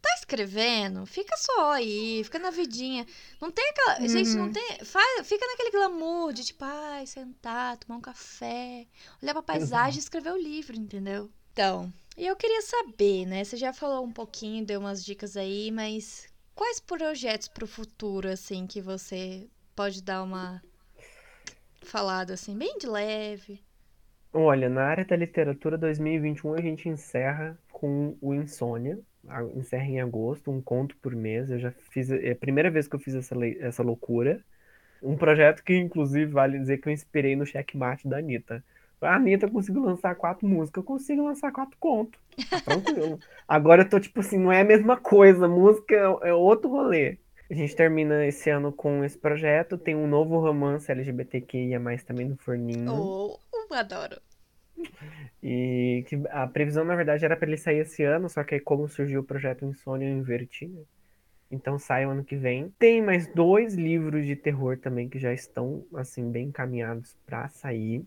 tá 0.00 0.10
escrevendo? 0.18 1.06
Fica 1.06 1.36
só 1.36 1.72
aí, 1.72 2.22
fica 2.24 2.38
na 2.38 2.50
vidinha. 2.50 3.06
Não 3.40 3.50
tem 3.50 3.64
aquela. 3.70 4.06
Gente, 4.08 4.36
não 4.36 4.46
Uhum. 4.46 4.52
tem. 4.52 4.84
Faz, 4.84 5.26
fica 5.28 5.46
naquele 5.46 5.70
glamour 5.70 6.32
de 6.32 6.44
tipo, 6.44 6.64
ai, 6.64 7.06
sentar, 7.06 7.76
tomar 7.78 7.98
um 7.98 8.00
café, 8.00 8.86
olhar 9.22 9.32
pra 9.34 9.42
paisagem 9.42 9.96
e 9.98 10.00
escrever 10.02 10.32
o 10.32 10.36
livro, 10.36 10.76
entendeu? 10.76 11.30
Então, 11.52 11.92
e 12.16 12.26
eu 12.26 12.36
queria 12.36 12.62
saber, 12.62 13.26
né? 13.26 13.44
Você 13.44 13.56
já 13.56 13.72
falou 13.72 14.04
um 14.04 14.12
pouquinho, 14.12 14.64
deu 14.64 14.80
umas 14.80 15.04
dicas 15.04 15.36
aí, 15.36 15.70
mas 15.70 16.28
quais 16.54 16.80
projetos 16.80 17.48
pro 17.48 17.66
futuro, 17.66 18.28
assim, 18.28 18.66
que 18.66 18.80
você 18.80 19.48
pode 19.74 20.02
dar 20.02 20.22
uma 20.22 20.62
falada, 21.82 22.34
assim, 22.34 22.56
bem 22.56 22.78
de 22.78 22.86
leve? 22.86 23.62
Olha, 24.32 24.68
na 24.68 24.82
área 24.84 25.04
da 25.04 25.14
literatura 25.16 25.78
2021 25.78 26.54
a 26.54 26.60
gente 26.60 26.88
encerra 26.88 27.56
com 27.72 28.16
o 28.20 28.34
Insônia. 28.34 28.98
Encerra 29.54 29.84
em 29.84 30.00
agosto, 30.00 30.50
um 30.50 30.60
conto 30.60 30.96
por 30.96 31.14
mês. 31.14 31.50
Eu 31.50 31.58
já 31.58 31.70
fiz, 31.70 32.10
é 32.10 32.32
a 32.32 32.36
primeira 32.36 32.70
vez 32.70 32.88
que 32.88 32.94
eu 32.96 33.00
fiz 33.00 33.14
essa, 33.14 33.34
essa 33.60 33.82
loucura. 33.82 34.40
Um 35.02 35.16
projeto 35.16 35.62
que, 35.62 35.74
inclusive, 35.76 36.30
vale 36.30 36.58
dizer 36.58 36.78
que 36.78 36.88
eu 36.88 36.92
inspirei 36.92 37.34
no 37.34 37.46
checkmate 37.46 38.06
da 38.06 38.18
Anitta. 38.18 38.62
A 39.00 39.14
Anitta 39.14 39.48
conseguiu 39.48 39.82
lançar 39.82 40.14
quatro 40.14 40.46
músicas, 40.46 40.82
eu 40.82 40.86
consigo 40.86 41.24
lançar 41.24 41.50
quatro 41.50 41.76
contos. 41.80 42.20
Tá 42.50 42.60
tranquilo. 42.60 43.18
Agora 43.48 43.82
eu 43.82 43.88
tô 43.88 43.98
tipo 43.98 44.20
assim, 44.20 44.38
não 44.38 44.52
é 44.52 44.60
a 44.60 44.64
mesma 44.64 44.96
coisa, 44.98 45.48
música 45.48 45.94
é 45.94 46.28
é 46.28 46.34
outro 46.34 46.68
rolê. 46.68 47.16
A 47.50 47.54
gente 47.54 47.74
termina 47.74 48.24
esse 48.26 48.48
ano 48.48 48.70
com 48.72 49.02
esse 49.02 49.18
projeto, 49.18 49.76
tem 49.76 49.96
um 49.96 50.06
novo 50.06 50.38
romance 50.38 50.90
LGBTQIA+, 50.90 51.80
também 52.06 52.28
no 52.28 52.36
forninho. 52.36 52.92
Oh, 52.92 53.40
eu 53.52 53.76
adoro. 53.76 54.20
E 55.42 56.04
que 56.06 56.20
a 56.28 56.46
previsão, 56.46 56.84
na 56.84 56.94
verdade, 56.94 57.24
era 57.24 57.34
para 57.34 57.48
ele 57.48 57.56
sair 57.56 57.78
esse 57.78 58.02
ano, 58.04 58.28
só 58.28 58.44
que 58.44 58.56
aí 58.56 58.60
como 58.60 58.86
surgiu 58.86 59.20
o 59.20 59.24
projeto 59.24 59.64
Insônia, 59.64 60.06
eu 60.06 60.18
inverti, 60.18 60.66
né? 60.66 60.82
Então 61.50 61.78
sai 61.78 62.06
o 62.06 62.10
ano 62.10 62.22
que 62.22 62.36
vem. 62.36 62.70
Tem 62.78 63.02
mais 63.02 63.26
dois 63.34 63.74
livros 63.74 64.26
de 64.26 64.36
terror 64.36 64.78
também 64.78 65.08
que 65.08 65.18
já 65.18 65.32
estão, 65.32 65.84
assim, 65.94 66.30
bem 66.30 66.48
encaminhados 66.48 67.16
para 67.26 67.48
sair. 67.48 68.04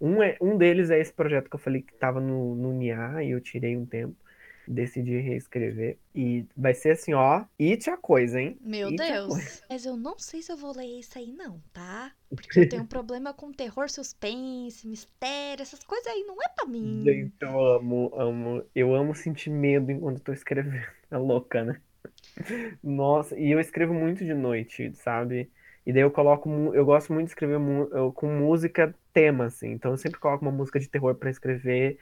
Um, 0.00 0.22
é, 0.22 0.36
um 0.40 0.56
deles 0.56 0.90
é 0.90 0.98
esse 0.98 1.12
projeto 1.12 1.50
que 1.50 1.56
eu 1.56 1.60
falei 1.60 1.82
que 1.82 1.92
estava 1.92 2.20
no, 2.20 2.54
no 2.54 2.72
NIA 2.72 3.22
e 3.22 3.30
eu 3.32 3.40
tirei 3.40 3.76
um 3.76 3.84
tempo. 3.84 4.16
Decidi 4.72 5.18
reescrever. 5.18 5.98
E 6.14 6.46
vai 6.56 6.72
ser 6.74 6.92
assim, 6.92 7.12
ó. 7.12 7.44
It 7.60 7.90
a 7.90 7.96
coisa, 7.96 8.40
hein? 8.40 8.56
Meu 8.60 8.86
It. 8.86 8.98
Deus. 8.98 9.62
Mas 9.68 9.84
eu 9.84 9.96
não 9.96 10.16
sei 10.16 10.42
se 10.42 10.52
eu 10.52 10.56
vou 10.56 10.72
ler 10.76 11.00
isso 11.00 11.18
aí, 11.18 11.32
não, 11.32 11.60
tá? 11.72 12.12
Porque 12.28 12.60
eu 12.60 12.68
tenho 12.68 12.82
um 12.82 12.86
problema 12.88 13.34
com 13.34 13.52
terror, 13.52 13.90
suspense, 13.90 14.86
mistério, 14.86 15.60
essas 15.60 15.82
coisas 15.82 16.06
aí 16.06 16.22
não 16.24 16.40
é 16.40 16.48
pra 16.54 16.66
mim. 16.66 17.02
Gente, 17.04 17.34
eu 17.40 17.64
amo, 17.74 18.12
amo. 18.14 18.64
Eu 18.72 18.94
amo 18.94 19.12
sentir 19.12 19.50
medo 19.50 19.90
enquanto 19.90 20.18
eu 20.18 20.24
tô 20.24 20.32
escrevendo. 20.32 20.86
É 21.12 21.16
louca, 21.16 21.64
né? 21.64 21.80
Nossa, 22.80 23.36
e 23.36 23.50
eu 23.50 23.58
escrevo 23.58 23.92
muito 23.92 24.24
de 24.24 24.32
noite, 24.32 24.92
sabe? 24.94 25.50
E 25.84 25.92
daí 25.92 26.02
eu 26.02 26.10
coloco, 26.12 26.48
eu 26.72 26.84
gosto 26.84 27.12
muito 27.12 27.26
de 27.26 27.32
escrever 27.32 27.58
com 28.14 28.28
música 28.28 28.94
tema, 29.12 29.46
assim. 29.46 29.72
Então 29.72 29.90
eu 29.90 29.96
sempre 29.96 30.20
coloco 30.20 30.44
uma 30.44 30.52
música 30.52 30.78
de 30.78 30.88
terror 30.88 31.16
pra 31.16 31.30
escrever 31.30 31.98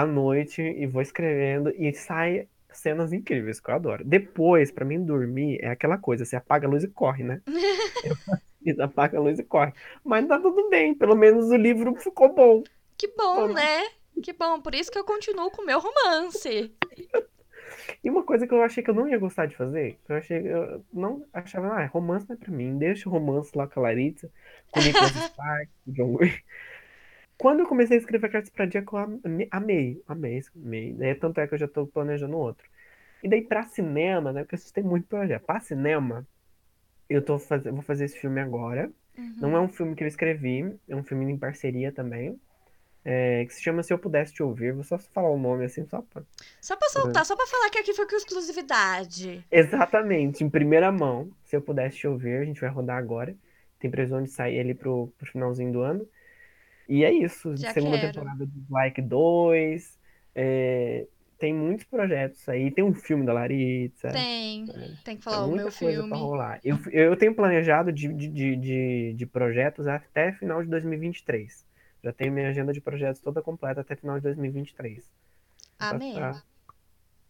à 0.00 0.06
noite 0.06 0.62
e 0.62 0.86
vou 0.86 1.02
escrevendo 1.02 1.70
e 1.70 1.92
sai 1.92 2.48
cenas 2.70 3.12
incríveis 3.12 3.60
que 3.60 3.70
eu 3.70 3.74
adoro. 3.74 4.04
Depois, 4.04 4.70
pra 4.70 4.84
mim 4.84 5.04
dormir, 5.04 5.58
é 5.62 5.68
aquela 5.68 5.96
coisa, 5.98 6.24
você 6.24 6.36
apaga 6.36 6.66
a 6.66 6.70
luz 6.70 6.84
e 6.84 6.88
corre, 6.88 7.24
né? 7.24 7.40
Eu 8.66 8.82
apaga 8.82 9.16
a 9.16 9.20
luz 9.20 9.38
e 9.38 9.44
corre. 9.44 9.72
Mas 10.04 10.26
tá 10.26 10.40
tudo 10.40 10.68
bem, 10.68 10.92
pelo 10.92 11.14
menos 11.14 11.50
o 11.50 11.56
livro 11.56 11.94
ficou 11.94 12.34
bom. 12.34 12.64
Que 12.98 13.06
bom, 13.16 13.46
né? 13.46 13.84
Que 14.20 14.32
bom, 14.32 14.60
por 14.60 14.74
isso 14.74 14.90
que 14.90 14.98
eu 14.98 15.04
continuo 15.04 15.52
com 15.52 15.62
o 15.62 15.66
meu 15.66 15.78
romance. 15.78 16.74
E 18.02 18.10
uma 18.10 18.22
coisa 18.22 18.46
que 18.46 18.54
eu 18.54 18.62
achei 18.62 18.82
que 18.82 18.90
eu 18.90 18.94
não 18.94 19.08
ia 19.08 19.18
gostar 19.18 19.46
de 19.46 19.56
fazer, 19.56 19.98
que 20.04 20.12
eu 20.12 20.16
achei, 20.16 20.38
eu 20.38 20.84
não 20.92 21.24
achava, 21.32 21.68
ah, 21.68 21.86
romance 21.86 22.26
não 22.28 22.36
é 22.36 22.38
pra 22.38 22.52
mim, 22.52 22.78
deixa 22.78 23.08
o 23.08 23.12
romance 23.12 23.50
lá 23.56 23.66
com 23.66 23.80
a 23.80 23.84
Larissa, 23.84 24.30
com 24.70 24.80
o 24.80 24.82
Nicholas 24.82 25.10
Sparks, 25.30 25.74
com 25.84 25.90
o 25.90 25.94
John 25.94 26.16
Wick. 26.16 26.44
Quando 27.38 27.60
eu 27.60 27.66
comecei 27.66 27.96
a 27.96 28.00
escrever 28.00 28.30
Cartas 28.30 28.50
pra 28.50 28.64
Dia, 28.66 28.82
eu 28.90 28.98
am- 28.98 29.20
amei, 29.50 30.02
amei, 30.06 30.42
amei. 30.54 30.92
Daí, 30.94 31.14
tanto 31.14 31.40
é 31.40 31.46
que 31.46 31.54
eu 31.54 31.58
já 31.58 31.68
tô 31.68 31.86
planejando 31.86 32.36
outro. 32.36 32.66
E 33.22 33.28
daí 33.28 33.42
pra 33.42 33.64
cinema, 33.64 34.32
né, 34.32 34.42
porque 34.44 34.56
eu 34.56 34.72
tem 34.72 34.84
muito 34.84 35.06
projeto. 35.06 35.44
Pra 35.44 35.60
cinema, 35.60 36.26
eu 37.08 37.22
tô 37.22 37.38
fazendo, 37.38 37.74
vou 37.74 37.82
fazer 37.82 38.04
esse 38.06 38.18
filme 38.18 38.40
agora. 38.40 38.90
Não 39.40 39.56
é 39.56 39.60
um 39.60 39.68
filme 39.68 39.94
que 39.94 40.04
eu 40.04 40.08
escrevi, 40.08 40.74
é 40.88 40.94
um 40.96 41.02
filme 41.02 41.30
em 41.30 41.38
parceria 41.38 41.90
também. 41.92 42.38
é, 43.08 43.44
que 43.44 43.54
se 43.54 43.62
chama 43.62 43.84
Se 43.84 43.92
Eu 43.92 43.98
Pudesse 44.00 44.32
Te 44.34 44.42
Ouvir. 44.42 44.72
Vou 44.72 44.82
só 44.82 44.98
falar 44.98 45.30
o 45.30 45.38
nome 45.38 45.64
assim, 45.64 45.86
só 45.86 46.02
pra 46.02 46.22
Só 46.60 46.74
pra 46.76 46.88
soltar, 46.88 47.24
só 47.24 47.36
pra 47.36 47.46
falar 47.46 47.70
que 47.70 47.78
aqui 47.78 47.94
foi 47.94 48.04
com 48.08 48.16
exclusividade. 48.16 49.44
Exatamente, 49.50 50.42
em 50.42 50.50
primeira 50.50 50.90
mão. 50.90 51.30
Se 51.44 51.54
eu 51.56 51.62
pudesse 51.62 51.98
te 51.98 52.08
ouvir, 52.08 52.38
a 52.38 52.44
gente 52.44 52.60
vai 52.60 52.68
rodar 52.68 52.96
agora. 52.98 53.34
Tem 53.78 53.88
previsão 53.90 54.22
de 54.22 54.28
sair 54.30 54.58
ali 54.58 54.74
pro, 54.74 55.12
pro 55.16 55.30
finalzinho 55.30 55.72
do 55.72 55.82
ano. 55.82 56.04
E 56.88 57.04
é 57.04 57.12
isso. 57.12 57.56
Já 57.56 57.72
Segunda 57.72 57.98
quero. 57.98 58.12
temporada 58.12 58.46
de 58.46 58.62
Like 58.70 59.02
2. 59.02 59.98
é, 60.34 61.06
tem 61.38 61.52
muitos 61.54 61.84
projetos 61.84 62.48
aí. 62.48 62.70
Tem 62.70 62.82
um 62.84 62.94
filme 62.94 63.26
da 63.26 63.32
Laritza. 63.32 64.10
Tem, 64.10 64.64
tem 64.66 64.74
que 64.96 65.04
Tem 65.04 65.20
falar 65.20 65.44
o 65.44 65.48
muita 65.48 65.64
meu 65.64 65.72
coisa 65.72 65.96
filme. 65.98 66.08
pra 66.08 66.18
rolar. 66.18 66.60
Eu, 66.64 66.78
eu 66.90 67.16
tenho 67.16 67.34
planejado 67.34 67.92
de, 67.92 68.08
de, 68.12 68.56
de, 68.56 69.12
de, 69.14 69.26
projetos 69.26 69.86
até 69.86 70.32
final 70.32 70.62
de 70.62 70.68
2023. 70.70 71.66
Já 72.02 72.12
tenho 72.12 72.32
minha 72.32 72.48
agenda 72.48 72.72
de 72.72 72.80
projetos 72.80 73.20
toda 73.20 73.42
completa 73.42 73.80
até 73.82 73.94
final 73.96 74.16
de 74.16 74.22
2023. 74.22 75.04
Tá- 75.76 75.90
Amém. 75.90 76.14
tá- 76.14 76.42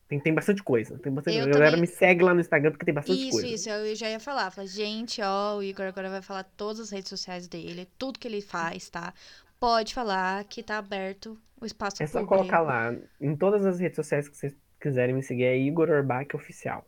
Tem, 0.09 0.21
tem 0.21 0.33
bastante 0.33 0.63
coisa. 0.63 0.97
Tem 0.99 1.13
bastante... 1.13 1.37
Eu 1.39 1.45
A 1.45 1.49
galera 1.49 1.71
também- 1.73 1.81
me 1.81 1.87
segue 1.89 2.23
lá 2.23 2.33
no 2.33 2.41
Instagram 2.41 2.71
porque 2.71 2.85
tem 2.85 2.95
bastante 2.95 3.21
Isso, 3.23 3.31
coisa. 3.33 3.47
isso, 3.49 3.69
eu 3.71 3.97
já 3.97 4.09
ia 4.09 4.21
falar. 4.21 4.53
Falar, 4.53 4.69
gente, 4.69 5.21
ó, 5.21 5.57
o 5.57 5.63
Igor 5.65 5.87
agora 5.87 6.09
vai 6.11 6.23
falar 6.23 6.45
todas 6.57 6.79
as 6.79 6.91
redes 6.91 7.09
sociais 7.09 7.49
dele, 7.49 7.89
tudo 7.99 8.21
que 8.21 8.29
ele 8.29 8.41
faz, 8.41 8.89
tá? 8.89 9.13
Pode 9.59 9.95
falar 9.95 10.45
que 10.45 10.63
tá 10.63 10.79
aberto 10.79 11.39
o 11.61 11.65
espaço 11.67 12.03
É 12.03 12.07
só 12.07 12.21
público. 12.21 12.37
colocar 12.37 12.61
lá. 12.61 12.95
Em 13.21 13.35
todas 13.37 13.65
as 13.65 13.81
redes 13.81 13.97
sociais 13.97 14.29
que 14.29 14.37
vocês 14.37 14.55
quiserem 14.81 15.15
me 15.15 15.23
seguir, 15.23 15.45
é 15.45 15.57
Igor 15.59 15.89
Orbach 15.91 16.35
Oficial. 16.37 16.87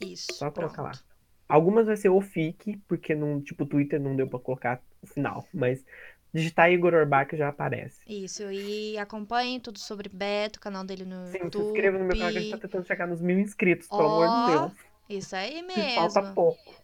Isso, 0.00 0.26
Só 0.32 0.50
colocar 0.50 0.82
lá. 0.82 0.90
pronto. 0.90 1.04
Algumas 1.48 1.86
vai 1.86 1.96
ser 1.96 2.08
o 2.08 2.20
FIC, 2.20 2.76
porque 2.88 3.14
não, 3.14 3.40
tipo, 3.40 3.64
o 3.64 3.66
Twitter 3.66 4.00
não 4.00 4.14
deu 4.16 4.26
pra 4.28 4.38
colocar 4.38 4.80
o 5.02 5.06
final. 5.06 5.46
Mas 5.52 5.84
digitar 6.32 6.70
Igor 6.70 6.94
Orbach 6.94 7.36
já 7.36 7.48
aparece. 7.48 8.00
Isso, 8.06 8.50
e 8.50 8.96
acompanhem 8.98 9.58
tudo 9.60 9.78
sobre 9.78 10.08
Beto, 10.08 10.58
o 10.58 10.62
canal 10.62 10.84
dele 10.84 11.04
no 11.04 11.26
Sim, 11.26 11.32
se 11.32 11.38
YouTube. 11.38 11.64
inscreva 11.66 11.98
no 11.98 12.04
meu 12.04 12.16
canal 12.16 12.30
que 12.32 12.38
a 12.38 12.40
gente 12.40 12.50
tá 12.52 12.58
tentando 12.58 12.86
chegar 12.86 13.06
nos 13.06 13.20
mil 13.20 13.38
inscritos, 13.38 13.88
pelo 13.88 14.02
amor 14.22 14.28
de 14.28 14.52
Deus. 14.52 14.72
Isso 15.08 15.34
aí 15.36 15.62
Que 15.64 15.94
Falta 15.96 16.20
mesmo. 16.22 16.34
pouco. 16.34 16.74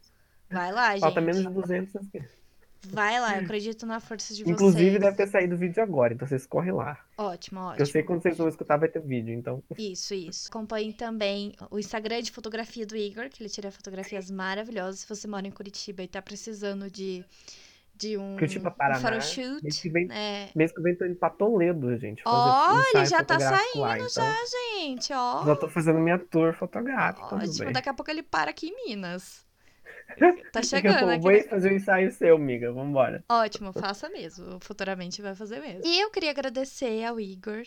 Vai 0.51 0.73
lá, 0.73 0.99
Falta 0.99 1.21
gente. 1.21 1.27
menos 1.27 1.43
de 1.43 1.49
200 1.61 1.95
inscritos. 1.95 2.37
Vai 2.91 3.21
lá, 3.21 3.37
eu 3.37 3.45
acredito 3.45 3.85
na 3.87 4.01
força 4.01 4.35
de 4.35 4.43
Inclusive, 4.49 4.91
vocês. 4.91 5.01
deve 5.01 5.17
ter 5.17 5.27
saído 5.29 5.55
o 5.55 5.59
vídeo 5.59 5.83
agora, 5.83 6.15
então 6.15 6.27
vocês 6.27 6.47
correm 6.47 6.73
lá. 6.73 6.99
Ótimo, 7.19 7.61
Porque 7.67 7.83
Eu 7.83 7.87
sei 7.87 8.01
ótimo. 8.01 8.03
que 8.03 8.07
quando 8.07 8.23
vocês 8.23 8.39
vão 8.39 8.49
escutar 8.49 8.77
vai 8.77 8.89
ter 8.89 9.01
vídeo, 9.01 9.35
então. 9.35 9.63
Isso, 9.79 10.15
isso. 10.15 10.49
Acompanhe 10.49 10.93
também 10.93 11.55
o 11.71 11.79
Instagram 11.79 12.23
de 12.23 12.31
fotografia 12.33 12.87
do 12.87 12.97
Igor, 12.97 13.29
que 13.29 13.43
ele 13.43 13.51
tira 13.51 13.71
fotografias 13.71 14.31
maravilhosas. 14.31 15.01
Se 15.01 15.09
você 15.09 15.27
mora 15.29 15.47
em 15.47 15.51
Curitiba 15.51 16.03
e 16.03 16.09
tá 16.09 16.21
precisando 16.23 16.91
de, 16.91 17.25
de 17.95 18.17
um, 18.19 18.35
Curitiba, 18.37 18.69
um 18.69 18.73
Paraná. 18.73 19.01
photoshoot, 19.01 19.63
Mês 19.63 19.81
que 19.81 19.89
vem, 19.89 20.07
né? 20.07 20.51
mês 20.55 20.73
que 20.73 20.81
vem 20.83 20.95
tô 20.97 21.05
indo 21.07 21.17
pra 21.17 21.31
Toledo, 21.31 21.97
gente. 21.97 22.23
Ó, 22.27 22.75
um 22.75 22.83
ele 22.95 23.07
já 23.07 23.25
tá 23.25 23.35
fotográfico 23.35 23.79
lá, 23.79 23.89
saindo 23.89 24.07
então. 24.11 24.25
já, 24.25 24.37
gente, 24.81 25.13
ó. 25.13 25.45
Já 25.47 25.57
tô 25.57 25.69
fazendo 25.69 25.99
minha 25.99 26.19
tour 26.19 26.53
fotográfica 26.55 27.37
Ótimo, 27.37 27.73
daqui 27.73 27.89
a 27.89 27.95
pouco 27.95 28.11
ele 28.11 28.23
para 28.23 28.51
aqui 28.51 28.69
em 28.69 28.87
Minas. 28.89 29.46
Tá 30.53 30.63
chegando 30.63 31.11
aqui. 31.11 31.21
vou 31.23 31.43
fazer 31.49 31.73
um 31.73 31.77
ensaio 31.77 32.11
seu, 32.13 32.37
amiga. 32.37 32.73
Vambora. 32.73 33.25
Ótimo, 33.29 33.73
faça 33.73 34.09
mesmo. 34.09 34.59
Futuramente 34.61 35.21
vai 35.21 35.35
fazer 35.35 35.61
mesmo. 35.61 35.83
E 35.85 36.01
eu 36.01 36.11
queria 36.11 36.31
agradecer 36.31 37.05
ao 37.05 37.21
Igor 37.21 37.65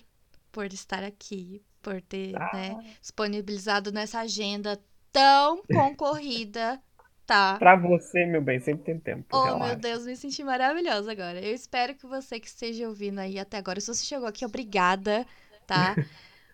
por 0.52 0.66
estar 0.74 1.04
aqui, 1.04 1.62
por 1.82 2.02
ter 2.02 2.34
Ah. 2.36 2.50
né, 2.54 2.96
disponibilizado 3.02 3.92
nessa 3.92 4.20
agenda 4.22 4.80
tão 5.12 5.62
concorrida, 5.68 6.82
tá? 7.26 7.58
Pra 7.60 7.76
você, 7.76 8.26
meu 8.26 8.42
bem, 8.42 8.60
sempre 8.60 8.84
tem 8.86 9.00
tempo. 9.00 9.26
Oh, 9.32 9.44
relaxa. 9.44 9.66
meu 9.68 9.76
Deus, 9.76 10.06
me 10.06 10.16
senti 10.16 10.44
maravilhosa 10.44 11.12
agora. 11.12 11.40
Eu 11.40 11.54
espero 11.54 11.94
que 11.94 12.08
você 12.08 12.40
que 12.40 12.48
esteja 12.48 12.88
ouvindo 12.88 13.20
aí 13.20 13.38
até 13.38 13.58
agora, 13.58 13.80
se 13.80 13.88
você 13.94 14.04
chegou 14.04 14.28
aqui, 14.28 14.44
obrigada, 14.46 15.26
tá? 15.68 15.94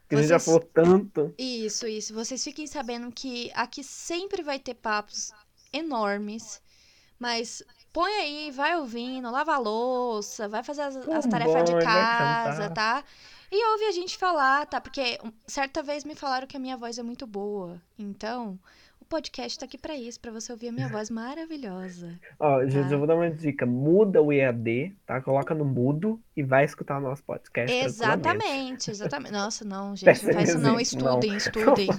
Porque 0.05 0.15
a 0.15 0.17
gente 0.19 0.27
já 0.29 0.37
vocês- 0.39 0.45
falou 0.45 0.69
tanto. 0.73 1.33
Isso, 1.37 1.87
isso. 1.87 2.13
Vocês 2.13 2.43
fiquem 2.43 2.67
sabendo 2.67 3.11
que 3.11 3.49
aqui 3.55 3.83
sempre 3.83 4.43
vai 4.43 4.59
ter 4.59 4.75
papos 4.75 5.31
enormes, 5.77 6.61
mas 7.19 7.63
põe 7.93 8.11
aí, 8.13 8.51
vai 8.51 8.75
ouvindo, 8.77 9.31
lava 9.31 9.53
a 9.55 9.57
louça, 9.57 10.47
vai 10.47 10.63
fazer 10.63 10.81
as, 10.83 10.95
as 10.97 11.25
Tá 11.25 11.31
tarefas 11.31 11.63
de 11.63 11.71
bom, 11.71 11.77
vai 11.77 11.83
casa, 11.85 12.69
cantar. 12.69 12.73
tá? 13.01 13.03
E 13.51 13.65
ouve 13.71 13.85
a 13.85 13.91
gente 13.91 14.17
falar, 14.17 14.65
tá? 14.65 14.81
Porque 14.81 15.19
um, 15.23 15.31
certa 15.47 15.81
vez 15.83 16.03
me 16.03 16.15
falaram 16.15 16.47
que 16.47 16.57
a 16.57 16.59
minha 16.59 16.75
voz 16.75 16.97
é 16.97 17.03
muito 17.03 17.25
boa. 17.27 17.81
Então, 17.97 18.59
o 19.05 19.07
podcast 19.07 19.59
tá 19.59 19.65
aqui 19.65 19.77
para 19.77 19.95
isso, 19.95 20.19
para 20.19 20.31
você 20.31 20.51
ouvir 20.51 20.69
a 20.69 20.71
minha 20.71 20.87
voz 20.87 21.11
maravilhosa. 21.11 22.19
Ó, 22.39 22.57
tá? 22.57 22.67
gente, 22.67 22.91
eu 22.91 22.97
vou 22.97 23.07
dar 23.07 23.15
uma 23.15 23.29
dica. 23.29 23.63
Muda 23.65 24.19
o 24.19 24.33
EAD, 24.33 24.95
tá? 25.05 25.21
Coloca 25.21 25.53
no 25.53 25.63
mudo 25.63 26.19
e 26.35 26.41
vai 26.41 26.65
escutar 26.65 26.97
o 26.97 27.01
nosso 27.01 27.23
podcast. 27.23 27.71
Exatamente, 27.71 28.89
exatamente. 28.89 29.31
Nossa, 29.31 29.63
não, 29.63 29.93
gente, 29.95 30.25
não 30.25 30.33
faz 30.33 30.49
isso 30.49 30.59
não. 30.59 30.79
Estudem, 30.79 31.29
não. 31.29 31.37
estudem. 31.37 31.89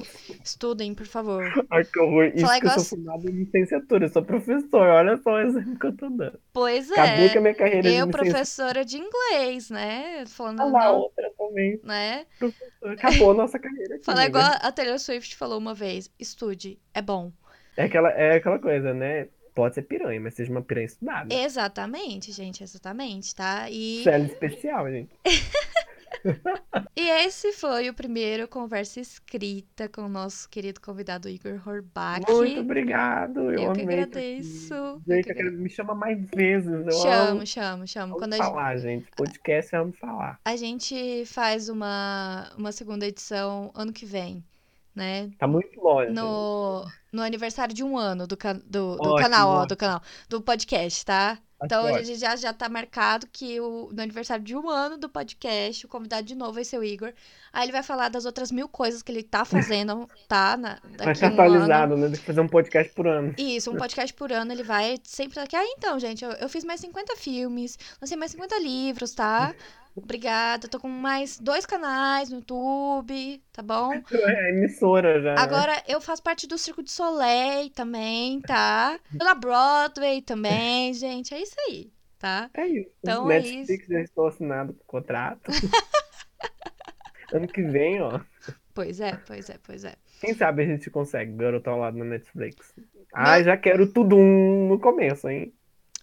Estudem, 0.45 0.95
por 0.95 1.07
favor. 1.07 1.45
Ai, 1.71 1.85
que 1.85 1.99
horror. 2.01 2.33
Isso 2.35 2.45
Fala 2.45 2.53
que 2.55 2.67
igual... 2.67 2.77
eu 2.77 2.81
sou 2.83 2.99
formado 2.99 3.31
em 3.31 3.33
licenciatura, 3.33 4.07
eu 4.07 4.09
sou 4.09 4.25
professor. 4.25 4.89
Olha 4.89 5.17
só 5.19 5.31
o 5.31 5.39
exemplo 5.39 5.79
que 5.79 5.87
eu 5.87 5.97
tô 5.97 6.11
dando. 6.11 6.41
Pois 6.53 6.91
é. 6.91 7.01
Acabou 7.01 7.31
com 7.31 7.39
a 7.39 7.41
minha 7.41 7.55
carreira 7.55 7.89
eu, 7.89 8.07
de 8.07 8.13
professora 8.13 8.85
de 8.85 8.99
inglês, 8.99 9.71
né? 9.71 10.25
Falando 10.27 10.61
ah 10.61 10.65
lá, 10.65 10.85
não, 10.87 10.97
outra 10.97 11.31
também. 11.39 11.81
Né? 11.85 12.27
Professor, 12.39 12.91
acabou 12.91 13.31
a 13.31 13.35
nossa 13.35 13.59
carreira 13.59 13.95
aqui. 13.97 14.05
Fala 14.05 14.27
igual 14.27 14.45
a 14.61 14.73
Taylor 14.73 14.99
Swift 14.99 15.37
falou 15.37 15.59
uma 15.59 15.73
vez. 15.73 16.11
Estude, 16.19 16.79
é 16.93 17.03
bom. 17.07 17.33
É 17.77 17.85
aquela, 17.85 18.11
é 18.11 18.37
aquela 18.37 18.59
coisa, 18.59 18.93
né? 18.93 19.29
Pode 19.55 19.75
ser 19.75 19.83
piranha, 19.83 20.21
mas 20.21 20.35
seja 20.35 20.51
uma 20.51 20.61
piranha 20.61 20.87
estudada. 20.87 21.35
Exatamente, 21.35 22.31
gente, 22.33 22.63
exatamente, 22.63 23.35
tá? 23.35 23.71
E. 23.71 24.03
Célula 24.03 24.27
especial, 24.27 24.91
gente. 24.91 25.11
e 26.97 27.09
esse 27.25 27.53
foi 27.53 27.89
o 27.89 27.95
primeiro 27.95 28.49
conversa 28.49 29.01
escrita 29.01 29.89
com 29.89 30.03
o 30.03 30.09
nosso 30.09 30.49
querido 30.51 30.81
convidado 30.81 31.29
Igor 31.29 31.61
Horbach. 31.67 32.31
Muito 32.31 32.61
obrigado, 32.61 33.51
eu, 33.53 33.63
eu 33.63 33.73
que 33.73 33.83
agradeço. 33.83 35.03
Gente, 35.07 35.33
que... 35.33 35.43
me 35.43 35.71
chama 35.71 35.95
mais 35.95 36.19
vezes. 36.35 36.69
Eu 36.69 36.93
chamo, 36.93 37.31
amo... 37.31 37.47
chamo, 37.47 37.87
chamo. 37.87 38.15
Vamos 38.15 38.19
Quando 38.19 38.37
falar, 38.37 38.77
gente... 38.77 39.05
gente. 39.05 39.11
Podcast 39.17 39.71
vamos 39.73 39.99
falar. 39.99 40.39
A 40.45 40.57
gente 40.57 41.25
faz 41.27 41.69
uma, 41.71 42.53
uma 42.59 42.73
segunda 42.73 43.07
edição 43.07 43.71
ano 43.75 43.93
que 43.93 44.05
vem 44.05 44.45
né? 44.97 45.30
Tá 45.38 45.47
muito 45.47 45.78
longe. 45.78 46.11
No, 46.11 46.84
no 47.12 47.22
aniversário 47.22 47.74
de 47.74 47.84
um 47.84 47.99
ano 47.99 48.26
do, 48.26 48.36
do, 48.64 48.97
do 48.97 49.16
canal, 49.16 49.49
ó, 49.51 49.66
do 49.66 49.76
canal, 49.76 50.01
do 50.28 50.40
podcast, 50.40 51.05
tá? 51.05 51.38
Então 51.62 51.86
a 51.86 52.03
gente 52.03 52.18
já, 52.18 52.36
já 52.36 52.53
tá 52.53 52.68
marcado 52.68 53.26
que 53.32 53.59
o, 53.61 53.90
no 53.90 54.03
aniversário 54.03 54.44
de 54.44 54.55
um 54.55 54.68
ano 54.68 54.99
do 54.99 55.09
podcast, 55.09 55.86
o 55.86 55.88
convidado 55.88 56.26
de 56.26 56.34
novo 56.34 56.53
vai 56.53 56.64
ser 56.64 56.78
o 56.78 56.84
Igor. 56.84 57.12
Aí 57.51 57.64
ele 57.64 57.72
vai 57.72 57.82
falar 57.82 58.11
das 58.11 58.26
outras 58.26 58.53
mil 58.53 58.68
coisas 58.68 59.03
que 59.03 59.11
ele 59.11 59.22
tá 59.22 59.44
fazendo, 59.44 60.09
tá? 60.28 60.57
Na, 60.57 60.78
vai 60.99 61.14
ser 61.14 61.26
atualizado, 61.26 61.94
um 61.94 61.99
né? 61.99 62.09
Tem 62.09 62.16
que 62.16 62.26
fazer 62.26 62.40
um 62.40 62.49
podcast 62.49 62.92
por 62.94 63.07
ano. 63.07 63.34
Isso, 63.38 63.70
um 63.70 63.76
podcast 63.76 64.12
por 64.12 64.30
ano. 64.32 64.53
Ele 64.53 64.62
vai 64.62 64.99
sempre 65.03 65.36
daqui. 65.36 65.57
Ah, 65.57 65.64
então, 65.78 65.99
gente, 65.99 66.22
eu, 66.22 66.32
eu 66.32 66.49
fiz 66.49 66.62
mais 66.62 66.80
50 66.80 67.16
filmes, 67.16 67.78
lancei 68.03 68.18
mais 68.18 68.32
50 68.32 68.59
livros, 68.59 69.12
tá? 69.12 69.55
Obrigada. 69.97 70.68
Tô 70.68 70.78
com 70.78 70.88
mais 70.88 71.38
dois 71.38 71.64
canais 71.64 72.28
no 72.28 72.36
YouTube, 72.36 73.42
tá 73.51 73.62
bom? 73.62 73.92
É 74.12 74.51
emissora 74.51 75.20
já. 75.22 75.34
Né? 75.34 75.40
Agora 75.40 75.82
eu 75.88 76.01
faço 76.01 76.22
parte 76.22 76.47
do 76.47 76.59
Circo 76.59 76.82
de 76.82 76.90
Soleil 76.90 77.70
também, 77.70 78.40
tá? 78.42 79.01
Pela 79.16 79.34
Broadway 79.34 80.20
também, 80.20 80.92
gente. 80.94 81.32
É 81.34 81.40
isso 81.40 81.57
aí, 81.66 81.90
tá? 82.18 82.51
É 82.55 82.66
isso. 82.66 82.90
Então 83.03 83.26
Netflix 83.26 83.70
é 83.70 83.74
isso. 83.74 83.92
já 83.92 84.01
estou 84.01 84.26
assinado 84.26 84.72
o 84.72 84.84
contrato. 84.86 85.51
ano 87.32 87.49
que 87.49 87.62
vem, 87.62 88.01
ó. 88.03 88.20
Pois 88.74 89.01
é, 89.01 89.18
pois 89.26 89.49
é, 89.49 89.57
pois 89.62 89.84
é. 89.84 89.94
Quem 90.20 90.34
sabe 90.34 90.62
a 90.62 90.66
gente 90.66 90.90
consegue 90.90 91.32
garoto 91.32 91.70
ao 91.70 91.78
lado 91.78 91.97
na 91.97 92.05
Netflix. 92.05 92.74
Ah, 93.12 93.42
já 93.42 93.57
quero 93.57 93.90
tudo 93.90 94.16
no 94.16 94.78
começo, 94.78 95.28
hein? 95.28 95.53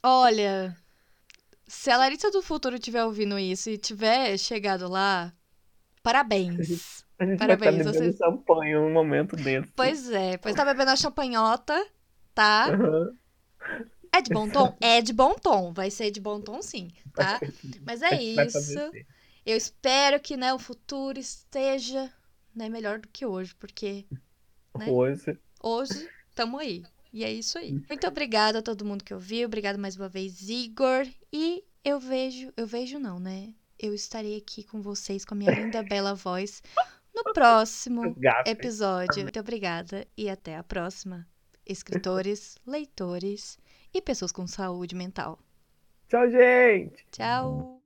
Olha, 0.01 0.75
se 1.68 1.89
a 1.89 1.97
Larissa 1.97 2.32
do 2.32 2.41
futuro 2.41 2.76
estiver 2.76 3.03
ouvindo 3.03 3.38
isso 3.39 3.70
e 3.70 3.78
tiver 3.78 4.38
chegado 4.38 4.89
lá, 4.89 5.34
parabéns. 6.01 7.03
A 7.20 7.26
gente, 7.26 7.38
parabéns. 7.39 7.76
Vai 7.76 7.80
estar 7.80 7.91
bebendo 7.91 8.18
champanhe 8.18 8.76
num 8.76 8.91
momento 8.91 9.36
desse. 9.36 9.72
Pois 9.76 10.09
é, 10.09 10.38
pois 10.38 10.55
tá 10.55 10.66
bebendo 10.66 10.91
a 10.91 10.95
champanhota, 10.95 11.86
tá? 12.34 12.68
Uhum. 12.70 13.18
É 14.11 14.22
de 14.22 14.32
bom 14.32 14.47
tom? 14.47 14.78
É 14.80 15.01
de 15.01 15.11
bom 15.11 15.34
tom. 15.34 15.74
Vai 15.74 15.89
ser 15.89 16.11
de 16.11 16.20
bom 16.20 16.39
tom, 16.39 16.61
sim, 16.61 16.91
tá? 17.16 17.39
Mas 17.86 18.01
é 18.01 18.22
isso. 18.22 18.80
Eu 19.45 19.57
espero 19.57 20.20
que 20.20 20.38
né, 20.38 20.53
o 20.53 20.59
futuro 20.59 21.20
esteja 21.20 22.11
né, 22.55 22.70
melhor 22.70 22.99
do 22.99 23.07
que 23.07 23.26
hoje, 23.26 23.55
porque. 23.55 24.05
Né, 24.78 24.86
hoje. 24.88 25.38
Hoje, 25.61 26.09
tamo 26.36 26.59
aí. 26.59 26.84
E 27.14 27.24
é 27.24 27.32
isso 27.32 27.59
aí. 27.59 27.72
Muito 27.72 28.07
obrigada 28.07 28.59
a 28.59 28.61
todo 28.64 28.84
mundo 28.84 29.03
que 29.03 29.14
ouviu. 29.14 29.45
Obrigada 29.45 29.78
mais 29.78 29.95
uma 29.95 30.09
vez, 30.09 30.49
Igor. 30.49 31.07
E 31.32 31.64
eu 31.86 31.99
vejo, 31.99 32.51
eu 32.57 32.66
vejo 32.66 32.97
não, 32.97 33.20
né? 33.20 33.53
Eu 33.78 33.93
estarei 33.93 34.36
aqui 34.36 34.64
com 34.64 34.82
vocês 34.82 35.24
com 35.24 35.36
a 35.36 35.38
minha 35.38 35.51
linda, 35.51 35.84
bela 35.88 36.16
voz 36.16 36.64
no 37.14 37.24
próximo 37.32 38.16
episódio. 38.47 39.22
Muito 39.22 39.39
obrigada 39.39 40.07
e 40.18 40.28
até 40.28 40.57
a 40.57 40.64
próxima. 40.64 41.28
Escritores, 41.64 42.57
leitores 42.66 43.59
e 43.93 44.01
pessoas 44.01 44.32
com 44.32 44.47
saúde 44.47 44.95
mental. 44.95 45.38
Tchau, 46.09 46.30
gente! 46.30 47.05
Tchau! 47.11 47.82